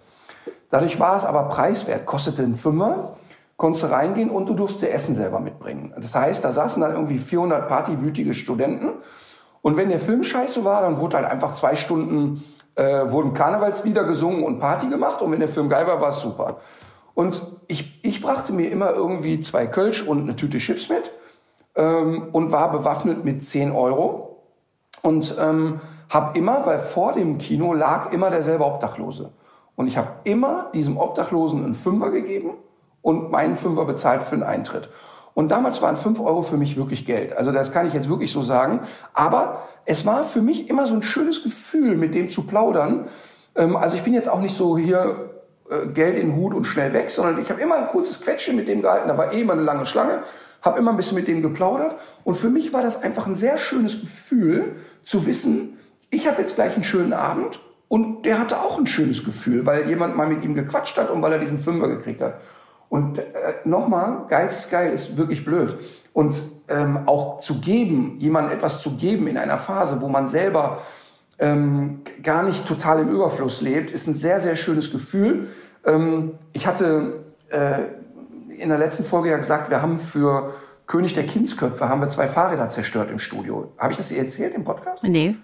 Dadurch 0.70 1.00
war 1.00 1.18
es 1.18 1.26
aber 1.26 1.44
preiswert, 1.44 2.06
kostete 2.06 2.44
einen 2.44 2.56
Fünfer, 2.56 3.16
konntest 3.58 3.84
du 3.84 3.88
reingehen 3.88 4.30
und 4.30 4.46
du 4.48 4.54
durfst 4.54 4.82
dir 4.82 4.92
Essen 4.92 5.16
selber 5.16 5.40
mitbringen. 5.40 5.94
Das 5.98 6.14
heißt, 6.14 6.44
da 6.46 6.52
saßen 6.52 6.82
dann 6.82 6.94
irgendwie 6.94 7.18
400 7.18 7.68
partywütige 7.68 8.36
Studenten 8.36 8.92
und 9.62 9.76
wenn 9.76 9.90
der 9.90 10.00
Film 10.00 10.24
scheiße 10.24 10.64
war, 10.64 10.82
dann 10.82 11.00
wurde 11.00 11.18
halt 11.18 11.26
einfach 11.26 11.56
zwei 11.56 11.76
Stunden, 11.76 12.44
äh, 12.76 13.10
wurden 13.12 13.34
Karnevalslieder 13.34 14.04
gesungen 14.04 14.44
und 14.44 14.60
Party 14.60 14.88
gemacht 14.88 15.22
und 15.22 15.32
wenn 15.32 15.40
der 15.40 15.50
Film 15.50 15.68
geil 15.68 15.88
war, 15.88 16.00
war 16.00 16.10
es 16.10 16.22
super. 16.22 16.58
Und 17.20 17.42
ich, 17.68 18.00
ich 18.02 18.22
brachte 18.22 18.54
mir 18.54 18.72
immer 18.72 18.92
irgendwie 18.92 19.42
zwei 19.42 19.68
Kölsch 19.68 20.02
und 20.04 20.22
eine 20.22 20.38
Tüte 20.38 20.58
Chips 20.58 20.88
mit 20.88 21.12
ähm, 21.76 22.30
und 22.32 22.54
war 22.54 22.72
bewaffnet 22.72 23.26
mit 23.26 23.44
10 23.44 23.74
Euro 23.74 24.38
und 25.02 25.36
ähm, 25.38 25.82
habe 26.10 26.40
immer, 26.40 26.66
weil 26.66 26.80
vor 26.80 27.12
dem 27.12 27.38
Kino 27.38 27.74
lag 27.74 28.14
immer 28.14 28.30
derselbe 28.30 28.64
Obdachlose. 28.64 29.32
Und 29.76 29.88
ich 29.88 29.98
habe 29.98 30.08
immer 30.24 30.70
diesem 30.74 30.96
Obdachlosen 30.96 31.66
einen 31.66 31.76
Fünfer 31.76 32.10
gegeben 32.10 32.52
und 33.02 33.32
meinen 33.32 33.58
Fünfer 33.58 33.84
bezahlt 33.84 34.24
für 34.24 34.38
den 34.38 34.44
Eintritt. 34.44 34.88
Und 35.34 35.50
damals 35.50 35.82
waren 35.82 35.98
fünf 35.98 36.22
Euro 36.22 36.42
für 36.42 36.56
mich 36.56 36.78
wirklich 36.78 37.06
Geld. 37.06 37.36
Also 37.36 37.52
das 37.52 37.74
kann 37.74 37.86
ich 37.86 37.94
jetzt 37.94 38.08
wirklich 38.08 38.32
so 38.32 38.44
sagen. 38.44 38.80
Aber 39.14 39.64
es 39.84 40.06
war 40.06 40.24
für 40.24 40.42
mich 40.42 40.70
immer 40.70 40.88
so 40.88 40.96
ein 40.96 41.04
schönes 41.04 41.44
Gefühl, 41.44 41.98
mit 41.98 42.16
dem 42.16 42.30
zu 42.32 42.44
plaudern. 42.44 43.10
Ähm, 43.56 43.76
also 43.76 43.98
ich 43.98 44.04
bin 44.04 44.14
jetzt 44.14 44.30
auch 44.30 44.40
nicht 44.40 44.56
so 44.56 44.78
hier 44.78 45.32
äh, 45.70 45.88
Geld 45.88 46.18
in 46.18 46.32
den 46.32 46.36
Hut 46.36 46.54
und 46.54 46.66
schnell 46.66 46.94
weg, 46.94 47.10
sondern 47.12 47.40
ich 47.42 47.50
habe 47.50 47.62
immer 47.62 47.76
ein 47.76 47.88
kurzes 47.88 48.22
Quetschen 48.22 48.56
mit 48.56 48.68
dem 48.68 48.82
gehalten. 48.82 49.08
Da 49.08 49.18
war 49.18 49.34
eh 49.34 49.42
immer 49.42 49.54
eine 49.54 49.62
lange 49.62 49.86
Schlange. 49.86 50.24
Habe 50.62 50.80
immer 50.80 50.92
ein 50.92 50.98
bisschen 50.98 51.16
mit 51.16 51.28
dem 51.28 51.42
geplaudert. 51.42 51.96
Und 52.24 52.36
für 52.36 52.50
mich 52.50 52.74
war 52.74 52.82
das 52.82 53.02
einfach 53.02 53.28
ein 53.28 53.36
sehr 53.36 53.58
schönes 53.58 54.02
Gefühl, 54.02 54.76
zu 55.04 55.26
wissen, 55.26 55.78
ich 56.12 56.28
habe 56.28 56.42
jetzt 56.42 56.56
gleich 56.56 56.76
einen 56.76 56.84
schönen 56.84 57.14
Abend 57.14 57.60
und 57.88 58.24
der 58.26 58.40
hatte 58.40 58.60
auch 58.60 58.78
ein 58.78 58.88
schönes 58.88 59.24
Gefühl, 59.24 59.66
weil 59.66 59.88
jemand 59.88 60.16
mal 60.16 60.28
mit 60.28 60.44
ihm 60.44 60.54
gequatscht 60.54 60.98
hat 60.98 61.10
und 61.10 61.22
weil 61.22 61.34
er 61.34 61.40
diesen 61.40 61.60
Fünfer 61.60 61.88
gekriegt 61.88 62.22
hat. 62.22 62.36
Und 62.90 63.20
äh, 63.20 63.24
nochmal, 63.66 64.26
Geiz 64.28 64.58
ist 64.58 64.72
geil, 64.72 64.92
ist 64.92 65.18
wirklich 65.18 65.46
blöd. 65.46 65.78
Und 66.14 66.42
ähm, 66.68 67.08
auch 67.08 67.40
zu 67.40 67.62
geben, 67.62 68.18
jemandem 68.20 68.58
etwas 68.58 68.82
zu 68.82 68.98
geben 68.98 69.28
in 69.28 69.38
einer 69.38 69.58
Phase, 69.58 70.02
wo 70.02 70.08
man 70.08 70.28
selber 70.28 70.80
ähm, 71.40 72.02
gar 72.22 72.44
nicht 72.44 72.68
total 72.68 73.00
im 73.00 73.10
Überfluss 73.10 73.62
lebt, 73.62 73.92
ist 73.92 74.08
ein 74.08 74.14
sehr, 74.14 74.42
sehr 74.42 74.56
schönes 74.56 74.92
Gefühl. 74.92 75.48
Ähm, 75.86 76.34
ich 76.54 76.68
hatte 76.68 77.24
äh, 77.50 77.84
in 78.58 78.70
der 78.70 78.78
letzten 78.78 79.04
Folge 79.04 79.30
ja 79.30 79.38
gesagt, 79.38 79.70
wir 79.70 79.82
haben 79.82 80.00
für 80.00 80.54
König 80.86 81.14
der 81.14 81.26
Kindsköpfe 81.26 81.88
haben 81.88 82.02
wir 82.02 82.10
zwei 82.10 82.28
Fahrräder 82.28 82.70
zerstört 82.70 83.10
im 83.12 83.20
Studio. 83.20 83.72
Habe 83.78 83.92
ich 83.92 83.98
das 83.98 84.12
erzählt 84.12 84.56
im 84.56 84.64
Podcast? 84.64 85.04
Nee. 85.04 85.36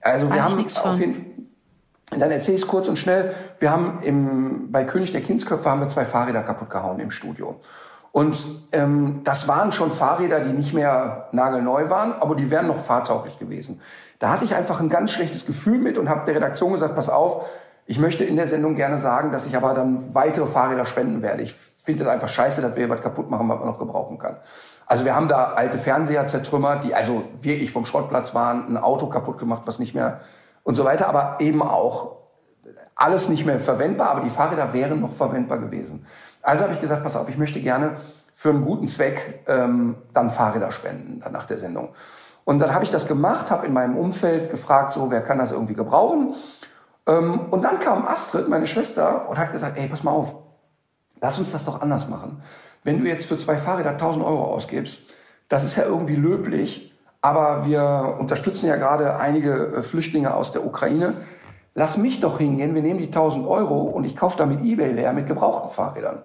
Also 0.00 0.28
wir 0.28 0.36
Weiß 0.36 0.44
haben 0.44 0.92
auf 0.92 0.98
jeden 0.98 1.14
Fall 1.14 1.24
dann 2.18 2.30
erzähle 2.30 2.56
ich 2.56 2.62
es 2.62 2.68
kurz 2.68 2.88
und 2.88 2.98
schnell. 2.98 3.34
Wir 3.58 3.70
haben 3.70 4.00
im, 4.02 4.70
bei 4.70 4.84
König 4.84 5.12
der 5.12 5.22
Kindsköpfe 5.22 5.70
haben 5.70 5.80
wir 5.80 5.88
zwei 5.88 6.04
Fahrräder 6.04 6.42
kaputt 6.42 6.70
gehauen 6.70 7.00
im 7.00 7.10
Studio. 7.10 7.60
Und 8.12 8.46
ähm, 8.72 9.22
das 9.24 9.48
waren 9.48 9.72
schon 9.72 9.90
Fahrräder, 9.90 10.40
die 10.40 10.52
nicht 10.52 10.74
mehr 10.74 11.28
nagelneu 11.32 11.88
waren, 11.88 12.12
aber 12.12 12.34
die 12.34 12.50
wären 12.50 12.66
noch 12.66 12.76
fahrtauglich 12.76 13.38
gewesen. 13.38 13.80
Da 14.18 14.30
hatte 14.30 14.44
ich 14.44 14.54
einfach 14.54 14.80
ein 14.80 14.90
ganz 14.90 15.12
schlechtes 15.12 15.46
Gefühl 15.46 15.78
mit 15.78 15.96
und 15.96 16.10
habe 16.10 16.26
der 16.26 16.36
Redaktion 16.36 16.72
gesagt, 16.72 16.94
pass 16.94 17.08
auf, 17.08 17.46
ich 17.86 17.98
möchte 17.98 18.24
in 18.24 18.36
der 18.36 18.46
Sendung 18.46 18.76
gerne 18.76 18.98
sagen, 18.98 19.32
dass 19.32 19.46
ich 19.46 19.56
aber 19.56 19.72
dann 19.74 20.14
weitere 20.14 20.46
Fahrräder 20.46 20.84
spenden 20.84 21.22
werde. 21.22 21.42
Ich 21.42 21.54
finde 21.54 22.04
das 22.04 22.12
einfach 22.12 22.28
scheiße, 22.28 22.60
dass 22.60 22.76
wir 22.76 22.88
was 22.90 23.00
kaputt 23.00 23.30
machen, 23.30 23.48
was 23.48 23.58
man 23.58 23.66
noch 23.66 23.78
gebrauchen 23.78 24.18
kann. 24.18 24.36
Also 24.86 25.06
wir 25.06 25.16
haben 25.16 25.28
da 25.28 25.54
alte 25.54 25.78
Fernseher 25.78 26.26
zertrümmert, 26.26 26.84
die 26.84 26.94
also 26.94 27.24
wirklich 27.40 27.72
vom 27.72 27.86
Schrottplatz 27.86 28.34
waren, 28.34 28.68
ein 28.68 28.76
Auto 28.76 29.06
kaputt 29.06 29.38
gemacht, 29.38 29.62
was 29.64 29.78
nicht 29.78 29.94
mehr 29.94 30.20
und 30.64 30.74
so 30.74 30.84
weiter, 30.84 31.08
aber 31.08 31.36
eben 31.40 31.62
auch 31.62 32.16
alles 32.94 33.28
nicht 33.28 33.46
mehr 33.46 33.58
verwendbar, 33.58 34.10
aber 34.10 34.20
die 34.20 34.30
Fahrräder 34.30 34.72
wären 34.72 35.00
noch 35.00 35.10
verwendbar 35.10 35.58
gewesen. 35.58 36.06
Also 36.42 36.64
habe 36.64 36.74
ich 36.74 36.80
gesagt, 36.80 37.02
pass 37.02 37.16
auf, 37.16 37.28
ich 37.28 37.38
möchte 37.38 37.60
gerne 37.60 37.96
für 38.34 38.50
einen 38.50 38.64
guten 38.64 38.88
Zweck 38.88 39.44
ähm, 39.46 39.96
dann 40.12 40.30
Fahrräder 40.30 40.72
spenden 40.72 41.20
dann 41.20 41.32
nach 41.32 41.44
der 41.44 41.56
Sendung. 41.56 41.90
Und 42.44 42.58
dann 42.58 42.74
habe 42.74 42.84
ich 42.84 42.90
das 42.90 43.06
gemacht, 43.06 43.50
habe 43.50 43.66
in 43.66 43.72
meinem 43.72 43.96
Umfeld 43.96 44.50
gefragt, 44.50 44.92
so 44.92 45.10
wer 45.10 45.20
kann 45.20 45.38
das 45.38 45.52
irgendwie 45.52 45.74
gebrauchen. 45.74 46.34
Ähm, 47.06 47.40
und 47.50 47.62
dann 47.62 47.78
kam 47.78 48.06
Astrid, 48.06 48.48
meine 48.48 48.66
Schwester, 48.66 49.28
und 49.28 49.38
hat 49.38 49.52
gesagt, 49.52 49.78
ey, 49.78 49.88
pass 49.88 50.02
mal 50.02 50.10
auf, 50.10 50.34
lass 51.20 51.38
uns 51.38 51.52
das 51.52 51.64
doch 51.64 51.80
anders 51.80 52.08
machen. 52.08 52.42
Wenn 52.84 52.98
du 52.98 53.08
jetzt 53.08 53.26
für 53.26 53.38
zwei 53.38 53.56
Fahrräder 53.56 53.90
1000 53.90 54.24
Euro 54.24 54.44
ausgibst, 54.44 55.02
das 55.48 55.64
ist 55.64 55.76
ja 55.76 55.84
irgendwie 55.84 56.16
löblich, 56.16 56.92
aber 57.20 57.64
wir 57.64 58.16
unterstützen 58.18 58.66
ja 58.66 58.76
gerade 58.76 59.16
einige 59.16 59.76
äh, 59.76 59.82
Flüchtlinge 59.82 60.34
aus 60.34 60.50
der 60.50 60.66
Ukraine. 60.66 61.14
Lass 61.74 61.96
mich 61.96 62.20
doch 62.20 62.38
hingehen, 62.38 62.74
wir 62.74 62.82
nehmen 62.82 62.98
die 62.98 63.06
1000 63.06 63.46
Euro 63.46 63.82
und 63.82 64.04
ich 64.04 64.16
kaufe 64.16 64.36
damit 64.36 64.62
Ebay 64.62 64.92
leer 64.92 65.12
mit 65.12 65.26
gebrauchten 65.26 65.70
Fahrrädern. 65.70 66.22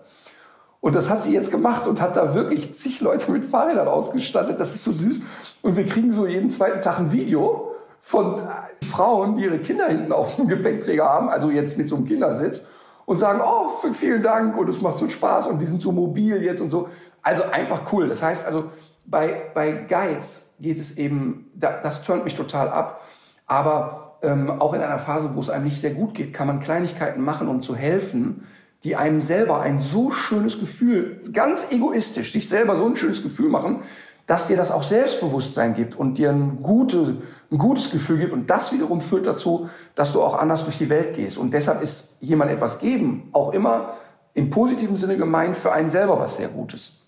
Und 0.81 0.95
das 0.95 1.09
hat 1.09 1.23
sie 1.23 1.33
jetzt 1.33 1.51
gemacht 1.51 1.87
und 1.87 2.01
hat 2.01 2.15
da 2.15 2.33
wirklich 2.35 2.75
zig 2.75 3.01
Leute 3.01 3.31
mit 3.31 3.45
Fahrrädern 3.45 3.87
ausgestattet. 3.87 4.59
Das 4.59 4.75
ist 4.75 4.83
so 4.83 4.91
süß. 4.91 5.21
Und 5.61 5.75
wir 5.75 5.85
kriegen 5.85 6.11
so 6.11 6.27
jeden 6.27 6.49
zweiten 6.49 6.81
Tag 6.81 6.99
ein 6.99 7.11
Video 7.11 7.71
von 7.99 8.41
Frauen, 8.89 9.35
die 9.35 9.43
ihre 9.43 9.59
Kinder 9.59 9.87
hinten 9.87 10.11
auf 10.11 10.35
dem 10.35 10.47
Gepäckträger 10.47 11.05
haben, 11.05 11.29
also 11.29 11.49
jetzt 11.49 11.77
mit 11.77 11.89
so 11.89 11.95
einem 11.95 12.05
Kindersitz. 12.05 12.65
und 13.05 13.15
sagen, 13.15 13.41
oh, 13.41 13.69
vielen 13.93 14.21
Dank 14.21 14.57
und 14.57 14.67
es 14.67 14.81
macht 14.81 14.97
so 14.97 15.07
Spaß 15.07 15.47
und 15.47 15.59
die 15.59 15.65
sind 15.65 15.81
so 15.81 15.93
mobil 15.93 16.43
jetzt 16.43 16.59
und 16.59 16.69
so. 16.69 16.89
Also 17.21 17.43
einfach 17.43 17.93
cool. 17.93 18.09
Das 18.09 18.21
heißt 18.21 18.45
also, 18.45 18.65
bei, 19.05 19.49
bei 19.53 19.71
Guides 19.71 20.53
geht 20.59 20.77
es 20.77 20.97
eben, 20.97 21.49
das 21.55 22.03
turnt 22.03 22.25
mich 22.25 22.35
total 22.35 22.69
ab. 22.69 23.01
Aber 23.45 24.06
ähm, 24.21 24.49
auch 24.49 24.73
in 24.73 24.81
einer 24.81 24.99
Phase, 24.99 25.31
wo 25.33 25.39
es 25.39 25.49
einem 25.49 25.65
nicht 25.65 25.79
sehr 25.79 25.91
gut 25.91 26.13
geht, 26.13 26.33
kann 26.33 26.47
man 26.47 26.59
Kleinigkeiten 26.59 27.21
machen, 27.21 27.47
um 27.47 27.61
zu 27.61 27.75
helfen, 27.75 28.43
die 28.83 28.95
einem 28.95 29.21
selber 29.21 29.61
ein 29.61 29.81
so 29.81 30.11
schönes 30.11 30.59
Gefühl, 30.59 31.21
ganz 31.33 31.71
egoistisch, 31.71 32.31
sich 32.31 32.47
selber 32.47 32.77
so 32.77 32.85
ein 32.85 32.95
schönes 32.95 33.23
Gefühl 33.23 33.49
machen, 33.49 33.81
dass 34.27 34.47
dir 34.47 34.57
das 34.57 34.71
auch 34.71 34.83
Selbstbewusstsein 34.83 35.73
gibt 35.73 35.95
und 35.95 36.17
dir 36.17 36.31
ein, 36.31 36.61
gute, 36.61 37.17
ein 37.49 37.57
gutes 37.57 37.89
Gefühl 37.89 38.19
gibt. 38.19 38.33
Und 38.33 38.49
das 38.49 38.73
wiederum 38.73 39.01
führt 39.01 39.25
dazu, 39.25 39.69
dass 39.95 40.11
du 40.13 40.21
auch 40.21 40.37
anders 40.37 40.65
durch 40.65 40.77
die 40.77 40.89
Welt 40.89 41.15
gehst. 41.15 41.37
Und 41.37 41.53
deshalb 41.53 41.81
ist 41.81 42.17
jemand 42.19 42.51
etwas 42.51 42.79
geben 42.79 43.29
auch 43.31 43.53
immer 43.53 43.93
im 44.33 44.49
positiven 44.49 44.97
Sinne 44.97 45.17
gemeint 45.17 45.55
für 45.55 45.71
einen 45.71 45.89
selber 45.89 46.19
was 46.19 46.37
sehr 46.37 46.49
Gutes. 46.49 47.01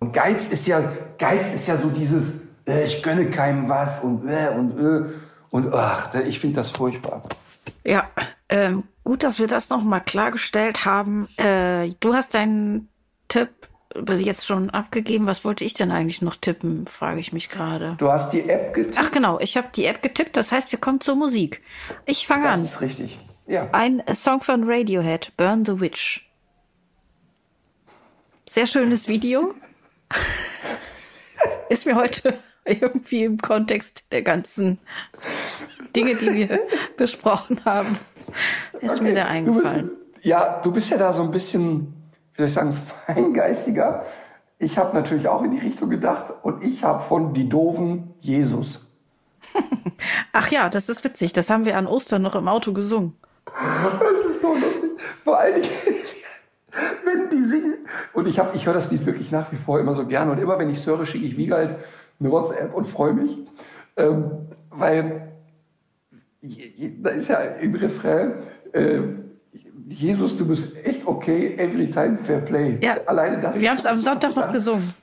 Und 0.00 0.12
Geiz 0.12 0.48
ist 0.48 0.66
ja, 0.66 0.82
Geiz 1.18 1.54
ist 1.54 1.68
ja 1.68 1.76
so 1.76 1.88
dieses, 1.88 2.40
äh, 2.66 2.84
ich 2.84 3.02
gönne 3.02 3.26
keinem 3.26 3.68
was 3.68 4.02
und 4.02 4.28
äh, 4.28 4.48
und 4.48 4.78
äh, 4.78 5.10
und 5.52 5.72
ach, 5.74 6.12
ich 6.14 6.40
finde 6.40 6.56
das 6.56 6.70
furchtbar. 6.70 7.22
Ja, 7.84 8.10
ähm, 8.48 8.84
gut, 9.04 9.22
dass 9.22 9.38
wir 9.38 9.46
das 9.46 9.68
nochmal 9.68 10.00
klargestellt 10.00 10.86
haben. 10.86 11.28
Äh, 11.36 11.90
du 12.00 12.14
hast 12.14 12.34
deinen 12.34 12.88
Tipp 13.28 13.50
jetzt 14.16 14.46
schon 14.46 14.70
abgegeben. 14.70 15.26
Was 15.26 15.44
wollte 15.44 15.64
ich 15.64 15.74
denn 15.74 15.90
eigentlich 15.90 16.22
noch 16.22 16.36
tippen, 16.36 16.86
frage 16.86 17.20
ich 17.20 17.34
mich 17.34 17.50
gerade. 17.50 17.96
Du 17.98 18.10
hast 18.10 18.32
die 18.32 18.48
App 18.48 18.72
getippt? 18.72 18.96
Ach 18.98 19.10
genau, 19.10 19.38
ich 19.40 19.58
habe 19.58 19.68
die 19.76 19.84
App 19.84 20.00
getippt. 20.00 20.38
Das 20.38 20.50
heißt, 20.50 20.72
wir 20.72 20.80
kommen 20.80 21.02
zur 21.02 21.16
Musik. 21.16 21.60
Ich 22.06 22.26
fange 22.26 22.48
an. 22.48 22.62
Das 22.62 22.72
ist 22.76 22.80
richtig. 22.80 23.20
Ja. 23.46 23.68
Ein 23.72 24.02
Song 24.14 24.40
von 24.42 24.64
Radiohead, 24.64 25.32
Burn 25.36 25.66
the 25.66 25.78
Witch. 25.78 26.30
Sehr 28.48 28.66
schönes 28.66 29.06
Video. 29.06 29.54
ist 31.68 31.84
mir 31.84 31.94
heute 31.94 32.38
irgendwie 32.80 33.24
im 33.24 33.38
Kontext 33.38 34.04
der 34.12 34.22
ganzen 34.22 34.78
Dinge, 35.94 36.14
die 36.14 36.32
wir 36.32 36.60
besprochen 36.96 37.64
haben, 37.64 37.98
ist 38.80 38.96
okay. 38.96 39.04
mir 39.04 39.14
da 39.14 39.24
eingefallen. 39.26 39.88
Du 39.88 40.12
bist, 40.14 40.24
ja, 40.24 40.60
du 40.62 40.72
bist 40.72 40.90
ja 40.90 40.96
da 40.96 41.12
so 41.12 41.22
ein 41.22 41.30
bisschen 41.30 41.94
wie 42.34 42.38
soll 42.38 42.46
ich 42.46 42.52
sagen, 42.52 42.72
feingeistiger. 42.72 44.06
Ich 44.58 44.78
habe 44.78 44.96
natürlich 44.96 45.28
auch 45.28 45.42
in 45.42 45.50
die 45.50 45.58
Richtung 45.58 45.90
gedacht 45.90 46.32
und 46.42 46.62
ich 46.62 46.82
habe 46.82 47.02
von 47.02 47.34
die 47.34 47.48
Doofen 47.48 48.14
Jesus. 48.20 48.86
Ach 50.32 50.48
ja, 50.48 50.68
das 50.68 50.88
ist 50.88 51.04
witzig. 51.04 51.32
Das 51.32 51.50
haben 51.50 51.64
wir 51.64 51.76
an 51.76 51.86
Ostern 51.86 52.22
noch 52.22 52.34
im 52.34 52.48
Auto 52.48 52.72
gesungen. 52.72 53.14
Das 53.44 54.20
ist 54.30 54.40
so 54.40 54.54
lustig. 54.54 54.90
Vor 55.24 55.38
allen 55.38 55.60
Dingen, 55.60 55.74
wenn 57.04 57.28
die 57.28 57.44
singen. 57.44 57.74
Und 58.14 58.26
ich, 58.26 58.38
hab, 58.38 58.54
ich 58.54 58.66
höre 58.66 58.74
das 58.74 58.90
Lied 58.90 59.04
wirklich 59.04 59.30
nach 59.30 59.52
wie 59.52 59.56
vor 59.56 59.78
immer 59.78 59.94
so 59.94 60.06
gerne. 60.06 60.32
Und 60.32 60.38
immer 60.38 60.58
wenn 60.58 60.70
ich 60.70 60.78
es 60.78 60.86
höre, 60.86 61.04
schicke 61.04 61.26
ich 61.26 61.36
Wiegald 61.36 61.76
eine 62.22 62.32
WhatsApp 62.32 62.74
und 62.74 62.86
freue 62.86 63.12
mich. 63.12 63.36
Ähm, 63.96 64.48
weil 64.70 65.32
da 67.00 67.10
ist 67.10 67.28
ja 67.28 67.38
im 67.38 67.74
Refrain, 67.74 68.34
äh, 68.72 69.00
Jesus, 69.88 70.36
du 70.36 70.46
bist 70.46 70.76
echt 70.84 71.06
okay, 71.06 71.56
every 71.58 71.90
time 71.90 72.18
fair 72.18 72.40
play. 72.40 72.78
Ja. 72.80 72.96
Alleine 73.06 73.40
das. 73.40 73.58
Wir 73.58 73.70
haben 73.70 73.76
es 73.76 73.86
am 73.86 74.00
Sonntag 74.00 74.34
noch 74.34 74.52
gesungen. 74.52 74.94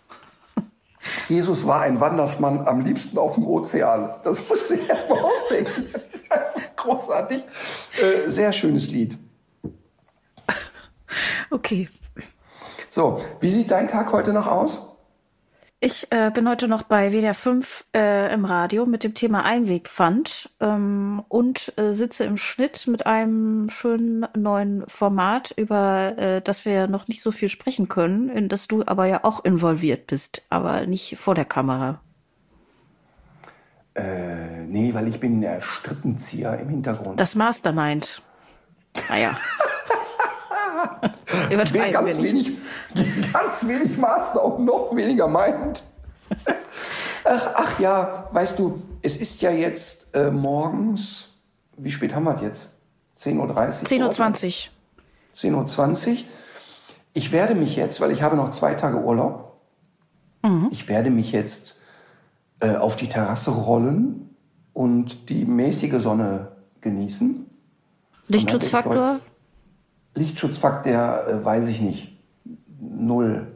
Jesus 1.27 1.65
war 1.65 1.81
ein 1.81 1.99
Wandersmann 1.99 2.67
am 2.67 2.81
liebsten 2.81 3.17
auf 3.17 3.35
dem 3.35 3.45
Ozean. 3.45 4.09
Das 4.23 4.47
musst 4.49 4.69
du 4.69 4.75
dir 4.75 4.89
erstmal 4.89 5.19
ausdenken. 5.19 5.85
Das 5.93 6.01
ist 6.13 6.31
einfach 6.31 6.75
großartig. 6.75 7.43
Äh, 8.01 8.29
sehr 8.29 8.51
schönes 8.51 8.91
Lied. 8.91 9.17
Okay. 11.51 11.89
So, 12.89 13.19
wie 13.39 13.49
sieht 13.49 13.71
dein 13.71 13.87
Tag 13.87 14.11
heute 14.11 14.33
noch 14.33 14.45
aus? 14.45 14.79
Ich 15.81 16.11
äh, 16.11 16.29
bin 16.29 16.49
heute 16.49 16.67
noch 16.67 16.83
bei 16.83 17.13
WDR 17.13 17.33
5 17.33 17.85
äh, 17.95 18.33
im 18.33 18.43
Radio 18.43 18.85
mit 18.85 19.05
dem 19.05 19.13
Thema 19.13 19.45
Einwegpfand 19.45 20.49
ähm, 20.59 21.23
und 21.29 21.71
äh, 21.77 21.93
sitze 21.93 22.25
im 22.25 22.35
Schnitt 22.35 22.85
mit 22.87 23.05
einem 23.05 23.69
schönen 23.69 24.27
neuen 24.35 24.83
Format, 24.89 25.51
über 25.55 26.17
äh, 26.17 26.41
das 26.41 26.65
wir 26.65 26.87
noch 26.87 27.07
nicht 27.07 27.21
so 27.21 27.31
viel 27.31 27.47
sprechen 27.47 27.87
können, 27.87 28.27
in 28.27 28.49
das 28.49 28.67
du 28.67 28.83
aber 28.85 29.05
ja 29.05 29.23
auch 29.23 29.45
involviert 29.45 30.07
bist, 30.07 30.45
aber 30.49 30.85
nicht 30.85 31.17
vor 31.17 31.33
der 31.33 31.45
Kamera. 31.45 32.01
Äh, 33.95 34.63
nee, 34.63 34.93
weil 34.93 35.07
ich 35.07 35.21
bin 35.21 35.39
der 35.39 35.61
Strippenzieher 35.61 36.59
im 36.59 36.67
Hintergrund. 36.67 37.17
Das 37.17 37.35
Mastermind. 37.35 38.21
Naja. 39.07 39.37
Übertreiben 41.51 41.91
ganz 41.91 42.17
wir 42.17 42.31
nicht. 42.31 42.47
Wenig, 42.93 43.33
ganz 43.33 43.67
wenig 43.67 43.97
Master 43.97 44.43
und 44.43 44.65
noch 44.65 44.95
weniger 44.95 45.27
meint. 45.27 45.83
Ach, 47.25 47.49
ach, 47.55 47.79
ja, 47.79 48.27
weißt 48.31 48.59
du, 48.59 48.81
es 49.01 49.17
ist 49.17 49.41
ja 49.41 49.51
jetzt 49.51 50.13
äh, 50.15 50.31
morgens, 50.31 51.27
wie 51.77 51.91
spät 51.91 52.15
haben 52.15 52.23
wir 52.23 52.35
es 52.35 52.41
jetzt? 52.41 52.69
10.30 53.19 54.01
Uhr? 54.01 54.09
10.20 54.09 54.69
Uhr. 55.53 55.67
10.20 55.67 56.09
Uhr. 56.09 56.17
Ich 57.13 57.31
werde 57.31 57.55
mich 57.55 57.75
jetzt, 57.75 58.01
weil 58.01 58.11
ich 58.11 58.21
habe 58.21 58.35
noch 58.35 58.51
zwei 58.51 58.75
Tage 58.75 58.97
Urlaub, 58.97 59.59
mhm. 60.43 60.69
ich 60.71 60.87
werde 60.87 61.09
mich 61.09 61.31
jetzt 61.31 61.79
äh, 62.59 62.75
auf 62.75 62.95
die 62.95 63.09
Terrasse 63.09 63.51
rollen 63.51 64.35
und 64.73 65.29
die 65.29 65.45
mäßige 65.45 66.01
Sonne 66.01 66.51
genießen. 66.81 67.45
Lichtschutzfaktor? 68.27 69.19
Lichtschutzfaktor 70.19 71.27
äh, 71.27 71.43
weiß 71.43 71.67
ich 71.69 71.81
nicht. 71.81 72.17
Null. 72.79 73.47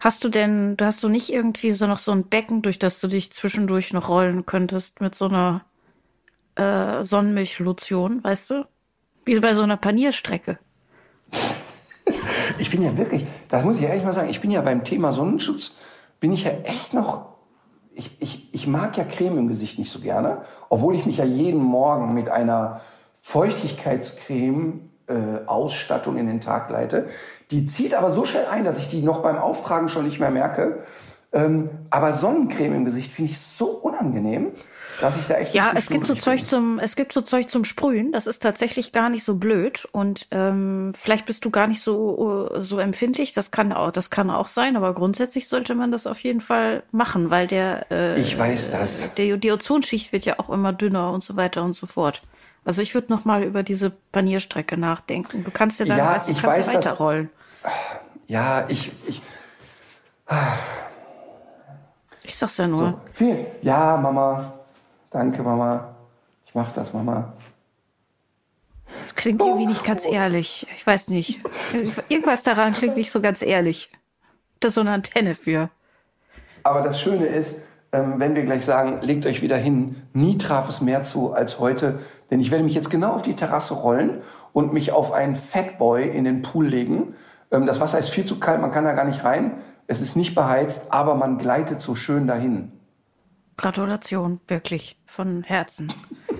Hast 0.00 0.24
du 0.24 0.28
denn, 0.28 0.76
du 0.76 0.84
hast 0.84 1.02
du 1.02 1.08
nicht 1.08 1.32
irgendwie 1.32 1.72
so 1.72 1.86
noch 1.86 1.98
so 1.98 2.12
ein 2.12 2.24
Becken, 2.24 2.62
durch 2.62 2.78
das 2.78 3.00
du 3.00 3.08
dich 3.08 3.32
zwischendurch 3.32 3.92
noch 3.92 4.08
rollen 4.08 4.46
könntest 4.46 5.00
mit 5.00 5.14
so 5.14 5.26
einer 5.26 5.64
äh, 6.56 7.04
Sonnenmilchlotion, 7.04 8.22
weißt 8.22 8.50
du? 8.50 8.66
Wie 9.24 9.38
bei 9.40 9.54
so 9.54 9.62
einer 9.62 9.76
Panierstrecke. 9.76 10.58
Ich 12.58 12.70
bin 12.70 12.82
ja 12.82 12.96
wirklich, 12.96 13.26
das 13.50 13.64
muss 13.64 13.76
ich 13.76 13.82
ehrlich 13.82 14.04
mal 14.04 14.12
sagen, 14.12 14.30
ich 14.30 14.40
bin 14.40 14.50
ja 14.50 14.62
beim 14.62 14.82
Thema 14.84 15.12
Sonnenschutz, 15.12 15.72
bin 16.20 16.32
ich 16.32 16.44
ja 16.44 16.52
echt 16.64 16.94
noch, 16.94 17.26
ich, 17.94 18.16
ich, 18.20 18.54
ich 18.54 18.66
mag 18.66 18.96
ja 18.96 19.04
Creme 19.04 19.38
im 19.38 19.48
Gesicht 19.48 19.78
nicht 19.78 19.90
so 19.90 20.00
gerne, 20.00 20.42
obwohl 20.70 20.96
ich 20.96 21.04
mich 21.04 21.18
ja 21.18 21.24
jeden 21.24 21.62
Morgen 21.62 22.14
mit 22.14 22.30
einer 22.30 22.80
Feuchtigkeitscreme 23.20 24.87
äh, 25.08 25.46
Ausstattung 25.46 26.16
in 26.18 26.26
den 26.26 26.40
Tag 26.40 26.70
leite. 26.70 27.06
Die 27.50 27.66
zieht 27.66 27.94
aber 27.94 28.12
so 28.12 28.24
schnell 28.24 28.46
ein, 28.46 28.64
dass 28.64 28.78
ich 28.78 28.88
die 28.88 29.02
noch 29.02 29.22
beim 29.22 29.38
Auftragen 29.38 29.88
schon 29.88 30.04
nicht 30.04 30.20
mehr 30.20 30.30
merke. 30.30 30.80
Ähm, 31.30 31.68
aber 31.90 32.14
Sonnencreme 32.14 32.74
im 32.74 32.84
Gesicht 32.86 33.12
finde 33.12 33.32
ich 33.32 33.38
so 33.38 33.66
unangenehm, 33.66 34.52
dass 35.02 35.14
ich 35.18 35.26
da 35.26 35.34
echt 35.34 35.52
ja 35.52 35.72
es 35.74 35.90
gibt 35.90 36.06
so 36.06 36.14
Zeug 36.14 36.46
zum 36.46 36.78
es 36.78 36.96
gibt 36.96 37.12
so 37.12 37.20
Zeug 37.20 37.50
zum 37.50 37.66
Sprühen. 37.66 38.12
Das 38.12 38.26
ist 38.26 38.38
tatsächlich 38.42 38.92
gar 38.92 39.10
nicht 39.10 39.24
so 39.24 39.34
blöd 39.34 39.86
und 39.92 40.26
ähm, 40.30 40.92
vielleicht 40.94 41.26
bist 41.26 41.44
du 41.44 41.50
gar 41.50 41.66
nicht 41.66 41.82
so 41.82 42.50
so 42.60 42.78
empfindlich. 42.78 43.34
Das 43.34 43.50
kann 43.50 43.74
auch 43.74 43.90
das 43.90 44.08
kann 44.08 44.30
auch 44.30 44.46
sein, 44.46 44.74
aber 44.74 44.94
grundsätzlich 44.94 45.48
sollte 45.48 45.74
man 45.74 45.92
das 45.92 46.06
auf 46.06 46.20
jeden 46.20 46.40
Fall 46.40 46.82
machen, 46.92 47.30
weil 47.30 47.46
der 47.46 47.90
äh, 47.90 48.18
ich 48.18 48.38
weiß 48.38 48.70
das 48.70 49.12
der 49.14 49.36
die 49.36 49.52
Ozonschicht 49.52 50.12
wird 50.12 50.24
ja 50.24 50.38
auch 50.38 50.48
immer 50.48 50.72
dünner 50.72 51.12
und 51.12 51.22
so 51.22 51.36
weiter 51.36 51.62
und 51.62 51.74
so 51.74 51.86
fort. 51.86 52.22
Also 52.68 52.82
ich 52.82 52.92
würde 52.92 53.10
noch 53.10 53.24
mal 53.24 53.44
über 53.44 53.62
diese 53.62 53.88
Panierstrecke 53.88 54.76
nachdenken. 54.76 55.42
Du 55.42 55.50
kannst 55.50 55.80
ja 55.80 55.86
dann 55.86 55.96
ja, 55.96 56.12
weißt, 56.12 56.28
du 56.28 56.32
ich 56.32 56.42
kannst 56.42 56.58
weiß, 56.58 56.66
ja 56.66 56.74
weiterrollen. 56.74 57.30
Dass, 57.62 57.72
ja, 58.26 58.66
ich, 58.68 58.92
ich. 59.06 59.22
Ich 62.24 62.36
sag's 62.36 62.58
ja 62.58 62.66
nur. 62.66 62.78
So, 62.78 63.00
viel. 63.10 63.46
Ja, 63.62 63.96
Mama. 63.96 64.52
Danke, 65.08 65.42
Mama. 65.42 65.94
Ich 66.44 66.54
mach 66.54 66.70
das, 66.72 66.92
Mama. 66.92 67.32
Das 69.00 69.14
klingt 69.14 69.40
irgendwie 69.40 69.64
nicht 69.64 69.82
ganz 69.82 70.04
ehrlich. 70.04 70.66
Ich 70.76 70.86
weiß 70.86 71.08
nicht. 71.08 71.40
Irgendwas 72.10 72.42
daran 72.42 72.74
klingt 72.74 72.98
nicht 72.98 73.10
so 73.10 73.22
ganz 73.22 73.40
ehrlich. 73.40 73.90
Das 74.60 74.72
ist 74.72 74.74
so 74.74 74.82
eine 74.82 74.92
Antenne 74.92 75.34
für. 75.34 75.70
Aber 76.64 76.82
das 76.82 77.00
Schöne 77.00 77.28
ist, 77.28 77.62
ähm, 77.92 78.16
wenn 78.18 78.34
wir 78.34 78.42
gleich 78.42 78.66
sagen, 78.66 79.00
legt 79.00 79.24
euch 79.24 79.40
wieder 79.40 79.56
hin, 79.56 80.02
nie 80.12 80.36
traf 80.36 80.68
es 80.68 80.82
mehr 80.82 81.04
zu 81.04 81.32
als 81.32 81.58
heute, 81.58 82.00
denn 82.30 82.40
ich 82.40 82.50
werde 82.50 82.64
mich 82.64 82.74
jetzt 82.74 82.90
genau 82.90 83.12
auf 83.12 83.22
die 83.22 83.34
Terrasse 83.34 83.74
rollen 83.74 84.22
und 84.52 84.72
mich 84.72 84.92
auf 84.92 85.12
einen 85.12 85.36
Fatboy 85.36 86.08
in 86.08 86.24
den 86.24 86.42
Pool 86.42 86.66
legen. 86.66 87.14
Ähm, 87.50 87.66
das 87.66 87.80
Wasser 87.80 87.98
ist 87.98 88.10
viel 88.10 88.24
zu 88.24 88.38
kalt, 88.38 88.60
man 88.60 88.72
kann 88.72 88.84
da 88.84 88.92
gar 88.92 89.04
nicht 89.04 89.24
rein. 89.24 89.58
Es 89.86 90.00
ist 90.00 90.16
nicht 90.16 90.34
beheizt, 90.34 90.92
aber 90.92 91.14
man 91.14 91.38
gleitet 91.38 91.80
so 91.80 91.94
schön 91.94 92.26
dahin. 92.26 92.72
Gratulation, 93.56 94.40
wirklich, 94.46 95.00
von 95.06 95.42
Herzen. 95.42 95.92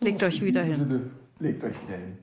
Legt 0.00 0.24
euch 0.24 0.42
wieder 0.42 0.62
hin. 0.62 1.10
Legt 1.38 1.62
euch 1.62 1.76
wieder 1.82 1.96
hin. 1.96 2.18